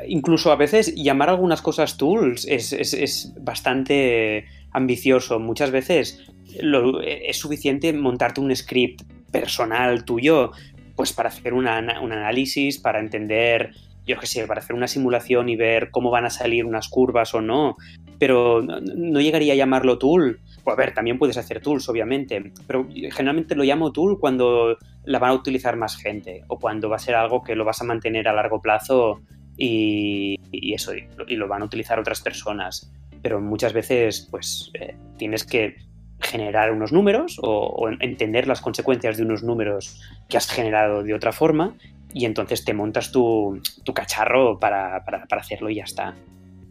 Incluso 0.07 0.53
a 0.53 0.57
veces 0.57 0.95
llamar 0.95 1.30
algunas 1.30 1.62
cosas 1.62 1.97
tools 1.97 2.47
es, 2.47 2.72
es 2.72 3.32
bastante 3.40 4.45
ambicioso. 4.70 5.38
Muchas 5.38 5.70
veces 5.70 6.24
es 6.55 7.36
suficiente 7.36 7.92
montarte 7.92 8.40
un 8.40 8.55
script 8.55 9.03
personal 9.30 10.05
tuyo, 10.05 10.53
pues 10.97 11.12
para 11.12 11.28
hacer 11.28 11.55
un 11.55 11.66
análisis, 11.66 12.78
para 12.78 13.01
entender, 13.01 13.70
yo 14.07 14.18
qué 14.18 14.26
sé, 14.26 14.47
para 14.47 14.61
hacer 14.61 14.76
una 14.76 14.86
simulación 14.86 15.49
y 15.49 15.57
ver 15.57 15.90
cómo 15.90 16.11
van 16.11 16.26
a 16.26 16.30
salir 16.30 16.64
unas 16.64 16.88
curvas 16.88 17.34
o 17.34 17.40
no, 17.40 17.76
pero 18.18 18.62
no, 18.62 19.20
llegaría 19.20 19.55
a 19.55 19.57
llamarlo 19.57 19.99
tool. 19.99 20.40
Pues 20.65 20.75
a 20.75 20.77
ver, 20.77 20.95
también 20.95 21.19
puedes 21.19 21.37
hacer 21.37 21.61
tools, 21.61 21.89
obviamente, 21.91 22.53
pero 22.67 22.89
generalmente 22.89 23.55
lo 23.55 23.65
llamo 23.65 23.93
tool 23.93 24.19
cuando 24.19 24.79
la 25.05 25.19
van 25.19 25.31
a 25.31 25.35
utilizar 25.35 25.77
más 25.77 25.97
gente 25.97 26.43
o 26.49 26.59
cuando 26.59 26.89
va 26.89 26.97
a 26.97 26.99
ser 26.99 27.15
algo 27.15 27.43
que 27.43 27.55
lo 27.55 27.67
vas 27.67 27.83
a 27.83 27.85
mantener 27.85 28.27
a 28.29 28.33
largo 28.33 28.62
plazo 28.62 29.21
y, 29.59 30.41
eso, 30.75 30.93
y 30.95 31.37
lo 31.37 31.49
van 31.49 31.62
a 31.62 31.67
utilizar 31.67 31.99
otras 31.99 32.23
personas. 32.23 32.91
Pero 33.21 33.41
muchas 33.41 33.75
veces, 33.75 34.27
pues, 34.31 34.71
eh, 34.75 34.97
tienes 35.19 35.45
que 35.45 35.77
generar 36.21 36.73
unos 36.73 36.93
números 36.93 37.39
o, 37.43 37.89
entender 38.01 38.47
las 38.47 38.62
consecuencias 38.62 39.19
de 39.19 39.25
unos 39.25 39.43
números 39.43 40.01
que 40.29 40.39
has 40.39 40.51
generado 40.51 41.03
de 41.03 41.12
otra 41.12 41.33
forma 41.33 41.75
y 42.15 42.25
entonces 42.25 42.65
te 42.65 42.73
montas 42.73 43.12
tu, 43.12 43.61
cacharro 43.95 44.59
para, 44.59 45.05
hacerlo 45.31 45.69
y 45.69 45.77
ya 45.77 45.85
está. 45.85 46.15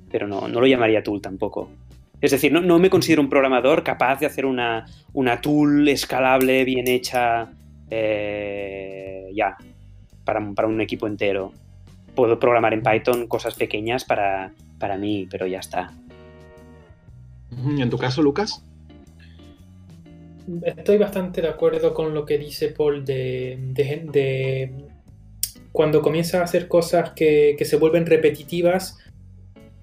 Pero 0.09 0.27
no, 0.27 0.47
no 0.47 0.59
lo 0.59 0.65
llamaría 0.65 1.03
tool 1.03 1.21
tampoco. 1.21 1.69
Es 2.23 2.31
decir, 2.31 2.53
no, 2.53 2.79
me 2.79 2.89
considero 2.89 3.21
un 3.21 3.27
programador 3.27 3.83
capaz 3.83 4.21
de 4.21 4.25
hacer 4.25 4.45
una, 4.45 4.85
una 5.11 5.41
tool 5.41 5.85
escalable, 5.89 6.63
bien 6.63 6.87
hecha, 6.87 7.51
eh, 7.89 9.29
ya, 9.35 9.57
para, 10.23 10.39
para, 10.53 10.69
un 10.69 10.79
equipo 10.79 11.05
entero. 11.05 11.51
Puedo 12.15 12.39
programar 12.39 12.73
en 12.73 12.81
Python 12.81 13.27
cosas 13.27 13.55
pequeñas 13.55 14.05
para, 14.05 14.53
para 14.79 14.97
mí, 14.97 15.27
pero 15.29 15.47
ya 15.47 15.59
está. 15.59 15.91
¿Y 17.75 17.81
en 17.81 17.89
tu 17.89 17.97
caso, 17.97 18.21
Lucas? 18.21 18.63
estoy 20.63 20.97
bastante 20.97 21.41
de 21.41 21.49
acuerdo 21.49 21.93
con 21.93 22.13
lo 22.13 22.25
que 22.25 22.37
dice 22.37 22.69
Paul 22.69 23.03
de, 23.03 23.57
de, 23.73 24.71
cuando 25.73 26.01
comienzas 26.01 26.35
a 26.35 26.43
hacer 26.45 26.69
cosas 26.69 27.11
que, 27.11 27.55
que, 27.57 27.65
se 27.65 27.75
vuelven 27.75 28.05
repetitivas, 28.05 28.97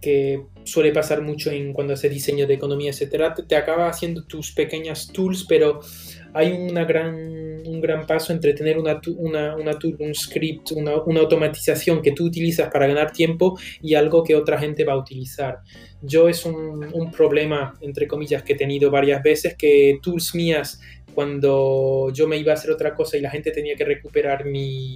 que 0.01 0.47
suele 0.65 0.93
pasar 0.93 1.23
mucho 1.23 1.51
en 1.51 1.73
cuando 1.73 1.95
haces 1.95 2.11
diseño 2.11 2.47
de 2.47 2.55
economía, 2.55 2.91
etcétera, 2.91 3.35
te, 3.35 3.43
te 3.43 3.57
acaba 3.57 3.89
haciendo 3.89 4.25
tus 4.25 4.53
pequeñas 4.53 5.09
tools, 5.13 5.45
pero 5.49 5.81
hay 6.33 6.53
una 6.53 6.85
gran, 6.85 7.15
un 7.67 7.81
gran 7.81 8.07
paso 8.07 8.33
entre 8.33 8.53
tener 8.55 8.79
una, 8.79 9.01
una, 9.17 9.57
una 9.57 9.79
tool, 9.79 9.97
un 9.99 10.15
script, 10.15 10.73
una, 10.73 11.03
una, 11.03 11.21
automatización 11.21 12.03
que 12.03 12.13
tú 12.13 12.27
utilizas 12.27 12.71
para 12.71 12.87
ganar 12.87 13.13
tiempo 13.13 13.59
y 13.83 13.95
algo 13.95 14.23
que 14.23 14.37
otra 14.37 14.59
gente 14.59 14.85
va 14.85 14.93
a 14.93 14.99
utilizar. 14.99 15.59
Yo 16.03 16.29
es 16.29 16.45
un, 16.45 16.89
un 16.93 17.11
problema, 17.11 17.75
entre 17.81 18.07
comillas, 18.07 18.43
que 18.43 18.53
he 18.53 18.57
tenido 18.57 18.91
varias 18.91 19.23
veces, 19.23 19.57
que 19.57 19.99
tools 20.03 20.35
mías, 20.35 20.81
cuando 21.15 22.11
yo 22.13 22.29
me 22.29 22.37
iba 22.37 22.53
a 22.53 22.55
hacer 22.55 22.71
otra 22.71 22.95
cosa 22.95 23.17
y 23.17 23.21
la 23.21 23.31
gente 23.31 23.51
tenía 23.51 23.75
que 23.75 23.85
recuperar 23.85 24.45
mi, 24.45 24.95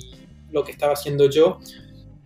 lo 0.53 0.65
que 0.65 0.73
estaba 0.73 0.93
haciendo 0.93 1.29
yo, 1.29 1.59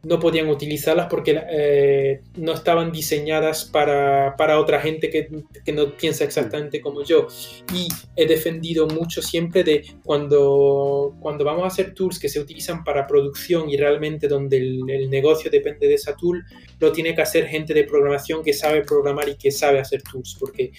no 0.02 0.18
podían 0.18 0.48
utilizarlas 0.48 1.06
porque 1.08 1.40
eh, 1.50 2.20
no 2.36 2.52
estaban 2.52 2.92
diseñadas 2.92 3.64
para, 3.64 4.34
otra 4.58 4.80
gente 4.80 5.10
que, 5.10 5.28
no 5.72 5.96
piensa 5.96 6.24
exactamente 6.24 6.80
como 6.80 7.02
yo. 7.02 7.26
Y 7.74 7.88
he 8.16 8.26
defendido 8.26 8.86
mucho 8.86 9.22
siempre 9.22 9.64
de 9.64 9.84
cuando, 10.04 11.16
cuando 11.20 11.44
vamos 11.44 11.64
a 11.64 11.68
hacer 11.68 11.94
tools 11.94 12.18
que 12.18 12.28
se 12.28 12.40
utilizan 12.40 12.84
para 12.84 13.06
producción 13.06 13.68
y 13.70 13.76
realmente 13.76 14.28
donde 14.28 14.58
el, 14.58 15.10
negocio 15.10 15.50
depende 15.50 15.88
de 15.88 15.94
esa 15.94 16.14
tool, 16.14 16.44
lo 16.78 16.92
tiene 16.92 17.14
que 17.14 17.22
hacer 17.22 17.46
gente 17.46 17.74
de 17.74 17.84
programación 17.84 18.42
que 18.42 18.52
sabe 18.52 18.82
programar 18.82 19.28
y 19.28 19.36
que 19.36 19.50
sabe 19.50 19.80
hacer 19.80 20.02
tools. 20.02 20.36
Porque 20.38 20.72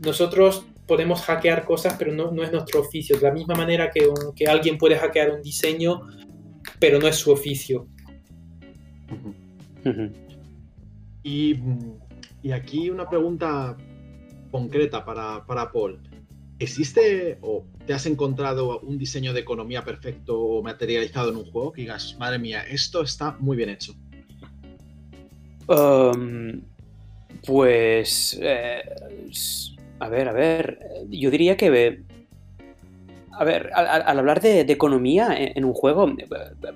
nosotros 0.00 0.64
podemos 0.86 1.20
hackear 1.22 1.64
cosas, 1.64 1.94
pero 1.98 2.12
no, 2.12 2.30
no 2.30 2.42
es 2.42 2.52
nuestro 2.52 2.80
oficio. 2.80 3.16
De 3.16 3.22
la 3.22 3.32
misma 3.32 3.54
manera 3.54 3.90
que, 3.90 4.08
que 4.34 4.46
alguien 4.46 4.78
puede 4.78 4.96
hackear 4.96 5.30
un 5.30 5.42
diseño, 5.42 6.02
pero 6.78 6.98
no 6.98 7.06
es 7.06 7.16
su 7.16 7.30
oficio 7.30 7.86
y, 11.22 11.56
aquí 12.52 12.90
una 12.90 13.08
pregunta 13.08 13.76
concreta 14.50 15.04
para, 15.04 15.72
Paul. 15.72 16.00
¿Existe 16.58 17.38
o 17.40 17.66
te 17.86 17.92
has 17.92 18.06
encontrado 18.06 18.80
un 18.80 18.96
diseño 18.96 19.32
de 19.32 19.40
economía 19.40 19.84
perfecto 19.84 20.38
o 20.40 20.62
materializado 20.62 21.30
en 21.30 21.36
un 21.38 21.50
juego 21.50 21.72
que 21.72 21.82
digas, 21.82 22.16
madre 22.20 22.38
mía, 22.38 22.62
esto 22.62 23.02
está 23.02 23.36
muy 23.40 23.56
bien 23.56 23.70
hecho? 23.70 23.94
Um, 25.66 26.62
pues, 27.44 28.38
eh, 28.40 28.82
a 29.98 30.08
ver, 30.08 30.28
a 30.28 30.32
ver, 30.32 30.78
yo 31.08 31.30
diría 31.30 31.56
que 31.56 32.04
A 33.32 33.44
ver, 33.44 33.70
al, 33.74 34.18
hablar 34.18 34.40
de, 34.40 34.60
economía 34.60 35.34
en, 35.36 35.64
un 35.64 35.72
juego, 35.72 36.14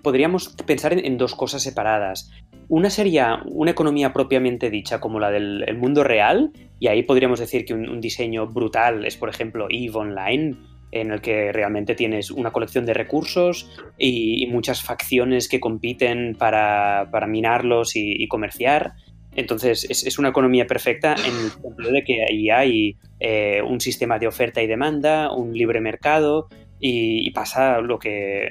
podríamos 0.02 0.48
pensar 0.66 0.92
en, 0.92 1.18
dos 1.18 1.34
cosas 1.34 1.62
separadas. 1.62 2.30
Una 2.68 2.90
sería 2.90 3.42
una 3.46 3.70
economía 3.70 4.12
propiamente 4.12 4.70
dicha, 4.70 4.98
como 5.00 5.20
la 5.20 5.30
del 5.30 5.76
mundo 5.76 6.02
real, 6.02 6.52
y 6.80 6.88
ahí 6.88 7.02
podríamos 7.02 7.40
decir 7.40 7.64
que 7.64 7.74
un, 7.74 8.00
diseño 8.00 8.46
brutal 8.46 9.04
es, 9.04 9.16
por 9.16 9.28
ejemplo, 9.28 9.66
EVE 9.70 9.96
Online, 9.96 10.56
en 10.92 11.10
el 11.10 11.20
que 11.20 11.52
realmente 11.52 11.94
tienes 11.94 12.30
una 12.30 12.52
colección 12.52 12.86
de 12.86 12.94
recursos 12.94 13.70
y, 13.98 14.46
muchas 14.46 14.82
facciones 14.82 15.48
que 15.48 15.60
compiten 15.60 16.36
para, 16.38 17.08
minarlos 17.28 17.96
y 17.96 18.26
comerciar. 18.28 18.94
Entonces, 19.36 19.86
es, 19.90 20.18
una 20.18 20.30
economía 20.30 20.66
perfecta 20.66 21.14
en 21.14 21.36
el 21.36 21.50
sentido 21.50 21.92
de 21.92 22.02
que 22.04 22.24
ahí 22.24 22.48
hay 22.48 22.96
eh, 23.20 23.60
un 23.62 23.80
sistema 23.82 24.18
de 24.18 24.26
oferta 24.26 24.62
y 24.62 24.66
demanda, 24.66 25.30
un 25.30 25.52
libre 25.52 25.78
mercado 25.82 26.48
y, 26.80 27.30
pasa 27.32 27.82
lo 27.82 27.98
que 27.98 28.48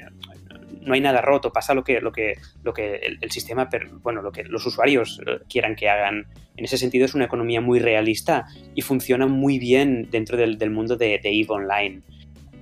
no 0.82 0.94
hay 0.94 1.00
nada 1.00 1.20
roto, 1.20 1.52
pasa 1.52 1.74
lo 1.74 1.82
que, 1.82 2.00
lo 2.00 2.12
que, 2.12 2.34
lo 2.62 2.72
que 2.72 3.00
el, 3.20 3.30
sistema, 3.32 3.68
bueno, 4.02 4.22
lo 4.22 4.30
que 4.30 4.44
los 4.44 4.64
usuarios 4.64 5.20
eh, 5.26 5.40
quieran 5.48 5.74
que 5.74 5.88
hagan. 5.88 6.28
En 6.56 6.64
ese 6.64 6.78
sentido 6.78 7.04
es 7.04 7.14
una 7.14 7.24
economía 7.24 7.60
muy 7.60 7.80
realista 7.80 8.46
y 8.76 8.82
funciona 8.82 9.26
muy 9.26 9.58
bien 9.58 10.08
dentro 10.12 10.36
del, 10.36 10.70
mundo 10.70 10.96
de, 10.96 11.18
de 11.20 11.28
EVE 11.30 11.46
Online. 11.48 12.02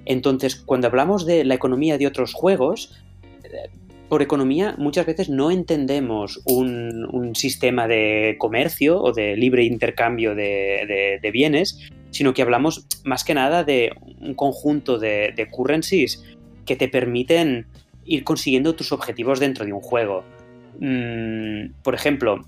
Entonces, 0.07 0.57
cuando 0.57 0.87
hablamos 0.87 1.27
de 1.27 1.45
la 1.45 1.55
economía 1.55 1.99
de 1.99 2.07
otros 2.07 2.33
juegos, 2.33 3.05
por 4.09 4.23
economía 4.23 4.75
muchas 4.79 5.07
veces 5.07 5.29
no 5.29 5.51
entendemos 5.51 6.43
un, 6.45 7.35
sistema 7.35 7.89
de 7.89 8.37
comercio 8.39 9.01
o 9.01 9.13
de 9.13 9.37
libre 9.37 9.65
intercambio 9.65 10.35
de, 10.35 11.31
bienes, 11.33 11.91
sino 12.11 12.33
que 12.33 12.43
hablamos 12.43 12.87
más 13.05 13.25
que 13.25 13.35
nada 13.35 13.65
de 13.65 13.93
un 14.21 14.35
conjunto 14.35 14.99
de, 14.99 15.49
currencies 15.51 16.23
que 16.65 16.77
te 16.77 16.89
permiten 16.89 17.67
ir 18.05 18.25
consiguiendo 18.25 18.75
tus 18.75 18.93
objetivos 18.93 19.41
dentro 19.41 19.65
de 19.65 19.73
un 19.73 19.81
juego. 19.81 20.25
Mm, 20.79 21.83
por 21.83 21.95
ejemplo, 21.95 22.41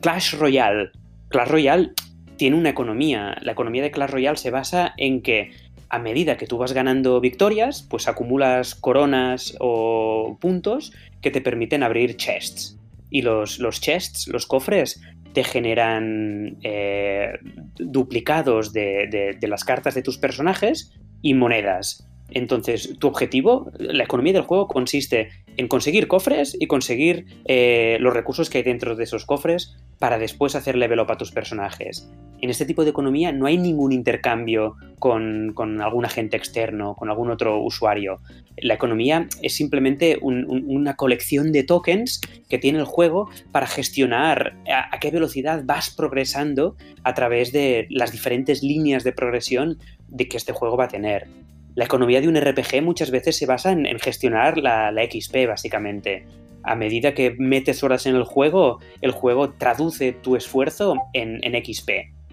Clash 0.00 0.34
Royale. 0.34 0.90
Clash 1.28 1.48
Royale 1.48 1.92
tiene 2.36 2.56
una 2.56 2.70
economía. 2.70 3.36
La 3.42 3.52
economía 3.52 3.82
de 3.82 3.90
Clash 3.90 4.10
Royale 4.10 4.36
se 4.36 4.50
basa 4.50 4.94
en 4.96 5.22
que 5.22 5.50
a 5.90 5.98
medida 5.98 6.36
que 6.36 6.46
tú 6.46 6.58
vas 6.58 6.72
ganando 6.72 7.20
victorias, 7.20 7.86
pues 7.88 8.08
acumulas 8.08 8.74
coronas 8.74 9.56
o 9.60 10.38
puntos 10.40 10.92
que 11.20 11.30
te 11.30 11.40
permiten 11.40 11.82
abrir 11.82 12.16
chests. 12.16 12.78
Y 13.10 13.22
los, 13.22 13.58
los 13.58 13.80
chests, 13.80 14.28
los 14.28 14.46
cofres, 14.46 15.00
te 15.32 15.44
generan 15.44 16.58
eh, 16.62 17.38
duplicados 17.76 18.72
de, 18.72 19.38
las 19.42 19.64
cartas 19.64 19.94
de 19.94 20.02
tus 20.02 20.18
personajes 20.18 20.92
y 21.22 21.34
monedas. 21.34 22.07
Entonces, 22.30 22.96
tu 22.98 23.08
objetivo, 23.08 23.70
la 23.78 24.04
economía 24.04 24.34
del 24.34 24.42
juego 24.42 24.68
consiste 24.68 25.28
en 25.56 25.66
conseguir 25.66 26.08
cofres 26.08 26.56
y 26.58 26.66
conseguir 26.66 27.26
eh, 27.46 27.96
los 28.00 28.14
recursos 28.14 28.50
que 28.50 28.58
hay 28.58 28.64
dentro 28.64 28.96
de 28.96 29.04
esos 29.04 29.24
cofres 29.24 29.76
para 29.98 30.18
después 30.18 30.54
hacer 30.54 30.76
level 30.76 31.00
up 31.00 31.10
a 31.10 31.16
tus 31.16 31.32
personajes. 31.32 32.08
En 32.40 32.50
este 32.50 32.64
tipo 32.64 32.84
de 32.84 32.90
economía 32.90 33.32
no 33.32 33.46
hay 33.46 33.58
ningún 33.58 33.90
intercambio 33.90 34.76
con, 35.00 35.54
algún 35.80 36.04
agente 36.04 36.36
externo, 36.36 36.94
con 36.94 37.10
algún 37.10 37.30
otro 37.30 37.60
usuario. 37.60 38.20
La 38.58 38.74
economía 38.74 39.26
es 39.42 39.54
simplemente 39.56 40.18
una 40.22 40.94
colección 40.94 41.50
de 41.50 41.64
tokens 41.64 42.20
que 42.48 42.58
tiene 42.58 42.78
el 42.78 42.84
juego 42.84 43.28
para 43.50 43.66
gestionar 43.66 44.54
a, 44.72 44.98
qué 45.00 45.10
velocidad 45.10 45.62
vas 45.64 45.90
progresando 45.90 46.76
a 47.02 47.14
través 47.14 47.50
de 47.52 47.86
las 47.90 48.12
diferentes 48.12 48.62
líneas 48.62 49.02
de 49.02 49.12
progresión 49.12 49.78
de 50.06 50.28
que 50.28 50.36
este 50.36 50.52
juego 50.52 50.76
va 50.76 50.84
a 50.84 50.88
tener. 50.88 51.26
La 51.74 51.84
economía 51.84 52.20
de 52.20 52.28
un 52.28 52.40
RPG 52.40 52.82
muchas 52.82 53.10
veces 53.10 53.36
se 53.36 53.46
basa 53.46 53.72
en, 53.72 53.86
gestionar 53.98 54.58
la, 54.58 54.92
XP, 54.92 55.46
básicamente 55.46 56.26
a 56.64 56.74
medida 56.74 57.14
que 57.14 57.34
metes 57.38 57.82
horas 57.82 58.04
en 58.06 58.16
el 58.16 58.24
juego, 58.24 58.80
el 59.00 59.12
juego 59.12 59.50
traduce 59.50 60.12
tu 60.12 60.36
esfuerzo 60.36 60.96
en, 61.12 61.40
XP, 61.40 61.90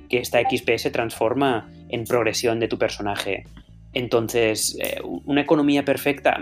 que 0.09 0.17
esta 0.17 0.41
XP 0.41 0.77
se 0.77 0.91
transforma 0.91 1.69
en 1.89 2.05
progresión 2.05 2.59
de 2.59 2.67
tu 2.67 2.77
personaje. 2.77 3.45
Entonces, 3.93 4.77
eh, 4.81 4.99
una 5.25 5.41
economía 5.41 5.85
perfecta, 5.85 6.37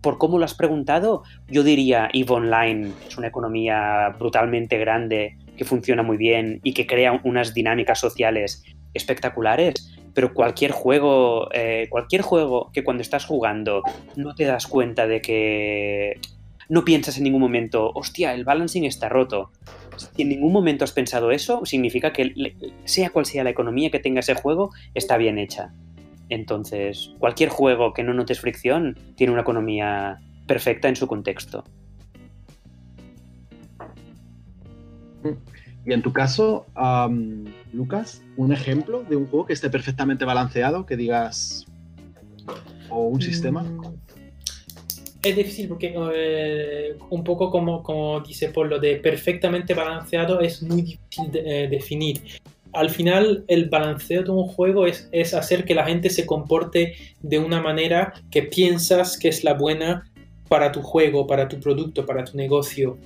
por 0.00 0.16
cómo 0.16 0.38
lo 0.38 0.46
has 0.46 0.54
preguntado, 0.54 1.24
yo 1.46 1.62
diría 1.62 2.08
EVE 2.12 2.32
Online 2.32 2.92
es 3.06 3.18
una 3.18 3.26
economía 3.26 4.14
brutalmente 4.18 4.78
grande, 4.78 5.36
que 5.56 5.64
funciona 5.64 6.02
muy 6.02 6.16
bien 6.16 6.60
y 6.62 6.72
que 6.72 6.86
crea 6.86 7.20
unas 7.24 7.52
dinámicas 7.52 7.98
sociales 7.98 8.64
espectaculares, 8.94 9.95
pero 10.16 10.32
cualquier 10.32 10.72
juego, 10.72 11.50
eh, 11.52 11.88
cualquier 11.90 12.22
juego 12.22 12.70
que 12.72 12.82
cuando 12.82 13.02
estás 13.02 13.26
jugando 13.26 13.82
no 14.16 14.34
te 14.34 14.44
das 14.44 14.66
cuenta 14.66 15.06
de 15.06 15.20
que 15.20 16.18
no 16.70 16.86
piensas 16.86 17.18
en 17.18 17.24
ningún 17.24 17.42
momento, 17.42 17.92
hostia, 17.94 18.32
el 18.32 18.42
balancing 18.42 18.86
está 18.86 19.10
roto. 19.10 19.50
Si 19.98 20.22
en 20.22 20.30
ningún 20.30 20.54
momento 20.54 20.84
has 20.84 20.92
pensado 20.92 21.32
eso, 21.32 21.66
significa 21.66 22.14
que 22.14 22.32
sea 22.86 23.10
cual 23.10 23.26
sea 23.26 23.44
la 23.44 23.50
economía 23.50 23.90
que 23.90 23.98
tenga 23.98 24.20
ese 24.20 24.32
juego, 24.32 24.70
está 24.94 25.18
bien 25.18 25.36
hecha. 25.36 25.74
Entonces, 26.30 27.10
cualquier 27.18 27.50
juego 27.50 27.92
que 27.92 28.02
no 28.02 28.14
notes 28.14 28.40
fricción 28.40 28.98
tiene 29.16 29.34
una 29.34 29.42
economía 29.42 30.18
perfecta 30.46 30.88
en 30.88 30.96
su 30.96 31.06
contexto. 31.06 31.62
Y 35.86 35.92
en 35.92 36.02
tu 36.02 36.12
caso, 36.12 36.66
Lucas, 37.72 38.20
un 38.36 38.52
ejemplo 38.52 39.04
de 39.08 39.14
un 39.14 39.26
juego 39.28 39.46
que 39.46 39.52
esté 39.52 39.70
perfectamente 39.70 40.24
balanceado, 40.24 40.84
que 40.84 40.96
digas, 40.96 41.64
o 42.90 43.06
un 43.06 43.22
sistema. 43.22 43.62
Mm, 43.62 43.94
es 45.22 45.36
difícil 45.36 45.68
porque 45.68 45.94
eh, 46.14 46.96
un 47.10 47.22
poco 47.22 47.50
como, 47.50 47.84
como 47.84 48.20
dice 48.20 48.48
Paul, 48.48 48.70
lo 48.70 48.80
de 48.80 48.96
perfectamente 48.96 49.74
balanceado 49.74 50.40
es 50.40 50.60
muy 50.62 50.82
difícil 50.82 51.30
de 51.30 51.64
eh, 51.64 51.68
definir. 51.68 52.20
Al 52.72 52.90
final 52.90 53.44
el 53.46 53.68
balanceo 53.68 54.24
de 54.24 54.30
un 54.30 54.46
juego 54.48 54.86
es, 54.86 55.08
es 55.12 55.34
hacer 55.34 55.64
que 55.64 55.74
la 55.74 55.86
gente 55.86 56.10
se 56.10 56.26
comporte 56.26 56.94
de 57.22 57.38
una 57.38 57.62
manera 57.62 58.12
que 58.30 58.42
piensas 58.42 59.16
que 59.16 59.28
es 59.28 59.44
la 59.44 59.54
buena 59.54 60.10
para 60.48 60.72
tu 60.72 60.82
juego, 60.82 61.26
para 61.26 61.48
tu 61.48 61.58
producto, 61.58 62.04
para 62.04 62.24
tu 62.24 62.36
negocio. 62.36 62.98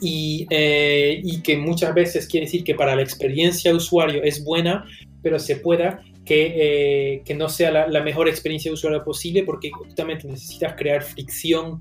Y, 0.00 0.46
eh, 0.50 1.20
y, 1.24 1.42
que 1.42 1.56
muchas 1.56 1.92
veces 1.92 2.28
quiere 2.28 2.46
decir 2.46 2.62
que 2.62 2.74
para 2.74 2.94
la 2.94 3.02
experiencia 3.02 3.70
de 3.70 3.76
usuario 3.76 4.22
es 4.22 4.44
buena, 4.44 4.84
pero 5.22 5.38
se 5.38 5.56
pueda 5.56 6.02
que, 6.24 7.22
que 7.24 7.34
no 7.34 7.48
sea 7.48 7.88
la, 7.88 8.02
mejor 8.02 8.28
experiencia 8.28 8.70
de 8.70 8.74
usuario 8.74 9.02
posible 9.02 9.42
porque 9.44 9.70
justamente 9.70 10.28
necesitas 10.28 10.74
crear 10.76 11.02
fricción 11.02 11.80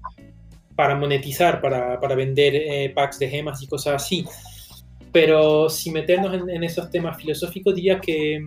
para 0.78 0.96
monetizar, 0.96 1.60
para, 1.60 2.00
para 2.00 2.16
vender 2.16 2.56
eh, 2.56 2.92
packs 2.94 3.20
de 3.20 3.28
gemas 3.28 3.62
y 3.64 3.68
cosas 3.68 4.04
así. 4.04 4.26
Pero 5.12 5.70
si 5.70 5.90
meternos 5.90 6.34
en, 6.48 6.64
esos 6.64 6.90
temas 6.92 7.18
filosóficos, 7.18 7.74
diría 7.74 8.00
que 8.00 8.40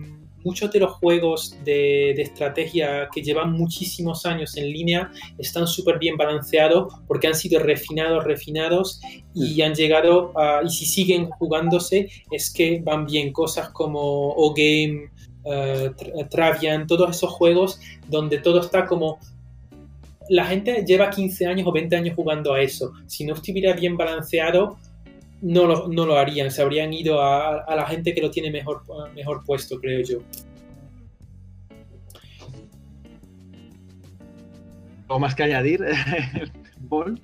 muchos 0.43 0.71
de 0.71 0.79
los 0.79 0.93
juegos 0.93 1.55
de, 1.63 2.13
de, 2.15 2.21
estrategia 2.21 3.09
que 3.13 3.21
llevan 3.21 3.53
muchísimos 3.53 4.25
años 4.25 4.57
en 4.57 4.71
línea 4.71 5.11
están 5.37 5.67
súper 5.67 5.99
bien 5.99 6.17
balanceados 6.17 6.93
porque 7.07 7.27
han 7.27 7.35
sido 7.35 7.59
refinados, 7.59 8.23
refinados 8.23 9.01
y 9.33 9.61
han 9.61 9.73
llegado 9.73 10.37
a, 10.37 10.61
y 10.63 10.69
si 10.69 10.85
siguen 10.85 11.29
jugándose 11.29 12.09
es 12.31 12.51
que 12.53 12.81
van 12.83 13.05
bien 13.05 13.31
cosas 13.31 13.69
como 13.69 14.29
O-Game, 14.31 15.09
uh, 15.43 16.25
Travian, 16.29 16.87
todos 16.87 17.15
esos 17.15 17.31
juegos 17.31 17.79
donde 18.07 18.39
todo 18.39 18.61
está 18.61 18.85
como... 18.85 19.19
La 20.29 20.45
gente 20.45 20.85
lleva 20.85 21.09
15 21.09 21.45
años 21.45 21.67
o 21.67 21.71
20 21.71 21.95
años 21.95 22.15
jugando 22.15 22.53
a 22.53 22.61
eso. 22.61 22.93
Si 23.07 23.25
no 23.25 23.33
estuviera 23.33 23.73
bien 23.73 23.97
balanceado, 23.97 24.77
no 25.41 25.65
lo, 25.65 25.87
no 25.87 26.05
lo 26.05 26.17
harían. 26.17 26.51
Se 26.51 26.61
habrían 26.61 26.93
ido 26.93 27.21
a, 27.21 27.63
a, 27.63 27.75
la 27.75 27.85
gente 27.85 28.13
que 28.13 28.21
lo 28.21 28.31
tiene 28.31 28.51
mejor, 28.51 28.83
mejor 29.15 29.43
puesto, 29.45 29.79
creo 29.79 30.01
yo. 30.03 30.19
¿Algo 35.07 35.19
más 35.19 35.35
que 35.35 35.43
añadir, 35.43 35.83
Paul? 36.89 37.19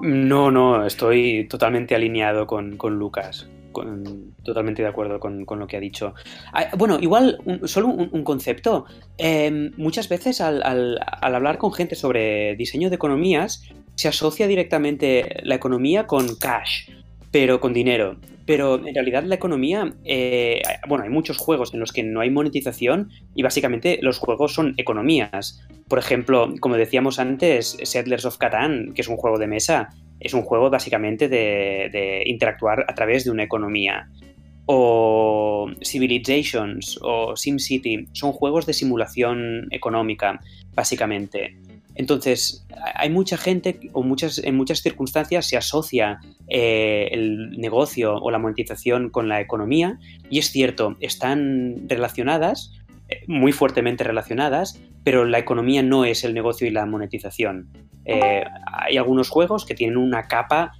No, 0.00 0.50
no, 0.50 0.86
estoy 0.86 1.46
totalmente 1.48 1.94
alineado 1.94 2.46
con, 2.46 2.76
con 2.76 2.98
Lucas 2.98 3.48
totalmente 4.44 4.82
de 4.82 4.88
acuerdo 4.88 5.20
con, 5.20 5.44
lo 5.46 5.66
que 5.66 5.76
ha 5.76 5.80
dicho. 5.80 6.14
Ah, 6.52 6.68
bueno, 6.76 6.98
igual, 7.00 7.38
solo 7.64 7.88
un, 7.88 8.24
concepto. 8.24 8.86
Em, 9.16 9.72
muchas 9.76 10.08
veces 10.08 10.40
al, 10.40 10.98
hablar 11.20 11.58
con 11.58 11.72
gente 11.72 11.94
sobre 11.94 12.56
diseño 12.56 12.90
de 12.90 12.96
economías, 12.96 13.62
se 13.98 14.06
asocia 14.06 14.46
directamente 14.46 15.40
la 15.42 15.56
economía 15.56 16.06
con 16.06 16.36
cash, 16.36 16.88
pero 17.32 17.58
con 17.58 17.72
dinero. 17.72 18.16
Pero 18.46 18.76
en 18.76 18.94
realidad 18.94 19.24
la 19.24 19.34
economía, 19.34 19.92
eh, 20.04 20.62
bueno, 20.86 21.02
hay 21.02 21.10
muchos 21.10 21.36
juegos 21.36 21.74
en 21.74 21.80
los 21.80 21.92
que 21.92 22.04
no 22.04 22.20
hay 22.20 22.30
monetización 22.30 23.10
y 23.34 23.42
básicamente 23.42 23.98
los 24.00 24.18
juegos 24.18 24.54
son 24.54 24.74
economías. 24.76 25.66
Por 25.88 25.98
ejemplo, 25.98 26.54
como 26.60 26.76
decíamos 26.76 27.18
antes, 27.18 27.76
Settlers 27.82 28.24
of 28.24 28.38
Catan, 28.38 28.94
que 28.94 29.02
es 29.02 29.08
un 29.08 29.16
juego 29.16 29.36
de 29.36 29.48
mesa, 29.48 29.88
es 30.20 30.32
un 30.32 30.42
juego 30.42 30.70
básicamente 30.70 31.28
de, 31.28 32.22
interactuar 32.24 32.84
a 32.88 32.94
través 32.94 33.24
de 33.24 33.32
una 33.32 33.42
economía. 33.42 34.08
o 34.66 35.72
Civilizations 35.82 37.00
o 37.02 37.34
SimCity 37.34 38.06
son 38.12 38.30
juegos 38.30 38.64
de 38.64 38.74
simulación 38.74 39.66
económica, 39.72 40.38
básicamente. 40.72 41.56
Entonces, 41.98 42.64
hay 42.94 43.10
mucha 43.10 43.36
gente 43.36 43.80
o 43.92 44.04
muchas, 44.04 44.38
en 44.38 44.56
muchas 44.56 44.78
circunstancias 44.78 45.46
se 45.46 45.56
asocia 45.56 46.20
eh, 46.46 47.08
el 47.10 47.50
negocio 47.58 48.14
o 48.14 48.30
la 48.30 48.38
monetización 48.38 49.10
con 49.10 49.28
la 49.28 49.40
economía 49.40 49.98
y 50.30 50.38
es 50.38 50.52
cierto, 50.52 50.96
están 51.00 51.88
relacionadas, 51.88 52.72
eh, 53.08 53.22
muy 53.26 53.50
fuertemente 53.50 54.04
relacionadas, 54.04 54.80
pero 55.02 55.24
la 55.24 55.40
economía 55.40 55.82
no 55.82 56.04
es 56.04 56.22
el 56.22 56.34
negocio 56.34 56.68
y 56.68 56.70
la 56.70 56.86
monetización. 56.86 57.68
Eh, 58.04 58.44
hay 58.72 58.96
algunos 58.96 59.28
juegos 59.28 59.66
que 59.66 59.74
tienen 59.74 59.96
una 59.96 60.28
capa 60.28 60.72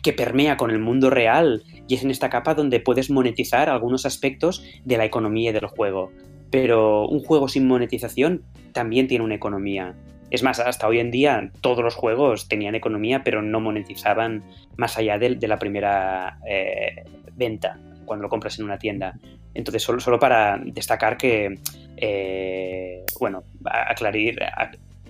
que 0.00 0.12
permea 0.12 0.56
con 0.56 0.70
el 0.70 0.78
mundo 0.78 1.10
real 1.10 1.64
y 1.88 1.94
es 1.96 2.04
en 2.04 2.12
esta 2.12 2.30
capa 2.30 2.54
donde 2.54 2.78
puedes 2.78 3.10
monetizar 3.10 3.68
algunos 3.68 4.06
aspectos 4.06 4.64
de 4.84 4.96
la 4.96 5.04
economía 5.04 5.52
del 5.52 5.66
juego. 5.66 6.12
Pero 6.52 7.08
un 7.08 7.20
juego 7.20 7.48
sin 7.48 7.66
monetización 7.66 8.44
también 8.72 9.08
tiene 9.08 9.24
una 9.24 9.34
economía. 9.34 9.96
Es 10.30 10.42
más, 10.42 10.60
hasta 10.60 10.86
hoy 10.86 11.00
en 11.00 11.10
día 11.10 11.50
todos 11.60 11.82
los 11.82 11.94
juegos 11.94 12.48
tenían 12.48 12.74
economía, 12.74 13.22
pero 13.24 13.42
no 13.42 13.60
monetizaban 13.60 14.44
más 14.76 14.96
allá 14.96 15.18
de, 15.18 15.36
la 15.46 15.58
primera 15.58 16.38
eh, 16.48 17.04
venta, 17.34 17.78
cuando 18.04 18.22
lo 18.22 18.28
compras 18.28 18.58
en 18.58 18.64
una 18.64 18.78
tienda. 18.78 19.18
Entonces, 19.54 19.82
solo, 19.82 20.18
para 20.18 20.60
destacar 20.64 21.16
que, 21.16 21.58
eh, 21.96 23.04
bueno, 23.18 23.42
aclarir, 23.64 24.38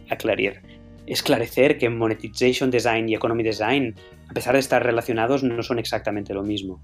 aclarir, 0.09 0.63
esclarecer 1.07 1.77
que 1.77 1.91
monetization 1.91 2.71
design 2.71 3.09
y 3.09 3.15
economy 3.15 3.43
design, 3.43 3.95
a 4.29 4.33
pesar 4.33 4.55
de 4.55 4.61
estar 4.61 4.83
relacionados, 4.83 5.43
no 5.43 5.63
son 5.63 5.79
exactamente 5.79 6.33
lo 6.33 6.43
mismo. 6.43 6.81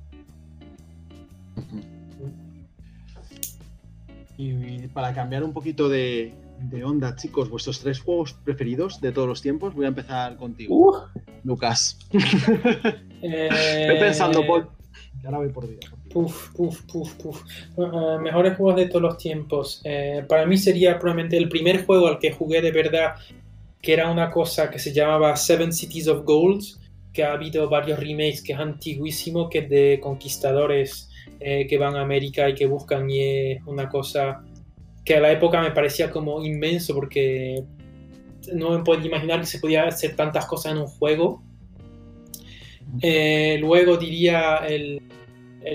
Y 4.36 4.88
para 4.88 5.14
cambiar 5.14 5.42
un 5.44 5.54
poquito 5.54 5.88
de, 5.88 6.34
de 6.58 6.84
onda, 6.84 7.14
chicos, 7.16 7.48
vuestros 7.48 7.80
tres 7.80 8.00
juegos 8.00 8.32
preferidos 8.32 9.00
de 9.00 9.12
todos 9.12 9.28
los 9.28 9.42
tiempos. 9.42 9.74
Voy 9.74 9.84
a 9.84 9.88
empezar 9.88 10.36
contigo, 10.36 10.74
uh. 10.74 11.20
Lucas. 11.44 11.98
Eh, 13.22 13.48
Estoy 13.80 13.98
pensando, 13.98 14.46
Paul. 14.46 14.68
ahora 15.24 15.38
voy 15.38 15.48
por 15.48 15.68
día. 15.68 15.78
Puf, 16.12 16.50
puf, 16.54 16.82
puf, 16.82 17.14
puf. 17.14 17.42
Eh, 17.76 18.18
mejores 18.20 18.56
juegos 18.56 18.76
de 18.76 18.86
todos 18.86 19.02
los 19.02 19.18
tiempos. 19.18 19.80
Eh, 19.84 20.24
para 20.28 20.46
mí 20.46 20.56
sería 20.56 20.98
probablemente 20.98 21.36
el 21.36 21.48
primer 21.48 21.84
juego 21.84 22.08
al 22.08 22.18
que 22.18 22.32
jugué 22.32 22.62
de 22.62 22.72
verdad, 22.72 23.14
que 23.80 23.92
era 23.92 24.10
una 24.10 24.30
cosa 24.30 24.70
que 24.70 24.78
se 24.78 24.92
llamaba 24.92 25.36
Seven 25.36 25.72
Cities 25.72 26.08
of 26.08 26.24
Gold, 26.24 26.62
que 27.12 27.24
ha 27.24 27.32
habido 27.32 27.68
varios 27.68 27.98
remakes, 27.98 28.42
que 28.42 28.52
es 28.52 28.58
antiguísimo, 28.58 29.48
que 29.48 29.58
es 29.60 29.68
de 29.68 30.00
conquistadores 30.02 31.10
que 31.38 31.76
van 31.78 31.96
a 31.96 32.00
América 32.00 32.48
y 32.48 32.54
que 32.54 32.66
buscan 32.66 33.10
y 33.10 33.20
es 33.20 33.62
una 33.66 33.90
cosa 33.90 34.42
que 35.06 35.14
a 35.14 35.20
la 35.20 35.32
época 35.32 35.62
me 35.62 35.70
parecía 35.70 36.10
como 36.10 36.44
inmenso 36.44 36.92
porque 36.92 37.62
no 38.52 38.76
me 38.76 38.84
podía 38.84 39.06
imaginar 39.06 39.40
que 39.40 39.46
se 39.46 39.60
podía 39.60 39.84
hacer 39.84 40.16
tantas 40.16 40.46
cosas 40.46 40.72
en 40.72 40.78
un 40.78 40.88
juego. 40.88 41.42
Eh, 43.00 43.56
luego 43.60 43.96
diría 43.96 44.58
el, 44.68 45.00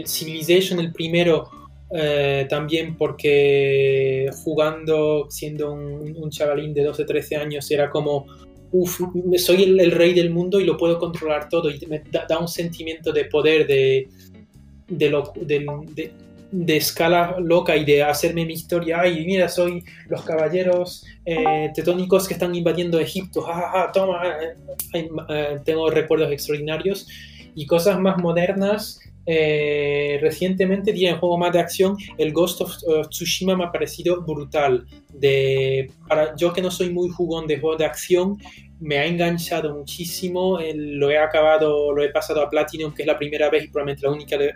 Civilization, 0.05 0.79
el 0.79 0.91
primero, 0.91 1.49
eh, 1.93 2.45
también 2.49 2.97
porque 2.97 4.29
jugando, 4.43 5.27
siendo 5.29 5.73
un, 5.73 6.29
chavalín 6.29 6.73
de 6.73 6.83
12, 6.83 7.05
13 7.05 7.35
años, 7.37 7.71
era 7.71 7.89
como, 7.89 8.25
uff, 8.71 9.01
soy 9.37 9.63
el, 9.63 9.91
rey 9.91 10.13
del 10.13 10.29
mundo 10.29 10.59
y 10.59 10.65
lo 10.65 10.77
puedo 10.77 10.99
controlar 10.99 11.47
todo 11.49 11.69
y 11.69 11.85
me 11.87 12.01
da, 12.11 12.39
un 12.39 12.47
sentimiento 12.47 13.11
de 13.11 13.25
poder, 13.25 13.67
de, 13.67 14.07
escala 16.67 17.37
loca 17.39 17.75
y 17.75 17.85
de 17.85 18.03
hacerme 18.03 18.45
mi 18.45 18.53
historia. 18.53 19.01
Ay, 19.01 19.25
mira, 19.25 19.47
soy 19.47 19.83
los 20.07 20.23
caballeros 20.23 21.05
eh, 21.25 21.71
que 22.27 22.33
están 22.33 22.53
invadiendo 22.53 22.99
Egipto. 22.99 23.41
Ja, 23.41 23.89
toma. 23.93 24.21
Eh, 24.93 25.09
eh, 25.29 25.59
tengo 25.63 25.89
recuerdos 25.89 26.31
extraordinarios 26.31 27.07
y 27.55 27.65
cosas 27.65 27.99
más 27.99 28.17
modernas. 28.17 28.99
recientemente, 29.25 30.91
día 30.91 31.11
en 31.11 31.19
juego 31.19 31.37
más 31.37 31.53
de 31.53 31.59
acción, 31.59 31.95
el 32.17 32.33
Ghost 32.33 32.61
of 32.61 32.71
Tsushima 33.09 33.55
me 33.55 33.65
ha 33.65 33.71
parecido 33.71 34.21
brutal. 34.21 34.85
De, 35.13 35.91
para 36.07 36.35
yo 36.35 36.51
que 36.51 36.61
no 36.61 36.71
soy 36.71 36.89
muy 36.89 37.09
jugón 37.09 37.47
de 37.47 37.59
juego 37.59 37.77
de 37.77 37.85
acción, 37.85 38.37
me 38.81 38.97
ha 38.97 39.05
enganchado 39.05 39.75
muchísimo, 39.75 40.59
lo 40.73 41.11
he 41.11 41.17
acabado, 41.17 41.93
lo 41.93 42.03
he 42.03 42.09
pasado 42.09 42.41
a 42.41 42.49
Platinum, 42.49 42.93
que 42.93 43.03
es 43.03 43.07
la 43.07 43.17
primera 43.17 43.47
vez 43.49 43.65
y 43.65 43.67
probablemente 43.67 44.07
la 44.07 44.11
única 44.11 44.37
vez 44.37 44.55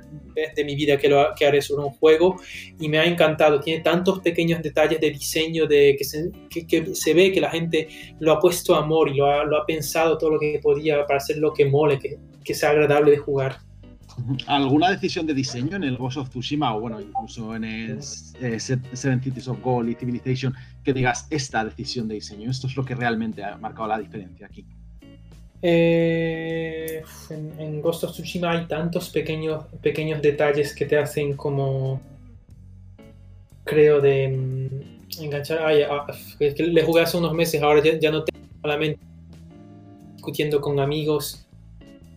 de 0.56 0.64
mi 0.66 0.76
vida 0.76 0.98
que, 0.98 1.08
lo, 1.08 1.28
que 1.36 1.46
haré 1.46 1.62
sobre 1.62 1.86
un 1.86 1.92
juego, 1.92 2.36
y 2.80 2.90
me 2.90 2.98
ha 2.98 3.06
encantado, 3.06 3.60
tiene 3.60 3.84
tantos 3.84 4.20
pequeños 4.22 4.64
detalles 4.64 5.00
de 5.00 5.12
diseño, 5.12 5.68
de 5.68 5.96
que 5.96 6.04
se, 6.04 6.32
que, 6.50 6.96
se 6.96 7.14
ve 7.14 7.32
que 7.32 7.40
la 7.40 7.52
gente 7.52 7.88
lo 8.20 8.32
ha 8.32 8.40
puesto 8.40 8.74
amor 8.74 9.10
y 9.10 9.14
lo 9.14 9.28
ha, 9.28 9.46
lo 9.46 9.58
ha, 9.58 9.66
pensado 9.66 10.18
todo 10.18 10.32
lo 10.32 10.40
que 10.40 10.60
podía 10.62 11.06
para 11.06 11.18
hacer 11.18 11.38
lo 11.38 11.54
que 11.54 11.66
mole, 11.66 12.00
que, 12.00 12.18
que 12.44 12.56
sea 12.56 12.72
agradable 12.72 13.12
de 13.12 13.18
jugar. 13.18 13.65
¿Alguna 14.48 14.92
decisión 14.92 15.26
de 15.28 15.34
diseño 15.34 15.76
en 15.76 15.84
el 15.84 15.98
Ghost 15.98 16.18
of 16.18 16.30
Tsushima 16.30 16.76
o 16.76 16.80
bueno, 16.80 17.02
incluso 17.02 17.56
en 17.56 17.64
el 17.64 18.00
eh, 18.42 18.60
Seven 18.60 19.22
Cities 19.22 19.48
of 19.48 19.62
Gold 19.62 19.90
y 19.90 19.96
Civilization 19.96 20.54
que 20.84 20.94
digas 20.94 21.28
esta 21.30 21.66
decisión 21.66 22.08
de 22.08 22.16
diseño? 22.16 22.50
Esto 22.50 22.68
es 22.68 22.76
lo 22.76 22.86
que 22.86 22.96
realmente 22.96 23.44
ha 23.44 23.58
marcado 23.58 23.88
la 23.90 24.00
diferencia 24.00 24.48
aquí. 24.48 24.66
Eh, 25.62 27.04
en, 27.30 27.82
Ghost 27.82 28.04
of 28.04 28.12
Tsushima 28.12 28.52
hay 28.52 28.68
tantos 28.68 29.10
pequeños, 29.10 29.66
pequeños 29.82 30.22
detalles 30.22 30.76
que 30.76 30.86
te 30.86 30.98
hacen 30.98 31.36
como 31.36 32.00
creo 33.64 34.00
de 34.00 34.30
mm, 34.30 35.24
enganchar. 35.24 35.66
Ay, 35.66 35.82
ah, 35.82 36.06
que 36.40 36.54
le 36.58 36.84
jugué 36.84 37.02
hace 37.02 37.18
unos 37.18 37.34
meses, 37.34 37.62
ahora 37.62 37.82
ya, 37.84 38.12
no 38.12 38.24
tengo 38.24 38.48
la 38.64 38.78
mente 38.78 39.00
discutiendo 40.16 40.62
con 40.62 40.80
amigos 40.80 41.45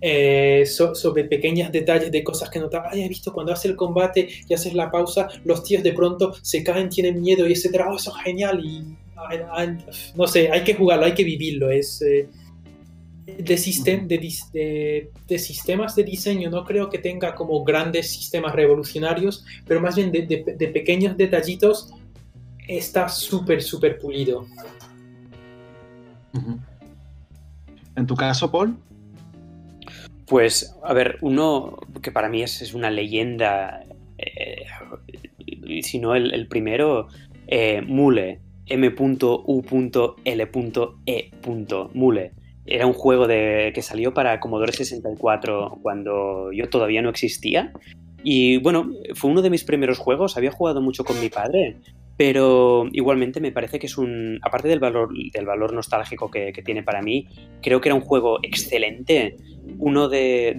eh, 0.01 0.65
sobre 0.67 1.25
pequeños 1.25 1.73
detalles 1.73 2.11
de 2.13 2.23
cosas 2.23 2.51
que 2.51 2.61
notaba. 2.61 2.91
Ay, 2.93 3.03
he 3.03 3.09
visto 3.09 3.33
cuando 3.33 3.53
hace 3.53 3.69
el 3.69 3.77
combate 3.77 4.29
y 4.49 4.55
haces 4.55 4.75
la 4.75 4.91
pausa, 4.91 5.29
los 5.45 5.65
tíos 5.65 5.83
de 5.83 5.93
pronto 5.93 6.35
se 6.43 6.63
caen, 6.63 6.89
tienen 6.89 7.21
miedo 7.21 7.49
y 7.49 7.53
etcétera. 7.53 7.91
Oh, 7.91 7.97
eso 7.97 8.15
es 8.17 8.23
genial. 8.23 8.65
Y 8.65 8.97
no 10.15 10.27
sé, 10.27 10.51
hay 10.51 10.63
que 10.63 10.75
jugarlo, 10.75 11.07
hay 11.07 11.15
que 11.15 11.25
vivirlo. 11.25 11.71
Es. 11.71 12.03
Eh, 12.03 12.29
de, 13.27 15.09
de, 15.27 15.39
sistemas 15.39 15.95
de 15.95 16.03
diseño 16.03 16.49
no 16.51 16.65
creo 16.65 16.89
que 16.89 16.99
tenga 16.99 17.35
como 17.35 17.63
grandes 17.63 18.11
sistemas 18.11 18.55
revolucionarios, 18.55 19.45
pero 19.67 19.83
más 19.83 19.97
bien 19.97 20.11
de, 20.11 20.71
pequeños 20.73 21.15
detallitos 21.17 21.93
está 22.67 23.09
súper, 23.09 23.63
súper 23.63 23.99
pulido. 23.99 24.47
En 27.95 28.07
tu 28.07 28.15
caso, 28.17 28.51
Paul. 28.51 28.79
Pues, 30.29 30.77
a 30.83 30.93
ver, 30.93 31.17
uno 31.23 31.79
que 32.03 32.13
para 32.13 32.29
mí 32.29 32.43
es, 32.43 32.75
una 32.75 32.91
leyenda, 32.91 33.85
eh, 34.19 34.67
si 35.83 35.99
no 35.99 36.15
el, 36.15 36.47
primero, 36.49 37.09
eh, 37.47 37.81
Mule, 37.81 38.41
M.U.L.E. 38.67 38.91
Mule. 41.95 42.33
Era 42.67 42.87
un 42.87 42.93
juego 42.93 43.27
de, 43.27 43.73
que 43.75 43.81
salió 43.81 44.13
para 44.13 44.41
Commodore 44.41 44.73
64 44.73 45.79
cuando 45.81 46.53
yo 46.53 46.69
todavía 46.69 47.01
no 47.01 47.09
existía. 47.09 47.73
Y 48.23 48.59
bueno, 48.59 48.91
fue 49.15 49.31
uno 49.31 49.41
de 49.41 49.49
mis 49.49 49.65
primeros 49.65 49.97
juegos. 49.97 50.37
Había 50.37 50.51
jugado 50.51 50.83
mucho 50.83 51.05
con 51.05 51.19
mi 51.19 51.31
padre, 51.31 51.79
pero 52.19 52.89
igualmente 52.93 53.41
me 53.41 53.53
parece 53.53 53.79
que 53.79 53.87
es 53.87 53.97
un. 53.97 54.41
Aparte 54.43 54.67
del 54.67 54.81
valor, 54.81 55.11
del 55.33 55.47
valor 55.47 55.73
nostálgico 55.73 56.29
que, 56.31 56.53
tiene 56.65 56.83
para 56.83 57.01
mí, 57.01 57.29
creo 57.63 57.81
que 57.81 57.89
era 57.89 57.95
un 57.95 58.03
juego 58.03 58.41
excelente 58.43 59.37
uno 59.79 60.09
de... 60.09 60.57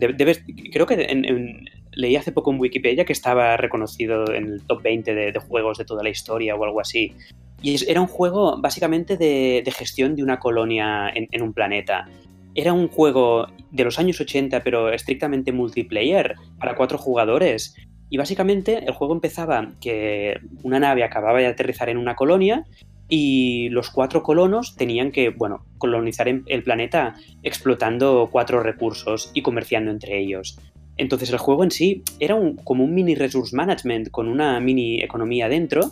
creo 0.72 0.86
que 0.86 1.64
leí 1.92 2.16
hace 2.16 2.32
poco 2.32 2.52
en 2.52 2.60
Wikipedia 2.60 3.06
que 3.06 3.14
estaba 3.14 3.58
reconocido 3.58 4.32
en 4.34 4.46
el 4.46 4.62
top 4.64 4.84
20 4.84 5.14
de, 5.14 5.40
juegos 5.40 5.78
de 5.78 5.86
toda 5.86 6.04
la 6.04 6.10
historia 6.10 6.56
o 6.56 6.64
algo 6.64 6.80
así. 6.80 7.14
Y 7.62 7.90
era 7.90 8.00
un 8.00 8.08
juego 8.08 8.62
básicamente 8.62 9.18
de, 9.18 9.64
gestión 9.76 10.16
de 10.16 10.24
una 10.24 10.40
colonia 10.40 11.12
en, 11.14 11.42
un 11.42 11.54
planeta. 11.54 12.08
Era 12.56 12.72
un 12.72 12.88
juego 12.88 13.48
de 13.72 13.84
los 13.84 14.00
años 14.00 14.22
80, 14.22 14.64
pero 14.64 14.94
estrictamente 14.94 15.52
multiplayer, 15.52 16.36
para 16.58 16.76
cuatro 16.76 16.98
jugadores. 16.98 17.76
Y 18.10 18.18
básicamente 18.18 18.86
el 18.86 18.94
juego 18.94 19.14
empezaba 19.14 19.72
que 19.80 20.40
una 20.64 20.80
nave 20.80 21.04
acababa 21.04 21.40
de 21.40 21.48
aterrizar 21.48 21.90
en 21.90 21.98
una 21.98 22.16
colonia 22.16 22.66
y 23.08 23.70
los 23.70 23.90
cuatro 23.90 24.24
colonos 24.24 24.76
tenían 24.76 25.12
que, 25.12 25.30
bueno, 25.30 25.66
colonizar 25.78 26.28
el 26.28 26.64
planeta 26.64 27.16
explotando 27.44 28.30
cuatro 28.32 28.62
recursos 28.62 29.32
y 29.34 29.42
comerciando 29.42 29.92
entre 29.92 30.20
ellos. 30.20 30.60
Entonces 30.98 31.32
el 31.32 31.38
juego 31.38 31.64
en 31.64 31.72
sí 31.72 32.04
era 32.20 32.36
un, 32.36 32.58
como 32.58 32.84
un 32.84 32.94
mini 32.94 33.16
resource 33.16 33.56
management 33.56 34.12
con 34.12 34.28
una 34.28 34.60
mini 34.60 35.02
economía 35.02 35.48
dentro, 35.48 35.90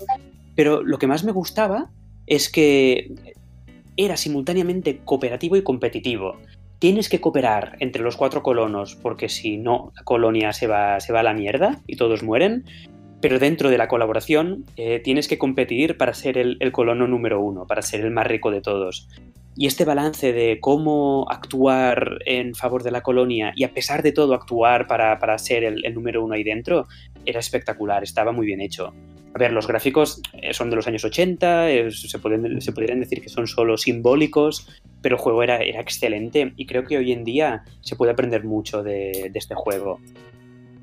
pero 0.55 0.83
lo 0.83 0.99
que 0.99 1.07
más 1.07 1.23
me 1.23 1.31
gustaba 1.31 1.89
es 2.27 2.51
que 2.51 3.11
era 3.95 4.17
simultáneamente 4.17 4.99
cooperativo 5.03 5.55
y 5.55 5.63
competitivo. 5.63 6.37
Tienes 6.79 7.09
que 7.09 7.19
cooperar 7.19 7.75
entre 7.79 8.03
los 8.03 8.17
cuatro 8.17 8.43
colonos 8.43 8.95
porque 8.95 9.29
si 9.29 9.57
no, 9.57 9.91
la 9.95 10.03
colonia 10.03 10.53
se 10.53 10.67
va, 10.67 10.99
se 10.99 11.13
va 11.13 11.21
a 11.21 11.23
la 11.23 11.33
mierda 11.33 11.81
y 11.87 11.95
todos 11.95 12.23
mueren. 12.23 12.65
Pero 13.19 13.39
dentro 13.39 13.71
de 13.71 13.79
la 13.79 13.87
colaboración 13.87 14.65
eh, 14.75 14.99
tienes 14.99 15.27
que 15.27 15.39
competir 15.39 15.97
para 15.97 16.13
ser 16.13 16.37
el, 16.37 16.59
colono 16.71 17.07
número 17.07 17.41
uno, 17.41 17.65
para 17.65 17.81
ser 17.81 18.01
el 18.01 18.11
más 18.11 18.27
rico 18.27 18.51
de 18.51 18.61
todos. 18.61 19.07
Y 19.55 19.65
este 19.65 19.85
balance 19.85 20.33
de 20.33 20.59
cómo 20.59 21.25
actuar 21.27 22.19
en 22.27 22.53
favor 22.53 22.83
de 22.83 22.91
la 22.91 23.01
colonia 23.01 23.53
y 23.55 23.63
a 23.63 23.73
pesar 23.73 24.03
de 24.03 24.11
todo 24.11 24.35
actuar 24.35 24.85
para, 24.85 25.37
ser 25.39 25.63
el, 25.63 25.83
el, 25.83 25.95
número 25.95 26.23
uno 26.23 26.35
ahí 26.35 26.43
dentro 26.43 26.87
era 27.25 27.39
espectacular, 27.39 28.03
estaba 28.03 28.31
muy 28.31 28.45
bien 28.45 28.61
hecho. 28.61 28.93
A 29.33 29.39
ver, 29.39 29.51
los 29.51 29.67
gráficos 29.67 30.21
eh, 30.33 30.53
son 30.53 30.69
de 30.69 30.75
los 30.75 30.87
años 30.87 31.03
80, 31.05 31.67
se, 31.91 32.19
pueden, 32.19 32.61
se 32.61 32.71
podrían 32.71 32.99
decir 32.99 33.21
que 33.21 33.29
son 33.29 33.47
solo 33.47 33.77
simbólicos, 33.77 34.67
pero 35.01 35.15
el 35.15 35.21
juego 35.21 35.43
era, 35.43 35.57
era 35.57 35.81
excelente 35.81 36.53
y 36.55 36.65
creo 36.65 36.83
que 36.83 36.97
hoy 36.97 37.11
en 37.11 37.23
día 37.23 37.63
se 37.81 37.95
puede 37.95 38.11
aprender 38.11 38.43
mucho 38.43 38.83
de, 38.83 39.31
este 39.33 39.55
juego. 39.55 39.99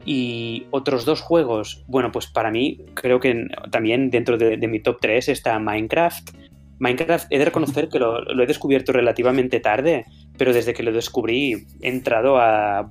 Y 0.06 0.66
otros 0.70 1.04
dos 1.04 1.20
juegos, 1.22 1.84
bueno, 1.88 2.12
pues 2.12 2.26
para 2.26 2.50
mí 2.50 2.84
creo 2.94 3.20
que 3.20 3.46
también 3.70 4.10
dentro 4.10 4.36
de, 4.36 4.56
mi 4.68 4.80
top 4.80 4.98
3 5.00 5.30
está 5.30 5.58
Minecraft. 5.58 6.30
Minecraft 6.78 7.26
he 7.30 7.38
de 7.38 7.44
reconocer 7.46 7.88
que 7.88 7.98
lo, 7.98 8.42
he 8.42 8.46
descubierto 8.46 8.92
relativamente 8.92 9.60
tarde, 9.60 10.04
pero 10.36 10.52
desde 10.52 10.74
que 10.74 10.82
lo 10.82 10.92
descubrí 10.92 11.66
he 11.80 11.88
entrado 11.88 12.36
a, 12.36 12.90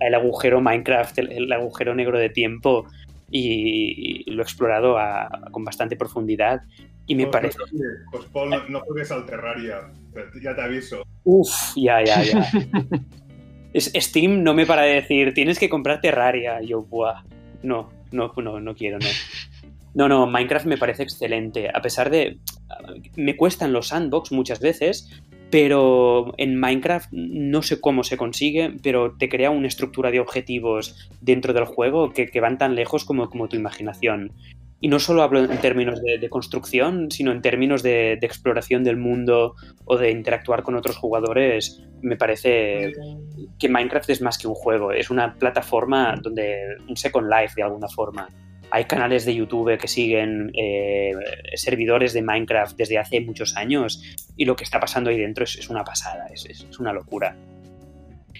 al 0.00 0.14
agujero 0.14 0.60
Minecraft, 0.60 1.18
el, 1.18 1.52
agujero 1.52 1.94
negro 1.94 2.18
de 2.18 2.30
tiempo 2.30 2.86
y, 3.30 4.30
lo 4.30 4.42
he 4.42 4.44
explorado 4.44 4.96
con 5.50 5.64
bastante 5.64 5.96
profundidad 5.96 6.62
y 7.06 7.14
me 7.14 7.26
pues, 7.26 7.32
parece... 7.32 7.58
Pues 8.10 8.24
Paul, 8.26 8.50
no, 8.68 8.80
juegues 8.80 9.10
al 9.10 9.26
Terraria, 9.26 9.90
ya 10.42 10.54
te 10.54 10.62
aviso. 10.62 11.04
Uf, 11.24 11.50
ya, 11.76 12.04
ya, 12.04 12.22
ya. 12.22 12.50
Steam 14.00 14.42
no 14.42 14.54
me 14.54 14.66
para 14.66 14.82
de 14.82 14.94
decir, 14.94 15.34
tienes 15.34 15.58
que 15.58 15.68
comprar 15.68 16.00
Terraria. 16.00 16.60
Yo, 16.60 16.82
buah, 16.82 17.24
no, 17.62 17.90
no, 18.12 18.32
no, 18.36 18.60
no 18.60 18.74
quiero, 18.74 18.98
no. 18.98 19.08
No, 19.94 20.08
no, 20.08 20.26
Minecraft 20.26 20.66
me 20.66 20.78
parece 20.78 21.02
excelente. 21.02 21.68
A 21.72 21.80
pesar 21.82 22.10
de. 22.10 22.38
Me 23.16 23.36
cuestan 23.36 23.72
los 23.72 23.88
sandbox 23.88 24.32
muchas 24.32 24.60
veces, 24.60 25.10
pero 25.50 26.32
en 26.36 26.58
Minecraft 26.58 27.08
no 27.12 27.62
sé 27.62 27.80
cómo 27.80 28.04
se 28.04 28.16
consigue, 28.16 28.76
pero 28.82 29.16
te 29.16 29.28
crea 29.28 29.50
una 29.50 29.68
estructura 29.68 30.10
de 30.10 30.20
objetivos 30.20 31.10
dentro 31.20 31.52
del 31.52 31.64
juego 31.64 32.12
que, 32.12 32.40
van 32.40 32.58
tan 32.58 32.74
lejos 32.74 33.04
como, 33.04 33.28
como, 33.28 33.48
tu 33.48 33.56
imaginación. 33.56 34.32
Y 34.82 34.88
no 34.88 34.98
solo 34.98 35.22
hablo 35.22 35.40
en 35.40 35.60
términos 35.60 36.00
de, 36.02 36.28
construcción, 36.30 37.10
sino 37.10 37.32
en 37.32 37.42
términos 37.42 37.82
de, 37.82 38.12
exploración 38.22 38.82
del 38.82 38.96
mundo 38.96 39.54
o 39.84 39.98
de 39.98 40.10
interactuar 40.10 40.62
con 40.62 40.74
otros 40.74 40.96
jugadores. 40.96 41.82
Me 42.00 42.16
parece 42.16 42.92
que 43.58 43.68
Minecraft 43.68 44.08
es 44.08 44.22
más 44.22 44.38
que 44.38 44.48
un 44.48 44.54
juego, 44.54 44.92
es 44.92 45.10
una 45.10 45.34
plataforma 45.34 46.14
donde 46.22 46.76
un 46.88 46.96
Second 46.96 47.28
Life 47.28 47.54
de 47.56 47.62
alguna 47.64 47.88
forma 47.88 48.28
hay 48.70 48.84
canales 48.84 49.24
de 49.24 49.34
YouTube 49.34 49.76
que 49.78 49.88
siguen 49.88 50.50
eh, 50.54 51.12
servidores 51.54 52.12
de 52.12 52.22
Minecraft 52.22 52.76
desde 52.76 52.98
hace 52.98 53.20
muchos 53.20 53.56
años 53.56 54.02
y 54.36 54.44
lo 54.44 54.56
que 54.56 54.64
está 54.64 54.78
pasando 54.80 55.10
ahí 55.10 55.18
dentro 55.18 55.44
es, 55.44 55.68
una 55.68 55.84
pasada, 55.84 56.26
es, 56.32 56.66
una 56.78 56.92
locura. 56.92 57.36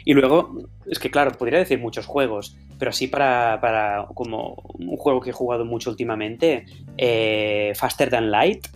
Y 0.04 0.14
luego, 0.14 0.68
es 0.86 0.98
que 0.98 1.10
claro, 1.10 1.32
podría 1.32 1.58
decir 1.58 1.78
muchos 1.78 2.06
juegos, 2.06 2.56
pero 2.78 2.90
así 2.90 3.06
para, 3.08 4.06
como 4.14 4.54
un 4.74 4.96
juego 4.96 5.20
que 5.20 5.30
he 5.30 5.34
jugado 5.34 5.64
mucho 5.64 5.90
últimamente, 5.90 6.64
eh, 6.96 7.72
Faster 7.74 8.08
Than 8.08 8.30
Light, 8.30 8.66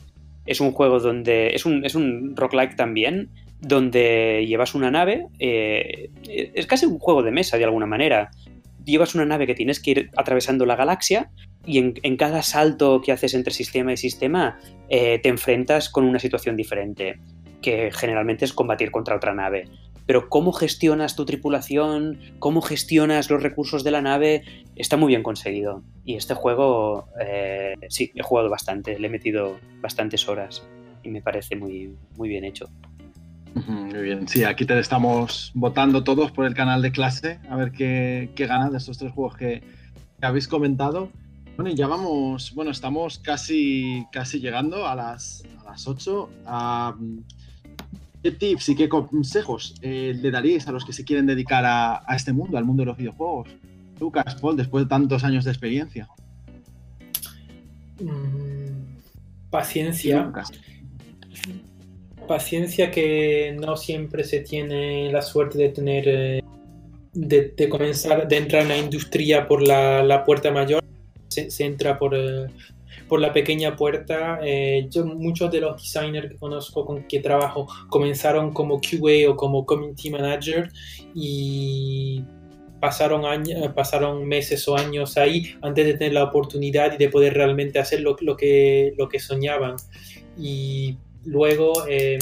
es 0.44 0.60
un 0.60 0.72
juego 0.72 1.00
donde, 1.00 1.54
es 1.54 1.64
un, 1.64 1.84
es 1.84 1.94
un 1.94 2.36
roguelike 2.36 2.76
también, 2.76 3.30
donde 3.60 4.44
llevas 4.46 4.74
una 4.74 4.90
nave, 4.90 5.26
eh, 5.38 6.10
es 6.26 6.66
casi 6.66 6.84
un 6.84 6.98
juego 6.98 7.22
de 7.22 7.30
mesa 7.30 7.56
de 7.56 7.64
alguna 7.64 7.86
manera, 7.86 8.30
llevas 8.84 9.14
una 9.14 9.24
nave 9.24 9.46
que 9.46 9.54
tienes 9.54 9.80
que 9.80 9.90
ir 9.90 10.10
atravesando 10.16 10.66
la 10.66 10.76
galaxia 10.76 11.30
y 11.66 11.78
en, 11.78 12.16
cada 12.16 12.42
salto 12.42 13.00
que 13.00 13.12
haces 13.12 13.34
entre 13.34 13.52
sistema 13.52 13.92
y 13.92 13.96
sistema 13.96 14.58
eh, 14.88 15.18
te 15.18 15.28
enfrentas 15.28 15.88
con 15.88 16.04
una 16.04 16.18
situación 16.18 16.56
diferente, 16.56 17.18
que 17.62 17.90
generalmente 17.92 18.44
es 18.44 18.52
combatir 18.52 18.90
contra 18.90 19.16
otra 19.16 19.34
nave. 19.34 19.68
Pero 20.06 20.28
cómo 20.28 20.52
gestionas 20.52 21.16
tu 21.16 21.24
tripulación, 21.24 22.20
cómo 22.38 22.60
gestionas 22.60 23.30
los 23.30 23.42
recursos 23.42 23.84
de 23.84 23.90
la 23.90 24.02
nave, 24.02 24.42
está 24.76 24.98
muy 24.98 25.08
bien 25.08 25.22
conseguido. 25.22 25.82
Y 26.04 26.16
este 26.16 26.34
juego, 26.34 27.08
eh, 27.18 27.74
sí, 27.88 28.12
he 28.14 28.22
jugado 28.22 28.50
bastante, 28.50 28.98
le 28.98 29.06
he 29.06 29.10
metido 29.10 29.58
bastantes 29.80 30.28
horas 30.28 30.62
y 31.02 31.08
me 31.08 31.22
parece 31.22 31.56
muy, 31.56 31.96
muy 32.16 32.28
bien 32.28 32.44
hecho. 32.44 32.68
Muy 33.54 34.02
bien, 34.02 34.26
sí, 34.26 34.42
aquí 34.42 34.64
te 34.64 34.76
estamos 34.78 35.52
votando 35.54 36.02
todos 36.02 36.32
por 36.32 36.44
el 36.44 36.54
canal 36.54 36.82
de 36.82 36.90
clase, 36.90 37.38
a 37.48 37.54
ver 37.54 37.70
qué, 37.70 38.28
gana 38.36 38.68
de 38.68 38.78
estos 38.78 38.98
tres 38.98 39.12
juegos 39.12 39.36
que, 39.36 39.62
habéis 40.20 40.48
comentado. 40.48 41.10
Bueno, 41.56 41.70
y 41.70 41.74
ya 41.74 41.86
vamos, 41.86 42.52
bueno, 42.54 42.70
estamos 42.70 43.18
casi, 43.18 44.06
casi 44.10 44.40
llegando 44.40 44.88
a 44.88 44.94
las, 44.96 45.44
a 45.60 45.70
las 45.70 45.86
8. 45.86 46.30
¿Qué 48.22 48.30
tips 48.30 48.70
y 48.70 48.74
qué 48.74 48.88
consejos 48.88 49.74
eh, 49.82 50.18
le 50.20 50.30
daríais 50.30 50.66
a 50.66 50.72
los 50.72 50.84
que 50.84 50.94
se 50.94 51.04
quieren 51.04 51.26
dedicar 51.26 51.64
a, 51.66 52.02
este 52.16 52.32
mundo, 52.32 52.56
al 52.56 52.64
mundo 52.64 52.80
de 52.80 52.86
los 52.86 52.96
videojuegos? 52.96 53.50
Lucas, 54.00 54.34
Paul, 54.40 54.56
después 54.56 54.86
de 54.86 54.88
tantos 54.88 55.22
años 55.24 55.44
de 55.44 55.50
experiencia. 55.50 56.08
Mm, 58.00 59.50
paciencia 59.50 60.32
paciencia 62.26 62.90
que 62.90 63.56
no 63.58 63.76
siempre 63.76 64.24
se 64.24 64.40
tiene 64.40 65.10
la 65.12 65.22
suerte 65.22 65.58
de 65.58 65.68
tener, 65.70 66.04
eh, 66.06 66.42
de, 67.12 67.68
comenzar, 67.68 68.28
de 68.28 68.36
entrar 68.36 68.62
en 68.62 68.68
la 68.68 68.78
industria 68.78 69.46
por 69.46 69.62
la, 69.62 70.22
puerta 70.24 70.50
mayor, 70.50 70.82
se, 71.28 71.48
entra 71.64 71.98
por, 71.98 72.14
eh, 72.14 72.46
por 73.08 73.20
la 73.20 73.32
pequeña 73.32 73.76
puerta. 73.76 74.40
Eh, 74.42 74.86
yo, 74.90 75.04
muchos 75.06 75.50
de 75.50 75.60
los 75.60 75.82
designers 75.82 76.30
que 76.30 76.36
conozco 76.36 76.84
con 76.84 77.04
que 77.04 77.20
trabajo 77.20 77.66
comenzaron 77.88 78.52
como 78.52 78.80
QA 78.80 79.30
o 79.30 79.36
como 79.36 79.64
Community 79.64 80.10
Manager 80.10 80.70
y 81.14 82.22
pasaron, 82.80 83.24
años, 83.24 83.72
pasaron 83.74 84.26
meses 84.26 84.68
o 84.68 84.76
años 84.76 85.16
ahí 85.16 85.54
antes 85.62 85.86
de 85.86 85.94
tener 85.94 86.12
la 86.12 86.24
oportunidad 86.24 86.92
y 86.92 86.98
de 86.98 87.08
poder 87.08 87.34
realmente 87.34 87.78
hacer 87.78 88.00
lo, 88.00 88.16
lo, 88.20 88.36
que, 88.36 88.94
lo 88.98 89.08
que 89.08 89.20
soñaban. 89.20 89.76
Y 90.36 90.96
Luego, 91.24 91.72
eh, 91.88 92.18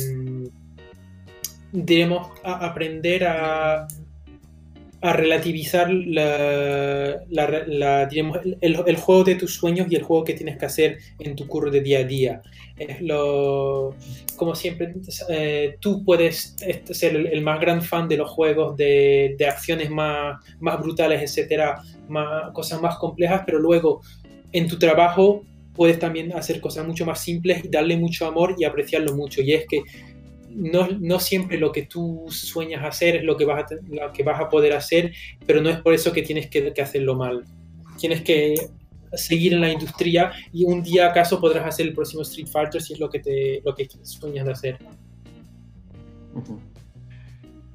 debemos 1.73 2.29
aprender 2.45 3.25
a, 3.25 3.87
a 5.03 5.13
relativizar 5.15 5.91
la, 5.93 7.25
el, 8.61 8.97
juego 8.97 9.25
de 9.25 9.35
tus 9.35 9.55
sueños 9.55 9.89
y 9.91 9.97
el 9.97 10.05
juego 10.05 10.23
que 10.23 10.35
tienes 10.35 10.57
que 10.57 10.67
hacer 10.67 10.99
en 11.19 11.35
tu 11.35 11.49
curro 11.49 11.73
de 11.73 11.81
día 11.81 11.99
a 11.99 12.05
día. 12.05 12.43
Es 12.79 13.03
lo, 13.03 13.97
como 14.37 14.55
siempre, 14.55 14.95
eh, 15.29 15.77
tú 15.81 16.05
puedes 16.05 16.55
ser 16.93 17.17
el, 17.17 17.43
más 17.43 17.61
gran 17.61 17.83
fan 17.83 18.09
de 18.09 18.17
los 18.17 18.31
juegos 18.31 18.77
de, 18.77 19.35
de 19.37 19.47
acciones 19.47 19.91
más, 19.91 20.39
más 20.61 20.81
brutales, 20.81 21.21
etcétera, 21.21 21.83
más, 22.09 22.53
cosas 22.53 22.81
más 22.81 22.97
complejas, 22.99 23.43
pero 23.45 23.59
luego 23.59 24.03
en 24.53 24.69
tu 24.69 24.79
trabajo 24.79 25.43
puedes 25.75 25.99
también 25.99 26.33
hacer 26.33 26.61
cosas 26.61 26.87
mucho 26.87 27.07
más 27.07 27.21
simples 27.21 27.65
y 27.65 27.69
darle 27.69 27.97
mucho 27.97 28.27
amor 28.27 28.55
y 28.59 28.65
apreciarlo 28.65 29.15
mucho. 29.15 29.41
Y 29.43 29.53
es 29.53 29.67
que 29.67 29.83
no, 30.51 30.89
no 30.89 31.19
siempre 31.19 31.59
lo 31.59 31.73
que 31.73 31.83
tú 31.83 32.27
sueñas 32.29 32.85
hacer 32.85 33.17
es 33.17 33.25
lo 33.25 33.37
que, 33.37 33.45
vas 33.45 33.71
a, 33.73 33.75
lo 33.89 34.13
que 34.13 34.23
vas 34.23 34.41
a 34.41 34.49
poder 34.49 34.75
hacer, 34.75 35.13
pero 35.47 35.63
no 35.63 35.71
es 35.71 35.81
por 35.81 35.95
eso 35.95 36.13
que 36.13 36.23
tienes 36.23 36.49
que, 36.49 36.73
hacerlo 36.81 37.15
mal. 37.15 37.45
Tienes 37.99 38.23
que 38.23 38.55
seguir 39.15 39.55
en 39.55 39.61
la 39.61 39.73
industria 39.73 40.33
y 40.53 40.65
un 40.65 40.83
día 40.83 41.09
acaso 41.09 41.41
podrás 41.41 41.67
hacer 41.67 41.87
el 41.87 41.95
próximo 41.95 42.23
Street 42.23 42.49
Fighter 42.49 42.81
si 42.81 42.95
es 42.95 43.01
lo 43.01 43.11
que, 43.11 43.21
te, 43.21 43.61
lo 43.65 43.75
que 43.75 43.89
sueñas 44.03 44.47
de 44.47 44.53
hacer. 44.53 44.79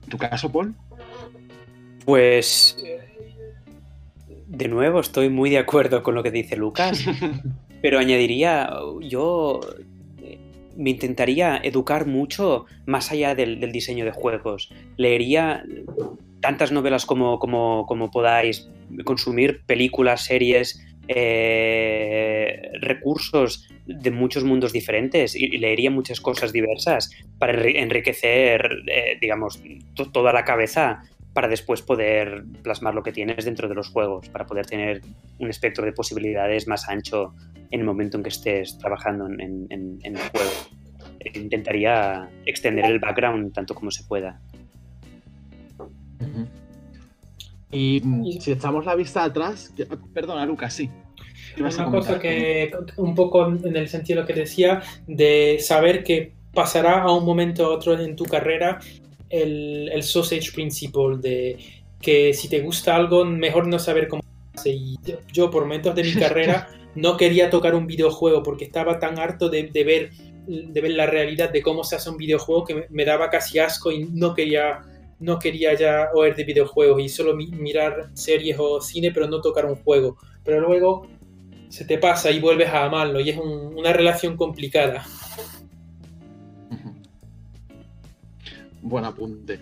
¿Tu 0.10 0.18
caso, 0.18 0.52
Paul? 0.52 0.74
Pues 2.06 2.78
de 4.48 4.68
nuevo 4.70 5.02
estoy 5.02 5.30
muy 5.30 5.50
de 5.50 5.58
acuerdo 5.58 6.02
con 6.04 6.16
lo 6.16 6.24
que 6.24 6.32
dice 6.32 6.56
Lucas. 6.56 7.04
Pero 7.82 8.00
añadiría, 8.00 8.70
yo 9.02 9.60
eh, 10.22 10.40
me 10.76 10.90
intentaría 10.90 11.58
educar 11.64 12.08
mucho 12.08 12.66
más 12.86 13.12
allá 13.12 13.36
del, 13.36 13.72
diseño 13.72 14.06
de 14.06 14.12
juegos. 14.12 14.72
Leería 14.98 15.64
tantas 16.42 16.72
novelas 16.72 17.06
como, 17.06 17.40
como, 17.40 18.12
podáis, 18.12 18.70
consumir 19.04 19.64
películas, 19.66 20.26
series, 20.26 20.84
eh, 21.10 22.62
recursos 22.82 23.68
de 23.86 24.12
muchos 24.12 24.44
mundos 24.44 24.74
diferentes 24.74 25.36
y, 25.36 25.58
leería 25.58 25.90
muchas 25.90 26.20
cosas 26.20 26.52
diversas 26.52 27.10
para 27.40 27.66
enriquecer, 27.68 28.70
eh, 28.88 29.18
digamos, 29.22 29.62
toda 30.12 30.34
la 30.34 30.44
cabeza 30.44 31.04
para 31.38 31.48
después 31.48 31.84
poder 31.84 32.46
plasmar 32.64 32.96
lo 32.96 33.04
que 33.04 33.12
tienes 33.12 33.46
dentro 33.46 33.70
de 33.70 33.76
los 33.76 33.90
juegos, 33.90 34.28
para 34.30 34.48
poder 34.48 34.66
tener 34.66 35.04
un 35.38 35.52
espectro 35.52 35.86
de 35.86 35.92
posibilidades 35.92 36.68
más 36.68 36.90
ancho 36.90 37.36
en 37.70 37.80
el 37.80 37.86
momento 37.86 38.18
en 38.18 38.24
que 38.24 38.30
estés 38.30 38.80
trabajando 38.80 39.28
en, 39.28 39.68
el 39.70 40.18
juego. 40.18 40.50
intentaría 41.36 42.28
extender 42.44 42.86
el 42.86 42.98
background 42.98 43.54
tanto 43.54 43.76
como 43.76 43.92
se 43.92 44.04
pueda. 44.06 44.42
Y 47.70 48.02
si 48.40 48.54
echamos 48.54 48.84
la 48.88 48.96
vista 48.96 49.24
atrás, 49.24 49.72
perdona 50.16 50.44
Lucas, 50.44 50.74
sí. 50.74 50.90
Una 51.60 51.86
cosa 51.92 52.18
que, 52.18 52.72
un 52.96 53.14
poco 53.14 53.46
en 53.48 53.76
el 53.76 53.88
sentido 53.90 54.16
de 54.16 54.22
lo 54.24 54.28
que 54.28 54.40
decía, 54.40 54.82
de 55.06 55.58
saber 55.60 56.04
que 56.04 56.34
pasará 56.52 57.04
a 57.04 57.12
un 57.12 57.26
momento 57.26 57.70
u 57.70 57.74
otro 57.74 57.94
en 57.94 58.16
tu 58.16 58.26
carrera 58.26 58.80
el, 59.30 59.90
el 59.94 60.04
sausage 60.04 60.52
principle, 60.54 61.18
de 61.18 61.58
que 62.02 62.34
si 62.34 62.50
te 62.50 62.62
gusta 62.62 62.96
algo, 62.96 63.26
mejor 63.26 63.68
no 63.68 63.80
saber 63.80 64.08
cómo 64.08 64.24
hace. 64.56 64.72
Y 64.72 64.98
yo, 65.32 65.50
por 65.50 65.64
momentos 65.64 65.96
de 65.96 66.04
mi 66.04 66.14
carrera, 66.20 66.70
no 66.96 67.18
quería 67.18 67.50
tocar 67.50 67.76
un 67.76 67.88
videojuego 67.88 68.44
porque 68.44 68.66
estaba 68.66 69.00
tan 69.00 69.20
harto 69.20 69.50
de, 69.50 69.64
de, 69.64 69.84
ver, 69.84 70.12
de 70.48 70.82
ver 70.82 70.92
la 70.92 71.06
realidad 71.06 71.52
de 71.52 71.62
cómo 71.62 71.84
se 71.84 71.96
hace 71.96 72.10
un 72.10 72.18
videojuego 72.18 72.66
que 72.66 72.76
me, 72.76 72.86
me 72.90 73.06
daba 73.06 73.30
casi 73.30 73.60
asco 73.60 73.92
y 73.92 74.06
no 74.06 74.34
quería 74.34 74.82
no 75.20 75.40
quería 75.40 75.74
ya 75.74 76.10
oír 76.14 76.36
de 76.36 76.44
videojuegos 76.44 77.02
y 77.02 77.10
solo 77.10 77.36
mirar 77.36 78.12
series 78.14 78.58
o 78.60 78.82
cine, 78.82 79.12
pero 79.12 79.28
no 79.28 79.42
tocar 79.42 79.66
un 79.66 79.76
juego. 79.76 80.18
Pero 80.44 80.62
luego 80.62 81.08
se 81.70 81.86
te 81.86 81.98
pasa 81.98 82.32
y 82.32 82.40
vuelves 82.40 82.70
a 82.70 82.86
amarlo 82.86 83.20
y 83.20 83.30
es 83.32 83.38
una 83.38 83.94
relación 83.94 84.38
complicada. 84.38 85.06
Buen 88.88 89.06
apunte. 89.06 89.60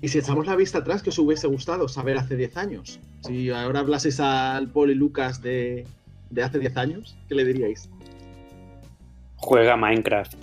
Y 0.00 0.08
si 0.08 0.18
echamos 0.18 0.46
la 0.46 0.54
vista 0.54 0.78
atrás, 0.78 1.02
¿qué 1.02 1.10
os 1.10 1.18
hubiese 1.18 1.46
gustado 1.46 1.88
saber 1.88 2.18
hace 2.18 2.36
10 2.36 2.56
años? 2.56 3.00
Si 3.22 3.50
ahora 3.50 3.80
hablaseis 3.80 4.20
al 4.20 4.70
Paul 4.70 4.90
y 4.90 4.94
Lucas 4.94 5.42
de, 5.42 5.86
de 6.30 6.42
hace 6.42 6.58
10 6.58 6.76
años, 6.76 7.16
¿qué 7.28 7.34
le 7.34 7.44
diríais? 7.44 7.90
Juega 9.36 9.76
Minecraft. 9.76 10.34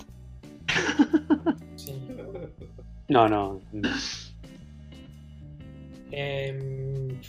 No, 3.08 3.28
no. 3.28 3.60
Em, 6.10 7.20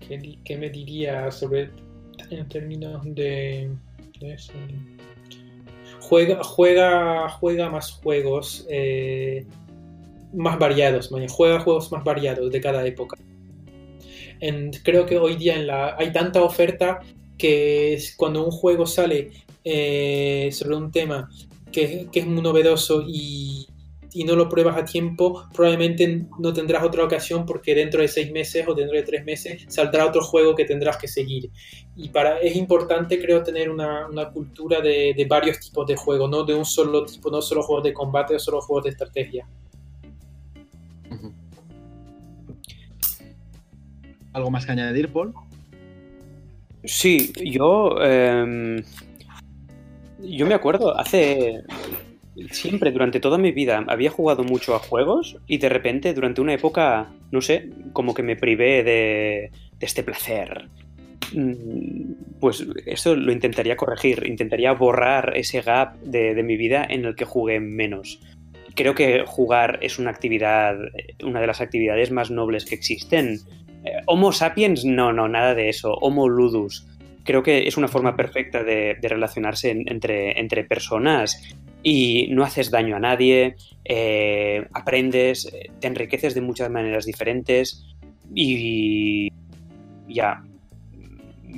¿qué, 0.00 0.56
me 0.56 0.70
diría 0.70 1.30
sobre 1.30 1.70
en 2.30 2.48
términos 2.48 3.02
de, 3.14 3.70
eso? 4.20 4.52
Juega, 6.00 6.42
juega, 6.42 7.28
juega 7.28 7.70
más 7.70 7.92
juegos 7.92 8.66
eh, 8.68 9.46
más 10.34 10.58
variados, 10.58 11.10
juega 11.28 11.60
juegos 11.60 11.90
más 11.92 12.04
variados 12.04 12.50
de 12.50 12.60
cada 12.60 12.86
época. 12.86 13.16
creo 14.82 15.06
que 15.06 15.18
hoy 15.18 15.36
día 15.36 15.54
en 15.54 15.66
la, 15.66 15.96
hay 15.96 16.12
tanta 16.12 16.42
oferta 16.42 17.00
que 17.38 17.98
cuando 18.16 18.44
un 18.44 18.50
juego 18.50 18.86
sale 18.86 19.30
eh, 19.64 20.50
sobre 20.52 20.76
un 20.76 20.90
tema 20.90 21.28
que, 21.72 22.08
que, 22.12 22.20
es 22.20 22.26
muy 22.26 22.42
novedoso 22.42 23.04
y, 23.06 23.66
y 24.14 24.22
no 24.22 24.36
lo 24.36 24.48
pruebas 24.48 24.76
a 24.76 24.84
tiempo, 24.84 25.44
probablemente 25.52 26.26
no 26.38 26.52
tendrás 26.52 26.84
otra 26.84 27.04
ocasión 27.04 27.44
porque 27.44 27.74
dentro 27.74 28.00
de 28.00 28.06
seis 28.06 28.30
meses 28.30 28.64
o 28.68 28.72
dentro 28.72 28.96
de 28.96 29.02
tres 29.02 29.24
meses 29.24 29.64
saldrá 29.68 30.06
otro 30.06 30.22
juego 30.22 30.54
que 30.54 30.64
tendrás 30.64 30.96
que 30.96 31.08
seguir. 31.08 31.50
Y 31.96 32.10
para, 32.10 32.38
es 32.38 32.54
importante, 32.54 33.20
creo, 33.20 33.42
tener 33.42 33.68
una, 33.68 34.06
una 34.06 34.30
cultura 34.30 34.80
de, 34.80 35.14
de, 35.16 35.24
varios 35.24 35.58
tipos 35.58 35.84
de 35.88 35.96
juegos, 35.96 36.30
no 36.30 36.44
de 36.44 36.54
un 36.54 36.64
solo 36.64 37.04
tipo, 37.04 37.28
no 37.28 37.42
solo 37.42 37.64
juegos 37.64 37.84
de 37.84 37.92
combate 37.92 38.36
o 38.36 38.38
solo 38.38 38.60
juegos 38.60 38.84
de 38.84 38.90
estrategia. 38.90 39.46
¿Algo 44.32 44.50
más 44.50 44.66
que 44.66 44.72
añadir, 44.72 45.08
Paul? 45.08 45.32
Sí, 46.84 47.32
yo. 47.44 47.96
Eh, 48.02 48.82
yo 50.20 50.46
me 50.46 50.54
acuerdo, 50.54 50.98
hace 50.98 51.62
siempre, 52.50 52.90
durante 52.90 53.20
toda 53.20 53.38
mi 53.38 53.52
vida, 53.52 53.84
había 53.88 54.10
jugado 54.10 54.44
mucho 54.44 54.74
a 54.74 54.78
juegos 54.78 55.36
y 55.46 55.58
de 55.58 55.68
repente, 55.68 56.14
durante 56.14 56.40
una 56.40 56.54
época, 56.54 57.12
no 57.30 57.40
sé, 57.40 57.70
como 57.92 58.14
que 58.14 58.22
me 58.22 58.36
privé 58.36 58.82
de, 58.82 59.50
este 59.80 60.02
placer. 60.02 60.68
Mm, 61.32 62.38
pues 62.40 62.66
eso 62.86 63.16
lo 63.16 63.32
intentaría 63.32 63.76
corregir, 63.76 64.24
intentaría 64.26 64.72
borrar 64.72 65.36
ese 65.36 65.62
gap 65.62 65.98
de, 66.00 66.42
mi 66.42 66.56
vida 66.56 66.86
en 66.88 67.04
el 67.04 67.14
que 67.14 67.24
jugué 67.24 67.60
menos. 67.60 68.20
Creo 68.74 68.94
que 68.94 69.24
jugar 69.26 69.78
es 69.82 69.98
una 69.98 70.10
actividad, 70.10 70.76
una 71.22 71.40
de 71.40 71.46
las 71.46 71.60
actividades 71.60 72.10
más 72.10 72.30
nobles 72.30 72.64
que 72.64 72.74
existen. 72.74 73.38
Eh, 73.84 73.92
Homo 74.06 74.32
sapiens, 74.32 74.84
no, 74.84 75.12
no, 75.12 75.28
nada 75.28 75.54
de 75.54 75.68
eso. 75.68 75.94
Homo 75.94 76.28
ludus 76.28 76.86
creo 77.24 77.42
que 77.42 77.66
es 77.66 77.76
una 77.76 77.88
forma 77.88 78.14
perfecta 78.14 78.62
de, 78.62 78.96
relacionarse 79.02 79.70
entre, 79.70 80.64
personas 80.64 81.56
y 81.82 82.28
no 82.30 82.44
haces 82.44 82.70
daño 82.70 82.96
a 82.96 83.00
nadie, 83.00 83.56
eh, 83.84 84.66
aprendes, 84.72 85.46
eh, 85.46 85.70
te 85.80 85.88
enriqueces 85.88 86.34
de 86.34 86.40
muchas 86.40 86.70
maneras 86.70 87.04
diferentes 87.06 87.84
y 88.34 89.30
ya, 90.08 90.44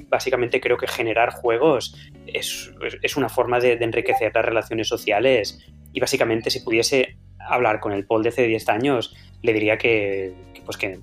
básicamente 0.09 0.61
creo 0.61 0.77
que 0.77 0.87
generar 0.87 1.31
juegos 1.31 1.97
es, 2.27 2.71
una 3.17 3.29
forma 3.29 3.61
de, 3.61 3.73
enriquecer 3.73 4.33
las 4.35 4.45
relaciones 4.45 4.89
sociales 4.89 5.65
y 5.97 6.01
básicamente 6.01 6.51
si 6.51 6.61
pudiese 6.61 7.17
hablar 7.39 7.81
con 7.81 7.95
el 7.95 8.05
Paul 8.05 8.23
de 8.23 8.29
hace 8.29 8.47
10 8.47 8.69
años, 8.69 9.17
le 9.41 9.55
diría 9.55 9.79
que, 9.79 10.35
pues 10.67 10.77
que 10.77 11.01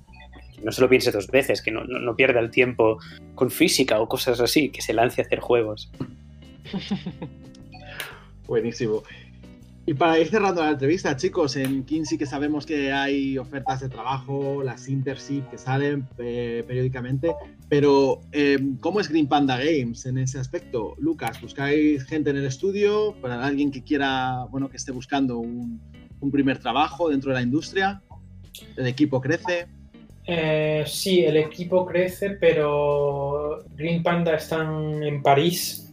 no 0.62 0.70
se 0.70 0.80
lo 0.80 0.88
piense 0.88 1.10
dos 1.10 1.26
veces, 1.26 1.62
que 1.62 1.72
no, 1.72 1.82
no 1.82 2.14
pierda 2.14 2.38
el 2.38 2.52
tiempo 2.52 2.98
con 3.34 3.50
física 3.50 3.98
o 4.00 4.08
cosas 4.08 4.38
así, 4.38 4.68
que 4.68 4.82
se 4.82 4.92
lance 4.92 5.20
a 5.20 5.24
hacer 5.24 5.40
juegos. 5.40 5.90
Buenísimo. 8.46 9.02
Y 9.86 9.92
para 9.92 10.18
ir 10.18 10.28
cerrando 10.28 10.62
la 10.62 10.70
entrevista, 10.70 11.14
chicos, 11.14 11.56
en 11.56 11.84
King 11.84 12.04
que 12.18 12.24
sabemos 12.24 12.64
que 12.64 12.90
hay 12.90 13.36
ofertas 13.36 13.80
de 13.80 13.90
trabajo, 13.90 14.62
las 14.62 14.88
internship 14.88 15.42
que 15.50 15.58
salen 15.58 16.08
eh, 16.16 16.64
periódicamente, 16.66 17.34
pero 17.68 18.20
eh, 18.32 18.58
¿cómo 18.80 19.00
es 19.00 19.10
Green 19.10 19.28
Panda 19.28 19.58
Games 19.58 20.06
en 20.06 20.16
ese 20.16 20.38
aspecto? 20.38 20.94
Lucas, 20.98 21.38
¿buscáis 21.38 22.02
gente 22.04 22.30
en 22.30 22.36
el 22.36 22.46
estudio 22.46 23.14
para 23.20 23.44
alguien 23.44 23.70
que 23.70 23.84
quiera, 23.84 24.46
bueno, 24.50 24.70
que 24.70 24.78
esté 24.78 24.90
buscando 24.90 25.38
un, 25.38 25.80
primer 26.32 26.58
trabajo 26.58 27.10
dentro 27.10 27.32
de 27.32 27.34
la 27.34 27.42
industria? 27.42 28.02
¿El 28.78 28.86
equipo 28.86 29.20
crece? 29.20 29.66
Eh, 30.26 30.84
sí, 30.86 31.22
el 31.22 31.36
equipo 31.36 31.84
crece, 31.84 32.30
pero 32.30 33.62
Green 33.76 34.02
Panda 34.02 34.36
están 34.36 35.02
en 35.02 35.22
París, 35.22 35.83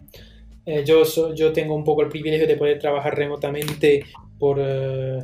eh, 0.65 0.83
yo, 0.85 1.03
yo 1.33 1.53
tengo 1.53 1.75
un 1.75 1.83
poco 1.83 2.01
el 2.01 2.09
privilegio 2.09 2.47
de 2.47 2.55
poder 2.55 2.79
trabajar 2.79 3.15
remotamente 3.15 4.05
por, 4.37 4.57
eh, 4.59 5.19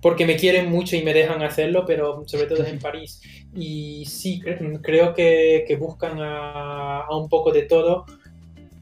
porque 0.00 0.26
me 0.26 0.36
quieren 0.36 0.70
mucho 0.70 0.96
y 0.96 1.02
me 1.02 1.14
dejan 1.14 1.42
hacerlo, 1.42 1.84
pero 1.86 2.24
sobre 2.26 2.46
todo 2.46 2.64
en 2.64 2.78
París. 2.80 3.20
Y 3.54 4.04
sí, 4.06 4.40
creo 4.82 5.14
que, 5.14 5.64
que 5.66 5.76
buscan 5.76 6.20
a, 6.20 7.00
a, 7.02 7.16
un 7.16 7.28
poco 7.28 7.52
de 7.52 7.62
todo, 7.62 8.04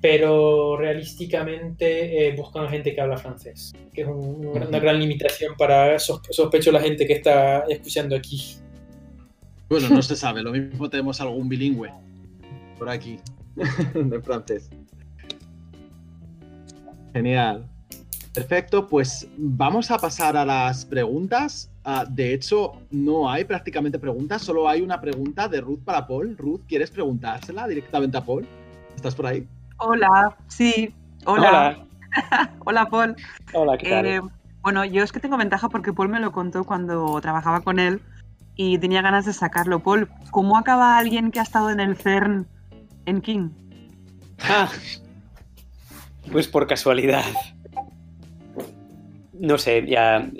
pero 0.00 0.76
realísticamente 0.76 2.26
eh, 2.26 2.34
buscan 2.36 2.64
a 2.64 2.68
gente 2.68 2.92
que 2.92 3.00
habla 3.00 3.16
francés, 3.16 3.72
que 3.94 4.02
es 4.02 4.08
una 4.08 4.80
gran 4.80 4.98
limitación 4.98 5.54
para, 5.56 5.96
sospecho, 5.98 6.72
la 6.72 6.80
gente 6.80 7.06
que 7.06 7.12
está 7.12 7.64
escuchando 7.68 8.16
aquí. 8.16 8.56
Bueno, 9.68 9.88
no 9.88 10.02
se 10.02 10.16
sabe, 10.16 10.42
lo 10.42 10.50
mismo 10.50 10.90
tenemos 10.90 11.20
algún 11.20 11.48
bilingüe 11.48 11.90
por 12.78 12.88
aquí, 12.90 13.20
de 13.94 14.20
francés. 14.20 14.68
Genial. 17.12 17.66
Perfecto, 18.34 18.86
pues 18.86 19.28
vamos 19.36 19.90
a 19.90 19.98
pasar 19.98 20.36
a 20.38 20.44
las 20.44 20.86
preguntas. 20.86 21.70
Ah, 21.84 22.06
de 22.08 22.32
hecho, 22.32 22.72
no 22.90 23.30
hay 23.30 23.44
prácticamente 23.44 23.98
preguntas, 23.98 24.40
solo 24.40 24.68
hay 24.68 24.80
una 24.80 25.00
pregunta 25.00 25.48
de 25.48 25.60
Ruth 25.60 25.80
para 25.84 26.06
Paul. 26.06 26.36
Ruth, 26.38 26.62
¿quieres 26.66 26.90
preguntársela 26.90 27.68
directamente 27.68 28.16
a 28.16 28.24
Paul? 28.24 28.46
¿Estás 28.96 29.14
por 29.14 29.26
ahí? 29.26 29.46
Hola, 29.76 30.34
sí. 30.48 30.94
Hola. 31.26 31.76
Hola, 32.64 32.86
Paul. 32.86 33.16
Hola, 33.52 33.76
¿qué 33.76 33.90
tal? 33.90 34.06
Eh, 34.06 34.20
bueno, 34.62 34.84
yo 34.84 35.02
es 35.02 35.12
que 35.12 35.20
tengo 35.20 35.36
ventaja 35.36 35.68
porque 35.68 35.92
Paul 35.92 36.08
me 36.08 36.20
lo 36.20 36.32
contó 36.32 36.64
cuando 36.64 37.20
trabajaba 37.20 37.60
con 37.60 37.78
él 37.78 38.00
y 38.54 38.78
tenía 38.78 39.02
ganas 39.02 39.26
de 39.26 39.32
sacarlo. 39.32 39.80
Paul, 39.80 40.08
¿cómo 40.30 40.56
acaba 40.56 40.96
alguien 40.96 41.30
que 41.30 41.40
ha 41.40 41.42
estado 41.42 41.70
en 41.70 41.80
el 41.80 41.96
CERN 41.96 42.46
en 43.06 43.20
King? 43.20 43.50
Ah, 44.40 44.68
pues 46.32 46.48
por 46.48 46.66
casualidad. 46.66 47.24
No 49.38 49.58
sé, 49.58 49.84
ya. 49.86 50.30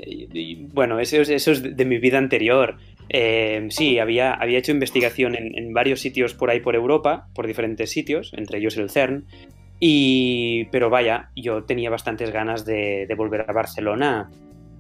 Bueno, 0.73 0.99
eso, 1.01 1.21
es 1.21 1.77
de 1.77 1.85
mi 1.85 1.99
vida 1.99 2.19
anterior. 2.19 2.79
Eh, 3.09 3.67
sí, 3.71 3.99
había, 3.99 4.39
hecho 4.43 4.73
investigación 4.73 5.35
en, 5.35 5.73
varios 5.75 6.01
sitios 6.01 6.35
por 6.35 6.51
ahí 6.51 6.61
por 6.61 6.75
Europa, 6.75 7.29
por 7.35 7.47
diferentes 7.47 7.91
sitios, 7.91 8.33
entre 8.37 8.59
ellos 8.59 8.77
el 8.77 8.91
CERN. 8.91 9.25
Y, 9.81 10.67
pero 10.67 10.89
vaya, 10.89 11.31
yo 11.35 11.65
tenía 11.65 11.91
bastantes 11.91 12.31
ganas 12.31 12.65
de, 12.65 13.13
volver 13.17 13.45
a 13.49 13.53
Barcelona. 13.53 14.31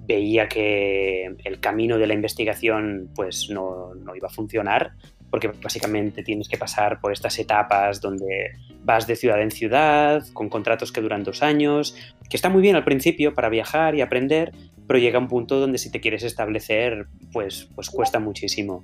Veía 0.06 0.48
que 0.48 1.34
el 1.44 1.60
camino 1.60 1.98
de 1.98 2.06
la 2.06 2.14
investigación 2.14 3.10
pues 3.14 3.50
no 3.50 3.94
iba 4.14 4.28
a 4.28 4.32
funcionar 4.32 4.92
porque 5.32 5.50
básicamente 5.62 6.22
tienes 6.22 6.46
que 6.46 6.58
pasar 6.58 7.00
por 7.00 7.10
estas 7.10 7.38
etapas 7.38 8.02
donde 8.02 8.50
vas 8.84 9.06
de 9.06 9.16
ciudad 9.16 9.40
en 9.40 9.50
ciudad, 9.50 10.22
con 10.34 10.50
contratos 10.50 10.92
que 10.92 11.00
duran 11.00 11.24
dos 11.24 11.42
años, 11.42 11.96
que 12.28 12.36
está 12.36 12.50
muy 12.50 12.60
bien 12.60 12.76
al 12.76 12.84
principio 12.84 13.32
para 13.32 13.48
viajar 13.48 13.94
y 13.94 14.02
aprender, 14.02 14.52
pero 14.86 14.98
llega 14.98 15.18
un 15.18 15.28
punto 15.28 15.58
donde 15.58 15.78
si 15.78 15.90
te 15.90 16.02
quieres 16.02 16.22
establecer, 16.22 17.06
pues, 17.32 17.70
pues 17.74 17.88
cuesta 17.88 18.18
muchísimo. 18.18 18.82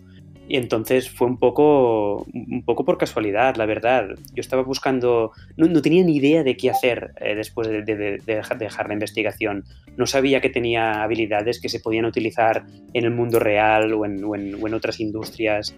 Y 0.48 0.56
entonces 0.56 1.10
fue 1.10 1.26
un 1.26 1.38
poco, 1.38 2.26
un 2.32 2.62
poco 2.64 2.86
por 2.86 2.96
casualidad, 2.96 3.56
la 3.56 3.66
verdad. 3.66 4.08
Yo 4.32 4.40
estaba 4.40 4.62
buscando, 4.62 5.32
no, 5.58 5.82
tenía 5.82 6.02
ni 6.02 6.16
idea 6.16 6.44
de 6.44 6.56
qué 6.56 6.70
hacer 6.70 7.12
eh, 7.20 7.34
después 7.34 7.68
de, 7.68 7.82
dejar, 8.24 8.88
la 8.88 8.94
investigación. 8.94 9.64
No 9.98 10.06
sabía 10.06 10.40
que 10.40 10.48
tenía 10.48 11.02
habilidades 11.02 11.60
que 11.60 11.68
se 11.68 11.80
podían 11.80 12.06
utilizar 12.06 12.64
en 12.94 13.04
el 13.04 13.10
mundo 13.10 13.38
real 13.38 13.92
o 13.92 14.06
en, 14.06 14.24
o 14.24 14.34
en 14.34 14.72
otras 14.72 14.98
industrias. 14.98 15.76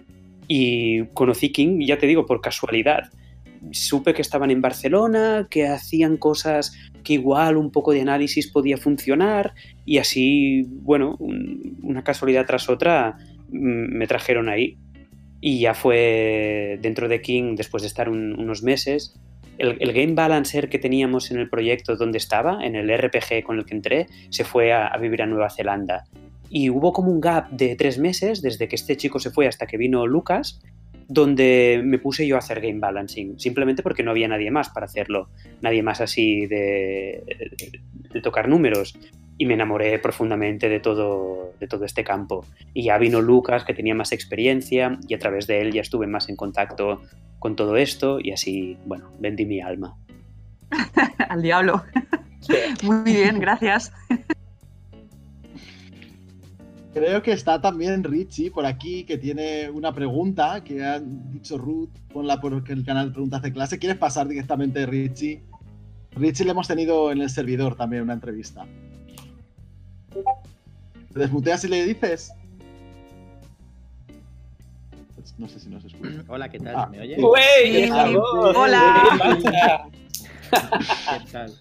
Y 0.53 1.05
conocí 1.13 1.51
King, 1.51 1.79
ya 1.85 1.97
te 1.97 2.07
digo, 2.07 2.25
por 2.25 2.41
casualidad. 2.41 3.09
Supe 3.71 4.13
que 4.13 4.21
estaban 4.21 4.49
en 4.51 4.59
Barcelona, 4.59 5.47
que 5.49 5.67
hacían 5.67 6.17
cosas 6.17 6.75
que 7.03 7.13
igual 7.13 7.57
un 7.57 7.71
poco 7.71 7.93
de 7.93 8.01
análisis 8.01 8.51
podía 8.51 8.77
funcionar 8.77 9.53
y 9.85 9.99
así, 9.99 10.63
bueno, 10.67 11.15
una 11.19 12.03
casualidad 12.03 12.45
tras 12.45 12.69
otra 12.69 13.17
Mm, 13.51 13.97
me 13.97 14.07
trajeron 14.07 14.49
ahí. 14.49 14.77
Y 15.41 15.59
ya 15.59 15.73
fue 15.73 16.79
dentro 16.81 17.07
de 17.07 17.21
King, 17.21 17.55
después 17.55 17.83
de 17.83 17.87
estar 17.87 18.09
unos 18.09 18.63
meses, 18.63 19.19
el, 19.57 19.91
game 19.91 20.13
balancer 20.13 20.69
que 20.69 20.77
teníamos 20.77 21.31
en 21.31 21.39
el 21.39 21.49
proyecto 21.49 21.95
donde 21.95 22.19
estaba, 22.19 22.63
en 22.63 22.75
el 22.75 22.95
RPG 22.95 23.43
con 23.43 23.57
el 23.57 23.65
que 23.65 23.75
entré, 23.75 24.07
se 24.29 24.43
fue 24.43 24.71
a, 24.71 24.95
vivir 24.97 25.21
a 25.23 25.25
Nueva 25.25 25.49
Zelanda. 25.49 26.05
Y 26.51 26.69
hubo 26.69 26.91
como 26.93 27.11
un 27.11 27.21
gap 27.21 27.49
de 27.49 27.75
tres 27.75 27.97
meses, 27.97 28.41
desde 28.41 28.67
que 28.67 28.75
este 28.75 28.97
chico 28.97 29.19
se 29.19 29.31
fue 29.31 29.47
hasta 29.47 29.65
que 29.65 29.77
vino 29.77 30.05
Lucas, 30.05 30.59
donde 31.07 31.81
me 31.83 31.97
puse 31.97 32.27
yo 32.27 32.35
a 32.35 32.39
hacer 32.39 32.61
game 32.61 32.79
balancing, 32.79 33.39
simplemente 33.39 33.81
porque 33.81 34.03
no 34.03 34.11
había 34.11 34.27
nadie 34.27 34.51
más 34.51 34.69
para 34.69 34.85
hacerlo, 34.85 35.29
nadie 35.61 35.81
más 35.81 36.01
así 36.01 36.45
de 36.45 37.23
tocar 38.21 38.47
números 38.47 38.97
y 39.41 39.45
me 39.47 39.55
enamoré 39.55 39.97
profundamente 39.97 40.69
de 40.69 40.79
todo, 40.79 41.55
de 41.59 41.67
todo 41.67 41.83
este 41.83 42.03
campo. 42.03 42.45
Y 42.75 42.83
ya 42.83 42.99
vino 42.99 43.21
Lucas, 43.21 43.65
que 43.65 43.73
tenía 43.73 43.95
más 43.95 44.11
experiencia, 44.11 44.99
y 45.07 45.15
a 45.15 45.17
través 45.17 45.47
de 45.47 45.61
él 45.61 45.71
ya 45.71 45.81
estuve 45.81 46.05
más 46.05 46.29
en 46.29 46.35
contacto 46.35 47.01
con 47.39 47.55
todo 47.55 47.75
esto, 47.75 48.19
y 48.19 48.33
así, 48.33 48.77
bueno, 48.85 49.09
vendí 49.19 49.47
mi 49.47 49.59
alma. 49.59 49.97
Al 51.29 51.41
diablo. 51.41 51.83
Muy 52.83 53.11
bien, 53.13 53.39
gracias. 53.39 53.91
Creo 56.93 57.21
que 57.21 57.31
está 57.31 57.61
también 57.61 58.03
Richie 58.03 58.51
por 58.51 58.65
aquí, 58.65 59.05
que 59.05 59.17
tiene 59.17 59.69
una 59.69 59.93
pregunta 59.93 60.61
que 60.61 60.83
ha 60.83 60.99
dicho 60.99 61.57
Ruth, 61.57 61.89
ponla 62.11 62.41
por 62.41 62.53
el 62.53 62.85
canal 62.85 63.13
Preguntas 63.13 63.41
de 63.41 63.53
Clase. 63.53 63.79
¿Quieres 63.79 63.97
pasar 63.97 64.27
directamente, 64.27 64.85
Richie? 64.85 65.41
Richie 66.11 66.43
le 66.43 66.51
hemos 66.51 66.67
tenido 66.67 67.11
en 67.11 67.21
el 67.21 67.29
servidor 67.29 67.75
también 67.75 68.03
una 68.03 68.13
entrevista. 68.13 68.65
¿Te 71.13 71.19
desmuteas 71.19 71.63
y 71.63 71.69
le 71.69 71.85
dices? 71.85 72.33
Pues 75.15 75.39
no 75.39 75.47
sé 75.47 75.61
si 75.61 75.69
nos 75.69 75.85
escucha. 75.85 76.25
Hola, 76.27 76.49
¿qué 76.49 76.59
tal? 76.59 76.91
¿Me 76.91 76.99
oye? 76.99 77.15
¡Hola! 78.55 79.09
¿Qué 80.51 81.31
tal? 81.31 81.53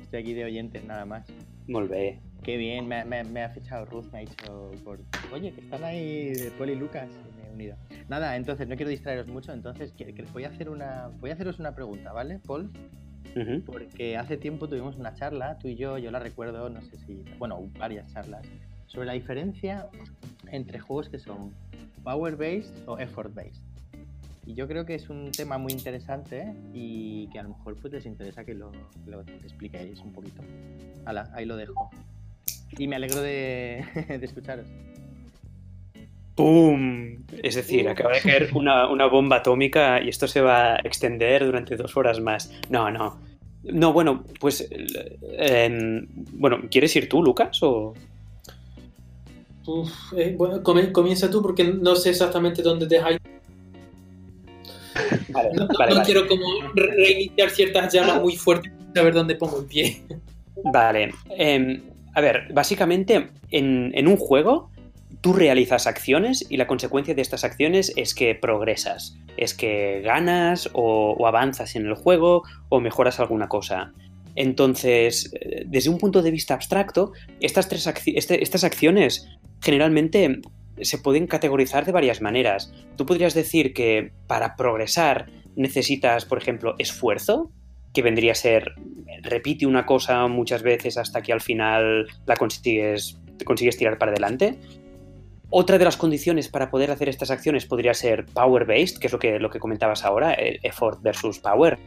Estoy 0.00 0.20
aquí 0.20 0.32
de 0.32 0.44
oyentes 0.44 0.82
nada 0.84 1.04
más. 1.04 1.26
Muy 1.66 1.86
bien. 1.88 2.31
Qué 2.42 2.56
bien, 2.56 2.88
me, 2.88 3.04
me, 3.04 3.42
ha 3.42 3.50
fichado 3.50 3.84
Ruth, 3.84 4.06
me 4.12 4.18
ha 4.18 4.20
dicho 4.22 4.72
por... 4.84 4.98
Oye, 5.32 5.52
que 5.52 5.60
están 5.60 5.84
ahí 5.84 6.32
Poli 6.58 6.72
y 6.72 6.76
Lucas, 6.76 7.08
y 7.08 7.36
me 7.36 7.48
he 7.48 7.52
unido. 7.52 7.76
Nada, 8.08 8.34
entonces 8.36 8.66
no 8.66 8.74
quiero 8.74 8.90
distraeros 8.90 9.28
mucho, 9.28 9.52
entonces 9.52 9.94
voy 10.32 10.44
a 10.44 10.48
hacer 10.48 10.68
una 10.68 11.10
voy 11.20 11.30
a 11.30 11.34
haceros 11.34 11.60
una 11.60 11.74
pregunta, 11.74 12.12
¿vale, 12.12 12.40
Paul? 12.44 12.70
Porque 13.64 14.16
hace 14.16 14.36
tiempo 14.36 14.68
tuvimos 14.68 14.96
una 14.96 15.14
charla, 15.14 15.56
tú 15.58 15.68
y 15.68 15.76
yo, 15.76 15.98
yo 15.98 16.10
la 16.10 16.18
recuerdo, 16.18 16.68
no 16.68 16.82
sé 16.82 16.96
si, 17.06 17.24
bueno, 17.38 17.60
varias 17.78 18.12
charlas, 18.12 18.44
sobre 18.86 19.06
la 19.06 19.12
diferencia 19.12 19.88
entre 20.50 20.80
juegos 20.80 21.08
que 21.08 21.18
son 21.18 21.54
power-based 22.02 22.88
o 22.88 22.98
effort-based. 22.98 23.62
Y 24.44 24.54
yo 24.54 24.66
creo 24.66 24.84
que 24.84 24.96
es 24.96 25.08
un 25.08 25.30
tema 25.30 25.56
muy 25.56 25.72
interesante 25.72 26.52
y 26.74 27.28
que 27.28 27.38
a 27.38 27.44
lo 27.44 27.50
mejor 27.50 27.76
pues 27.76 27.92
les 27.92 28.04
interesa 28.04 28.44
que 28.44 28.54
lo, 28.54 28.72
lo 29.06 29.20
expliquéis 29.20 30.00
un 30.00 30.12
poquito. 30.12 30.42
Hala, 31.04 31.30
ahí 31.32 31.46
lo 31.46 31.56
dejo. 31.56 31.90
Y 32.78 32.88
me 32.88 32.96
alegro 32.96 33.20
de, 33.20 33.84
de 34.08 34.24
escucharos. 34.24 34.66
¡Pum! 36.34 37.18
Es 37.42 37.56
decir, 37.56 37.88
acaba 37.88 38.14
de 38.14 38.20
caer 38.20 38.50
una, 38.54 38.88
una, 38.88 39.06
bomba 39.06 39.36
atómica 39.36 40.02
y 40.02 40.08
esto 40.08 40.26
se 40.26 40.40
va 40.40 40.74
a 40.74 40.76
extender 40.76 41.44
durante 41.44 41.76
dos 41.76 41.94
horas 41.96 42.20
más. 42.20 42.50
No, 42.70 42.90
no. 42.90 43.20
No, 43.64 43.92
bueno, 43.92 44.24
pues. 44.40 44.68
Eh, 44.70 46.06
bueno, 46.32 46.62
¿quieres 46.70 46.94
ir 46.96 47.08
tú, 47.08 47.22
Lucas? 47.22 47.62
O... 47.62 47.94
Uf, 49.66 49.92
eh, 50.16 50.34
bueno, 50.36 50.62
comienza 50.62 51.30
tú 51.30 51.42
porque 51.42 51.64
no 51.64 51.94
sé 51.94 52.10
exactamente 52.10 52.62
dónde 52.62 52.86
dejáis. 52.86 53.18
Vale, 55.28 55.50
no, 55.54 55.66
no 55.66 56.02
quiero 56.02 56.26
como 56.26 56.44
reiniciar 56.74 57.50
ciertas 57.50 57.92
llamas 57.92 58.20
muy 58.20 58.36
fuertes 58.36 58.72
para 58.72 58.92
saber 58.94 59.14
dónde 59.14 59.36
pongo 59.36 59.60
el 59.60 59.66
pie. 59.66 60.02
Vale. 60.64 61.14
Em, 61.30 61.80
a 62.14 62.20
ver, 62.20 62.52
básicamente 62.52 63.30
en, 63.50 64.06
un 64.06 64.16
juego 64.16 64.70
tú 65.20 65.32
realizas 65.32 65.86
acciones 65.86 66.44
y 66.48 66.56
la 66.56 66.66
consecuencia 66.66 67.14
de 67.14 67.22
estas 67.22 67.44
acciones 67.44 67.92
es 67.96 68.14
que 68.14 68.34
progresas, 68.34 69.16
es 69.36 69.54
que 69.54 70.00
ganas 70.04 70.68
o, 70.72 71.26
avanzas 71.26 71.76
en 71.76 71.86
el 71.86 71.94
juego 71.94 72.42
o 72.68 72.80
mejoras 72.80 73.20
alguna 73.20 73.48
cosa. 73.48 73.92
Entonces, 74.34 75.32
eh, 75.34 75.64
desde 75.66 75.90
un 75.90 75.98
punto 75.98 76.22
de 76.22 76.30
vista 76.30 76.54
abstracto, 76.54 77.12
estas, 77.40 77.68
tres 77.68 77.86
este, 78.06 78.42
estas 78.42 78.64
acciones 78.64 79.28
generalmente 79.60 80.40
se 80.80 80.98
pueden 80.98 81.26
categorizar 81.26 81.84
de 81.84 81.92
varias 81.92 82.20
maneras. 82.20 82.72
Tú 82.96 83.06
podrías 83.06 83.34
decir 83.34 83.74
que 83.74 84.12
para 84.26 84.56
progresar 84.56 85.30
necesitas, 85.54 86.24
por 86.24 86.38
ejemplo, 86.38 86.74
esfuerzo, 86.78 87.50
que 87.92 88.02
vendría 88.02 88.32
a 88.32 88.36
ser 88.36 88.74
repite 89.22 89.66
una 89.66 89.86
cosa 89.86 90.26
muchas 90.26 90.62
veces 90.62 90.96
hasta 90.98 91.22
que 91.22 91.32
al 91.32 91.40
final 91.40 92.06
la 92.26 92.36
consigues, 92.36 93.18
consigues 93.44 93.76
tirar 93.76 93.98
para 93.98 94.12
adelante. 94.12 94.58
Otra 95.50 95.78
de 95.78 95.84
las 95.84 95.96
condiciones 95.96 96.48
para 96.48 96.70
poder 96.70 96.90
hacer 96.90 97.08
estas 97.08 97.30
acciones 97.30 97.66
podría 97.66 97.94
ser 97.94 98.24
power-based, 98.26 98.98
que 98.98 99.06
es 99.06 99.12
lo 99.12 99.18
que, 99.18 99.38
lo 99.38 99.50
que 99.50 99.58
comentabas 99.58 100.04
ahora, 100.04 100.34
effort 100.34 101.02
versus 101.02 101.38
power. 101.38 101.78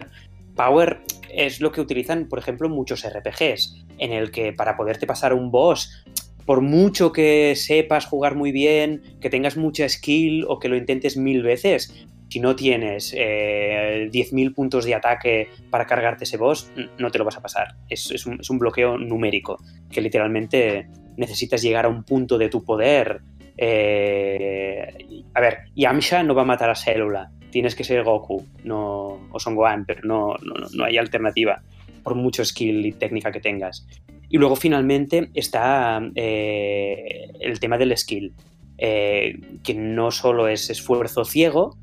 Power 0.56 1.02
es 1.34 1.60
lo 1.60 1.72
que 1.72 1.82
utilizan, 1.82 2.30
por 2.30 2.40
ejemplo, 2.40 2.70
muchos 2.70 3.04
RPGs, 3.04 3.84
en 3.98 4.14
el 4.14 4.32
que 4.32 4.54
para 4.54 4.78
poderte 4.78 5.08
pasar 5.08 5.34
un 5.34 5.50
boss, 5.50 6.06
por 6.46 6.62
mucho 6.62 7.12
que 7.12 7.56
sepas 7.56 8.06
jugar 8.06 8.36
muy 8.36 8.52
bien, 8.52 9.02
que 9.20 9.32
tengas 9.32 9.58
mucha 9.58 9.90
skill 9.90 10.46
o 10.48 10.60
que 10.60 10.70
lo 10.70 10.78
intentes 10.78 11.18
mil 11.18 11.42
veces, 11.42 12.06
si 12.30 12.40
no 12.40 12.56
tienes 12.56 13.14
eh, 13.16 14.10
10.000 14.12 14.54
puntos 14.54 14.86
de 14.86 14.96
ataque 14.96 15.50
para 15.70 15.86
cargarte 15.86 16.24
ese 16.24 16.38
boss, 16.38 16.72
no 16.98 17.12
te 17.12 17.18
lo 17.18 17.26
vas 17.26 17.38
a 17.38 17.42
pasar. 17.42 17.76
Es, 17.90 18.26
un, 18.26 18.40
es 18.40 18.50
un 18.50 18.60
bloqueo 18.60 18.98
numérico, 18.98 19.58
que 19.90 20.02
literalmente 20.02 20.88
necesitas 21.18 21.62
llegar 21.62 21.86
a 21.86 21.90
un 21.90 22.04
punto 22.04 22.38
de 22.38 22.50
tu 22.50 22.64
poder 22.64 23.22
eh, 23.58 25.24
a 25.34 25.42
ver, 25.42 25.60
Yamcha 25.76 26.24
no 26.24 26.36
va 26.36 26.42
a 26.42 26.46
matar 26.46 26.70
a 26.70 26.76
Célula. 26.76 27.32
Tienes 27.52 27.76
que 27.76 27.84
ser 27.84 28.04
Goku 28.04 28.46
no, 28.64 29.30
o 29.32 29.40
Son 29.40 29.56
Gohan, 29.56 29.86
pero 29.86 30.02
no, 30.04 30.36
no, 30.74 30.84
hay 30.84 30.98
alternativa, 30.98 31.62
por 32.04 32.16
mucho 32.16 32.44
skill 32.44 32.86
y 32.86 32.92
técnica 32.92 33.32
que 33.32 33.40
tengas. 33.40 33.88
Y 34.30 34.38
luego 34.38 34.56
finalmente 34.56 35.30
está 35.34 36.02
eh, 36.16 37.28
el 37.40 37.60
tema 37.60 37.78
del 37.78 37.96
skill, 37.98 38.34
eh, 38.78 39.40
que 39.64 39.74
no 39.74 40.12
solo 40.12 40.48
es 40.48 40.70
esfuerzo 40.70 41.24
ciego, 41.24 41.78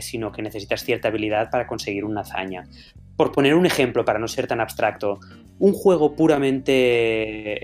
sino 0.00 0.32
que 0.32 0.42
necesitas 0.42 0.84
cierta 0.84 1.08
habilidad 1.08 1.50
para 1.50 1.66
conseguir 1.66 2.04
una 2.04 2.22
hazaña. 2.22 2.68
Por 3.16 3.32
poner 3.32 3.54
un 3.54 3.66
ejemplo, 3.66 4.04
para 4.04 4.18
no 4.18 4.28
ser 4.28 4.46
tan 4.46 4.60
abstracto, 4.60 5.20
un 5.58 5.72
juego 5.72 6.16
puramente 6.16 7.60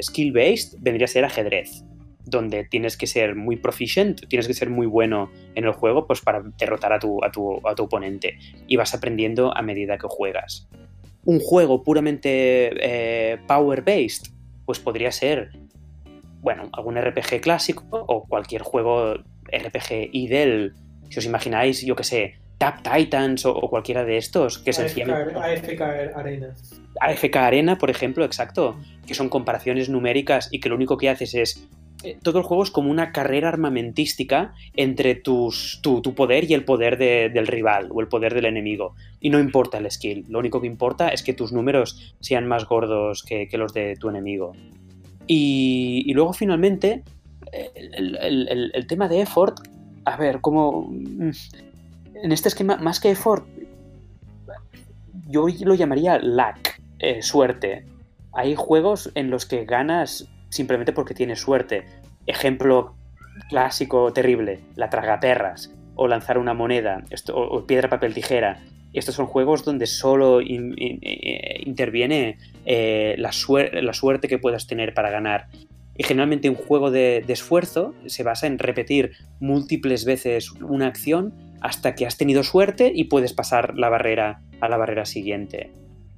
skill-based 0.00 0.78
vendría 0.80 1.06
a 1.06 1.08
ser 1.08 1.24
ajedrez 1.24 1.82
donde 2.30 2.64
tienes 2.64 2.96
que 2.96 3.06
ser 3.06 3.34
muy 3.34 3.56
proficient, 3.56 4.26
tienes 4.28 4.46
que 4.46 4.54
ser 4.54 4.70
muy 4.70 4.86
bueno 4.86 5.30
en 5.54 5.64
el 5.64 5.72
juego 5.72 6.06
pues 6.06 6.20
para 6.20 6.42
derrotar 6.58 6.92
a 6.92 6.98
tu, 6.98 7.24
a 7.24 7.30
tu, 7.30 7.60
a 7.66 7.74
tu 7.74 7.84
oponente 7.84 8.38
y 8.66 8.76
vas 8.76 8.94
aprendiendo 8.94 9.56
a 9.56 9.62
medida 9.62 9.98
que 9.98 10.06
juegas. 10.08 10.68
Un 11.24 11.40
juego 11.40 11.82
puramente 11.82 12.70
eh, 12.80 13.38
power-based, 13.46 14.32
pues 14.64 14.78
podría 14.78 15.12
ser, 15.12 15.50
bueno, 16.40 16.68
algún 16.72 16.96
RPG 16.96 17.40
clásico 17.40 17.84
o 17.90 18.26
cualquier 18.26 18.62
juego 18.62 19.14
RPG 19.52 20.10
IDEL, 20.12 20.74
si 21.10 21.18
os 21.18 21.24
imagináis, 21.24 21.82
yo 21.84 21.96
que 21.96 22.04
sé, 22.04 22.34
Tap 22.58 22.82
Titans 22.82 23.46
o, 23.46 23.54
cualquiera 23.70 24.04
de 24.04 24.16
estos, 24.16 24.58
que 24.58 24.72
sencillamente... 24.72 25.34
AFK 25.38 25.80
Arena. 26.16 26.54
AFK 27.00 27.36
Arena, 27.36 27.78
por 27.78 27.90
ejemplo, 27.90 28.24
exacto, 28.24 28.76
que 29.06 29.14
son 29.14 29.28
comparaciones 29.28 29.88
numéricas 29.88 30.48
y 30.50 30.60
que 30.60 30.68
lo 30.68 30.74
único 30.74 30.96
que 30.96 31.08
haces 31.08 31.34
es 31.34 31.68
eh, 32.04 32.16
todo 32.22 32.38
el 32.38 32.44
juego 32.44 32.62
es 32.62 32.70
como 32.70 32.90
una 32.90 33.10
carrera 33.10 33.48
armamentística 33.48 34.54
entre 34.74 35.16
tus, 35.16 35.80
tu, 35.82 36.00
poder 36.14 36.48
y 36.48 36.54
el 36.54 36.64
poder 36.64 36.96
del 36.96 37.46
rival 37.46 37.88
o 37.90 38.00
el 38.00 38.06
poder 38.06 38.34
del 38.34 38.44
enemigo. 38.44 38.94
Y 39.20 39.30
no 39.30 39.40
importa 39.40 39.78
el 39.78 39.90
skill, 39.90 40.24
lo 40.28 40.38
único 40.38 40.60
que 40.60 40.68
importa 40.68 41.08
es 41.08 41.22
que 41.22 41.32
tus 41.32 41.52
números 41.52 42.14
sean 42.20 42.46
más 42.46 42.66
gordos 42.66 43.24
que, 43.24 43.48
los 43.52 43.74
de 43.74 43.96
tu 43.96 44.08
enemigo. 44.08 44.52
Y, 45.26 46.10
luego 46.14 46.32
finalmente, 46.32 47.02
el, 47.52 48.86
tema 48.86 49.08
de 49.08 49.22
effort, 49.22 49.58
a 50.04 50.16
ver, 50.16 50.40
como... 50.40 50.88
Mm, 50.90 51.30
en 52.22 52.32
este 52.32 52.48
esquema, 52.48 52.76
más 52.78 52.98
que 52.98 53.10
effort, 53.10 53.46
yo 55.28 55.46
lo 55.60 55.74
llamaría 55.74 56.18
luck, 56.18 56.80
eh, 56.98 57.22
suerte. 57.22 57.86
Hay 58.32 58.54
juegos 58.56 59.10
en 59.14 59.30
los 59.30 59.46
que 59.46 59.64
ganas 59.64 60.28
simplemente 60.48 60.92
porque 60.92 61.14
tienes 61.14 61.40
suerte. 61.40 61.86
Ejemplo 62.26 62.96
clásico 63.48 64.12
terrible, 64.12 64.60
la 64.74 64.90
tragaperras, 64.90 65.72
o 65.94 66.08
lanzar 66.08 66.38
una 66.38 66.54
moneda, 66.54 67.04
o, 67.32 67.66
piedra, 67.66 67.88
papel, 67.88 68.14
tijera. 68.14 68.60
Estos 68.92 69.14
son 69.14 69.26
juegos 69.26 69.64
donde 69.64 69.86
solo 69.86 70.40
eh, 70.40 71.60
interviene 71.64 72.38
eh, 72.64 73.14
la, 73.18 73.32
suerte 73.32 74.28
que 74.28 74.38
puedas 74.38 74.66
tener 74.66 74.94
para 74.94 75.10
ganar. 75.10 75.48
Y 75.98 76.04
generalmente 76.04 76.48
un 76.48 76.54
juego 76.54 76.92
de, 76.92 77.24
esfuerzo 77.26 77.92
se 78.06 78.22
basa 78.22 78.46
en 78.46 78.60
repetir 78.60 79.12
múltiples 79.40 80.04
veces 80.04 80.52
una 80.52 80.86
acción 80.86 81.34
hasta 81.60 81.96
que 81.96 82.06
has 82.06 82.16
tenido 82.16 82.44
suerte 82.44 82.92
y 82.94 83.04
puedes 83.04 83.32
pasar 83.32 83.76
la 83.76 83.88
barrera 83.88 84.40
a 84.60 84.68
la 84.68 84.76
barrera 84.76 85.04
siguiente. 85.04 85.72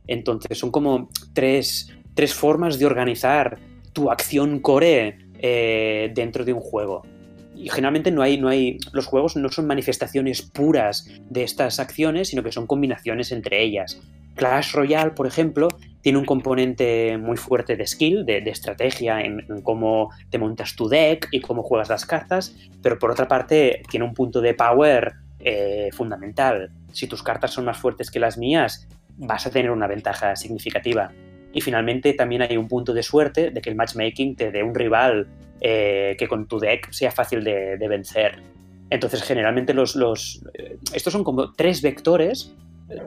Entonces 0.06 0.58
son 0.58 0.70
como 0.70 1.08
tres, 1.32 1.88
tres 2.12 2.34
formas 2.34 2.78
de 2.78 2.84
organizar 2.84 3.58
tu 3.94 4.10
acción 4.10 4.60
core 4.60 5.18
eh, 5.38 6.12
dentro 6.14 6.44
de 6.44 6.52
un 6.52 6.60
juego. 6.60 7.02
Y 7.56 7.70
generalmente 7.70 8.10
no 8.10 8.20
hay, 8.20 8.38
no 8.38 8.48
hay. 8.48 8.76
Los 8.92 9.06
juegos 9.06 9.36
no 9.36 9.48
son 9.48 9.66
manifestaciones 9.66 10.42
puras 10.42 11.08
de 11.30 11.42
estas 11.42 11.80
acciones, 11.80 12.28
sino 12.28 12.42
que 12.42 12.52
son 12.52 12.66
combinaciones 12.66 13.32
entre 13.32 13.62
ellas. 13.62 13.98
Clash 14.40 14.72
Royale, 14.72 15.10
por 15.10 15.26
ejemplo, 15.26 15.68
tiene 16.00 16.18
un 16.18 16.24
componente 16.24 17.18
muy 17.18 17.36
fuerte 17.36 17.76
de 17.76 17.86
skill, 17.86 18.24
de, 18.24 18.38
estrategia 18.46 19.20
en, 19.20 19.60
cómo 19.62 20.08
te 20.30 20.38
montas 20.38 20.74
tu 20.76 20.88
deck 20.88 21.28
y 21.30 21.42
cómo 21.42 21.62
juegas 21.62 21.90
las 21.90 22.06
cartas, 22.06 22.56
pero 22.82 22.98
por 22.98 23.10
otra 23.10 23.28
parte 23.28 23.82
tiene 23.90 24.06
un 24.06 24.14
punto 24.14 24.40
de 24.40 24.54
power 24.54 25.12
eh, 25.40 25.90
fundamental. 25.92 26.70
Si 26.90 27.06
tus 27.06 27.22
cartas 27.22 27.50
son 27.50 27.66
más 27.66 27.76
fuertes 27.76 28.10
que 28.10 28.18
las 28.18 28.38
mías, 28.38 28.88
vas 29.18 29.46
a 29.46 29.50
tener 29.50 29.70
una 29.70 29.86
ventaja 29.86 30.34
significativa. 30.36 31.12
Y 31.52 31.60
finalmente 31.60 32.14
también 32.14 32.40
hay 32.40 32.56
un 32.56 32.66
punto 32.66 32.94
de 32.94 33.02
suerte 33.02 33.50
de 33.50 33.60
que 33.60 33.68
el 33.68 33.76
matchmaking 33.76 34.36
te 34.36 34.50
dé 34.50 34.62
un 34.62 34.74
rival 34.74 35.28
eh, 35.60 36.16
que 36.18 36.28
con 36.28 36.48
tu 36.48 36.58
deck 36.58 36.90
sea 36.92 37.10
fácil 37.10 37.44
de, 37.44 37.76
vencer. 37.90 38.42
Entonces, 38.88 39.22
generalmente 39.22 39.74
los, 39.74 39.96
los, 39.96 40.42
eh, 40.54 40.78
estos 40.94 41.12
son 41.12 41.24
como 41.24 41.52
tres 41.52 41.82
vectores, 41.82 42.54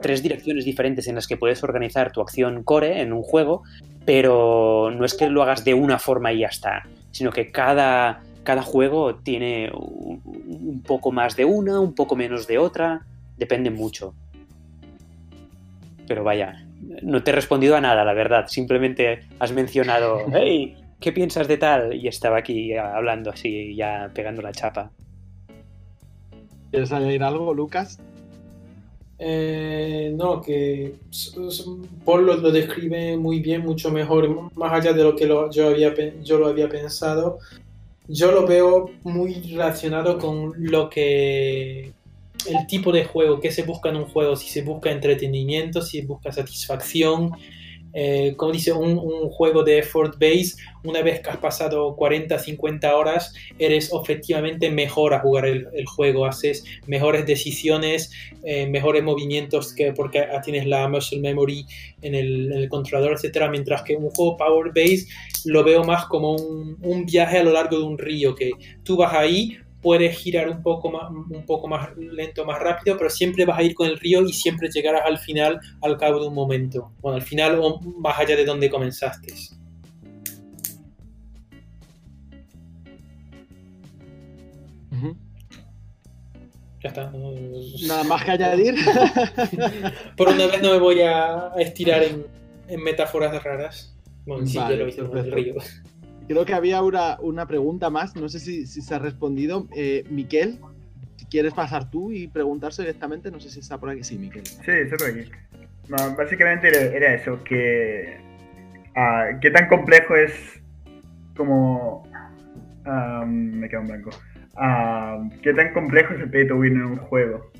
tres 0.00 0.22
direcciones 0.22 0.64
diferentes 0.64 1.06
en 1.08 1.14
las 1.14 1.26
que 1.26 1.36
puedes 1.36 1.62
organizar 1.62 2.12
tu 2.12 2.20
acción 2.20 2.62
core 2.62 3.00
en 3.00 3.12
un 3.12 3.22
juego, 3.22 3.62
pero 4.04 4.90
no 4.90 5.04
es 5.04 5.14
que 5.14 5.28
lo 5.28 5.42
hagas 5.42 5.64
de 5.64 5.74
una 5.74 5.98
forma 5.98 6.32
y 6.32 6.40
ya 6.40 6.48
está, 6.48 6.84
sino 7.10 7.30
que 7.30 7.50
cada, 7.50 8.22
cada 8.42 8.62
juego 8.62 9.16
tiene 9.16 9.70
un 9.74 10.82
poco 10.86 11.12
más 11.12 11.36
de 11.36 11.44
una, 11.44 11.80
un 11.80 11.94
poco 11.94 12.16
menos 12.16 12.46
de 12.46 12.58
otra, 12.58 13.02
depende 13.36 13.70
mucho. 13.70 14.14
Pero 16.06 16.22
vaya, 16.22 16.64
no 17.02 17.22
te 17.22 17.30
he 17.30 17.34
respondido 17.34 17.76
a 17.76 17.80
nada, 17.80 18.04
la 18.04 18.12
verdad. 18.12 18.46
Simplemente 18.48 19.20
has 19.38 19.52
mencionado, 19.52 20.20
hey, 20.32 20.76
¿qué 21.00 21.12
piensas 21.12 21.48
de 21.48 21.56
tal? 21.56 21.94
Y 21.94 22.08
estaba 22.08 22.38
aquí 22.38 22.74
hablando 22.76 23.30
así, 23.30 23.74
ya 23.74 24.10
pegando 24.14 24.42
la 24.42 24.52
chapa. 24.52 24.90
¿Quieres 26.70 26.92
añadir 26.92 27.22
algo, 27.22 27.54
Lucas? 27.54 28.00
Eh, 29.18 30.12
no, 30.16 30.40
que 30.40 30.94
Paul 32.04 32.26
lo, 32.26 32.50
describe 32.50 33.16
muy 33.16 33.40
bien, 33.40 33.62
mucho 33.62 33.90
mejor, 33.90 34.52
más 34.54 34.72
allá 34.72 34.92
de 34.92 35.04
lo 35.04 35.14
que 35.14 35.28
yo, 35.28 35.68
había, 35.68 35.94
yo 36.22 36.38
lo 36.38 36.48
había 36.48 36.68
pensado. 36.68 37.38
Yo 38.06 38.32
lo 38.32 38.46
veo 38.46 38.90
muy 39.02 39.34
relacionado 39.34 40.18
con 40.18 40.52
lo 40.58 40.90
que 40.90 41.92
el 42.46 42.66
tipo 42.66 42.92
de 42.92 43.04
juego, 43.04 43.40
que 43.40 43.50
se 43.50 43.62
busca 43.62 43.88
en 43.88 43.96
un 43.96 44.04
juego, 44.06 44.36
si 44.36 44.48
se 44.48 44.62
busca 44.62 44.90
entretenimiento, 44.90 45.80
si 45.80 46.00
se 46.00 46.06
busca 46.06 46.32
satisfacción. 46.32 47.32
Eh, 47.96 48.34
como 48.36 48.50
dice, 48.50 48.72
un, 48.72 48.98
juego 49.30 49.62
de 49.62 49.78
effort 49.78 50.14
base, 50.18 50.56
una 50.82 51.00
vez 51.00 51.20
que 51.20 51.30
has 51.30 51.36
pasado 51.36 51.94
40, 51.94 52.38
50 52.38 52.96
horas, 52.96 53.32
eres 53.58 53.90
efectivamente 53.92 54.68
mejor 54.68 55.14
a 55.14 55.20
jugar 55.20 55.46
el, 55.46 55.86
juego, 55.86 56.26
haces 56.26 56.64
mejores 56.88 57.24
decisiones, 57.24 58.10
eh, 58.42 58.66
mejores 58.66 59.04
movimientos 59.04 59.72
que 59.72 59.92
porque 59.92 60.26
tienes 60.44 60.66
la 60.66 60.88
muscle 60.88 61.20
memory 61.20 61.64
en 62.02 62.14
el, 62.16 62.68
controlador, 62.68 63.12
etcétera, 63.12 63.48
mientras 63.48 63.82
que 63.82 63.94
un 63.96 64.10
juego 64.10 64.36
power 64.36 64.72
base 64.74 65.06
lo 65.44 65.62
veo 65.62 65.84
más 65.84 66.06
como 66.06 66.34
un, 66.34 66.76
un 66.82 67.06
viaje 67.06 67.38
a 67.38 67.44
lo 67.44 67.52
largo 67.52 67.78
de 67.78 67.84
un 67.84 67.98
río, 67.98 68.34
que 68.34 68.50
tú 68.82 68.96
vas 68.96 69.14
ahí, 69.14 69.56
puedes 69.84 70.16
girar 70.16 70.48
un 70.48 70.62
poco 70.62 70.90
más, 70.90 71.10
un 71.10 71.44
poco 71.44 71.68
más 71.68 71.94
lento, 71.96 72.46
más 72.46 72.58
rápido, 72.58 72.96
pero 72.96 73.10
siempre 73.10 73.44
vas 73.44 73.58
a 73.58 73.62
ir 73.62 73.74
con 73.74 73.86
el 73.86 73.98
río 73.98 74.22
y 74.22 74.32
siempre 74.32 74.70
llegarás 74.70 75.02
al 75.04 75.18
final 75.18 75.60
al 75.82 75.98
cabo 75.98 76.20
de 76.20 76.28
un 76.28 76.34
momento. 76.34 76.90
Bueno, 77.02 77.16
al 77.16 77.22
final 77.22 77.58
o 77.60 77.78
más 77.98 78.18
allá 78.18 78.34
de 78.34 78.46
donde 78.46 78.70
comenzaste. 78.70 79.34
Ya 86.82 86.88
está. 86.88 87.12
Nada 87.86 88.04
más 88.04 88.24
que 88.24 88.30
añadir. 88.30 88.74
Por 90.16 90.28
una 90.28 90.46
vez 90.46 90.62
no 90.62 90.72
me 90.72 90.78
voy 90.78 91.00
a 91.00 91.52
estirar 91.58 92.02
en, 92.02 92.26
metáforas 92.82 93.42
raras. 93.42 93.94
Bueno, 94.24 94.46
sí, 94.46 94.58
lo 94.58 94.88
hice 94.88 95.02
con 95.02 95.18
el 95.18 95.30
río. 95.30 95.54
Creo 96.26 96.44
que 96.44 96.54
había 96.54 96.82
una, 96.82 97.18
una 97.20 97.46
pregunta 97.46 97.90
más, 97.90 98.16
no 98.16 98.28
sé 98.28 98.40
si, 98.40 98.66
si 98.66 98.80
se 98.80 98.94
ha 98.94 98.98
respondido. 98.98 99.68
Eh, 99.76 100.04
Miquel, 100.08 100.58
si 101.16 101.26
quieres 101.26 101.52
pasar 101.52 101.90
tú 101.90 102.12
y 102.12 102.28
preguntarse 102.28 102.82
directamente, 102.82 103.30
no 103.30 103.40
sé 103.40 103.50
si 103.50 103.60
está 103.60 103.78
por 103.78 103.90
aquí. 103.90 104.02
Sí, 104.04 104.16
Miquel. 104.16 104.46
Sí, 104.46 104.70
estoy 104.70 104.98
por 104.98 105.08
aquí. 105.08 105.30
básicamente 106.16 106.68
era, 106.68 107.14
eso, 107.14 107.42
que 107.44 108.16
ah, 108.96 109.30
qué 109.40 109.50
tan 109.50 109.68
complejo 109.68 110.16
es 110.16 110.32
como... 111.36 112.08
me 113.26 113.68
queda 113.68 113.80
un 113.80 113.86
blanco. 113.88 114.10
qué 115.42 115.52
tan 115.52 115.72
complejo 115.74 116.14
es 116.14 116.20
el 116.20 116.30
pay 116.30 116.48
to 116.48 116.56
win 116.56 116.74
en 116.74 116.84
un 116.84 116.96
juego. 116.96 117.50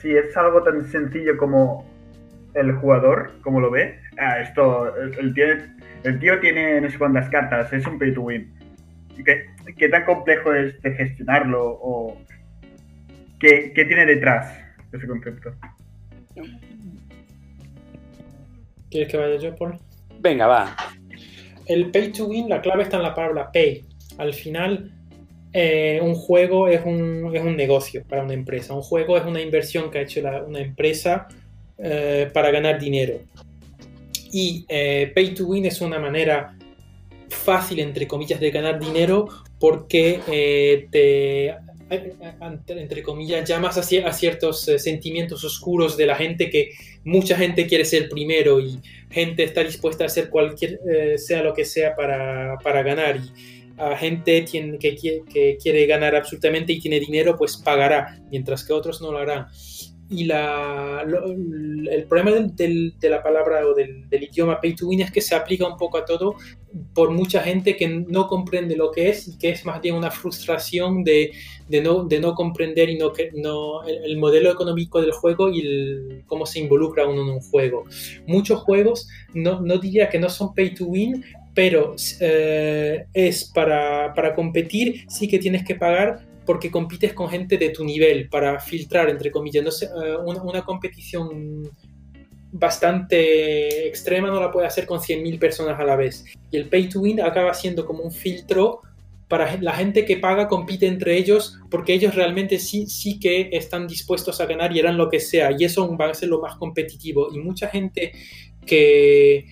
si 0.00 0.16
es 0.16 0.34
algo 0.36 0.62
tan 0.62 0.86
sencillo 0.86 1.36
como 1.36 1.86
el 2.54 2.72
jugador, 2.72 3.32
como 3.42 3.60
lo 3.60 3.70
ve, 3.70 4.00
ah, 4.18 4.40
esto, 4.40 4.96
el, 4.96 5.34
tiene 5.34 5.79
el 6.04 6.18
tío 6.18 6.40
tiene 6.40 6.80
no 6.80 6.90
sé 6.90 6.98
cuántas 6.98 7.28
cartas, 7.28 7.72
es 7.72 7.86
un 7.86 7.98
pay 7.98 8.14
to 8.14 8.22
win. 8.22 8.52
¿Qué, 9.76 9.88
tan 9.88 10.04
complejo 10.04 10.54
es 10.54 10.80
de 10.82 10.92
gestionarlo 10.92 11.78
o 11.82 12.18
qué, 13.38 13.72
tiene 13.74 14.06
detrás 14.06 14.58
ese 14.92 15.06
concepto? 15.06 15.52
¿Quieres 18.90 19.08
que 19.10 19.16
vaya 19.16 19.36
yo, 19.36 19.54
Paul? 19.56 19.78
Venga, 20.20 20.46
va. 20.46 20.76
El 21.66 21.90
pay 21.90 22.12
to 22.12 22.26
win, 22.26 22.48
la 22.48 22.60
clave 22.60 22.82
está 22.82 22.96
en 22.96 23.04
la 23.04 23.14
palabra 23.14 23.52
pay. 23.52 23.84
Al 24.18 24.34
final, 24.34 24.92
eh, 25.52 26.00
un 26.02 26.14
juego 26.14 26.68
es 26.68 26.84
un, 26.84 27.30
es 27.34 27.42
un, 27.42 27.56
negocio 27.56 28.02
para 28.08 28.22
una 28.22 28.34
empresa. 28.34 28.74
Un 28.74 28.82
juego 28.82 29.16
es 29.16 29.24
una 29.24 29.40
inversión 29.40 29.90
que 29.90 29.98
ha 29.98 30.02
hecho 30.02 30.20
una 30.46 30.60
empresa 30.60 31.28
eh, 31.78 32.28
para 32.32 32.50
ganar 32.50 32.78
dinero. 32.80 33.20
Y 34.32 34.64
eh, 34.68 35.10
Pay 35.14 35.34
to 35.34 35.46
Win 35.46 35.66
es 35.66 35.80
una 35.80 35.98
manera 35.98 36.56
fácil, 37.28 37.80
entre 37.80 38.06
comillas, 38.06 38.40
de 38.40 38.50
ganar 38.50 38.78
dinero 38.78 39.28
porque 39.58 40.20
eh, 40.26 40.88
te, 40.90 41.46
eh, 41.48 42.12
entre 42.68 43.02
comillas, 43.02 43.48
llamas 43.48 43.76
a, 43.78 44.12
ciertos 44.12 44.62
sentimientos 44.78 45.44
oscuros 45.44 45.96
de 45.96 46.06
la 46.06 46.16
gente 46.16 46.50
que 46.50 46.70
mucha 47.04 47.36
gente 47.36 47.66
quiere 47.66 47.84
ser 47.84 48.08
primero 48.08 48.60
y 48.60 48.78
gente 49.10 49.44
está 49.44 49.62
dispuesta 49.62 50.04
a 50.04 50.06
hacer 50.06 50.30
cualquier, 50.30 50.80
sea 51.16 51.42
lo 51.42 51.52
que 51.52 51.64
sea 51.64 51.94
para, 51.94 52.58
para 52.62 52.82
ganar. 52.82 53.16
Y, 53.16 53.60
a 53.80 53.96
gente 53.96 54.42
tiene, 54.42 54.78
que, 54.78 54.94
que, 54.94 55.56
quiere 55.60 55.86
ganar 55.86 56.14
absolutamente 56.14 56.74
y 56.74 56.80
tiene 56.80 57.00
dinero, 57.00 57.36
pues 57.38 57.56
pagará, 57.56 58.20
mientras 58.30 58.62
que 58.62 58.74
otros 58.74 59.00
no 59.00 59.10
lo 59.10 59.18
harán 59.18 59.46
y 60.10 60.24
la, 60.24 61.04
el 61.04 62.04
problema 62.06 62.32
de 62.32 63.08
la 63.08 63.22
palabra 63.22 63.64
o 63.64 63.74
del, 63.74 64.06
idioma 64.10 64.60
pay 64.60 64.74
to 64.74 64.88
win 64.88 65.02
es 65.02 65.12
que 65.12 65.20
se 65.20 65.36
aplica 65.36 65.66
un 65.66 65.76
poco 65.76 65.98
a 65.98 66.04
todo 66.04 66.34
por 66.94 67.10
mucha 67.10 67.40
gente 67.42 67.76
que 67.76 67.88
no 67.88 68.26
comprende 68.26 68.76
lo 68.76 68.90
que 68.90 69.08
es 69.08 69.28
y 69.28 69.38
que 69.38 69.50
es 69.50 69.64
más 69.64 69.80
bien 69.80 69.94
una 69.94 70.10
frustración 70.10 71.04
de, 71.04 71.30
de, 71.68 71.80
no, 71.80 72.04
de 72.04 72.18
no 72.18 72.34
comprender 72.34 72.90
y 72.90 72.98
no, 72.98 73.12
no, 73.34 73.84
el, 73.84 74.16
modelo 74.18 74.50
económico 74.50 75.00
del 75.00 75.12
juego 75.12 75.48
y 75.48 76.22
cómo 76.26 76.44
se 76.44 76.58
involucra 76.58 77.06
uno 77.06 77.22
en 77.22 77.28
un 77.28 77.40
juego. 77.40 77.84
Muchos 78.26 78.60
juegos, 78.60 79.08
no, 79.32 79.60
no 79.60 79.78
diría 79.78 80.08
que 80.08 80.18
no 80.18 80.28
son 80.28 80.54
pay 80.54 80.74
to 80.74 80.86
win, 80.86 81.24
pero 81.54 81.94
eh, 82.20 83.06
es 83.12 83.44
para, 83.44 84.12
para 84.14 84.34
competir, 84.34 85.04
sí 85.08 85.28
que 85.28 85.38
tienes 85.38 85.64
que 85.64 85.76
pagar 85.76 86.29
porque 86.50 86.68
compites 86.68 87.12
con 87.12 87.28
gente 87.28 87.56
de 87.58 87.70
tu 87.70 87.84
nivel 87.84 88.28
para 88.28 88.58
filtrar, 88.58 89.08
entre 89.08 89.30
comillas. 89.30 89.60
Entonces, 89.60 89.88
eh, 89.88 90.16
una, 90.16 90.42
una, 90.42 90.64
competición 90.64 91.70
bastante 92.50 93.86
extrema 93.86 94.30
no 94.30 94.40
la 94.40 94.50
puede 94.50 94.66
hacer 94.66 94.84
con 94.84 94.98
100.000 94.98 95.38
personas 95.38 95.78
a 95.78 95.84
la 95.84 95.94
vez. 95.94 96.24
Y 96.50 96.56
el 96.56 96.68
pay 96.68 96.88
to 96.88 97.02
win 97.02 97.20
acaba 97.20 97.54
siendo 97.54 97.86
como 97.86 98.02
un 98.02 98.10
filtro 98.10 98.80
para 99.28 99.60
la 99.60 99.74
gente 99.74 100.04
que 100.04 100.16
paga, 100.16 100.48
compite 100.48 100.88
entre 100.88 101.16
ellos, 101.16 101.56
porque 101.70 101.92
ellos 101.92 102.16
realmente 102.16 102.58
sí, 102.58 102.88
sí 102.88 103.20
que 103.20 103.50
están 103.52 103.86
dispuestos 103.86 104.40
a 104.40 104.46
ganar 104.46 104.74
y 104.74 104.80
harán 104.80 104.96
lo 104.96 105.08
que 105.08 105.20
sea. 105.20 105.52
Y 105.56 105.62
eso 105.62 105.96
va 105.96 106.10
a 106.10 106.14
ser 106.14 106.30
lo 106.30 106.40
más 106.40 106.56
competitivo. 106.56 107.28
Y 107.32 107.38
mucha 107.38 107.68
gente 107.68 108.10
que 108.66 109.46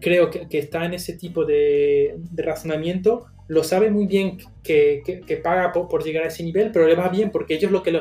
creo 0.00 0.28
que, 0.28 0.48
que 0.48 0.58
está 0.58 0.86
en 0.86 0.94
ese 0.94 1.16
tipo 1.16 1.44
de, 1.44 2.16
de 2.18 2.42
razonamiento 2.42 3.26
lo 3.48 3.64
sabe 3.64 3.90
muy 3.90 4.06
bien 4.06 4.38
que, 4.62 5.02
que, 5.04 5.36
paga 5.36 5.72
por, 5.72 6.02
llegar 6.04 6.24
a 6.24 6.28
ese 6.28 6.42
nivel, 6.42 6.70
pero 6.72 6.86
le 6.86 6.94
va 6.94 7.08
bien 7.08 7.30
porque 7.30 7.54
ellos 7.54 7.70
lo 7.70 7.82
que 7.82 7.92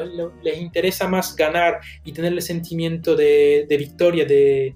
les 0.43 0.61
interesa 0.61 1.07
más 1.07 1.35
ganar 1.35 1.79
y 2.05 2.11
tener 2.11 2.33
el 2.33 2.41
sentimiento 2.41 3.15
de, 3.15 3.65
de 3.67 3.77
victoria, 3.77 4.25
de, 4.25 4.75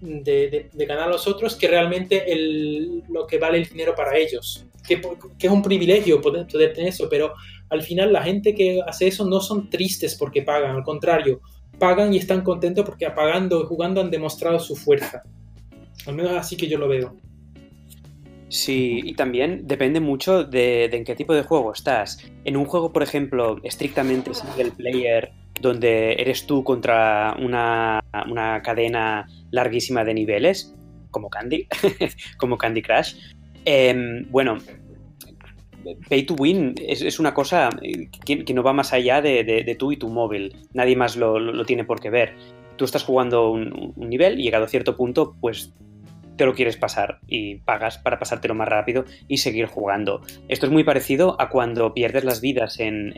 de, 0.00 0.86
ganar 0.86 1.08
a 1.08 1.12
los 1.12 1.26
otros, 1.28 1.54
que 1.54 1.68
realmente 1.68 2.32
el, 2.32 3.02
lo 3.08 3.26
que 3.26 3.38
vale 3.38 3.58
el 3.58 3.68
dinero 3.68 3.94
para 3.94 4.16
ellos. 4.16 4.66
Que, 4.86 5.00
que 5.38 5.46
es 5.46 5.52
un 5.52 5.62
privilegio 5.62 6.20
poder, 6.20 6.46
poder, 6.48 6.72
tener 6.72 6.88
eso, 6.88 7.08
pero 7.08 7.34
al 7.68 7.82
final 7.82 8.12
la 8.12 8.22
gente 8.22 8.52
que 8.52 8.80
hace 8.84 9.06
eso 9.06 9.24
no 9.24 9.40
son 9.40 9.70
tristes 9.70 10.16
porque 10.16 10.42
pagan, 10.42 10.74
al 10.74 10.82
contrario, 10.82 11.40
pagan 11.78 12.12
y 12.12 12.16
están 12.16 12.42
contentos 12.42 12.84
porque 12.84 13.06
apagando 13.06 13.62
y 13.62 13.66
jugando 13.66 14.00
han 14.00 14.10
demostrado 14.10 14.58
su 14.58 14.74
fuerza. 14.74 15.22
Al 16.06 16.16
menos 16.16 16.32
así 16.32 16.56
que 16.56 16.66
yo 16.66 16.78
lo 16.78 16.88
veo. 16.88 17.16
Sí, 18.52 19.00
y 19.02 19.14
también 19.14 19.66
depende 19.66 19.98
mucho 19.98 20.44
de, 20.44 20.84
en 20.84 21.04
qué 21.04 21.14
tipo 21.14 21.32
de 21.32 21.42
juego 21.42 21.72
estás. 21.72 22.18
En 22.44 22.58
un 22.58 22.66
juego, 22.66 22.92
por 22.92 23.02
ejemplo, 23.02 23.56
estrictamente 23.62 24.34
single 24.34 24.72
player, 24.72 25.32
donde 25.62 26.12
eres 26.18 26.46
tú 26.46 26.62
contra 26.62 27.34
una, 27.40 28.02
cadena 28.62 29.26
larguísima 29.52 30.04
de 30.04 30.12
niveles, 30.12 30.74
como 31.10 31.30
Candy, 31.30 31.66
como 32.36 32.58
Candy 32.58 32.82
Crush, 32.82 33.14
em, 33.64 34.30
bueno, 34.30 34.58
pay 36.10 36.24
to 36.24 36.34
win 36.34 36.74
es, 36.76 37.18
una 37.18 37.32
cosa 37.32 37.70
que, 38.26 38.52
no 38.52 38.62
va 38.62 38.74
más 38.74 38.92
allá 38.92 39.22
de, 39.22 39.76
tú 39.78 39.92
y 39.92 39.96
tu 39.96 40.10
móvil. 40.10 40.54
Nadie 40.74 40.94
más 40.94 41.16
lo, 41.16 41.64
tiene 41.64 41.84
por 41.84 42.00
qué 42.00 42.10
ver. 42.10 42.34
Tú 42.76 42.84
estás 42.84 43.02
jugando 43.02 43.50
un, 43.50 43.94
un 43.96 44.10
nivel 44.10 44.38
y 44.38 44.42
llegado 44.42 44.66
a 44.66 44.68
cierto 44.68 44.94
punto, 44.94 45.36
pues 45.40 45.72
lo 46.46 46.54
quieres 46.54 46.76
pasar 46.76 47.20
y 47.26 47.56
pagas 47.56 47.98
para 47.98 48.18
pasártelo 48.18 48.54
más 48.54 48.68
rápido 48.68 49.04
y 49.28 49.38
seguir 49.38 49.66
jugando. 49.66 50.22
Esto 50.48 50.66
es 50.66 50.72
muy 50.72 50.84
parecido 50.84 51.40
a 51.40 51.48
cuando 51.48 51.94
pierdes 51.94 52.24
las 52.24 52.40
vidas 52.40 52.78
en, 52.80 53.12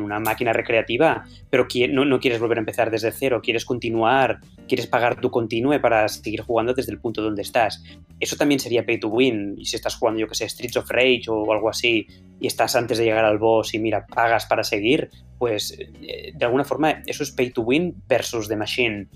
una 0.00 0.20
máquina 0.20 0.52
recreativa, 0.52 1.24
pero 1.50 1.66
no, 1.90 2.04
no, 2.04 2.20
quieres 2.20 2.40
volver 2.40 2.58
a 2.58 2.60
empezar 2.60 2.90
desde 2.90 3.12
cero, 3.12 3.40
quieres 3.42 3.64
continuar, 3.64 4.40
quieres 4.66 4.86
pagar 4.86 5.20
tu 5.20 5.30
continue 5.30 5.80
para 5.80 6.08
seguir 6.08 6.42
jugando 6.42 6.74
desde 6.74 6.92
el 6.92 7.00
punto 7.00 7.22
donde 7.22 7.42
estás. 7.42 7.82
Eso 8.20 8.36
también 8.36 8.60
sería 8.60 8.84
pay 8.84 8.98
to 8.98 9.08
win. 9.08 9.54
Y 9.58 9.64
si 9.64 9.76
estás 9.76 9.96
jugando, 9.96 10.20
yo 10.20 10.28
que 10.28 10.34
sé, 10.34 10.48
Streets 10.48 10.76
of 10.76 10.90
Rage 10.90 11.24
o 11.28 11.52
algo 11.52 11.68
así, 11.68 12.06
y 12.40 12.46
estás 12.46 12.76
antes 12.76 12.98
de 12.98 13.04
llegar 13.04 13.24
al 13.24 13.38
boss 13.38 13.74
y 13.74 13.78
mira, 13.78 14.06
pagas 14.06 14.46
para 14.46 14.62
seguir, 14.62 15.10
pues 15.38 15.76
eh, 15.78 16.32
de 16.34 16.44
alguna 16.44 16.64
forma 16.64 17.02
eso 17.06 17.22
es 17.22 17.30
pay 17.32 17.50
to 17.50 17.62
win 17.62 17.94
versus 18.08 18.48
The 18.48 18.56
Machine 18.56 19.08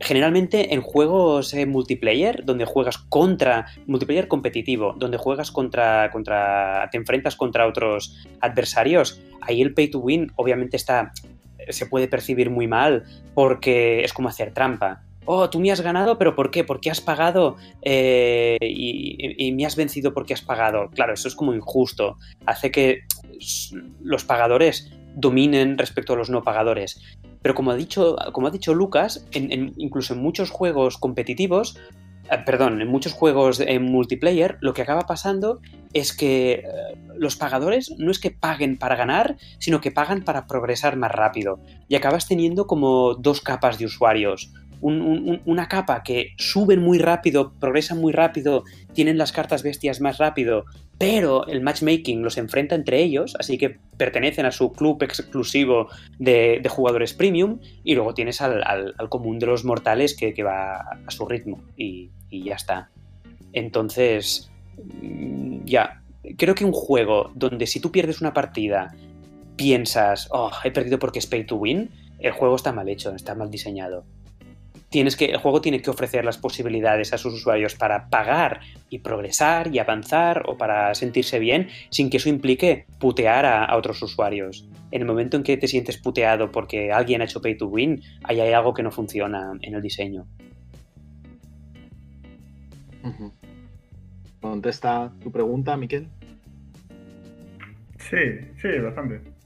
generalmente 0.00 0.74
en 0.74 0.80
juegos 0.80 1.54
eh, 1.54 1.66
multiplayer, 1.66 2.44
donde 2.44 2.64
juegas 2.64 2.98
contra, 2.98 3.66
multiplayer 3.86 4.28
competitivo, 4.28 4.94
donde 4.96 5.16
juegas 5.16 5.50
contra, 5.50 6.10
contra, 6.10 6.88
te 6.90 6.98
enfrentas 6.98 7.36
contra 7.36 7.66
otros 7.66 8.16
adversarios, 8.40 9.20
ahí 9.40 9.60
el 9.62 9.74
pay 9.74 9.88
to 9.90 9.98
win 9.98 10.32
obviamente 10.36 10.76
está, 10.76 11.12
se 11.68 11.86
puede 11.86 12.08
percibir 12.08 12.50
muy 12.50 12.66
mal 12.66 13.04
porque 13.34 14.04
es 14.04 14.12
como 14.12 14.28
hacer 14.28 14.52
trampa. 14.52 15.02
Oh, 15.30 15.50
tú 15.50 15.60
me 15.60 15.70
has 15.70 15.82
ganado, 15.82 16.16
pero 16.16 16.34
¿por 16.34 16.50
qué? 16.50 16.64
Porque 16.64 16.90
has 16.90 17.02
pagado 17.02 17.56
eh, 17.82 18.56
y, 18.62 19.46
y 19.46 19.52
me 19.52 19.66
has 19.66 19.76
vencido 19.76 20.14
porque 20.14 20.32
has 20.32 20.40
pagado. 20.40 20.88
Claro, 20.88 21.12
eso 21.12 21.28
es 21.28 21.34
como 21.34 21.52
injusto. 21.52 22.16
Hace 22.46 22.70
que 22.70 23.00
los 24.00 24.24
pagadores 24.24 24.90
dominen 25.14 25.76
respecto 25.76 26.14
a 26.14 26.16
los 26.16 26.30
no 26.30 26.42
pagadores. 26.42 27.00
Pero 27.48 27.56
como 27.56 27.70
ha 27.70 27.76
dicho, 27.76 28.14
como 28.32 28.48
ha 28.48 28.50
dicho 28.50 28.74
Lucas, 28.74 29.26
incluso 29.32 30.12
en 30.12 30.20
muchos 30.20 30.50
juegos 30.50 30.98
competitivos, 30.98 31.78
eh, 32.30 32.36
perdón, 32.44 32.82
en 32.82 32.88
muchos 32.88 33.14
juegos 33.14 33.58
en 33.60 33.84
multiplayer, 33.84 34.58
lo 34.60 34.74
que 34.74 34.82
acaba 34.82 35.06
pasando 35.06 35.62
es 35.94 36.14
que 36.14 36.52
eh, 36.52 36.62
los 37.16 37.36
pagadores 37.36 37.94
no 37.96 38.10
es 38.10 38.18
que 38.18 38.30
paguen 38.30 38.76
para 38.76 38.96
ganar, 38.96 39.38
sino 39.58 39.80
que 39.80 39.90
pagan 39.90 40.24
para 40.24 40.46
progresar 40.46 40.98
más 40.98 41.10
rápido. 41.10 41.58
Y 41.88 41.94
acabas 41.94 42.28
teniendo 42.28 42.66
como 42.66 43.14
dos 43.14 43.40
capas 43.40 43.78
de 43.78 43.86
usuarios 43.86 44.52
una 44.80 45.68
capa 45.68 46.02
que 46.02 46.34
suben 46.36 46.80
muy 46.80 46.98
rápido, 46.98 47.52
progresan 47.58 47.98
muy 47.98 48.12
rápido, 48.12 48.62
tienen 48.92 49.18
las 49.18 49.32
cartas 49.32 49.62
bestias 49.62 50.00
más 50.00 50.18
rápido, 50.18 50.66
pero 50.98 51.46
el 51.46 51.60
matchmaking 51.60 52.22
los 52.22 52.36
enfrenta 52.38 52.74
entre 52.74 53.00
ellos, 53.00 53.36
así 53.38 53.56
que 53.56 53.78
pertenecen 53.96 54.46
a 54.46 54.50
su 54.50 54.72
club 54.72 55.00
exclusivo 55.04 55.88
de, 56.18 56.60
jugadores 56.68 57.14
premium, 57.14 57.60
y 57.84 57.94
luego 57.94 58.14
tienes 58.14 58.40
al, 58.40 58.94
común 59.08 59.38
de 59.38 59.46
los 59.46 59.64
mortales 59.64 60.16
que, 60.16 60.42
va 60.42 60.80
a 61.06 61.10
su 61.10 61.24
ritmo, 61.26 61.62
y, 61.76 62.10
ya 62.30 62.56
está. 62.56 62.90
Entonces, 63.52 64.50
mm, 65.00 65.64
ya, 65.64 66.02
creo 66.36 66.54
que 66.56 66.64
un 66.64 66.72
juego 66.72 67.30
donde 67.34 67.68
si 67.68 67.80
tú 67.80 67.92
pierdes 67.92 68.20
una 68.20 68.34
partida, 68.34 68.94
piensas, 69.56 70.28
oh, 70.32 70.50
he 70.64 70.72
perdido 70.72 70.98
porque 70.98 71.20
es 71.20 71.26
pay 71.26 71.44
to 71.44 71.56
win, 71.56 71.90
el 72.18 72.32
juego 72.32 72.56
está 72.56 72.72
mal 72.72 72.88
hecho, 72.88 73.14
está 73.14 73.36
mal 73.36 73.50
diseñado 73.50 74.04
tienes 74.90 75.16
que, 75.16 75.26
el 75.26 75.36
juego 75.38 75.60
tiene 75.60 75.82
que 75.82 75.90
ofrecer 75.90 76.24
las 76.24 76.38
posibilidades 76.38 77.12
a 77.12 77.18
sus 77.18 77.34
usuarios 77.34 77.74
para 77.74 78.08
pagar 78.08 78.60
y 78.88 78.98
progresar 78.98 79.74
y 79.74 79.78
avanzar 79.78 80.44
o 80.46 80.56
para 80.56 80.94
sentirse 80.94 81.38
bien 81.38 81.68
sin 81.90 82.10
que 82.10 82.16
eso 82.16 82.28
implique 82.28 82.86
putear 82.98 83.46
a, 83.46 83.76
otros 83.76 84.02
usuarios. 84.02 84.68
En 84.90 85.02
el 85.02 85.06
momento 85.06 85.36
en 85.36 85.42
que 85.42 85.56
te 85.56 85.68
sientes 85.68 85.98
puteado 85.98 86.50
porque 86.50 86.92
alguien 86.92 87.20
ha 87.20 87.24
hecho 87.24 87.42
pay 87.42 87.56
to 87.56 87.66
win, 87.66 88.02
ahí 88.24 88.40
hay 88.40 88.52
algo 88.52 88.72
que 88.72 88.82
no 88.82 88.90
funciona 88.90 89.52
en 89.60 89.74
el 89.74 89.82
diseño. 89.82 90.26
¿Contesta 94.40 95.12
tu 95.22 95.30
pregunta, 95.30 95.76
Miquel? 95.76 96.08
Sí, 97.98 98.16
sí, 98.60 98.78
bastante. 98.78 99.37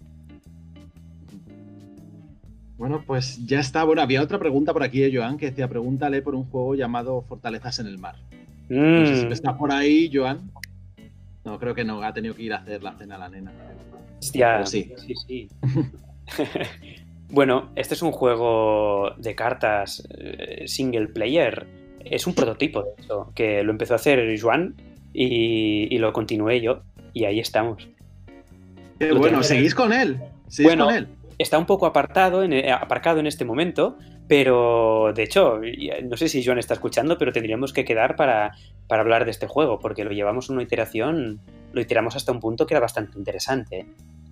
Bueno, 2.83 3.05
pues 3.07 3.39
ya 3.47 3.61
está. 3.61 3.85
Bueno, 3.85 4.03
había 4.03 4.21
otra 4.21 4.41
pregunta 4.41 4.73
por 4.73 4.83
aquí 4.83 4.99
de 4.99 5.17
Joan 5.17 5.37
que 5.37 5.51
decía, 5.51 5.69
pregúntale 5.69 6.21
por 6.21 6.35
un 6.35 6.47
juego 6.47 6.75
llamado 6.75 7.23
Fortalezas 7.29 7.79
en 7.79 7.87
el 7.87 7.97
Mar. 7.97 8.17
No 8.69 9.07
sé 9.07 9.21
si 9.21 9.27
mm. 9.27 9.31
está 9.33 9.57
por 9.57 9.71
ahí, 9.71 10.11
Joan. 10.13 10.51
No, 11.45 11.61
creo 11.61 11.77
que 11.77 11.85
no, 11.85 12.03
ha 12.03 12.13
tenido 12.13 12.35
que 12.35 12.43
ir 12.43 12.53
a 12.53 12.57
hacer 12.57 12.83
la 12.83 12.99
cena 12.99 13.15
a 13.15 13.19
la 13.19 13.29
nena. 13.29 13.53
Hostia, 14.19 14.67
sí. 14.67 14.93
sí, 14.97 15.15
sí. 15.15 15.49
bueno, 17.31 17.71
este 17.77 17.95
es 17.95 18.03
un 18.03 18.11
juego 18.11 19.11
de 19.17 19.37
cartas 19.37 20.03
eh, 20.19 20.65
single 20.67 21.07
player. 21.07 21.69
Es 22.05 22.27
un 22.27 22.35
prototipo, 22.35 22.83
de 22.83 23.05
hecho, 23.05 23.31
que 23.33 23.63
lo 23.63 23.71
empezó 23.71 23.93
a 23.93 23.97
hacer 23.99 24.37
Joan 24.41 24.75
y, 25.13 25.97
lo 25.99 26.13
continué 26.13 26.61
yo. 26.61 26.83
Y 27.13 27.27
ahí 27.27 27.39
estamos. 27.39 27.89
Bueno, 28.99 29.45
¿seguís 29.45 29.73
con 29.73 29.93
él? 29.93 30.19
¿Seguís 30.49 30.75
con 30.75 30.93
él? 30.93 31.07
Está 31.39 31.59
un 31.59 31.67
poco 31.67 31.87
apartado, 31.87 32.43
en, 32.43 32.53
eh, 32.53 32.71
aparcado 32.71 33.21
en 33.21 33.27
este 33.27 33.45
momento, 33.45 33.99
pero 34.29 35.13
de 35.15 35.23
hecho, 35.25 35.61
no 36.05 36.17
sé 36.17 36.29
si 36.29 36.45
Joan 36.45 36.59
está 36.59 36.75
escuchando, 36.75 37.19
pero 37.19 37.33
tendríamos 37.33 37.73
que 37.73 37.85
quedar 37.85 38.17
para, 38.17 38.53
hablar 38.89 39.25
de 39.25 39.31
este 39.31 39.47
juego, 39.47 39.79
porque 39.79 40.05
lo 40.05 40.13
llevamos 40.13 40.49
una 40.49 40.63
iteración, 40.63 41.41
lo 41.73 41.81
iteramos 41.81 42.17
hasta 42.17 42.33
un 42.33 42.41
punto 42.41 42.67
que 42.67 42.75
era 42.75 42.81
bastante 42.81 43.19
interesante. 43.19 43.87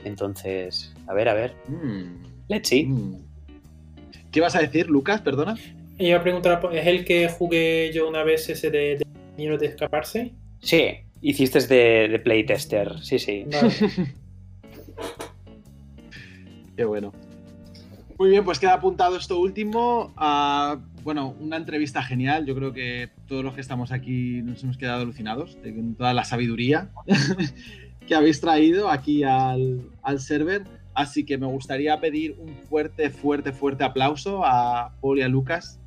Entonces, 0.05 0.95
a 1.07 1.15
ver, 1.15 1.29
a 1.29 1.35
ver. 1.35 1.55
Mm. 1.69 2.47
Let's 2.49 2.69
see. 2.69 2.87
Mm. 2.87 3.17
¿Qué 4.33 4.41
vas 4.41 4.57
a 4.57 4.61
decir, 4.61 4.89
Lucas? 4.89 5.21
Perdona. 5.21 5.57
Iba 5.99 6.19
a 6.19 6.23
preguntar, 6.23 6.61
¿es 6.73 6.87
el 6.87 7.05
que 7.05 7.29
jugué 7.29 7.91
yo 7.93 8.09
una 8.09 8.23
vez 8.23 8.49
ese 8.49 8.71
de, 8.71 9.01
de, 9.37 9.59
de 9.59 9.67
escaparse? 9.67 10.33
Sí, 10.61 11.01
hiciste 11.21 11.61
de, 11.61 12.09
de 12.09 12.19
playtester, 12.19 13.01
sí, 13.03 13.19
sí. 13.19 13.47
Qué 16.81 16.87
bueno. 16.87 17.13
Muy 18.19 18.31
bien, 18.31 18.43
pues 18.43 18.59
queda 18.59 18.73
apuntado 18.73 19.15
esto 19.15 19.39
último. 19.39 20.15
a 20.17 20.79
bueno, 21.03 21.35
una 21.39 21.59
entrevista 21.59 22.03
genial. 22.03 22.47
Yo 22.47 22.55
creo 22.55 22.73
que 22.73 23.11
todos 23.29 23.45
los 23.45 23.55
que 23.55 23.61
estamos 23.61 23.93
aquí 23.93 24.41
nos 24.41 24.65
hemos 24.65 24.79
quedado 24.79 25.03
alucinados 25.03 25.61
de 25.63 25.75
toda 25.99 26.15
la 26.15 26.25
sabiduría 26.25 26.89
que 28.09 28.15
habéis 28.15 28.41
traído 28.41 28.89
aquí 28.89 29.25
al, 29.25 29.91
al 30.03 30.21
server. 30.21 30.65
Así 30.95 31.27
que 31.27 31.37
me 31.37 31.49
gustaría 31.49 32.01
pedir 32.01 32.35
un 32.39 32.49
fuerte, 32.71 33.11
fuerte, 33.11 33.53
fuerte 33.53 33.85
aplauso 33.85 34.43
a 34.43 34.95
Paul 35.03 35.19
y 35.19 35.23
a 35.23 35.29
Lucas 35.29 35.79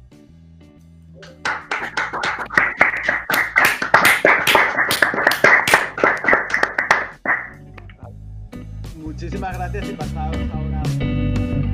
muchísimas 9.23 9.57
gracias 9.57 9.89
y 9.89 9.93
pasaos 9.93 10.37
ahora. 10.53 11.72